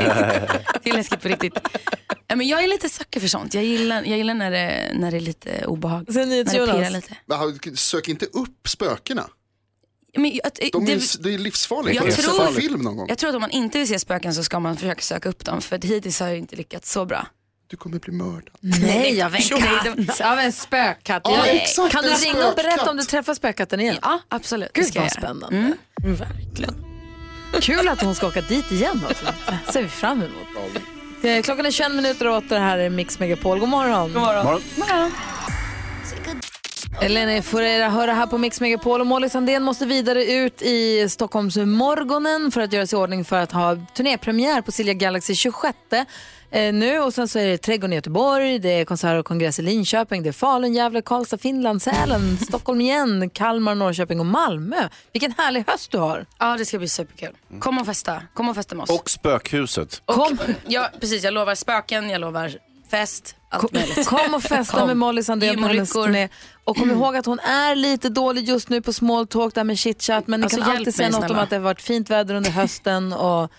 Det 0.83 0.91
är 0.91 0.93
läskigt 0.95 1.21
på 1.23 1.29
riktigt. 1.29 1.55
Ja, 2.27 2.37
men 2.37 2.49
jag 2.49 2.65
är 2.65 2.69
lite 2.69 2.89
sucker 2.89 3.21
för 3.21 3.29
sånt. 3.29 3.55
Jag 3.55 3.65
gillar, 3.65 4.03
jag 4.05 4.19
gillar 4.19 4.35
när, 4.35 4.51
det, 4.51 4.91
när 4.95 5.11
det 5.11 5.17
är 5.17 5.21
lite 5.21 5.67
obehagligt. 5.67 6.15
Sen 6.15 6.29
när 6.29 6.37
det 6.45 6.51
pirrar 6.51 6.91
lite. 6.91 7.17
Men 7.27 7.77
Sök 7.77 8.09
inte 8.09 8.27
upp 8.27 8.69
spökena. 8.69 9.29
Men, 10.17 10.41
att, 10.45 10.55
De 10.73 10.83
är, 10.83 10.87
det- 10.87 10.93
ju- 10.93 11.23
det 11.23 11.35
är 11.35 11.39
livsfarligt. 11.39 11.97
Jag 12.05 12.13
sett 12.13 12.25
tror- 12.25 12.53
film 12.53 12.81
någon 12.83 12.97
gång? 12.97 13.07
Jag 13.09 13.19
tror 13.19 13.31
att 13.31 13.37
om 13.37 13.41
man 13.41 13.51
inte 13.51 13.79
vill 13.79 13.89
se 13.89 13.99
spöken 13.99 14.35
så 14.35 14.45
ska 14.45 14.61
man 14.61 14.77
försöka 14.77 15.01
söka 15.01 15.29
upp 15.29 15.45
dem. 15.45 15.61
För 15.63 15.79
hittills 15.83 16.21
har 16.21 16.29
jag 16.29 16.39
inte 16.39 16.57
lyckats 16.57 16.93
så 16.93 17.05
bra. 17.05 17.27
Du 17.67 17.77
kommer 17.77 17.99
bli 17.99 18.13
mördad. 18.13 18.51
Nej, 18.61 19.23
av 19.23 19.35
en 19.35 19.43
katt. 19.43 20.21
Av 20.21 20.39
en 20.39 20.53
spökkatt. 20.53 21.23
Ja, 21.25 21.47
Jag- 21.47 21.57
exakt, 21.57 21.93
kan 21.93 22.05
du 22.05 22.11
en 22.13 22.17
ring 22.19 22.45
och 22.45 22.55
berätta 22.55 22.91
om 22.91 22.97
du 22.97 23.03
träffar 23.03 23.35
spökkatten 23.35 23.81
igen? 23.81 23.97
Ja, 24.03 24.19
absolut. 24.29 24.71
det 24.75 24.81
Gud 24.81 24.89
ska 24.89 24.99
vad 25.01 25.07
jag 25.07 25.13
spännande. 25.13 25.57
Mm. 25.57 26.17
Verkligen. 26.17 26.85
Kul 27.61 27.89
att 27.89 28.03
hon 28.03 28.15
ska 28.15 28.27
åka 28.27 28.41
dit 28.41 28.73
igen 28.73 29.01
också. 29.11 29.25
Det 29.67 29.73
ser 29.73 29.83
vi 29.83 29.89
fram 29.89 30.23
emot. 30.23 30.77
Eh, 31.23 31.43
Klockan 31.43 31.67
är 31.67 31.71
21 31.71 31.93
minuter 31.93 32.29
och 32.29 32.37
åtta. 32.37 32.55
Det 32.55 32.61
här 32.61 32.79
är 32.79 32.91
Mix 32.91 33.19
Megapol. 33.19 33.59
God 33.59 33.69
morgon. 33.69 34.13
God 34.13 34.23
morgon. 34.23 34.63
Eleni 37.03 37.43
Foureira 37.43 37.89
hör 37.89 38.07
det 38.07 38.13
här 38.13 38.27
på 38.27 38.39
Mix 38.39 38.61
Megapol 38.61 39.01
och 39.01 39.07
Molly 39.07 39.29
Sandén 39.29 39.63
måste 39.63 39.87
vidare 39.87 40.25
ut 40.25 40.63
i 40.63 41.09
Stockholms 41.09 41.57
morgonen 41.57 42.51
för 42.53 42.61
att 42.61 42.73
göra 42.73 42.87
sig 42.87 42.99
i 42.99 43.03
ordning 43.03 43.25
för 43.25 43.37
att 43.37 43.53
ha 43.53 43.77
turnépremiär 43.97 44.61
på 44.61 44.73
Silja 44.73 44.95
Galaxy 44.95 45.35
26 45.35 45.77
eh, 46.53 46.73
nu 46.75 46.99
och 47.01 47.15
sen 47.15 47.29
så 47.29 47.39
är 47.39 47.47
det 47.47 47.59
Trädgården 47.59 47.93
i 47.93 47.97
Göteborg, 47.97 48.59
det 48.59 48.69
är 48.81 48.85
konsert 48.85 49.19
och 49.21 49.27
kongress 49.27 49.59
i 49.59 49.63
Linköping, 49.63 50.23
det 50.23 50.29
är 50.29 50.33
Falun, 50.33 50.75
Gävle, 50.75 51.03
Karlstad, 51.03 51.39
Finland, 51.39 51.83
Sälen, 51.83 52.39
Stockholm 52.49 52.81
igen, 52.81 53.31
Kalmar, 53.31 53.75
Norrköping 53.75 54.21
och 54.21 54.27
Malmö. 54.27 54.89
Vilken 55.13 55.35
härlig 55.39 55.65
höst 55.67 55.91
du 55.91 55.99
har. 55.99 56.27
Ja, 56.39 56.57
det 56.57 56.65
ska 56.65 56.79
bli 56.79 56.89
superkul. 56.89 57.37
Kom 57.59 57.79
och 57.79 57.87
festa. 57.87 58.23
Kom 58.35 58.49
och 58.49 58.55
festa 58.57 58.75
med 58.75 58.83
oss. 58.83 58.91
Och 59.01 59.11
spökhuset. 59.11 60.03
Kom. 60.05 60.39
Ja, 60.67 60.89
precis. 61.01 61.25
Jag 61.25 61.35
lovar 61.35 61.55
spöken, 61.55 62.11
jag 62.11 62.21
lovar 62.21 62.53
fest, 62.91 63.37
allt 63.49 63.73
möjligt. 63.73 64.07
Kom 64.09 64.35
och 64.35 64.43
festa 64.43 64.79
Kom. 64.79 64.87
med 64.87 64.97
Molly 64.97 65.23
Sandén 65.23 65.63
på 65.63 65.69
hennes 65.69 65.93
turné. 65.93 66.29
Och 66.65 66.77
kom 66.77 66.91
ihåg 66.91 67.17
att 67.17 67.27
hon 67.27 67.39
är 67.39 67.75
lite 67.75 68.09
dålig 68.09 68.49
just 68.49 68.69
nu 68.69 68.83
på 68.83 68.93
small 68.93 69.27
talk 69.27 69.55
där 69.55 69.65
med 69.65 69.79
chitchat 69.79 70.27
men 70.27 70.41
ni 70.41 70.45
Alltså, 70.45 70.61
kan 70.61 70.77
alltid 70.77 70.95
säga 70.95 71.09
något 71.09 71.21
om 71.21 71.27
snälla. 71.27 71.43
att 71.43 71.51
det 71.51 71.57
har 71.57 71.63
varit 71.63 71.81
fint 71.81 72.11
väder 72.11 72.35
under 72.35 72.51
hösten 72.51 73.13
och 73.13 73.51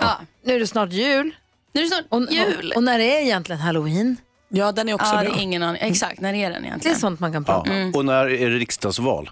Ja. 0.00 0.16
nu 0.44 0.54
är 0.54 0.60
det 0.60 0.66
snart 0.66 0.92
jul. 0.92 1.34
Nu 1.76 1.82
är 1.82 1.84
det 1.84 1.88
snart 1.90 2.04
Och, 2.08 2.32
jul. 2.32 2.70
och, 2.70 2.76
och 2.76 2.82
när 2.82 2.98
är 2.98 3.20
egentligen 3.20 3.60
halloween? 3.60 4.16
Ja, 4.48 4.72
den 4.72 4.88
är 4.88 4.94
också 4.94 5.06
ja, 5.06 5.20
bra. 5.22 5.30
det 5.32 5.38
är 5.38 5.42
ingen 5.42 5.62
aning. 5.62 5.82
Exakt, 5.82 6.20
när 6.20 6.34
är 6.34 6.50
den 6.50 6.62
Det 6.62 6.66
är 6.66 6.68
egentligen? 6.68 6.98
sånt 6.98 7.20
man 7.20 7.32
kan 7.32 7.44
Ja. 7.48 7.54
prata 7.54 7.70
om. 7.72 7.92
Och 7.94 8.04
när 8.04 8.26
är 8.30 8.50
det 8.50 8.56
riksdagsval? 8.56 9.30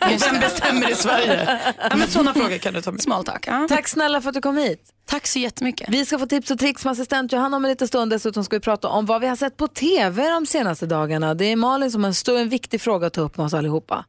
Vem 0.00 0.40
bestämmer 0.40 0.90
i 0.90 0.94
Sverige? 0.94 1.58
Ja, 1.90 1.96
men 1.96 2.08
sådana 2.08 2.34
frågor 2.34 2.58
kan 2.58 2.74
du 2.74 2.82
ta 2.82 2.90
med. 2.92 3.02
Small 3.02 3.24
talk. 3.24 3.46
Ja. 3.46 3.66
Tack 3.68 3.88
snälla 3.88 4.20
för 4.20 4.28
att 4.28 4.34
du 4.34 4.40
kom 4.40 4.56
hit. 4.56 4.80
Tack 5.08 5.26
så 5.26 5.38
jättemycket. 5.38 5.88
Vi 5.88 6.04
ska 6.06 6.18
få 6.18 6.26
tips 6.26 6.50
och 6.50 6.58
tricks 6.58 6.84
med 6.84 6.92
assistent 6.92 7.32
Johanna 7.32 7.56
om 7.56 7.64
en 7.64 7.70
liten 7.70 7.88
stund. 7.88 8.10
Dessutom 8.12 8.44
ska 8.44 8.56
vi 8.56 8.60
prata 8.60 8.88
om 8.88 9.06
vad 9.06 9.20
vi 9.20 9.26
har 9.26 9.36
sett 9.36 9.56
på 9.56 9.68
TV 9.68 10.28
de 10.30 10.46
senaste 10.46 10.86
dagarna. 10.86 11.34
Det 11.34 11.44
är 11.44 11.56
Malin 11.56 11.90
som 11.90 12.02
har 12.04 12.08
en 12.08 12.14
stor, 12.14 12.38
en 12.38 12.48
viktig 12.48 12.80
fråga 12.80 13.06
att 13.06 13.12
ta 13.12 13.20
upp 13.20 13.36
med 13.36 13.46
oss 13.46 13.54
allihopa. 13.54 14.04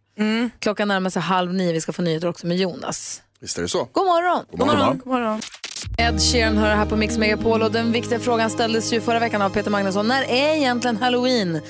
Klockan 0.60 0.88
närmar 0.88 1.10
sig 1.10 1.22
halv 1.22 1.54
nio. 1.54 1.74
Vi 1.74 1.82
ska 1.82 1.94
få 1.94 2.02
nyheter 2.02 2.28
också 2.28 2.48
med 2.48 2.58
Jonas. 2.58 3.22
Visst 3.42 3.58
är 3.58 3.62
det 3.62 3.68
så? 3.68 3.90
God 3.92 4.06
morgon! 4.06 4.46
God 4.52 4.68
morgon. 4.68 4.98
God 4.98 5.08
morgon. 5.08 5.42
Ed 5.98 6.22
Sheeran 6.22 6.58
hör 6.58 6.76
här 6.76 6.86
på 6.86 6.96
Mix 6.96 7.18
Megapol 7.18 7.62
och 7.62 7.72
den 7.72 7.92
viktiga 7.92 8.20
frågan 8.20 8.50
ställdes 8.50 8.94
ju 8.94 9.02
förra 9.02 9.20
veckan 9.20 9.42
av 9.42 9.50
Peter 9.50 9.72
Magnusson. 9.72 10.08
När 10.08 10.24
är 10.24 10.56
egentligen 10.56 10.98
halloween? 10.98 11.62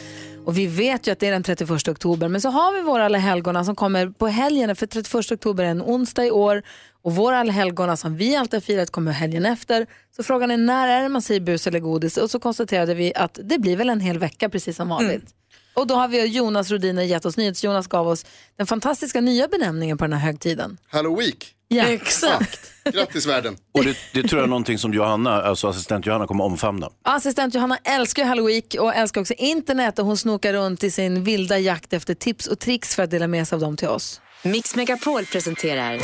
Och 0.46 0.58
vi 0.58 0.68
vet 0.68 1.08
ju 1.08 1.12
att 1.12 1.20
det 1.20 1.28
är 1.28 1.32
den 1.32 1.44
31 1.44 1.88
oktober, 1.88 2.28
men 2.28 2.42
så 2.42 2.50
har 2.50 2.74
vi 2.74 2.82
våra 2.82 3.06
allhelgona 3.06 3.66
som 3.66 3.76
kommer 3.76 4.08
på 4.08 4.28
helgen, 4.28 4.76
för 4.76 4.88
31 4.88 5.32
oktober 5.32 5.64
är 5.64 5.68
en 5.68 5.82
onsdag 5.82 6.26
i 6.26 6.32
år 6.32 6.64
och 7.02 7.16
våra 7.16 7.40
allhelgona 7.40 7.98
som 7.98 8.18
vi 8.18 8.36
alltid 8.36 8.54
har 8.54 8.62
firat 8.62 8.92
kommer 8.92 9.12
helgen 9.12 9.46
efter. 9.46 9.88
Så 10.16 10.24
frågan 10.24 10.52
är 10.52 10.58
när 10.58 10.88
är 10.88 11.02
det 11.04 11.10
man 11.10 11.22
säger 11.22 11.42
bus 11.42 11.68
eller 11.68 11.80
godis? 11.80 12.18
Och 12.18 12.32
så 12.32 12.40
konstaterade 12.40 12.94
vi 12.94 13.14
att 13.16 13.40
det 13.44 13.60
blir 13.60 13.78
väl 13.78 13.90
en 13.90 14.00
hel 14.00 14.20
vecka 14.20 14.50
precis 14.50 14.76
som 14.78 14.90
vanligt. 14.90 15.26
Och 15.74 15.88
då 15.88 15.96
har 15.96 16.08
vi 16.08 16.26
Jonas 16.26 16.72
Rodiner 16.72 17.04
gett 17.04 17.26
oss, 17.26 17.38
NyhetsJonas 17.38 17.88
gav 17.88 18.08
oss 18.08 18.26
den 18.56 18.68
fantastiska 18.68 19.22
nya 19.22 19.48
benämningen 19.48 19.98
på 19.98 20.04
den 20.04 20.14
här 20.14 20.20
högtiden. 20.20 20.78
Halloween. 20.88 21.32
Ja. 21.74 21.84
Exakt. 21.88 22.72
Grattis 22.94 23.26
världen. 23.26 23.58
Och 23.72 23.84
det, 23.84 23.98
det 24.14 24.24
tror 24.24 24.40
jag 24.40 24.44
är 24.44 24.50
någonting 24.50 24.78
som 24.78 24.94
Johanna, 24.94 25.42
alltså 25.42 25.68
assistent 25.68 26.06
Johanna 26.06 26.28
kommer 26.28 26.44
omfamna. 26.44 26.90
Assistent 27.04 27.56
Johanna 27.56 27.78
älskar 27.84 28.24
ju 28.24 28.30
Halloween 28.30 28.64
och 28.80 28.96
älskar 28.96 29.22
också 29.22 29.34
internet 29.34 30.00
och 30.00 30.06
hon 30.06 30.18
snokar 30.18 30.54
runt 30.54 30.84
i 30.84 30.92
sin 30.92 31.24
vilda 31.24 31.58
jakt 31.60 31.94
efter 31.94 32.14
tips 32.14 32.48
och 32.48 32.60
tricks 32.60 32.96
för 32.96 33.04
att 33.04 33.12
dela 33.12 33.28
med 33.28 33.48
sig 33.48 33.56
av 33.56 33.60
dem 33.60 33.78
till 33.78 33.88
oss. 33.88 34.22
Mix 34.44 34.76
Megapol 34.76 35.26
presenterar 35.26 36.00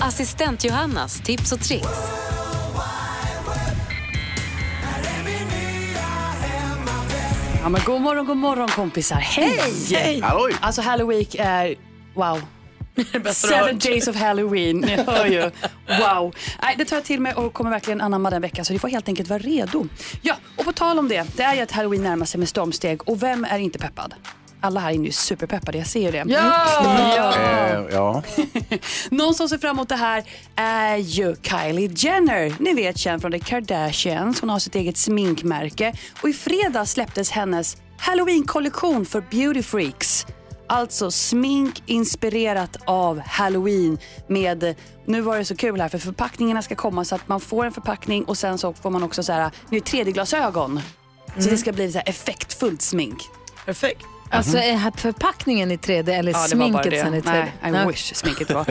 Assistent 0.00 0.64
Johannas 0.64 1.20
tips 1.20 1.52
och 1.52 1.60
tricks. 1.60 1.88
Ja, 7.62 7.68
men 7.68 7.80
god 7.86 8.00
morgon, 8.00 8.26
god 8.26 8.36
morgon 8.36 8.68
kompisar. 8.68 9.16
Hej! 9.16 9.60
Hej! 9.90 10.20
Halloj! 10.20 10.52
Alltså 10.60 10.82
Halloween 10.82 11.26
är, 11.38 11.74
wow. 12.14 12.40
Seven 13.32 13.78
days 13.78 14.08
of 14.08 14.16
Halloween, 14.16 14.80
ni 14.80 14.96
hör 14.96 15.26
ju. 15.26 15.50
Wow. 16.00 16.34
Nej, 16.62 16.74
det 16.78 16.84
tar 16.84 16.96
jag 16.96 17.04
till 17.04 17.20
mig 17.20 17.34
och 17.34 17.52
kommer 17.52 17.70
verkligen 17.70 18.00
anamma 18.00 18.30
den 18.30 18.42
veckan 18.42 18.64
så 18.64 18.72
ni 18.72 18.78
får 18.78 18.88
helt 18.88 19.08
enkelt 19.08 19.28
vara 19.28 19.38
redo. 19.38 19.86
Ja, 20.22 20.34
och 20.56 20.64
på 20.64 20.72
tal 20.72 20.98
om 20.98 21.08
det, 21.08 21.36
det 21.36 21.42
är 21.42 21.54
ju 21.54 21.60
att 21.60 21.70
Halloween 21.72 22.02
närmar 22.02 22.26
sig 22.26 22.38
med 22.38 22.48
stormsteg 22.48 23.08
och 23.08 23.22
vem 23.22 23.44
är 23.44 23.58
inte 23.58 23.78
peppad? 23.78 24.14
Alla 24.60 24.80
här 24.80 24.90
inne 24.90 25.08
är 25.08 25.12
superpeppade, 25.12 25.78
jag 25.78 25.86
ser 25.86 26.00
ju 26.00 26.10
det. 26.10 26.24
Ja! 26.26 27.34
Eh, 27.36 27.84
ja. 27.92 28.22
Någon 29.10 29.34
som 29.34 29.48
ser 29.48 29.58
fram 29.58 29.76
emot 29.76 29.88
det 29.88 29.96
här 29.96 30.24
är 30.56 30.96
ju 30.96 31.36
Kylie 31.42 31.90
Jenner. 31.96 32.54
Ni 32.58 32.74
vet 32.74 32.98
känd 32.98 33.22
från 33.22 33.32
The 33.32 33.38
Kardashians. 33.38 34.40
Hon 34.40 34.50
har 34.50 34.58
sitt 34.58 34.74
eget 34.74 34.96
sminkmärke 34.96 35.92
och 36.22 36.28
i 36.28 36.32
fredags 36.32 36.92
släpptes 36.92 37.30
hennes 37.30 37.76
Halloween-kollektion 37.98 39.06
för 39.06 39.20
beauty 39.20 39.62
freaks. 39.62 40.26
Alltså 40.68 41.10
smink 41.10 41.82
inspirerat 41.86 42.76
av 42.84 43.20
Halloween 43.26 43.98
med, 44.28 44.74
nu 45.06 45.20
var 45.20 45.38
det 45.38 45.44
så 45.44 45.56
kul 45.56 45.80
här 45.80 45.88
för 45.88 45.98
förpackningarna 45.98 46.62
ska 46.62 46.74
komma 46.74 47.04
så 47.04 47.14
att 47.14 47.28
man 47.28 47.40
får 47.40 47.64
en 47.66 47.72
förpackning 47.72 48.24
och 48.24 48.38
sen 48.38 48.58
så 48.58 48.72
får 48.72 48.90
man 48.90 49.02
också 49.02 49.22
så 49.22 49.32
här, 49.32 49.50
nu 49.70 49.76
är 49.76 49.80
3D-glasögon. 49.80 50.80
Så 51.38 51.50
det 51.50 51.56
ska 51.56 51.72
bli 51.72 51.92
så 51.92 51.98
här 51.98 52.08
effektfullt 52.08 52.82
smink. 52.82 53.28
Perfekt. 53.64 54.02
Alltså 54.30 54.58
är 54.58 54.74
här 54.76 54.92
förpackningen 54.96 55.72
i 55.72 55.76
3D 55.76 56.10
eller 56.10 56.32
Ja, 56.32 56.38
sminket 56.38 57.00
sen 57.00 57.14
i 57.14 57.20
3D? 57.20 57.46
Nej, 57.62 57.84
I 57.84 57.86
wish 57.88 58.14
sminket 58.14 58.50
var. 58.50 58.66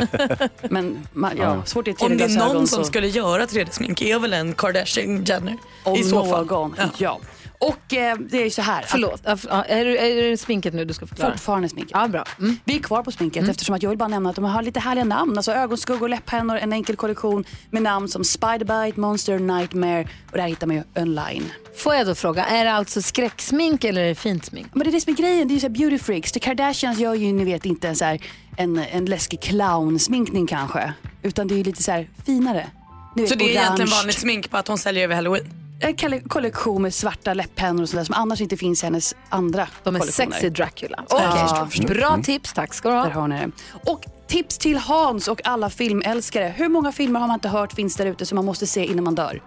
Men 0.69 1.07
man, 1.13 1.37
ja, 1.37 1.63
fort 1.65 1.85
det 1.85 1.91
är 1.91 2.05
Om 2.05 2.17
det 2.17 2.23
är 2.23 2.27
3D-glasögon 2.27 2.53
någon 2.53 2.67
som 2.67 2.83
så... 2.83 2.89
skulle 2.89 3.07
göra 3.07 3.45
3D-smink 3.45 4.01
är 4.01 4.19
väl 4.19 4.33
en 4.33 4.53
Kardashian 4.53 5.23
Jenner. 5.23 5.57
Om 5.83 5.95
I 5.95 6.03
så 6.03 6.25
fall. 6.25 6.45
någon, 6.45 6.75
ja. 6.97 7.19
Och 7.67 7.93
eh, 7.93 8.17
det 8.29 8.37
är 8.37 8.43
ju 8.43 8.49
så 8.49 8.61
här. 8.61 8.79
att- 8.81 8.89
Förlåt, 8.89 9.21
ja, 9.23 9.63
är, 9.63 9.85
är 9.85 10.29
det 10.29 10.37
sminket 10.37 10.73
nu 10.73 10.85
du 10.85 10.93
ska 10.93 11.07
förklara? 11.07 11.31
Fortfarande 11.31 11.69
sminket. 11.69 11.91
Ja, 11.93 12.07
bra. 12.07 12.23
Mm. 12.39 12.57
Vi 12.65 12.75
är 12.75 12.79
kvar 12.79 13.03
på 13.03 13.11
sminket 13.11 13.49
eftersom 13.49 13.75
att 13.75 13.83
jag 13.83 13.89
vill 13.89 13.97
bara 13.99 14.07
nämna 14.09 14.29
att 14.29 14.35
de 14.35 14.45
har 14.45 14.61
lite 14.63 14.79
härliga 14.79 15.03
namn. 15.05 15.37
Alltså 15.37 15.51
ögonskuggor, 15.51 16.09
läpphennor, 16.09 16.57
en 16.57 16.73
enkel 16.73 16.95
kollektion 16.95 17.45
med 17.69 17.81
namn 17.81 18.07
som 18.07 18.23
Spiderbite, 18.23 18.99
Monster, 18.99 19.39
Nightmare 19.39 20.01
och 20.31 20.31
det 20.37 20.41
här 20.41 20.49
hittar 20.49 20.67
man 20.67 20.75
ju 20.75 20.83
online. 21.01 21.51
Får 21.77 21.95
jag 21.95 22.07
då 22.07 22.15
fråga, 22.15 22.45
är 22.45 22.65
det 22.65 22.71
alltså 22.71 23.01
skräcksmink 23.01 23.83
eller 23.83 24.01
är 24.03 24.07
det 24.07 24.15
fint 24.15 24.45
smink? 24.45 24.67
Men 24.73 24.83
det 24.83 24.89
är 24.89 24.91
det 24.91 25.01
som 25.01 25.13
är 25.13 25.17
grejen, 25.17 25.47
det 25.47 25.51
är 25.51 25.55
ju 25.55 25.59
så 25.59 25.67
här 25.67 25.73
beauty 25.73 25.97
freaks. 25.99 26.31
The 26.31 26.39
Kardashians 26.39 26.99
gör 26.99 27.13
ju 27.13 27.33
ni 27.33 27.43
vet 27.45 27.65
inte 27.65 27.87
en, 27.87 27.95
så 27.95 28.05
här, 28.05 28.19
en, 28.57 28.77
en 28.91 29.05
läskig 29.05 29.41
clownsminkning 29.41 30.47
kanske. 30.47 30.93
Utan 31.23 31.47
det 31.47 31.53
är 31.53 31.57
ju 31.57 31.63
lite 31.63 31.83
så 31.83 31.91
här 31.91 32.09
finare. 32.25 32.67
Ni 33.15 33.21
vet, 33.21 33.31
Så 33.31 33.35
det 33.37 33.43
är 33.45 33.49
egentligen 33.49 33.75
orange. 33.89 33.91
vanligt 34.01 34.17
smink 34.19 34.49
på 34.49 34.57
att 34.57 34.67
hon 34.67 34.77
säljer 34.77 35.03
över 35.03 35.15
halloween? 35.15 35.45
En 35.79 35.95
kolle- 35.95 36.21
kollektion 36.27 36.81
med 36.81 36.93
svarta 36.93 37.33
läpppennor 37.33 37.81
och 37.83 37.89
sådär 37.89 38.03
som 38.03 38.15
annars 38.15 38.41
inte 38.41 38.57
finns 38.57 38.83
i 38.83 38.85
hennes 38.85 39.15
andra 39.29 39.67
De 39.83 39.95
är 39.95 39.99
sexy 39.99 40.49
Dracula. 40.49 41.03
Ja, 41.09 41.61
Okej, 41.67 41.85
Bra 41.85 42.19
tips, 42.23 42.53
tack 42.53 42.73
ska 42.73 42.89
du 42.89 42.95
Där 42.95 43.01
ha. 43.09 43.21
har 43.21 43.27
ni 43.27 43.35
det. 43.39 43.51
Och 43.91 44.01
tips 44.27 44.57
till 44.57 44.77
Hans 44.77 45.27
och 45.27 45.47
alla 45.47 45.69
filmälskare. 45.69 46.53
Hur 46.57 46.69
många 46.69 46.91
filmer 46.91 47.19
har 47.19 47.27
man 47.27 47.33
inte 47.33 47.49
hört 47.49 47.73
finns 47.73 47.95
där 47.95 48.05
ute 48.05 48.25
som 48.25 48.35
man 48.35 48.45
måste 48.45 48.67
se 48.67 48.85
innan 48.85 49.03
man 49.03 49.15
dör? 49.15 49.41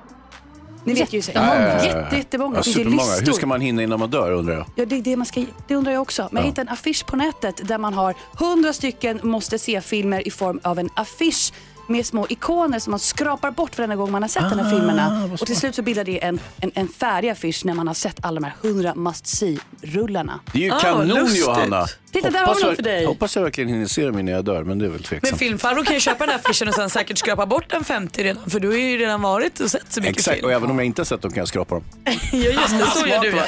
Ni 0.84 0.94
vet 0.94 1.12
ju 1.12 1.18
Ja, 1.18 1.24
ja, 1.34 1.54
ja, 1.54 1.68
ja. 1.68 1.84
Jätte, 1.84 2.16
jättemånga. 2.16 2.56
Ja, 2.56 2.62
supermånga. 2.62 3.02
Hur 3.26 3.32
ska 3.32 3.46
man 3.46 3.60
hinna 3.60 3.82
innan 3.82 3.98
man 4.00 4.10
dör 4.10 4.32
undrar 4.32 4.54
jag. 4.54 4.66
Ja, 4.76 4.84
det, 4.86 4.96
är 4.96 5.02
det, 5.02 5.16
man 5.16 5.26
ska, 5.26 5.44
det 5.68 5.74
undrar 5.74 5.92
jag 5.92 6.02
också. 6.02 6.28
Men 6.32 6.42
Ja. 6.42 6.48
hittade 6.48 6.68
en 6.70 6.72
affisch 6.72 7.06
på 7.06 7.16
nätet 7.16 7.68
där 7.68 7.78
man 7.78 7.94
har 7.94 8.14
hundra 8.38 8.72
stycken 8.72 9.20
måste 9.22 9.58
se-filmer 9.58 10.28
i 10.28 10.30
form 10.30 10.60
av 10.64 10.78
en 10.78 10.88
affisch 10.94 11.52
med 11.88 12.06
små 12.06 12.26
ikoner 12.28 12.78
som 12.78 12.90
man 12.90 13.00
skrapar 13.00 13.50
bort 13.50 13.78
varenda 13.78 13.96
gång 13.96 14.10
man 14.12 14.22
har 14.22 14.28
sett 14.28 14.50
de 14.50 14.60
Ah, 14.60 14.62
här 14.62 14.70
filmerna. 14.70 15.30
Och 15.40 15.46
till 15.46 15.56
slut 15.56 15.74
så 15.74 15.82
bildar 15.82 16.04
det 16.04 16.24
en, 16.24 16.40
en, 16.60 16.70
en 16.74 16.88
färdig 16.88 17.28
affisch 17.28 17.64
när 17.64 17.74
man 17.74 17.86
har 17.86 17.94
sett 17.94 18.24
alla 18.24 18.40
de 18.40 18.46
här 18.46 18.54
hundra 18.62 18.94
must 18.94 19.26
see-rullarna. 19.26 20.40
Det 20.52 20.58
är 20.58 20.62
ju 20.62 20.70
kanon 20.80 21.28
Johanna. 21.34 21.86
Titta, 22.12 22.30
där 22.30 22.38
har 22.38 22.46
Hoppas 22.46 22.58
vi 22.58 22.62
något 22.62 22.68
jag- 22.70 22.76
för 22.76 22.82
dig. 22.82 23.04
Hoppas 23.06 23.36
jag 23.36 23.42
verkligen 23.42 23.70
hinner 23.70 23.86
se 23.86 24.04
dem 24.06 24.18
innan 24.18 24.34
jag 24.34 24.44
dör, 24.44 24.64
men 24.64 24.78
det 24.78 24.84
är 24.84 24.88
väl 24.88 24.92
Men 24.98 25.02
tveksamt. 25.02 25.38
filmfarbror 25.38 25.84
kan 25.84 25.94
ju 25.94 26.00
köpa 26.00 26.26
den 26.26 26.28
här 26.32 26.38
affischen 26.38 26.68
och 26.68 26.74
sen 26.74 26.90
säkert 26.90 27.18
skrapa 27.18 27.46
bort 27.46 27.72
en 27.72 27.84
50 27.84 28.22
redan 28.24 28.50
för 28.50 28.60
du 28.60 28.68
har 28.68 28.76
ju 28.76 28.98
redan 28.98 29.22
varit 29.22 29.60
och 29.60 29.70
sett 29.70 29.92
så 29.92 30.00
mycket 30.00 30.16
Exakt, 30.16 30.34
film. 30.36 30.46
och 30.46 30.52
även 30.52 30.70
om 30.70 30.78
jag 30.78 30.86
inte 30.86 31.00
har 31.00 31.04
sett 31.04 31.22
dem 31.22 31.30
kan 31.30 31.38
jag 31.38 31.48
skrapa 31.48 31.74
dem. 31.74 31.84
Ja 32.32 32.38
just 32.38 32.78
det, 32.78 32.86
så 33.00 33.06
gör 33.06 33.20
du 33.20 33.28
ja. 33.28 33.44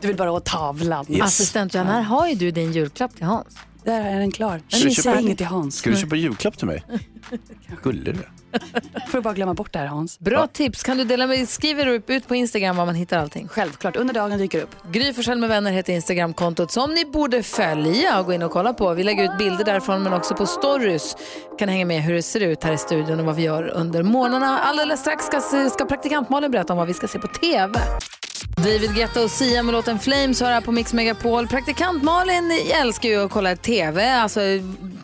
Du 0.00 0.08
vill 0.08 0.16
bara 0.16 0.30
ha 0.30 0.40
tavlan. 0.40 1.06
Yes. 1.08 1.22
Assistent 1.22 1.74
Johanna, 1.74 1.92
här 1.92 2.02
har 2.02 2.28
ju 2.28 2.34
du 2.34 2.50
din 2.50 2.72
julklapp 2.72 3.16
till 3.16 3.24
Hans. 3.26 3.46
Där 3.88 4.00
är 4.14 4.18
den 4.18 4.30
klar. 4.32 4.60
Ska 4.68 4.78
du 4.78 4.84
Jag 4.84 4.92
köpa- 4.92 5.20
inget 5.20 5.38
till 5.38 5.46
Hans. 5.46 5.76
Ska 5.76 5.90
du 5.90 5.96
köpa 5.96 6.16
julklapp 6.16 6.58
till 6.58 6.66
mig? 6.66 6.82
Gullig 7.82 8.14
du. 8.14 8.22
Får 9.08 9.18
du 9.18 9.20
bara 9.22 9.34
glömma 9.34 9.54
bort 9.54 9.72
det 9.72 9.78
här 9.78 9.86
Hans. 9.86 10.18
Bra 10.18 10.46
tips. 10.46 10.82
Kan 10.82 10.96
du 10.96 11.04
dela 11.04 11.26
med, 11.26 11.48
skriver 11.48 11.84
du 11.84 11.96
upp 11.96 12.10
ut 12.10 12.28
på 12.28 12.34
Instagram 12.34 12.76
var 12.76 12.86
man 12.86 12.94
hittar 12.94 13.18
allting? 13.18 13.48
Självklart, 13.48 13.96
under 13.96 14.14
dagen 14.14 14.38
dyker 14.38 14.62
upp. 14.62 14.70
Gry 14.92 15.12
Forssell 15.12 15.38
med 15.38 15.48
vänner 15.48 15.72
heter 15.72 15.92
Instagramkontot 15.92 16.72
som 16.72 16.94
ni 16.94 17.04
borde 17.04 17.42
följa 17.42 18.20
och 18.20 18.26
gå 18.26 18.32
in 18.32 18.42
och 18.42 18.50
kolla 18.50 18.72
på. 18.72 18.94
Vi 18.94 19.04
lägger 19.04 19.24
ut 19.24 19.38
bilder 19.38 19.64
därifrån 19.64 20.02
men 20.02 20.12
också 20.12 20.34
på 20.34 20.46
stories. 20.46 21.16
Kan 21.58 21.68
hänga 21.68 21.86
med 21.86 22.02
hur 22.02 22.14
det 22.14 22.22
ser 22.22 22.40
ut 22.40 22.64
här 22.64 22.72
i 22.72 22.78
studion 22.78 23.20
och 23.20 23.26
vad 23.26 23.36
vi 23.36 23.42
gör 23.42 23.68
under 23.68 24.02
morgnarna. 24.02 24.58
Alldeles 24.58 25.00
strax 25.00 25.24
ska, 25.24 25.40
ska 25.70 25.84
praktikant 25.84 26.28
Malin 26.30 26.50
berätta 26.50 26.72
om 26.72 26.78
vad 26.78 26.86
vi 26.88 26.94
ska 26.94 27.08
se 27.08 27.18
på 27.18 27.28
TV. 27.28 27.80
David 28.56 28.94
Guetta 28.94 29.22
och 29.22 29.30
Sia 29.30 29.62
med 29.62 29.72
låten 29.72 29.98
Flames 29.98 30.40
hör 30.40 30.50
här 30.50 30.60
på 30.60 30.72
Mix 30.72 30.92
Megapol. 30.92 31.48
Praktikant 31.48 32.02
Malin 32.02 32.50
älskar 32.72 33.08
ju 33.08 33.24
att 33.24 33.30
kolla 33.30 33.56
TV, 33.56 34.10
alltså 34.10 34.40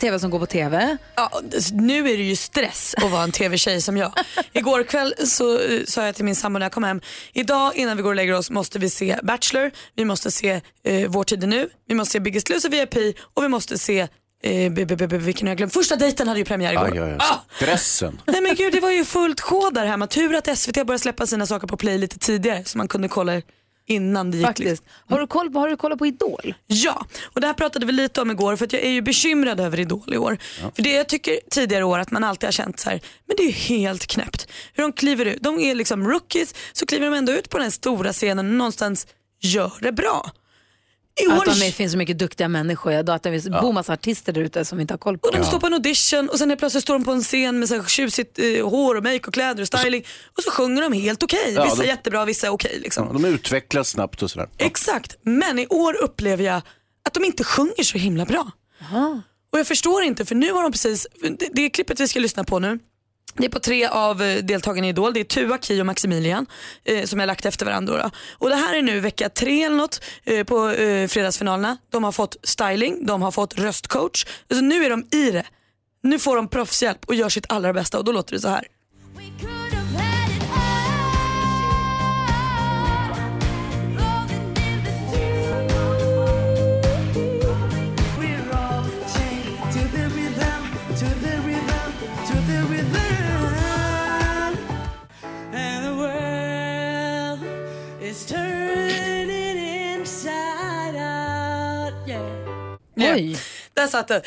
TV 0.00 0.18
som 0.18 0.30
går 0.30 0.38
på 0.38 0.46
TV. 0.46 0.96
Ja, 1.14 1.40
nu 1.72 1.98
är 1.98 2.16
det 2.16 2.22
ju 2.22 2.36
stress 2.36 2.94
att 2.96 3.10
vara 3.10 3.22
en 3.22 3.32
tv-tjej 3.32 3.80
som 3.80 3.96
jag. 3.96 4.12
Igår 4.52 4.82
kväll 4.82 5.14
så 5.26 5.58
eh, 5.58 5.80
sa 5.86 6.06
jag 6.06 6.14
till 6.14 6.24
min 6.24 6.36
sambo 6.36 6.58
när 6.58 6.66
jag 6.66 6.72
kom 6.72 6.84
hem, 6.84 7.00
idag 7.32 7.76
innan 7.76 7.96
vi 7.96 8.02
går 8.02 8.10
och 8.10 8.16
lägger 8.16 8.34
oss 8.34 8.50
måste 8.50 8.78
vi 8.78 8.90
se 8.90 9.18
Bachelor, 9.22 9.70
vi 9.96 10.04
måste 10.04 10.30
se 10.30 10.60
eh, 10.84 11.08
Vår 11.08 11.24
tid 11.24 11.42
är 11.42 11.46
nu, 11.46 11.68
vi 11.88 11.94
måste 11.94 12.12
se 12.12 12.20
Biggest 12.20 12.48
Loser 12.48 12.68
VIP 12.68 13.16
och 13.34 13.44
vi 13.44 13.48
måste 13.48 13.78
se 13.78 14.08
eh, 14.44 14.72
b- 14.72 14.84
b- 14.84 14.96
b- 14.96 15.06
vilken 15.18 15.46
har 15.46 15.50
jag 15.50 15.56
glömt? 15.58 15.72
Första 15.72 15.96
dejten 15.96 16.28
hade 16.28 16.40
ju 16.40 16.44
premiär 16.44 16.72
igår. 16.72 16.84
Aj, 16.92 16.98
aj, 16.98 17.10
aj. 17.12 17.16
Ah! 17.20 17.36
Stressen. 17.56 18.20
Nej 18.26 18.40
men 18.40 18.54
gud 18.54 18.72
det 18.72 18.80
var 18.80 18.90
ju 18.90 19.04
fullt 19.04 19.40
sjå 19.40 19.70
där 19.70 19.86
hemma. 19.86 20.06
Tur 20.06 20.34
att 20.34 20.58
SVT 20.58 20.74
började 20.74 20.98
släppa 20.98 21.26
sina 21.26 21.46
saker 21.46 21.66
på 21.66 21.76
play 21.76 21.98
lite 21.98 22.18
tidigare 22.18 22.64
så 22.64 22.78
man 22.78 22.88
kunde 22.88 23.08
kolla 23.08 23.42
innan 23.86 24.30
det 24.30 24.36
gick. 24.36 24.46
Faktiskt. 24.46 24.68
liksom. 24.68 24.86
Har 25.08 25.20
du 25.20 25.26
koll 25.26 25.50
på, 25.50 25.58
har 25.58 25.68
du 25.68 25.76
kollat 25.76 25.98
på 25.98 26.06
Idol? 26.06 26.54
Ja, 26.66 27.06
och 27.34 27.40
det 27.40 27.46
här 27.46 27.54
pratade 27.54 27.86
vi 27.86 27.92
lite 27.92 28.20
om 28.22 28.30
igår 28.30 28.56
för 28.56 28.64
att 28.64 28.72
jag 28.72 28.82
är 28.82 28.90
ju 28.90 29.02
bekymrad 29.02 29.60
över 29.60 29.80
Idol 29.80 30.14
i 30.14 30.16
år. 30.16 30.38
För 30.76 30.82
det 30.82 30.92
jag 30.92 31.08
tycker 31.08 31.38
tidigare 31.50 31.84
år 31.84 31.98
att 31.98 32.10
man 32.10 32.24
alltid 32.24 32.46
har 32.46 32.52
känt 32.52 32.80
så 32.80 32.90
här, 32.90 33.00
men 33.26 33.36
det 33.36 33.42
är 33.42 33.46
ju 33.46 33.52
helt 33.52 34.06
knäppt. 34.06 34.48
Hur 34.74 34.82
de 34.82 34.92
kliver 34.92 35.24
ut, 35.26 35.42
de 35.42 35.60
är 35.60 35.74
liksom 35.74 36.08
rookies 36.10 36.54
så 36.72 36.86
kliver 36.86 37.06
de 37.10 37.16
ändå 37.16 37.32
ut 37.32 37.48
på 37.50 37.58
den 37.58 37.70
stora 37.72 38.12
scenen 38.12 38.46
och 38.48 38.54
någonstans 38.54 39.06
gör 39.40 39.72
det 39.80 39.92
bra. 39.92 40.30
I 41.20 41.26
Att 41.32 41.38
år 41.38 41.44
de 41.44 41.66
är, 41.66 41.70
finns 41.70 41.92
så 41.92 41.98
mycket 41.98 42.18
duktiga 42.18 42.48
människor. 42.48 42.92
Ja. 42.92 43.14
Att 43.14 43.22
det 43.22 43.30
finns 43.30 43.46
Ja. 43.46 43.72
massa 43.72 43.92
artister 43.92 44.32
där 44.32 44.40
ute 44.40 44.64
som 44.64 44.78
vi 44.78 44.82
inte 44.82 44.94
har 44.94 44.98
koll 44.98 45.18
på. 45.18 45.28
Och 45.28 45.34
de 45.36 45.44
står 45.44 45.60
på 45.60 45.66
en 45.66 45.72
audition 45.72 46.28
och 46.28 46.38
sen 46.38 46.48
helt 46.50 46.58
plötsligt 46.60 46.82
står 46.82 46.94
de 46.94 47.04
på 47.04 47.12
en 47.12 47.22
scen 47.22 47.58
med 47.58 47.68
så 47.68 47.74
här 47.74 47.84
tjusigt 47.88 48.38
eh, 48.38 48.68
hår 48.68 48.94
och 48.94 49.02
make 49.02 49.20
och 49.26 49.34
kläder 49.34 49.60
och 49.62 49.66
styling 49.66 50.04
och 50.36 50.42
så 50.42 50.50
sjunger 50.50 50.82
de 50.82 50.92
helt 50.92 51.22
okej. 51.22 51.52
Ja, 51.56 51.64
vissa 51.64 51.76
de- 51.82 51.86
jättebra, 51.88 52.24
vissa 52.24 52.50
okej. 52.50 52.78
liksom. 52.82 53.06
Ja, 53.06 53.12
de 53.12 53.24
utvecklas 53.24 53.88
snabbt 53.88 54.22
och 54.22 54.30
sådär. 54.30 54.48
Exakt, 54.58 55.16
men 55.22 55.58
i 55.58 55.66
år 55.66 55.94
upplever 56.02 56.44
jag 56.44 56.56
att 57.04 57.14
de 57.14 57.24
inte 57.24 57.44
sjunger 57.44 57.82
så 57.82 57.98
himla 57.98 58.24
bra. 58.24 58.50
Och 59.52 59.58
jag 59.58 59.66
förstår 59.66 60.02
inte 60.02 60.24
för 60.24 60.34
nu 60.34 60.52
har 60.52 60.62
de 60.62 60.72
precis, 60.72 61.06
det, 61.38 61.48
det 61.52 61.70
klippet 61.70 62.00
vi 62.00 62.08
ska 62.08 62.20
lyssna 62.20 62.44
på 62.44 62.58
nu 62.58 62.78
det 63.36 63.44
är 63.44 63.50
på 63.50 63.60
tre 63.60 63.86
av 63.86 64.22
eh, 64.22 64.44
deltagarna 64.44 64.86
i 64.86 64.90
Idol. 64.90 65.12
Det 65.12 65.20
är 65.20 65.24
Tua, 65.24 65.58
Ki 65.58 65.80
och 65.80 65.86
Maximilian 65.86 66.46
eh, 66.84 67.04
som 67.04 67.20
jag 67.20 67.26
lagt 67.26 67.46
efter 67.46 67.66
varandra. 67.66 68.02
Då. 68.02 68.10
Och 68.38 68.48
det 68.48 68.56
här 68.56 68.74
är 68.74 68.82
nu 68.82 69.00
vecka 69.00 69.28
tre 69.28 69.62
eller 69.62 69.76
något 69.76 70.04
eh, 70.24 70.44
på 70.44 70.68
eh, 70.68 71.08
fredagsfinalerna. 71.08 71.76
De 71.90 72.04
har 72.04 72.12
fått 72.12 72.36
styling, 72.42 73.06
de 73.06 73.22
har 73.22 73.30
fått 73.30 73.58
röstcoach. 73.58 74.26
Alltså, 74.50 74.64
nu 74.64 74.84
är 74.84 74.90
de 74.90 75.06
i 75.12 75.30
det. 75.30 75.46
Nu 76.02 76.18
får 76.18 76.36
de 76.36 76.48
proffshjälp 76.48 77.04
och 77.06 77.14
gör 77.14 77.28
sitt 77.28 77.46
allra 77.48 77.72
bästa 77.72 77.98
och 77.98 78.04
då 78.04 78.12
låter 78.12 78.34
det 78.34 78.40
så 78.40 78.48
här. 78.48 78.66
Oj. 102.96 103.36
Där 103.74 103.86
satt. 103.86 104.10
Eh, 104.10 104.18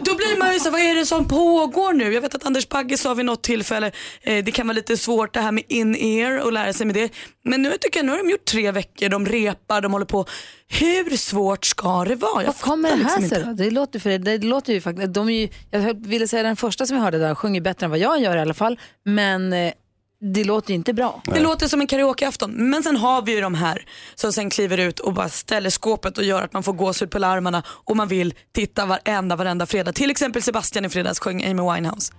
Då 0.00 0.14
blir 0.16 0.38
man 0.38 0.52
ju 0.54 0.60
så, 0.60 0.70
vad 0.70 0.80
är 0.80 0.94
det 0.94 1.06
som 1.06 1.28
pågår 1.28 1.92
nu? 1.92 2.12
Jag 2.14 2.20
vet 2.20 2.34
att 2.34 2.46
Anders 2.46 2.68
Bagge 2.68 2.96
sa 2.96 3.14
vid 3.14 3.24
något 3.26 3.42
tillfälle, 3.42 3.92
eh, 4.22 4.44
det 4.44 4.52
kan 4.52 4.66
vara 4.66 4.74
lite 4.74 4.96
svårt 4.96 5.34
det 5.34 5.40
här 5.40 5.52
med 5.52 5.64
in-ear 5.68 6.38
och 6.38 6.52
lära 6.52 6.72
sig 6.72 6.86
med 6.86 6.94
det. 6.94 7.12
Men 7.44 7.62
nu 7.62 7.72
tycker 7.80 7.98
jag, 7.98 8.06
nu 8.06 8.12
har 8.12 8.18
de 8.18 8.30
gjort 8.30 8.44
tre 8.44 8.70
veckor, 8.70 9.08
de 9.08 9.26
repar, 9.26 9.80
de 9.80 9.92
håller 9.92 10.06
på. 10.06 10.26
Hur 10.68 11.16
svårt 11.16 11.64
ska 11.64 12.04
det 12.04 12.14
vara? 12.14 12.42
Jag 12.42 12.46
Vad 12.46 12.58
kommer 12.60 12.88
det 12.90 12.96
här 12.96 13.20
liksom 13.20 13.28
sig 13.28 13.44
då? 13.44 13.52
Det 13.52 13.70
låter, 13.70 13.98
för 13.98 14.18
det 14.18 14.38
låter 14.38 14.72
ju 14.72 14.80
faktiskt, 14.80 15.14
de 15.14 15.28
är 15.28 15.40
ju, 15.40 15.48
jag 15.70 16.06
ville 16.06 16.28
säga 16.28 16.42
den 16.42 16.56
första 16.56 16.86
som 16.86 16.96
vi 16.96 17.02
hörde 17.02 17.18
där 17.18 17.34
sjunger 17.34 17.60
bättre 17.60 17.84
än 17.84 17.90
vad 17.90 17.98
jag 17.98 18.20
gör 18.20 18.36
i 18.36 18.40
alla 18.40 18.54
fall. 18.54 18.78
Men 19.04 19.52
eh, 19.52 19.72
det 20.20 20.44
låter 20.44 20.70
ju 20.70 20.74
inte 20.74 20.92
bra. 20.92 21.22
Det 21.24 21.40
låter 21.40 21.68
som 21.68 21.80
en 21.80 21.86
karaokeafton. 21.86 22.50
Men 22.50 22.82
sen 22.82 22.96
har 22.96 23.22
vi 23.22 23.34
ju 23.34 23.40
de 23.40 23.54
här 23.54 23.84
som 24.14 24.32
sen 24.32 24.50
kliver 24.50 24.78
ut 24.78 25.00
och 25.00 25.14
bara 25.14 25.28
ställer 25.28 25.70
skåpet 25.70 26.18
och 26.18 26.24
gör 26.24 26.42
att 26.42 26.52
man 26.52 26.62
får 26.62 26.72
gåshud 26.72 27.10
på 27.10 27.18
larmarna 27.18 27.62
och 27.66 27.96
man 27.96 28.08
vill 28.08 28.34
titta 28.52 28.86
varenda, 28.86 29.36
varenda 29.36 29.66
fredag. 29.66 29.92
Till 29.92 30.10
exempel 30.10 30.42
Sebastian 30.42 30.84
i 30.84 30.88
fredags 30.88 31.18
sjöng 31.18 31.44
Amy 31.44 31.74
Winehouse. 31.74 32.12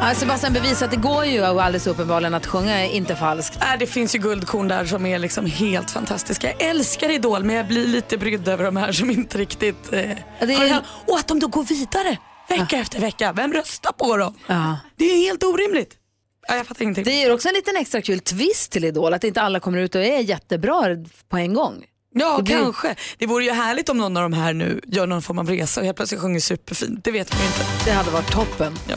Ja, 0.00 0.14
Sebastian 0.14 0.52
bevisar 0.52 0.86
att 0.86 0.90
det 0.92 0.96
går 0.98 1.24
ju 1.24 1.42
alldeles 1.44 1.86
uppenbarligen 1.86 2.34
att 2.34 2.46
sjunga 2.46 2.84
inte 2.84 3.16
falskt. 3.16 3.56
Äh, 3.56 3.78
det 3.78 3.86
finns 3.86 4.14
ju 4.14 4.18
guldkorn 4.18 4.68
där 4.68 4.84
som 4.84 5.06
är 5.06 5.18
liksom 5.18 5.46
helt 5.46 5.90
fantastiska. 5.90 6.46
Jag 6.58 6.62
älskar 6.62 7.10
Idol 7.10 7.44
men 7.44 7.56
jag 7.56 7.66
blir 7.68 7.86
lite 7.86 8.18
brydd 8.18 8.48
över 8.48 8.64
de 8.64 8.76
här 8.76 8.92
som 8.92 9.10
inte 9.10 9.38
riktigt... 9.38 9.92
Eh, 9.92 10.00
det 10.40 10.54
är- 10.54 10.82
Och 11.06 11.18
att 11.18 11.28
de 11.28 11.40
då 11.40 11.46
går 11.48 11.64
vidare 11.64 12.16
vecka 12.48 12.76
efter 12.78 13.00
vecka. 13.00 13.32
Vem 13.32 13.52
röstar 13.52 13.92
på 13.92 14.16
dem? 14.16 14.34
Ja. 14.46 14.76
Det 14.96 15.04
är 15.04 15.16
helt 15.16 15.42
orimligt. 15.44 15.94
Ja, 16.48 16.54
jag 16.56 16.66
fattar 16.66 16.82
ingenting. 16.82 17.04
Det 17.04 17.12
ger 17.12 17.32
också 17.32 17.48
en 17.48 17.54
liten 17.54 17.76
extra 17.76 18.02
kul 18.02 18.20
twist 18.20 18.72
till 18.72 18.84
Idol, 18.84 19.14
att 19.14 19.24
inte 19.24 19.40
alla 19.42 19.60
kommer 19.60 19.78
ut 19.78 19.94
och 19.94 20.02
är 20.04 20.18
jättebra 20.20 20.84
på 21.28 21.36
en 21.36 21.54
gång. 21.54 21.84
Ja, 22.14 22.36
Det 22.36 22.42
blir- 22.42 22.56
kanske. 22.58 22.94
Det 23.18 23.26
vore 23.26 23.44
ju 23.44 23.50
härligt 23.50 23.88
om 23.88 23.98
någon 23.98 24.16
av 24.16 24.22
de 24.22 24.32
här 24.32 24.52
nu 24.52 24.80
gör 24.86 25.06
någon 25.06 25.22
form 25.22 25.38
av 25.38 25.48
resa 25.50 25.80
och 25.80 25.84
helt 25.86 25.96
plötsligt 25.96 26.20
sjunger 26.20 26.40
superfint. 26.40 27.04
Det 27.04 27.10
vet 27.10 27.32
man 27.32 27.40
ju 27.42 27.46
inte. 27.46 27.64
Det 27.84 27.90
hade 27.90 28.10
varit 28.10 28.32
toppen. 28.32 28.78
Ja. 28.88 28.96